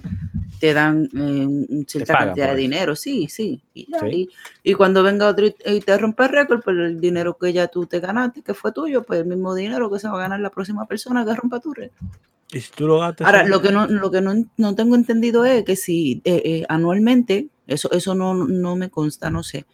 te 0.64 0.72
dan 0.72 1.10
eh, 1.14 1.84
cierta 1.86 2.14
pagan 2.14 2.28
cantidad 2.28 2.52
de 2.52 2.56
dinero, 2.56 2.96
sí, 2.96 3.28
sí. 3.28 3.60
Y, 3.74 3.90
ya, 3.92 4.00
Sí. 4.00 4.06
y- 4.06 4.70
y 4.70 4.72
cuando 4.72 5.02
venga 5.02 5.28
otro 5.28 5.44
y, 5.46 5.54
y 5.66 5.80
te 5.80 5.98
rompe 5.98 6.22
el 6.22 6.30
récord, 6.30 6.62
pues 6.64 6.74
el 6.78 6.98
dinero 6.98 7.36
que 7.36 7.52
ya 7.52 7.68
tú 7.68 7.84
te 7.84 8.00
ganaste, 8.00 8.40
que 8.40 8.54
fue 8.54 8.72
tuyo, 8.72 9.02
pues 9.02 9.20
el 9.20 9.26
mismo 9.26 9.54
dinero 9.54 9.90
que 9.90 9.98
se 9.98 10.08
va 10.08 10.14
a 10.14 10.20
ganar 10.20 10.40
la 10.40 10.48
próxima 10.48 10.86
persona 10.86 11.22
que 11.22 11.34
rompa 11.34 11.60
tu 11.60 11.74
récord. 11.74 12.08
Y 12.50 12.60
si 12.60 12.70
tú 12.72 12.86
lo 12.86 13.00
gastas. 13.00 13.26
Ahora, 13.26 13.46
lo 13.46 13.60
que 13.60 13.72
no, 13.72 13.86
lo 13.88 14.10
que 14.10 14.22
no, 14.22 14.32
no 14.56 14.74
tengo 14.74 14.94
entendido 14.94 15.44
es 15.44 15.64
que 15.64 15.76
si 15.76 16.22
eh, 16.24 16.40
eh, 16.46 16.64
anualmente, 16.70 17.48
eso, 17.66 17.90
eso 17.92 18.14
no, 18.14 18.32
no 18.32 18.74
me 18.74 18.88
consta, 18.88 19.28
no 19.28 19.42
sé, 19.42 19.66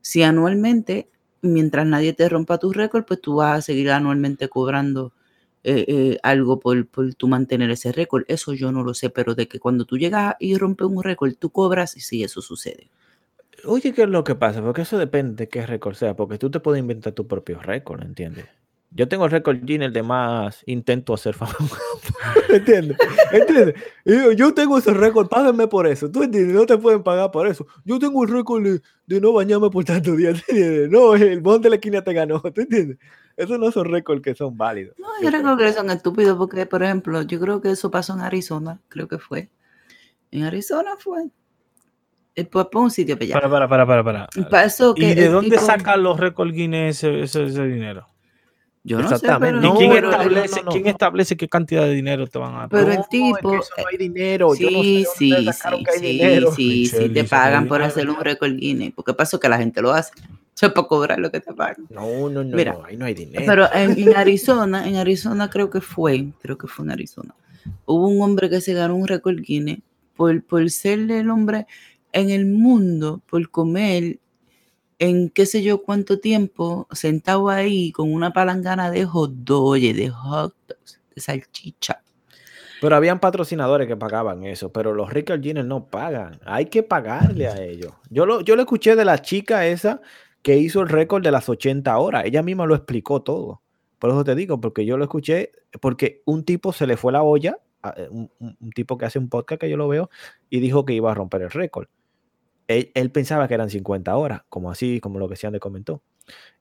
si 0.00 0.24
anualmente, 0.24 1.08
mientras 1.40 1.86
nadie 1.86 2.14
te 2.14 2.28
rompa 2.28 2.58
tu 2.58 2.72
récord, 2.72 3.04
pues 3.04 3.20
tú 3.20 3.36
vas 3.36 3.58
a 3.58 3.62
seguir 3.62 3.92
anualmente 3.92 4.48
cobrando 4.48 5.12
eh, 5.64 5.84
eh, 5.86 6.18
algo 6.22 6.58
por, 6.58 6.86
por 6.86 7.14
tú 7.14 7.28
mantener 7.28 7.70
ese 7.70 7.92
récord. 7.92 8.24
Eso 8.28 8.52
yo 8.52 8.72
no 8.72 8.82
lo 8.82 8.94
sé, 8.94 9.10
pero 9.10 9.34
de 9.34 9.48
que 9.48 9.60
cuando 9.60 9.84
tú 9.84 9.96
llegas 9.96 10.34
y 10.40 10.56
rompes 10.56 10.88
un 10.88 11.02
récord, 11.02 11.34
tú 11.38 11.50
cobras, 11.50 11.92
sí, 11.92 12.24
eso 12.24 12.42
sucede. 12.42 12.88
Oye, 13.64 13.92
¿qué 13.92 14.02
es 14.02 14.08
lo 14.08 14.24
que 14.24 14.34
pasa? 14.34 14.60
Porque 14.60 14.82
eso 14.82 14.98
depende 14.98 15.44
de 15.44 15.48
qué 15.48 15.64
récord 15.64 15.94
sea, 15.94 16.16
porque 16.16 16.38
tú 16.38 16.50
te 16.50 16.58
puedes 16.58 16.80
inventar 16.80 17.12
tu 17.12 17.28
propio 17.28 17.60
récord, 17.60 18.02
¿entiendes? 18.02 18.46
Yo 18.94 19.08
tengo 19.08 19.24
el 19.24 19.30
récord 19.30 19.56
Guinness 19.62 19.92
de 19.92 20.02
más 20.02 20.62
intento 20.66 21.14
hacer 21.14 21.34
famoso. 21.34 21.76
¿Entiendes? 22.50 22.98
¿Entiendes? 23.30 23.74
Y 24.04 24.36
yo, 24.36 24.52
tengo 24.52 24.76
ese 24.76 24.92
récord, 24.92 25.28
págame 25.28 25.66
por 25.66 25.86
eso. 25.86 26.10
¿Tú 26.10 26.22
entiendes? 26.22 26.54
No 26.54 26.66
te 26.66 26.76
pueden 26.76 27.02
pagar 27.02 27.30
por 27.30 27.46
eso. 27.46 27.66
Yo 27.84 27.98
tengo 27.98 28.22
el 28.24 28.30
récord 28.30 28.62
de, 28.62 28.82
de 29.06 29.20
no 29.20 29.32
bañarme 29.32 29.70
por 29.70 29.84
tantos 29.84 30.16
días. 30.16 30.42
No, 30.90 31.14
el 31.14 31.40
bon 31.40 31.62
de 31.62 31.70
la 31.70 31.76
esquina 31.76 32.02
te 32.02 32.12
ganó. 32.12 32.40
¿Tú 32.40 32.60
entiendes? 32.60 32.98
Esos 33.36 33.58
no 33.58 33.70
son 33.72 33.86
récords 33.86 34.22
que 34.22 34.34
son 34.34 34.56
válidos. 34.56 34.94
No, 34.98 35.06
yo 35.22 35.30
creo 35.30 35.56
que 35.56 35.72
son 35.72 35.90
estúpidos 35.90 36.36
porque, 36.36 36.66
por 36.66 36.82
ejemplo, 36.82 37.22
yo 37.22 37.40
creo 37.40 37.60
que 37.60 37.70
eso 37.70 37.90
pasó 37.90 38.12
en 38.14 38.20
Arizona, 38.20 38.80
creo 38.88 39.08
que 39.08 39.18
fue. 39.18 39.50
En 40.30 40.44
Arizona 40.44 40.90
fue. 40.98 41.24
Eh, 42.34 42.44
Pues 42.44 42.66
por 42.66 42.82
un 42.82 42.90
sitio 42.90 43.16
para 43.16 43.24
allá. 43.24 43.34
Para, 43.34 43.50
para, 43.50 43.68
para, 43.68 43.86
para. 43.86 44.26
para. 44.26 44.48
Pasó 44.50 44.94
que 44.94 45.10
¿Y 45.10 45.14
de 45.14 45.28
dónde 45.28 45.56
tipo- 45.56 45.66
sacan 45.66 46.02
los 46.02 46.18
récord 46.18 46.50
Guinness 46.52 47.04
ese, 47.04 47.22
ese- 47.22 47.44
ese 47.44 47.64
dinero? 47.66 48.06
Yo 48.84 48.98
no 48.98 49.16
sé, 49.16 49.28
pero, 49.38 49.58
¿Y 49.58 49.60
No, 49.60 49.76
quién, 49.76 49.92
pero- 49.92 50.10
establece, 50.10 50.56
no, 50.56 50.62
no, 50.62 50.64
no. 50.64 50.72
quién 50.72 50.86
establece 50.88 51.36
qué 51.36 51.48
cantidad 51.48 51.82
de 51.84 51.92
dinero 51.94 52.26
te 52.26 52.38
van 52.38 52.54
a 52.54 52.58
dar? 52.60 52.68
Pero 52.68 52.88
el 52.90 52.94
No, 52.96 53.00
es 53.02 53.08
tipo- 53.10 53.50
que 53.52 53.56
eso 53.58 53.70
no 53.78 53.84
hay 53.86 53.96
dinero. 53.96 54.54
Yo 54.56 54.70
no 54.70 54.78
sé 54.78 54.82
Sí, 54.82 55.04
sí, 55.04 55.30
sí, 55.30 55.34
hay 55.34 55.52
sí, 55.52 56.46
sí, 56.56 56.86
sí, 56.86 57.08
te 57.10 57.24
pagan 57.24 57.62
hay 57.64 57.68
por 57.68 57.82
hacer 57.82 58.10
un 58.10 58.16
récord 58.18 58.52
Guinness. 58.56 58.92
Porque 58.94 59.14
pasó 59.14 59.38
que 59.38 59.48
la 59.48 59.58
gente 59.58 59.80
lo 59.82 59.92
hace. 59.92 60.12
Para 60.60 60.86
cobrar 60.86 61.18
lo 61.18 61.30
que 61.30 61.40
te 61.40 61.52
pagan. 61.52 61.86
No, 61.90 62.28
no, 62.28 62.44
no, 62.44 62.56
Mira, 62.56 62.74
no, 62.74 62.84
ahí 62.84 62.96
no 62.96 63.04
hay 63.04 63.14
dinero. 63.14 63.44
Pero 63.46 63.72
en, 63.72 63.98
en 63.98 64.16
Arizona, 64.16 64.86
en 64.86 64.96
Arizona 64.96 65.50
creo 65.50 65.70
que 65.70 65.80
fue, 65.80 66.28
creo 66.40 66.56
que 66.56 66.68
fue 66.68 66.84
en 66.84 66.92
Arizona. 66.92 67.34
Hubo 67.84 68.08
un 68.08 68.20
hombre 68.22 68.48
que 68.50 68.60
se 68.60 68.74
ganó 68.74 68.96
un 68.96 69.08
récord 69.08 69.40
Guinness 69.40 69.80
por, 70.14 70.42
por 70.44 70.68
ser 70.70 71.10
el 71.10 71.30
hombre 71.30 71.66
en 72.12 72.30
el 72.30 72.46
mundo, 72.46 73.22
por 73.28 73.50
comer 73.50 74.18
en 74.98 75.30
qué 75.30 75.46
sé 75.46 75.62
yo 75.62 75.82
cuánto 75.82 76.20
tiempo 76.20 76.86
sentado 76.92 77.48
ahí 77.48 77.90
con 77.90 78.12
una 78.12 78.32
palangana 78.32 78.90
de 78.90 79.04
hot 79.04 79.32
dog, 79.32 79.80
de 79.80 80.10
hot 80.10 80.54
dogs, 80.68 81.00
de 81.14 81.20
salchicha. 81.20 82.02
Pero 82.80 82.96
habían 82.96 83.20
patrocinadores 83.20 83.86
que 83.86 83.96
pagaban 83.96 84.44
eso, 84.44 84.72
pero 84.72 84.92
los 84.92 85.12
Ricker 85.12 85.40
Jeans 85.40 85.64
no 85.64 85.86
pagan. 85.86 86.40
Hay 86.44 86.66
que 86.66 86.82
pagarle 86.82 87.48
a 87.48 87.60
ellos. 87.62 87.92
Yo 88.10 88.26
lo, 88.26 88.40
yo 88.40 88.56
lo 88.56 88.62
escuché 88.62 88.96
de 88.96 89.04
la 89.04 89.18
chica 89.22 89.66
esa 89.66 90.00
que 90.42 90.56
hizo 90.56 90.80
el 90.80 90.88
récord 90.88 91.22
de 91.22 91.30
las 91.30 91.48
80 91.48 91.96
horas. 91.96 92.24
Ella 92.24 92.42
misma 92.42 92.66
lo 92.66 92.74
explicó 92.74 93.22
todo. 93.22 93.62
Por 93.98 94.10
eso 94.10 94.24
te 94.24 94.34
digo, 94.34 94.60
porque 94.60 94.84
yo 94.84 94.96
lo 94.96 95.04
escuché, 95.04 95.52
porque 95.80 96.22
un 96.24 96.44
tipo 96.44 96.72
se 96.72 96.86
le 96.86 96.96
fue 96.96 97.12
la 97.12 97.22
olla, 97.22 97.58
eh, 97.96 98.08
un, 98.10 98.30
tipo 98.74 98.98
que 98.98 99.04
hace 99.04 99.18
un 99.18 99.28
podcast 99.28 99.60
que 99.60 99.70
yo 99.70 99.76
lo 99.76 99.86
veo, 99.86 100.10
y 100.50 100.60
dijo 100.60 100.84
que 100.84 100.92
iba 100.92 101.12
a 101.12 101.14
romper 101.14 101.42
el 101.42 101.50
récord. 101.50 101.86
Él, 102.66 103.10
pensaba 103.12 103.48
que 103.48 103.54
eran 103.54 103.70
50 103.70 104.16
horas, 104.16 104.42
como 104.48 104.70
así, 104.70 104.98
como 105.00 105.18
lo 105.18 105.28
que 105.28 105.36
Sean 105.36 105.58
comentó. 105.58 106.02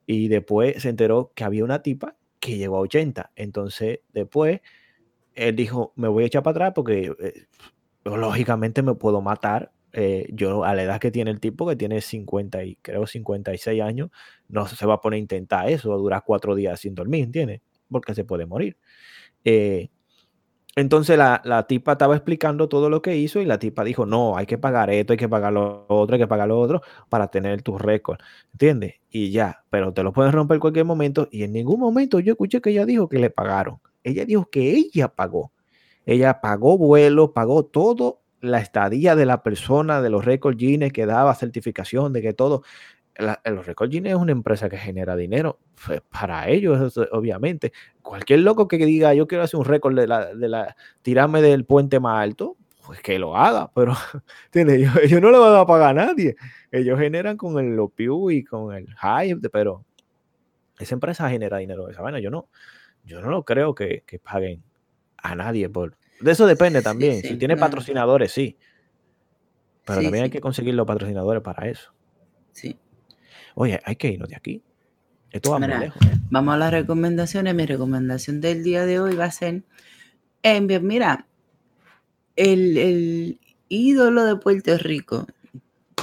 Y 0.06 0.28
después 0.28 0.82
se 0.82 0.90
enteró 0.90 1.32
que 1.34 1.44
había 1.44 1.64
una 1.64 1.82
tipa 1.82 2.16
que 2.40 2.58
llegó 2.58 2.78
a 2.78 2.82
80. 2.82 3.32
Entonces, 3.36 4.02
después 4.14 4.62
él 5.36 5.56
dijo, 5.56 5.94
me 5.96 6.08
voy 6.08 6.24
a 6.24 6.28
echar 6.28 6.44
para 6.44 6.52
atrás 6.52 6.74
porque 6.76 7.14
eh, 7.20 7.48
lógicamente 8.04 8.82
me 8.82 8.96
puedo 8.96 9.22
matar. 9.22 9.72
Eh, 9.94 10.28
yo 10.32 10.64
a 10.64 10.74
la 10.74 10.84
edad 10.84 11.00
que 11.00 11.12
tiene 11.12 11.32
el 11.32 11.40
tipo, 11.40 11.68
que 11.68 11.76
tiene 11.76 12.02
50 12.02 12.64
y 12.64 12.76
creo 12.78 13.06
56 13.08 13.82
años, 13.82 14.10
no 14.48 14.68
se 14.68 14.86
va 14.86 14.96
a 14.96 15.02
poner 15.02 15.18
a 15.18 15.20
intentar 15.20 15.70
eso, 15.70 15.94
a 15.94 15.98
durar 15.98 16.24
cuatro 16.26 16.56
días 16.56 16.80
sin 16.80 16.96
dormir, 16.96 17.26
¿entiendes? 17.26 17.62
Porque 17.90 18.16
se 18.16 18.24
puede 18.24 18.46
morir. 18.46 18.78
Eh, 19.44 19.90
entonces 20.76 21.18
la, 21.18 21.42
la, 21.44 21.68
tipa 21.68 21.94
estaba 21.94 22.16
explicando 22.16 22.70
todo 22.70 22.90
lo 22.90 23.02
que 23.02 23.18
hizo 23.18 23.42
y 23.42 23.46
la 23.46 23.60
tipa 23.60 23.84
dijo, 23.84 24.06
no, 24.06 24.38
hay 24.38 24.46
que 24.46 24.58
pagar 24.58 24.90
esto, 24.90 25.12
hay 25.12 25.18
que 25.18 25.28
pagar 25.28 25.52
lo 25.52 25.86
otro, 25.90 26.14
hay 26.16 26.22
que 26.22 26.28
pagar 26.28 26.48
lo 26.48 26.58
otro 26.60 26.82
para 27.10 27.28
tener 27.28 27.62
tu 27.62 27.78
récord, 27.78 28.20
¿entiendes? 28.54 28.96
Y 29.10 29.32
ya, 29.32 29.66
pero 29.70 29.94
te 29.94 30.04
lo 30.04 30.14
pueden 30.14 30.32
romper 30.32 30.56
en 30.56 30.62
cualquier 30.62 30.86
momento 30.86 31.28
y 31.32 31.44
en 31.44 31.52
ningún 31.52 31.80
momento 31.80 32.20
yo 32.22 32.32
escuché 32.34 32.62
que 32.62 32.70
ella 32.70 32.86
dijo 32.86 33.10
que 33.10 33.20
le 33.20 33.30
pagaron. 33.30 33.80
Ella 34.04 34.26
dijo 34.26 34.50
que 34.50 34.72
ella 34.72 35.10
pagó. 35.10 35.52
Ella 36.06 36.40
pagó 36.42 36.78
vuelo, 36.78 37.34
pagó 37.34 37.66
todo 37.66 38.21
la 38.42 38.60
estadía 38.60 39.16
de 39.16 39.26
la 39.26 39.44
persona, 39.44 40.02
de 40.02 40.10
los 40.10 40.26
Record 40.26 40.58
Guinness 40.58 40.92
que 40.92 41.06
daba 41.06 41.34
certificación, 41.36 42.14
de 42.14 42.22
que 42.22 42.34
todo. 42.34 42.64
los 43.46 43.66
Record 43.66 43.90
Guinness 43.90 44.14
es 44.14 44.20
una 44.20 44.32
empresa 44.32 44.70
que 44.70 44.78
genera 44.78 45.16
dinero 45.16 45.60
pues, 45.86 46.02
para 46.02 46.50
ellos, 46.50 46.98
obviamente. 47.12 47.72
Cualquier 48.02 48.40
loco 48.42 48.68
que 48.68 48.78
diga 48.78 49.14
yo 49.14 49.28
quiero 49.28 49.44
hacer 49.44 49.60
un 49.60 49.66
récord 49.66 49.96
de 49.96 50.08
la, 50.08 50.34
de 50.34 50.50
la 50.50 50.76
tirarme 51.02 51.42
del 51.42 51.66
puente 51.66 52.00
más 52.00 52.22
alto, 52.22 52.58
pues 52.86 53.02
que 53.02 53.20
lo 53.20 53.38
haga, 53.38 53.72
pero 53.76 53.94
Ellos, 54.54 55.22
no 55.22 55.32
le 55.32 55.38
van 55.38 55.56
a 55.56 55.66
pagar 55.66 55.98
a 55.98 56.06
nadie. 56.06 56.36
Ellos 56.72 57.00
generan 57.00 57.38
con 57.38 57.58
el 57.60 57.76
Lopiu 57.76 58.32
y 58.32 58.44
con 58.44 58.74
el 58.74 58.88
hype, 58.96 59.50
pero 59.50 59.86
esa 60.80 60.96
empresa 60.96 61.30
genera 61.30 61.58
dinero 61.58 61.90
esa 61.90 62.02
vaina. 62.02 62.20
Yo 62.20 62.30
no, 62.30 62.50
yo 63.04 63.22
no 63.22 63.30
lo 63.30 63.44
creo 63.46 63.76
que, 63.76 64.04
paguen 64.24 64.64
a 65.18 65.36
nadie 65.36 65.70
por... 65.70 65.98
De 66.22 66.32
eso 66.32 66.46
depende 66.46 66.82
también. 66.82 67.22
si 67.22 67.36
tiene 67.36 67.58
patrocinadores, 67.58 68.32
sí. 68.32 68.58
Pero 69.86 70.02
también 70.02 70.26
hay 70.26 70.30
que 70.30 70.42
conseguir 70.42 70.76
los 70.76 70.86
patrocinadores 70.86 71.42
para 71.42 71.68
eso. 71.68 71.92
Sí. 72.52 72.78
Oye, 73.56 73.80
hay 73.84 73.96
que 73.96 74.10
irnos 74.10 74.30
de 74.30 74.36
aquí. 74.36 74.64
Esto 75.32 75.52
va 75.52 75.60
muy 75.60 75.68
lejos. 75.70 76.02
¿eh? 76.06 76.18
Vamos 76.30 76.54
a 76.54 76.58
las 76.58 76.72
recomendaciones. 76.72 77.56
Mi 77.56 77.66
recomendación 77.66 78.42
del 78.42 78.64
día 78.64 78.86
de 78.86 79.00
hoy 79.00 79.16
va 79.16 79.26
a 79.26 79.32
ser, 79.32 79.64
eh, 80.44 80.62
mira, 80.62 81.26
el, 82.36 82.78
el, 82.78 83.40
ídolo 83.70 84.26
de 84.26 84.36
Puerto 84.36 84.78
Rico, 84.78 85.28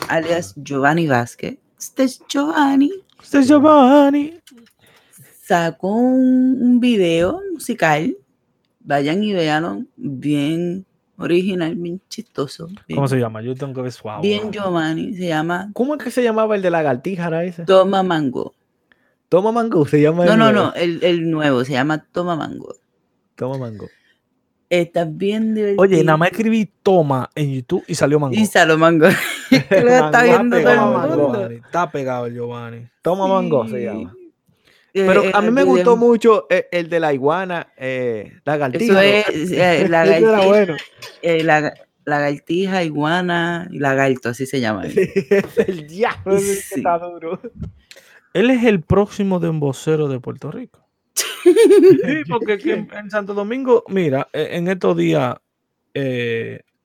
alias 0.08 0.54
Giovanni 0.56 1.06
Vázquez. 1.06 1.58
Este 1.78 2.04
es 2.04 2.22
Giovanni. 2.28 2.90
Este 3.22 3.38
es 3.38 3.48
Giovanni 3.48 4.40
sacó 5.48 5.94
un, 5.94 6.78
video 6.78 7.40
musical. 7.52 8.14
Vayan 8.88 9.22
y 9.22 9.34
veanlo. 9.34 9.84
Bien 9.96 10.86
original, 11.18 11.74
bien 11.74 12.00
chistoso. 12.08 12.68
¿Cómo 12.94 13.06
se 13.06 13.18
llama? 13.18 13.42
Yo 13.42 13.54
tengo 13.54 13.74
que 13.74 13.82
ver 13.82 13.92
suave. 13.92 14.22
Bien 14.22 14.50
Giovanni, 14.50 15.14
se 15.14 15.28
llama. 15.28 15.70
¿Cómo 15.74 15.94
es 15.94 16.02
que 16.02 16.10
se 16.10 16.22
llamaba 16.22 16.56
el 16.56 16.62
de 16.62 16.70
la 16.70 16.80
galtija 16.80 17.44
ese? 17.44 17.66
Toma 17.66 18.02
Mango. 18.02 18.54
Toma 19.28 19.52
Mango, 19.52 19.86
se 19.86 20.00
llama. 20.00 20.24
No, 20.24 20.38
no, 20.38 20.52
no, 20.52 20.72
el, 20.72 21.04
el, 21.04 21.30
nuevo 21.30 21.66
se 21.66 21.72
llama 21.72 21.98
Toma 21.98 22.34
Mango. 22.34 22.76
Toma 23.34 23.58
Mango. 23.58 23.88
Está 24.70 25.04
bien 25.04 25.54
divertido. 25.54 25.82
Oye, 25.82 26.02
nada 26.02 26.16
más 26.16 26.30
escribí 26.30 26.72
Toma 26.82 27.28
en 27.34 27.52
YouTube 27.52 27.84
y 27.88 27.94
salió 27.94 28.18
Mango. 28.18 28.36
Y 28.36 28.46
salió 28.46 28.78
Mango. 28.78 29.08
Lo 29.50 29.90
está 29.90 30.22
viendo 30.22 30.62
todo 30.62 31.44
el 31.44 31.52
Está 31.52 31.90
pegado 31.90 32.24
el 32.24 32.32
Giovanni. 32.32 32.88
Toma 33.02 33.26
Mango 33.26 33.68
se 33.68 33.84
llama. 33.84 34.14
Pero 34.92 35.24
eh, 35.24 35.30
a 35.34 35.42
mí 35.42 35.50
me 35.50 35.64
gustó 35.64 35.96
mucho 35.96 36.46
eh, 36.50 36.68
el 36.72 36.88
de 36.88 37.00
la 37.00 37.12
iguana, 37.12 37.72
eh, 37.76 38.32
la 38.44 38.56
galtija. 38.56 39.04
Eso 39.04 39.30
es, 39.30 39.90
la 39.90 40.04
galtija, 40.04 40.46
bueno. 40.46 40.76
la, 41.22 42.18
galtija, 42.20 42.84
iguana 42.84 43.68
y 43.70 43.78
lagarto, 43.78 44.30
así 44.30 44.46
se 44.46 44.60
llama. 44.60 44.86
es 44.86 45.58
el 45.58 45.86
diablo, 45.86 46.36
está 46.36 46.98
duro. 46.98 47.40
Él 48.32 48.50
es 48.50 48.64
el 48.64 48.82
próximo 48.82 49.40
de 49.40 49.48
un 49.48 49.60
vocero 49.60 50.08
de 50.08 50.20
Puerto 50.20 50.50
Rico. 50.50 50.86
sí, 51.14 52.22
porque 52.28 52.58
en, 52.64 53.10
Santo 53.10 53.34
Domingo, 53.34 53.84
mira, 53.88 54.28
en 54.32 54.68
estos 54.68 54.96
días 54.96 55.36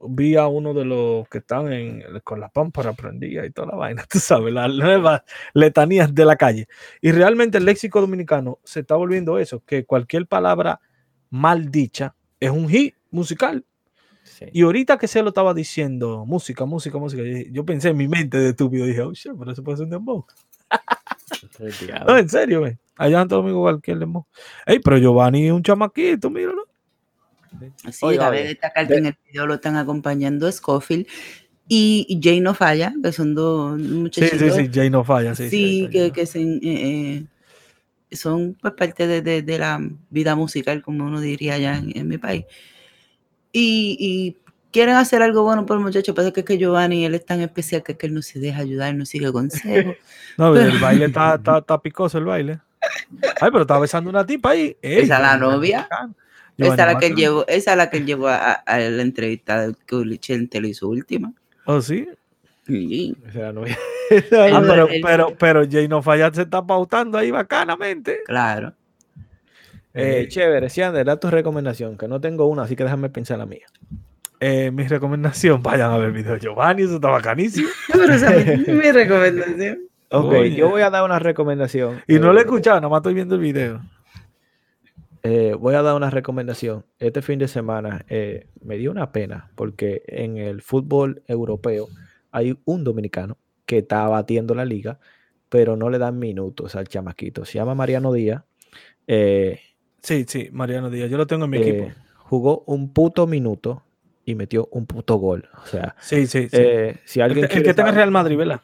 vi 0.07 0.35
a 0.35 0.47
uno 0.47 0.73
de 0.73 0.85
los 0.85 1.27
que 1.29 1.39
están 1.39 1.71
en, 1.71 2.03
con 2.23 2.39
la 2.39 2.49
pámpara 2.49 2.93
prendida 2.93 3.45
y 3.45 3.51
toda 3.51 3.69
la 3.69 3.75
vaina, 3.75 4.05
tú 4.09 4.19
sabes, 4.19 4.53
las 4.53 4.73
nuevas 4.73 5.21
letanías 5.53 6.13
de 6.13 6.25
la 6.25 6.35
calle. 6.35 6.67
Y 7.01 7.11
realmente 7.11 7.57
el 7.57 7.65
léxico 7.65 8.01
dominicano 8.01 8.59
se 8.63 8.81
está 8.81 8.95
volviendo 8.95 9.37
eso, 9.39 9.63
que 9.65 9.85
cualquier 9.85 10.27
palabra 10.27 10.79
mal 11.29 11.71
dicha 11.71 12.15
es 12.39 12.51
un 12.51 12.69
hit 12.69 12.95
musical. 13.11 13.65
Y 14.51 14.63
ahorita 14.63 14.97
que 14.97 15.07
se 15.07 15.21
lo 15.21 15.29
estaba 15.29 15.53
diciendo, 15.53 16.25
música, 16.25 16.65
música, 16.65 16.97
música, 16.97 17.21
yo 17.51 17.65
pensé 17.65 17.89
en 17.89 17.97
mi 17.97 18.07
mente 18.07 18.37
de 18.37 18.49
estúpido, 18.49 18.85
dije, 18.85 19.01
oh, 19.01 19.13
shit, 19.13 19.33
pero 19.37 19.51
eso 19.51 19.63
puede 19.63 19.77
ser 19.77 19.85
un 19.85 19.91
dembow. 19.91 20.25
no, 22.07 22.17
en 22.17 22.29
serio, 22.29 22.63
Allá 22.95 23.21
en 23.21 23.27
todo 23.27 23.41
Domingo 23.41 23.61
cualquier 23.61 23.99
dembow. 23.99 24.25
Ey, 24.65 24.79
pero 24.79 24.97
Giovanni 24.97 25.47
es 25.47 25.51
un 25.51 25.63
chamaquito, 25.63 26.29
míralo. 26.29 26.72
Sí, 27.91 28.17
cabe 28.17 28.43
destacar 28.43 28.87
que 28.87 28.95
en 28.95 29.05
el 29.07 29.15
video 29.27 29.45
lo 29.47 29.55
están 29.55 29.75
acompañando 29.75 30.51
Scofield 30.51 31.07
y 31.67 32.19
Jay 32.21 32.39
No 32.39 32.53
Falla, 32.53 32.93
que 33.01 33.11
son 33.11 33.33
dos 33.33 33.79
muchachitos. 33.79 34.39
Sí, 34.39 34.49
sí, 34.49 34.65
sí, 34.65 34.69
Jay 34.73 34.89
No 34.89 35.03
Falla, 35.03 35.33
sí. 35.35 35.49
Sí, 35.49 35.89
que, 35.91 36.11
que 36.11 36.21
eh, 36.21 36.59
eh, 36.63 37.25
son 38.11 38.55
pues 38.61 38.73
parte 38.73 39.07
de, 39.07 39.41
de, 39.41 39.57
la 39.57 39.79
vida 40.09 40.35
musical, 40.35 40.81
como 40.81 41.05
uno 41.05 41.21
diría 41.21 41.55
allá 41.55 41.77
en, 41.77 42.07
mi 42.07 42.17
país. 42.17 42.45
Y, 43.51 43.97
y, 43.99 44.37
quieren 44.71 44.95
hacer 44.95 45.21
algo 45.21 45.43
bueno 45.43 45.65
por 45.65 45.77
el 45.77 45.83
muchacho, 45.83 46.15
pero 46.15 46.29
es 46.29 46.33
que, 46.33 46.39
es 46.39 46.45
que 46.45 46.57
Giovanni, 46.57 47.05
él 47.05 47.13
es 47.13 47.25
tan 47.25 47.41
especial 47.41 47.83
que, 47.83 47.91
es 47.91 47.97
que 47.97 48.07
él 48.07 48.13
no 48.15 48.23
se 48.23 48.39
deja 48.39 48.59
ayudar, 48.59 48.93
no 48.95 49.05
sigue 49.05 49.31
consejos. 49.31 49.95
no, 50.37 50.55
el 50.55 50.79
baile 50.79 51.05
está, 51.05 51.35
está, 51.35 51.59
está, 51.59 51.81
picoso, 51.81 52.17
el 52.17 52.25
baile. 52.25 52.59
Ay, 53.39 53.51
pero 53.51 53.61
estaba 53.61 53.79
besando 53.79 54.09
una 54.09 54.25
tipa 54.25 54.49
ahí. 54.49 54.75
Esa 54.81 55.15
es 55.15 55.21
la 55.21 55.37
novia. 55.37 55.87
Esa 56.57 56.73
es 56.73 56.93
la 56.93 56.99
que 56.99 57.09
llevó, 57.15 57.45
esa 57.47 57.71
es 57.71 57.77
la 57.77 57.89
que 57.89 58.05
llevó 58.05 58.27
a, 58.27 58.63
la 58.65 59.01
entrevista 59.01 59.67
de 59.67 60.19
Chente 60.19 60.59
y 60.59 60.73
su 60.73 60.89
última. 60.89 61.33
¿Oh, 61.65 61.81
sí? 61.81 62.07
Sí. 62.67 63.15
Esa 63.27 63.51
no 63.53 63.63
ah, 63.63 64.61
pero, 64.67 64.87
pero, 65.01 65.35
pero 65.37 65.63
Jay 65.69 65.87
no 65.87 66.01
falla 66.01 66.31
se 66.33 66.43
está 66.43 66.65
pautando 66.65 67.17
ahí 67.17 67.31
bacanamente. 67.31 68.19
Claro. 68.25 68.73
Eh, 69.93 70.21
eh 70.21 70.27
chévere, 70.27 70.69
Siander, 70.69 71.05
da 71.05 71.19
tu 71.19 71.29
recomendación, 71.29 71.97
que 71.97 72.07
no 72.07 72.19
tengo 72.19 72.47
una, 72.47 72.63
así 72.63 72.75
que 72.75 72.83
déjame 72.83 73.09
pensar 73.09 73.37
la 73.37 73.45
mía. 73.45 73.65
Eh, 74.39 74.71
mi 74.71 74.87
recomendación, 74.87 75.61
vayan 75.63 75.91
a 75.91 75.97
ver 75.97 76.07
el 76.07 76.13
video 76.13 76.37
Giovanni, 76.37 76.83
eso 76.83 76.95
está 76.95 77.09
bacanísimo. 77.09 77.69
pero 77.93 78.13
esa 78.13 78.35
es 78.35 78.67
mi 78.67 78.91
recomendación. 78.91 79.79
Ok, 80.09 80.33
yo 80.55 80.69
voy 80.69 80.81
a 80.83 80.91
dar 80.91 81.03
una 81.03 81.17
recomendación. 81.17 82.01
Y 82.07 82.19
no 82.19 82.33
lo 82.33 82.39
he 82.39 82.43
escuchado, 82.43 82.77
nada 82.77 82.89
más 82.89 82.99
estoy 82.99 83.15
viendo 83.15 83.35
el 83.35 83.41
video. 83.41 83.81
Eh, 85.25 85.55
voy 85.57 85.73
a 85.75 85.81
dar 85.81 85.95
una 85.95 86.09
recomendación. 86.09 86.85
Este 86.99 87.21
fin 87.21 87.39
de 87.39 87.47
semana 87.47 88.05
eh, 88.09 88.47
me 88.61 88.77
dio 88.77 88.91
una 88.91 89.13
pena 89.13 89.51
porque 89.55 90.03
en 90.05 90.37
el 90.37 90.61
fútbol 90.61 91.23
europeo 91.27 91.87
hay 92.31 92.57
un 92.65 92.83
dominicano 92.83 93.37
que 93.65 93.79
está 93.79 94.05
batiendo 94.09 94.53
la 94.53 94.65
liga, 94.65 94.99
pero 95.47 95.77
no 95.77 95.89
le 95.89 95.97
dan 95.97 96.19
minutos 96.19 96.75
al 96.75 96.89
chamaquito. 96.89 97.45
Se 97.45 97.53
llama 97.53 97.73
Mariano 97.73 98.11
Díaz. 98.11 98.43
Eh, 99.07 99.61
sí, 100.01 100.25
sí, 100.27 100.49
Mariano 100.51 100.89
Díaz. 100.89 101.09
Yo 101.09 101.17
lo 101.17 101.25
tengo 101.25 101.45
en 101.45 101.51
mi 101.51 101.57
equipo. 101.57 101.91
Jugó 102.17 102.65
un 102.67 102.91
puto 102.91 103.25
minuto 103.25 103.81
y 104.25 104.35
metió 104.35 104.67
un 104.71 104.85
puto 104.85 105.15
gol. 105.15 105.47
O 105.63 105.67
sea, 105.67 105.95
sí, 106.01 106.27
sí, 106.27 106.49
si 107.05 107.21
alguien 107.21 107.45
el, 107.45 107.63
que 107.63 107.69
está 107.69 107.87
en 107.87 107.95
Real 107.95 108.11
Madrid, 108.11 108.35
¿verdad? 108.35 108.61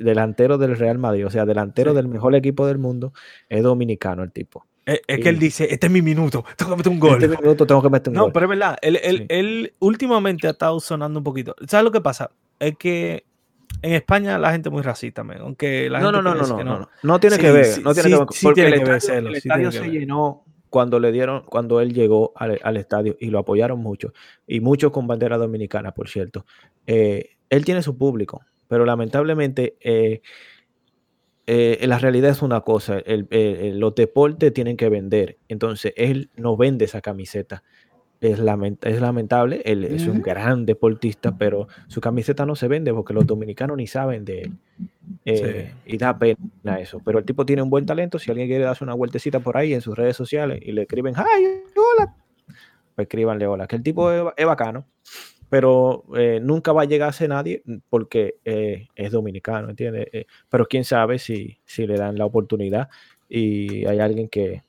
delantero 0.00 0.58
del 0.58 0.76
Real 0.76 0.98
Madrid, 0.98 1.24
o 1.24 1.30
sea, 1.30 1.46
delantero 1.46 1.94
del 1.94 2.08
mejor 2.08 2.34
equipo 2.34 2.66
del 2.66 2.78
mundo, 2.78 3.12
es 3.48 3.62
dominicano 3.62 4.24
el 4.24 4.32
tipo. 4.32 4.66
Es, 4.86 5.00
que 5.20 5.28
él 5.28 5.38
dice, 5.40 5.66
este 5.68 5.88
es 5.88 5.92
mi 5.92 6.00
minuto, 6.00 6.44
tengo 6.56 6.70
que 6.70 6.76
meter 6.76 6.92
un 6.92 7.00
gol. 7.00 7.22
Este 7.22 7.42
minuto 7.42 7.66
tengo 7.66 7.82
que 7.82 7.90
meter 7.90 8.10
un 8.10 8.14
no, 8.14 8.20
gol. 8.22 8.28
No, 8.28 8.32
pero 8.32 8.46
es 8.46 8.50
verdad, 8.50 8.78
él, 8.80 9.00
él, 9.02 9.26
él, 9.28 9.74
últimamente 9.80 10.46
ha 10.46 10.50
estado 10.50 10.78
sonando 10.78 11.18
un 11.18 11.24
poquito. 11.24 11.56
¿Sabes 11.66 11.82
lo 11.82 11.90
que 11.90 12.00
pasa? 12.00 12.30
Es 12.60 12.76
que 12.76 13.24
en 13.82 13.94
España 13.94 14.38
la 14.38 14.52
gente 14.52 14.68
es 14.68 14.72
muy 14.72 14.82
racista, 14.82 15.24
man, 15.24 15.38
aunque 15.40 15.90
la 15.90 15.98
No, 15.98 16.12
no, 16.12 16.18
gente 16.18 16.30
no, 16.30 16.34
no, 16.36 16.46
no, 16.46 16.56
que 16.56 16.64
no, 16.64 16.78
no. 16.78 16.88
No 17.02 17.20
tiene 17.20 17.36
que 17.36 17.50
ver, 17.50 17.82
no 17.82 17.94
tiene 17.94 18.10
sí, 18.10 18.14
que 18.14 18.18
ver. 18.18 18.26
porque 18.42 18.62
tiene 18.62 18.68
el 18.68 18.78
que 18.78 18.84
ver, 18.84 18.96
estadio, 18.96 19.28
el 19.28 19.34
estadio 19.34 19.72
se 19.72 19.90
llenó 19.90 20.44
cuando 20.70 21.00
le 21.00 21.10
dieron, 21.10 21.42
cuando 21.46 21.80
él 21.80 21.92
llegó 21.92 22.32
al, 22.36 22.60
al 22.62 22.76
estadio 22.76 23.16
y 23.18 23.30
lo 23.30 23.40
apoyaron 23.40 23.80
mucho, 23.80 24.12
y 24.46 24.60
muchos 24.60 24.92
con 24.92 25.06
bandera 25.06 25.36
dominicana, 25.36 25.92
por 25.92 26.08
cierto. 26.08 26.46
Eh, 26.86 27.36
él 27.50 27.64
tiene 27.64 27.82
su 27.82 27.96
público, 27.98 28.42
pero 28.68 28.84
lamentablemente 28.84 29.76
eh, 29.80 30.22
eh, 31.46 31.84
la 31.86 31.98
realidad 31.98 32.30
es 32.30 32.42
una 32.42 32.60
cosa, 32.62 32.98
el- 32.98 33.26
eh, 33.30 33.72
los 33.74 33.94
deportes 33.94 34.52
tienen 34.52 34.76
que 34.76 34.88
vender, 34.88 35.38
entonces 35.48 35.92
él 35.96 36.30
no 36.36 36.56
vende 36.56 36.84
esa 36.84 37.00
camiseta. 37.00 37.62
Es, 38.18 38.40
lament- 38.40 38.78
es 38.86 38.98
lamentable, 39.00 39.60
él 39.66 39.84
es 39.84 40.06
un 40.06 40.22
gran 40.22 40.64
deportista, 40.64 41.36
pero 41.36 41.68
su 41.86 42.00
camiseta 42.00 42.46
no 42.46 42.56
se 42.56 42.66
vende 42.66 42.92
porque 42.94 43.12
los 43.12 43.26
dominicanos 43.26 43.76
ni 43.76 43.86
saben 43.86 44.24
de 44.24 44.40
él. 44.42 44.52
Eh, 45.26 45.72
Y 45.84 45.98
da 45.98 46.18
pena 46.18 46.80
eso. 46.80 46.98
Pero 47.04 47.18
el 47.18 47.26
tipo 47.26 47.44
tiene 47.44 47.60
un 47.60 47.68
buen 47.68 47.84
talento. 47.84 48.18
Si 48.18 48.30
alguien 48.30 48.48
quiere 48.48 48.64
darse 48.64 48.82
una 48.84 48.94
vueltecita 48.94 49.40
por 49.40 49.58
ahí 49.58 49.74
en 49.74 49.82
sus 49.82 49.94
redes 49.94 50.16
sociales 50.16 50.60
y 50.62 50.72
le 50.72 50.82
escriben, 50.82 51.12
¡ay, 51.14 51.44
hola! 51.76 52.14
Pues 52.94 53.04
escríbanle 53.04 53.46
hola. 53.46 53.66
Que 53.66 53.76
el 53.76 53.82
tipo 53.82 54.10
es, 54.10 54.24
es 54.34 54.46
bacano, 54.46 54.86
pero 55.48 56.04
eh, 56.16 56.40
nunca 56.42 56.72
va 56.72 56.82
a 56.82 56.86
llegarse 56.86 57.28
nadie 57.28 57.62
porque 57.88 58.36
eh, 58.44 58.88
es 58.94 59.12
dominicano, 59.12 59.70
¿entiendes? 59.70 60.08
Eh, 60.12 60.26
pero 60.48 60.66
quién 60.66 60.84
sabe 60.84 61.18
si, 61.18 61.58
si 61.64 61.86
le 61.86 61.96
dan 61.96 62.18
la 62.18 62.24
oportunidad 62.26 62.88
y 63.28 63.84
hay 63.86 63.98
alguien 64.00 64.28
que, 64.28 64.62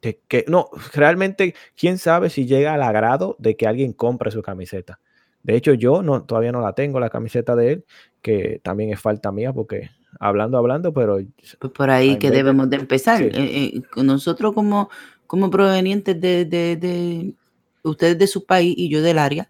que, 0.00 0.20
que- 0.28 0.44
no, 0.48 0.68
realmente, 0.94 1.54
quién 1.76 1.98
sabe 1.98 2.30
si 2.30 2.46
llega 2.46 2.74
al 2.74 2.82
agrado 2.82 3.36
de 3.38 3.56
que 3.56 3.66
alguien 3.66 3.92
compre 3.92 4.30
su 4.30 4.42
camiseta. 4.42 4.98
De 5.42 5.56
hecho, 5.56 5.72
yo 5.74 6.02
no, 6.02 6.24
todavía 6.24 6.52
no 6.52 6.60
la 6.60 6.74
tengo, 6.74 7.00
la 7.00 7.08
camiseta 7.10 7.56
de 7.56 7.72
él, 7.72 7.84
que 8.22 8.60
también 8.62 8.92
es 8.92 9.00
falta 9.00 9.32
mía, 9.32 9.52
porque 9.52 9.90
hablando, 10.18 10.58
hablando, 10.58 10.92
pero 10.92 11.18
Pues 11.58 11.72
por 11.72 11.90
ahí 11.90 12.18
que 12.18 12.30
debemos 12.30 12.68
de 12.68 12.76
empezar. 12.76 13.18
Sí. 13.18 13.24
Eh, 13.32 13.82
eh, 13.96 14.02
nosotros 14.02 14.52
como, 14.54 14.90
como 15.26 15.50
provenientes 15.50 16.20
de, 16.20 16.44
de, 16.44 16.76
de- 16.76 17.34
ustedes 17.82 18.18
de 18.18 18.26
su 18.26 18.44
país 18.44 18.74
y 18.76 18.90
yo 18.90 19.00
del 19.00 19.18
área, 19.18 19.48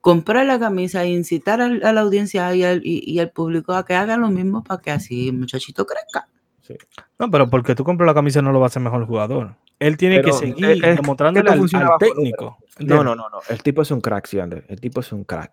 comprar 0.00 0.46
la 0.46 0.58
camisa 0.58 1.04
e 1.04 1.10
incitar 1.10 1.60
al- 1.60 1.84
a 1.84 1.92
la 1.92 2.00
audiencia 2.00 2.54
y 2.54 2.64
al, 2.64 2.80
y, 2.84 3.02
y 3.06 3.18
al 3.18 3.30
público 3.30 3.74
a 3.74 3.84
que 3.84 3.94
hagan 3.94 4.20
lo 4.20 4.30
mismo 4.30 4.62
para 4.64 4.80
que 4.80 4.90
así 4.90 5.28
el 5.28 5.34
muchachito 5.38 5.84
crezca. 5.86 6.28
sí. 6.62 6.74
No, 7.18 7.30
pero 7.30 7.50
porque 7.50 7.74
tú 7.74 7.84
compras 7.84 8.06
la 8.06 8.14
camisa 8.14 8.40
no 8.40 8.52
lo 8.52 8.60
va 8.60 8.66
a 8.66 8.68
hacer 8.68 8.80
mejor 8.82 9.04
jugador. 9.06 9.56
Él 9.78 9.96
tiene 9.96 10.16
Pero, 10.20 10.28
que 10.28 10.30
eh, 10.46 10.48
seguir 10.48 10.70
es 10.70 10.80
que 10.82 10.90
demostrándole 10.94 11.40
esto 11.40 11.52
al, 11.52 11.58
funciona 11.58 11.84
al 11.86 11.90
bajo 11.90 11.98
técnico. 11.98 12.58
No, 12.78 13.04
no, 13.04 13.14
no, 13.14 13.28
no. 13.28 13.38
El 13.48 13.62
tipo 13.62 13.82
es 13.82 13.90
un 13.90 14.00
crack, 14.00 14.26
sí, 14.26 14.38
Andrés. 14.38 14.64
El 14.68 14.80
tipo 14.80 15.00
es 15.00 15.12
un 15.12 15.24
crack. 15.24 15.52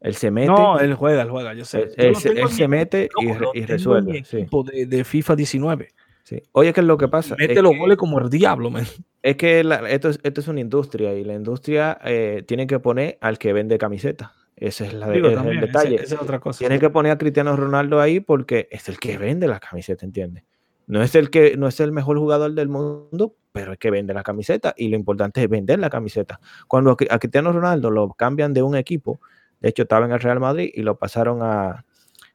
Él 0.00 0.14
se 0.16 0.30
mete, 0.30 0.48
No, 0.48 0.78
él 0.78 0.94
juega, 0.94 1.22
él 1.22 1.30
juega, 1.30 1.54
yo 1.54 1.64
sé. 1.64 1.82
él, 1.82 1.94
Yo 1.96 2.04
él 2.04 2.16
se, 2.50 2.62
él 2.62 2.68
mete 2.68 3.08
y, 3.54 3.62
resuelve. 3.62 4.22
sí, 4.24 4.46
de, 4.72 4.86
de 4.86 5.04
FIFA 5.04 5.34
19. 5.36 5.88
Sí. 6.24 6.42
Oye, 6.52 6.72
¿qué 6.72 6.80
es 6.80 6.86
lo 6.86 6.98
que 6.98 7.06
pasa? 7.08 7.36
Mete 7.38 7.52
es 7.54 7.62
los 7.62 7.72
que- 7.72 7.78
goles 7.78 7.96
como 7.96 8.18
el 8.18 8.28
diablo, 8.28 8.70
man. 8.70 8.84
Es 9.22 9.36
que 9.36 9.62
la- 9.64 9.88
esto, 9.88 10.08
es, 10.10 10.18
esto 10.22 10.40
es 10.40 10.48
una 10.48 10.60
industria 10.60 11.14
y 11.14 11.24
la 11.24 11.34
industria 11.34 11.98
eh, 12.04 12.42
tiene 12.46 12.66
que 12.66 12.78
poner 12.80 13.16
al 13.20 13.38
que 13.38 13.52
vende 13.52 13.78
camiseta. 13.78 14.32
Ese 14.56 14.86
es, 14.86 14.94
la, 14.94 15.08
Digo, 15.10 15.26
ese 15.28 15.34
es 15.34 15.36
también, 15.42 15.58
el 15.60 15.66
detalle. 15.66 15.94
esa 15.96 16.14
es 16.16 16.20
otra 16.20 16.40
cosa. 16.40 16.58
Tiene 16.58 16.78
que 16.78 16.90
poner 16.90 17.12
a 17.12 17.18
Cristiano 17.18 17.56
Ronaldo 17.56 18.00
ahí 18.00 18.20
porque 18.20 18.68
es 18.70 18.88
el 18.88 18.98
que 18.98 19.16
vende 19.18 19.46
la 19.48 19.60
camiseta, 19.60 20.04
¿entiendes? 20.04 20.44
No 20.86 21.02
es 21.02 21.14
el 21.14 21.30
que 21.30 21.56
no 21.56 21.66
es 21.66 21.80
el 21.80 21.90
mejor 21.92 22.18
jugador 22.18 22.52
del 22.52 22.68
mundo, 22.68 23.34
pero 23.52 23.72
es 23.72 23.78
que 23.78 23.90
vende 23.90 24.12
la 24.12 24.22
camiseta 24.22 24.74
y 24.76 24.88
lo 24.88 24.96
importante 24.96 25.42
es 25.42 25.48
vender 25.48 25.78
la 25.78 25.88
camiseta. 25.88 26.38
Cuando 26.68 26.90
a 26.90 26.96
Cri- 26.96 27.08
a 27.10 27.18
Cristiano 27.18 27.50
Ronaldo 27.52 27.90
lo 27.90 28.10
cambian 28.10 28.52
de 28.52 28.62
un 28.62 28.76
equipo, 28.76 29.18
de 29.60 29.70
hecho 29.70 29.82
estaba 29.84 30.04
en 30.04 30.12
el 30.12 30.20
Real 30.20 30.38
Madrid 30.40 30.70
y 30.74 30.82
lo 30.82 30.98
pasaron 30.98 31.38
a, 31.42 31.84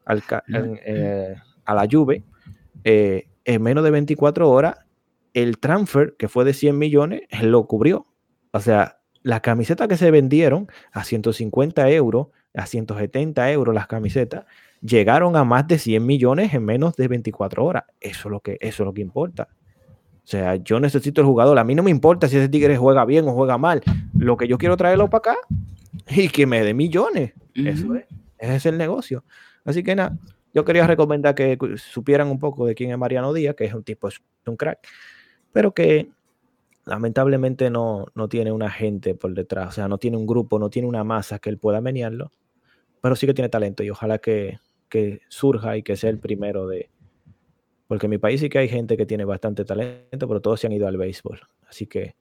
al 0.04 0.24
ca- 0.24 0.44
en, 0.48 0.80
eh, 0.84 1.36
a 1.64 1.76
la 1.76 1.88
Juve, 1.90 2.24
eh, 2.84 3.28
en 3.46 3.62
menos 3.62 3.84
de 3.84 3.92
24 3.92 4.50
horas, 4.50 4.78
el 5.34 5.60
transfer 5.60 6.16
que 6.18 6.28
fue 6.28 6.46
de 6.46 6.54
100 6.54 6.78
millones, 6.78 7.22
lo 7.42 7.66
cubrió. 7.68 8.08
O 8.52 8.60
sea, 8.60 9.00
las 9.22 9.42
camisetas 9.42 9.88
que 9.88 9.98
se 9.98 10.12
vendieron 10.12 10.68
a 10.92 11.04
150 11.04 11.90
euros, 11.92 12.28
a 12.54 12.66
170 12.66 13.52
euros 13.52 13.76
las 13.76 13.88
camisetas, 13.88 14.46
llegaron 14.82 15.36
a 15.36 15.44
más 15.44 15.68
de 15.68 15.78
100 15.78 16.06
millones 16.06 16.54
en 16.54 16.66
menos 16.66 16.96
de 16.96 17.08
24 17.08 17.64
horas. 17.64 17.84
Eso 18.00 18.30
es 18.30 18.32
lo 18.32 18.40
que, 18.40 18.58
eso 18.62 18.84
es 18.84 18.86
lo 18.86 18.94
que 18.94 19.02
importa. 19.02 19.50
O 20.24 20.32
sea, 20.32 20.56
yo 20.58 20.80
necesito 20.80 21.22
el 21.22 21.28
jugador. 21.28 21.58
A 21.58 21.64
mí 21.64 21.74
no 21.76 21.84
me 21.84 21.92
importa 21.92 22.28
si 22.28 22.38
ese 22.38 22.50
tigre 22.50 22.78
juega 22.78 23.04
bien 23.04 23.28
o 23.28 23.34
juega 23.34 23.58
mal. 23.58 23.82
Lo 24.18 24.38
que 24.38 24.48
yo 24.48 24.58
quiero 24.58 24.78
traerlo 24.78 25.10
para 25.10 25.34
acá 25.34 25.40
y 26.08 26.30
que 26.30 26.46
me 26.46 26.64
dé 26.64 26.74
millones. 26.74 27.34
Eso 27.56 27.96
es. 27.96 28.06
Ese 28.38 28.56
es 28.56 28.66
el 28.68 28.78
negocio. 28.78 29.24
Así 29.66 29.84
que 29.84 29.96
nada, 29.96 30.18
yo 30.54 30.66
quería 30.66 30.88
recomendar 30.88 31.36
que 31.36 31.58
supieran 31.78 32.30
un 32.30 32.40
poco 32.40 32.66
de 32.66 32.76
quién 32.76 32.92
es 32.92 32.98
Mariano 32.98 33.34
Díaz, 33.34 33.56
que 33.56 33.66
es 33.66 33.74
un 33.74 33.84
tipo, 33.84 34.08
es 34.08 34.20
un 34.46 34.58
crack, 34.58 34.80
pero 35.52 35.74
que 35.74 36.10
lamentablemente 36.86 37.70
no, 37.70 38.08
no 38.16 38.30
tiene 38.30 38.52
una 38.52 38.70
gente 38.70 39.14
por 39.14 39.34
detrás, 39.34 39.70
o 39.70 39.72
sea, 39.72 39.88
no 39.88 39.98
tiene 39.98 40.18
un 40.18 40.26
grupo, 40.26 40.58
no 40.58 40.70
tiene 40.70 40.88
una 40.88 41.04
masa 41.04 41.40
que 41.40 41.50
él 41.50 41.58
pueda 41.58 41.82
menearlo, 41.82 42.32
pero 43.02 43.16
sí 43.16 43.28
que 43.28 43.34
tiene 43.34 43.50
talento 43.50 43.84
y 43.84 43.90
ojalá 43.90 44.18
que, 44.18 44.60
que 44.90 45.22
surja 45.30 45.78
y 45.78 45.84
que 45.84 45.96
sea 45.96 46.10
el 46.10 46.20
primero 46.20 46.68
de... 46.68 46.90
Porque 47.88 48.08
en 48.08 48.12
mi 48.12 48.18
país 48.18 48.40
sí 48.40 48.50
que 48.50 48.60
hay 48.60 48.70
gente 48.70 48.98
que 48.98 49.06
tiene 49.06 49.26
bastante 49.26 49.66
talento, 49.66 50.28
pero 50.28 50.42
todos 50.42 50.60
se 50.60 50.68
han 50.68 50.74
ido 50.74 50.88
al 50.88 50.98
béisbol. 50.98 51.40
Así 51.68 51.88
que 51.88 52.16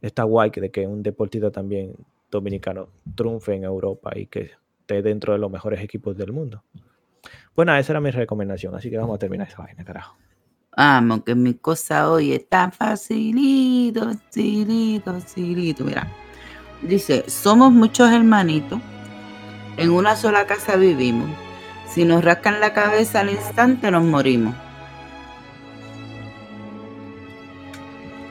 está 0.00 0.22
guay 0.22 0.50
que 0.50 0.60
de 0.62 0.70
que 0.70 0.86
un 0.86 1.02
deportista 1.02 1.50
también 1.50 1.94
dominicano 2.30 2.88
triunfe 3.14 3.54
en 3.54 3.64
Europa 3.64 4.12
y 4.16 4.26
que 4.26 4.52
esté 4.80 5.02
dentro 5.02 5.34
de 5.34 5.38
los 5.38 5.50
mejores 5.50 5.80
equipos 5.80 6.16
del 6.16 6.32
mundo. 6.32 6.62
Bueno, 7.54 7.74
esa 7.76 7.92
era 7.92 8.00
mi 8.00 8.10
recomendación, 8.10 8.74
así 8.74 8.90
que 8.90 8.98
vamos 8.98 9.16
a 9.16 9.18
terminar 9.18 9.48
esa 9.48 9.62
vaina, 9.62 9.84
carajo. 9.84 10.16
Vamos, 10.76 11.22
que 11.24 11.34
mi 11.34 11.54
cosa 11.54 12.10
hoy 12.10 12.32
está 12.32 12.70
facilito, 12.70 14.10
facilito, 14.10 15.12
facilito. 15.12 15.84
Mira, 15.84 16.06
dice, 16.80 17.28
somos 17.28 17.70
muchos 17.72 18.10
hermanitos, 18.10 18.80
en 19.76 19.90
una 19.90 20.16
sola 20.16 20.46
casa 20.46 20.76
vivimos. 20.76 21.28
Si 21.88 22.04
nos 22.06 22.24
rascan 22.24 22.58
la 22.60 22.72
cabeza 22.72 23.20
al 23.20 23.30
instante 23.30 23.90
nos 23.90 24.02
morimos. 24.02 24.54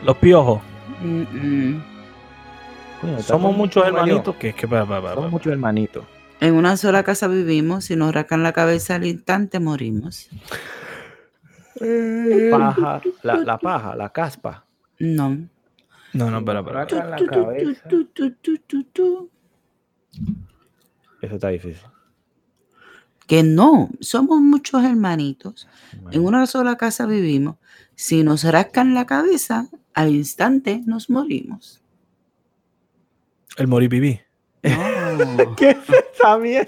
Los 0.04 0.18
piojos. 0.18 0.62
Mm, 1.04 1.22
mm. 1.22 1.84
Somos 3.22 3.56
muchos 3.56 3.86
hermanitos. 3.86 4.36
que 4.36 4.54
que 4.54 4.68
pa- 4.68 4.86
pa- 4.86 5.02
pa- 5.02 5.14
Somos 5.14 5.32
muchos 5.32 5.52
hermanitos. 5.52 6.06
En 6.42 6.56
una 6.56 6.76
sola 6.76 7.04
casa 7.04 7.28
vivimos, 7.28 7.86
si 7.86 7.96
nos 7.96 8.16
rascan 8.16 8.42
la 8.42 8.52
cabeza 8.52 8.96
al 8.96 9.06
instante 9.06 9.60
morimos. 9.60 10.28
Paja, 12.50 13.00
la, 13.22 13.38
la 13.38 13.60
paja, 13.60 13.96
la 13.96 14.10
caspa. 14.12 14.66
No. 14.98 15.38
No, 16.14 16.32
no, 16.32 16.40
espera. 16.40 16.62
espera. 16.62 16.86
Rascan 16.86 17.12
la 17.12 17.26
cabeza. 17.28 17.88
Eso 21.22 21.36
está 21.36 21.50
difícil. 21.50 21.88
Que 23.28 23.44
no, 23.44 23.92
somos 24.00 24.42
muchos 24.42 24.84
hermanitos. 24.84 25.68
En 26.10 26.26
una 26.26 26.48
sola 26.48 26.76
casa 26.76 27.06
vivimos. 27.06 27.58
Si 27.94 28.24
nos 28.24 28.44
rascan 28.46 28.96
la 28.96 29.06
cabeza, 29.06 29.68
al 29.94 30.10
instante 30.10 30.82
nos 30.88 31.08
morimos. 31.08 31.84
El 33.58 33.68
Moripipí. 33.68 34.20
No. 34.64 34.72
¿Qué 35.58 35.70
es 35.72 35.78
esa 36.14 36.38
mierda? 36.38 36.60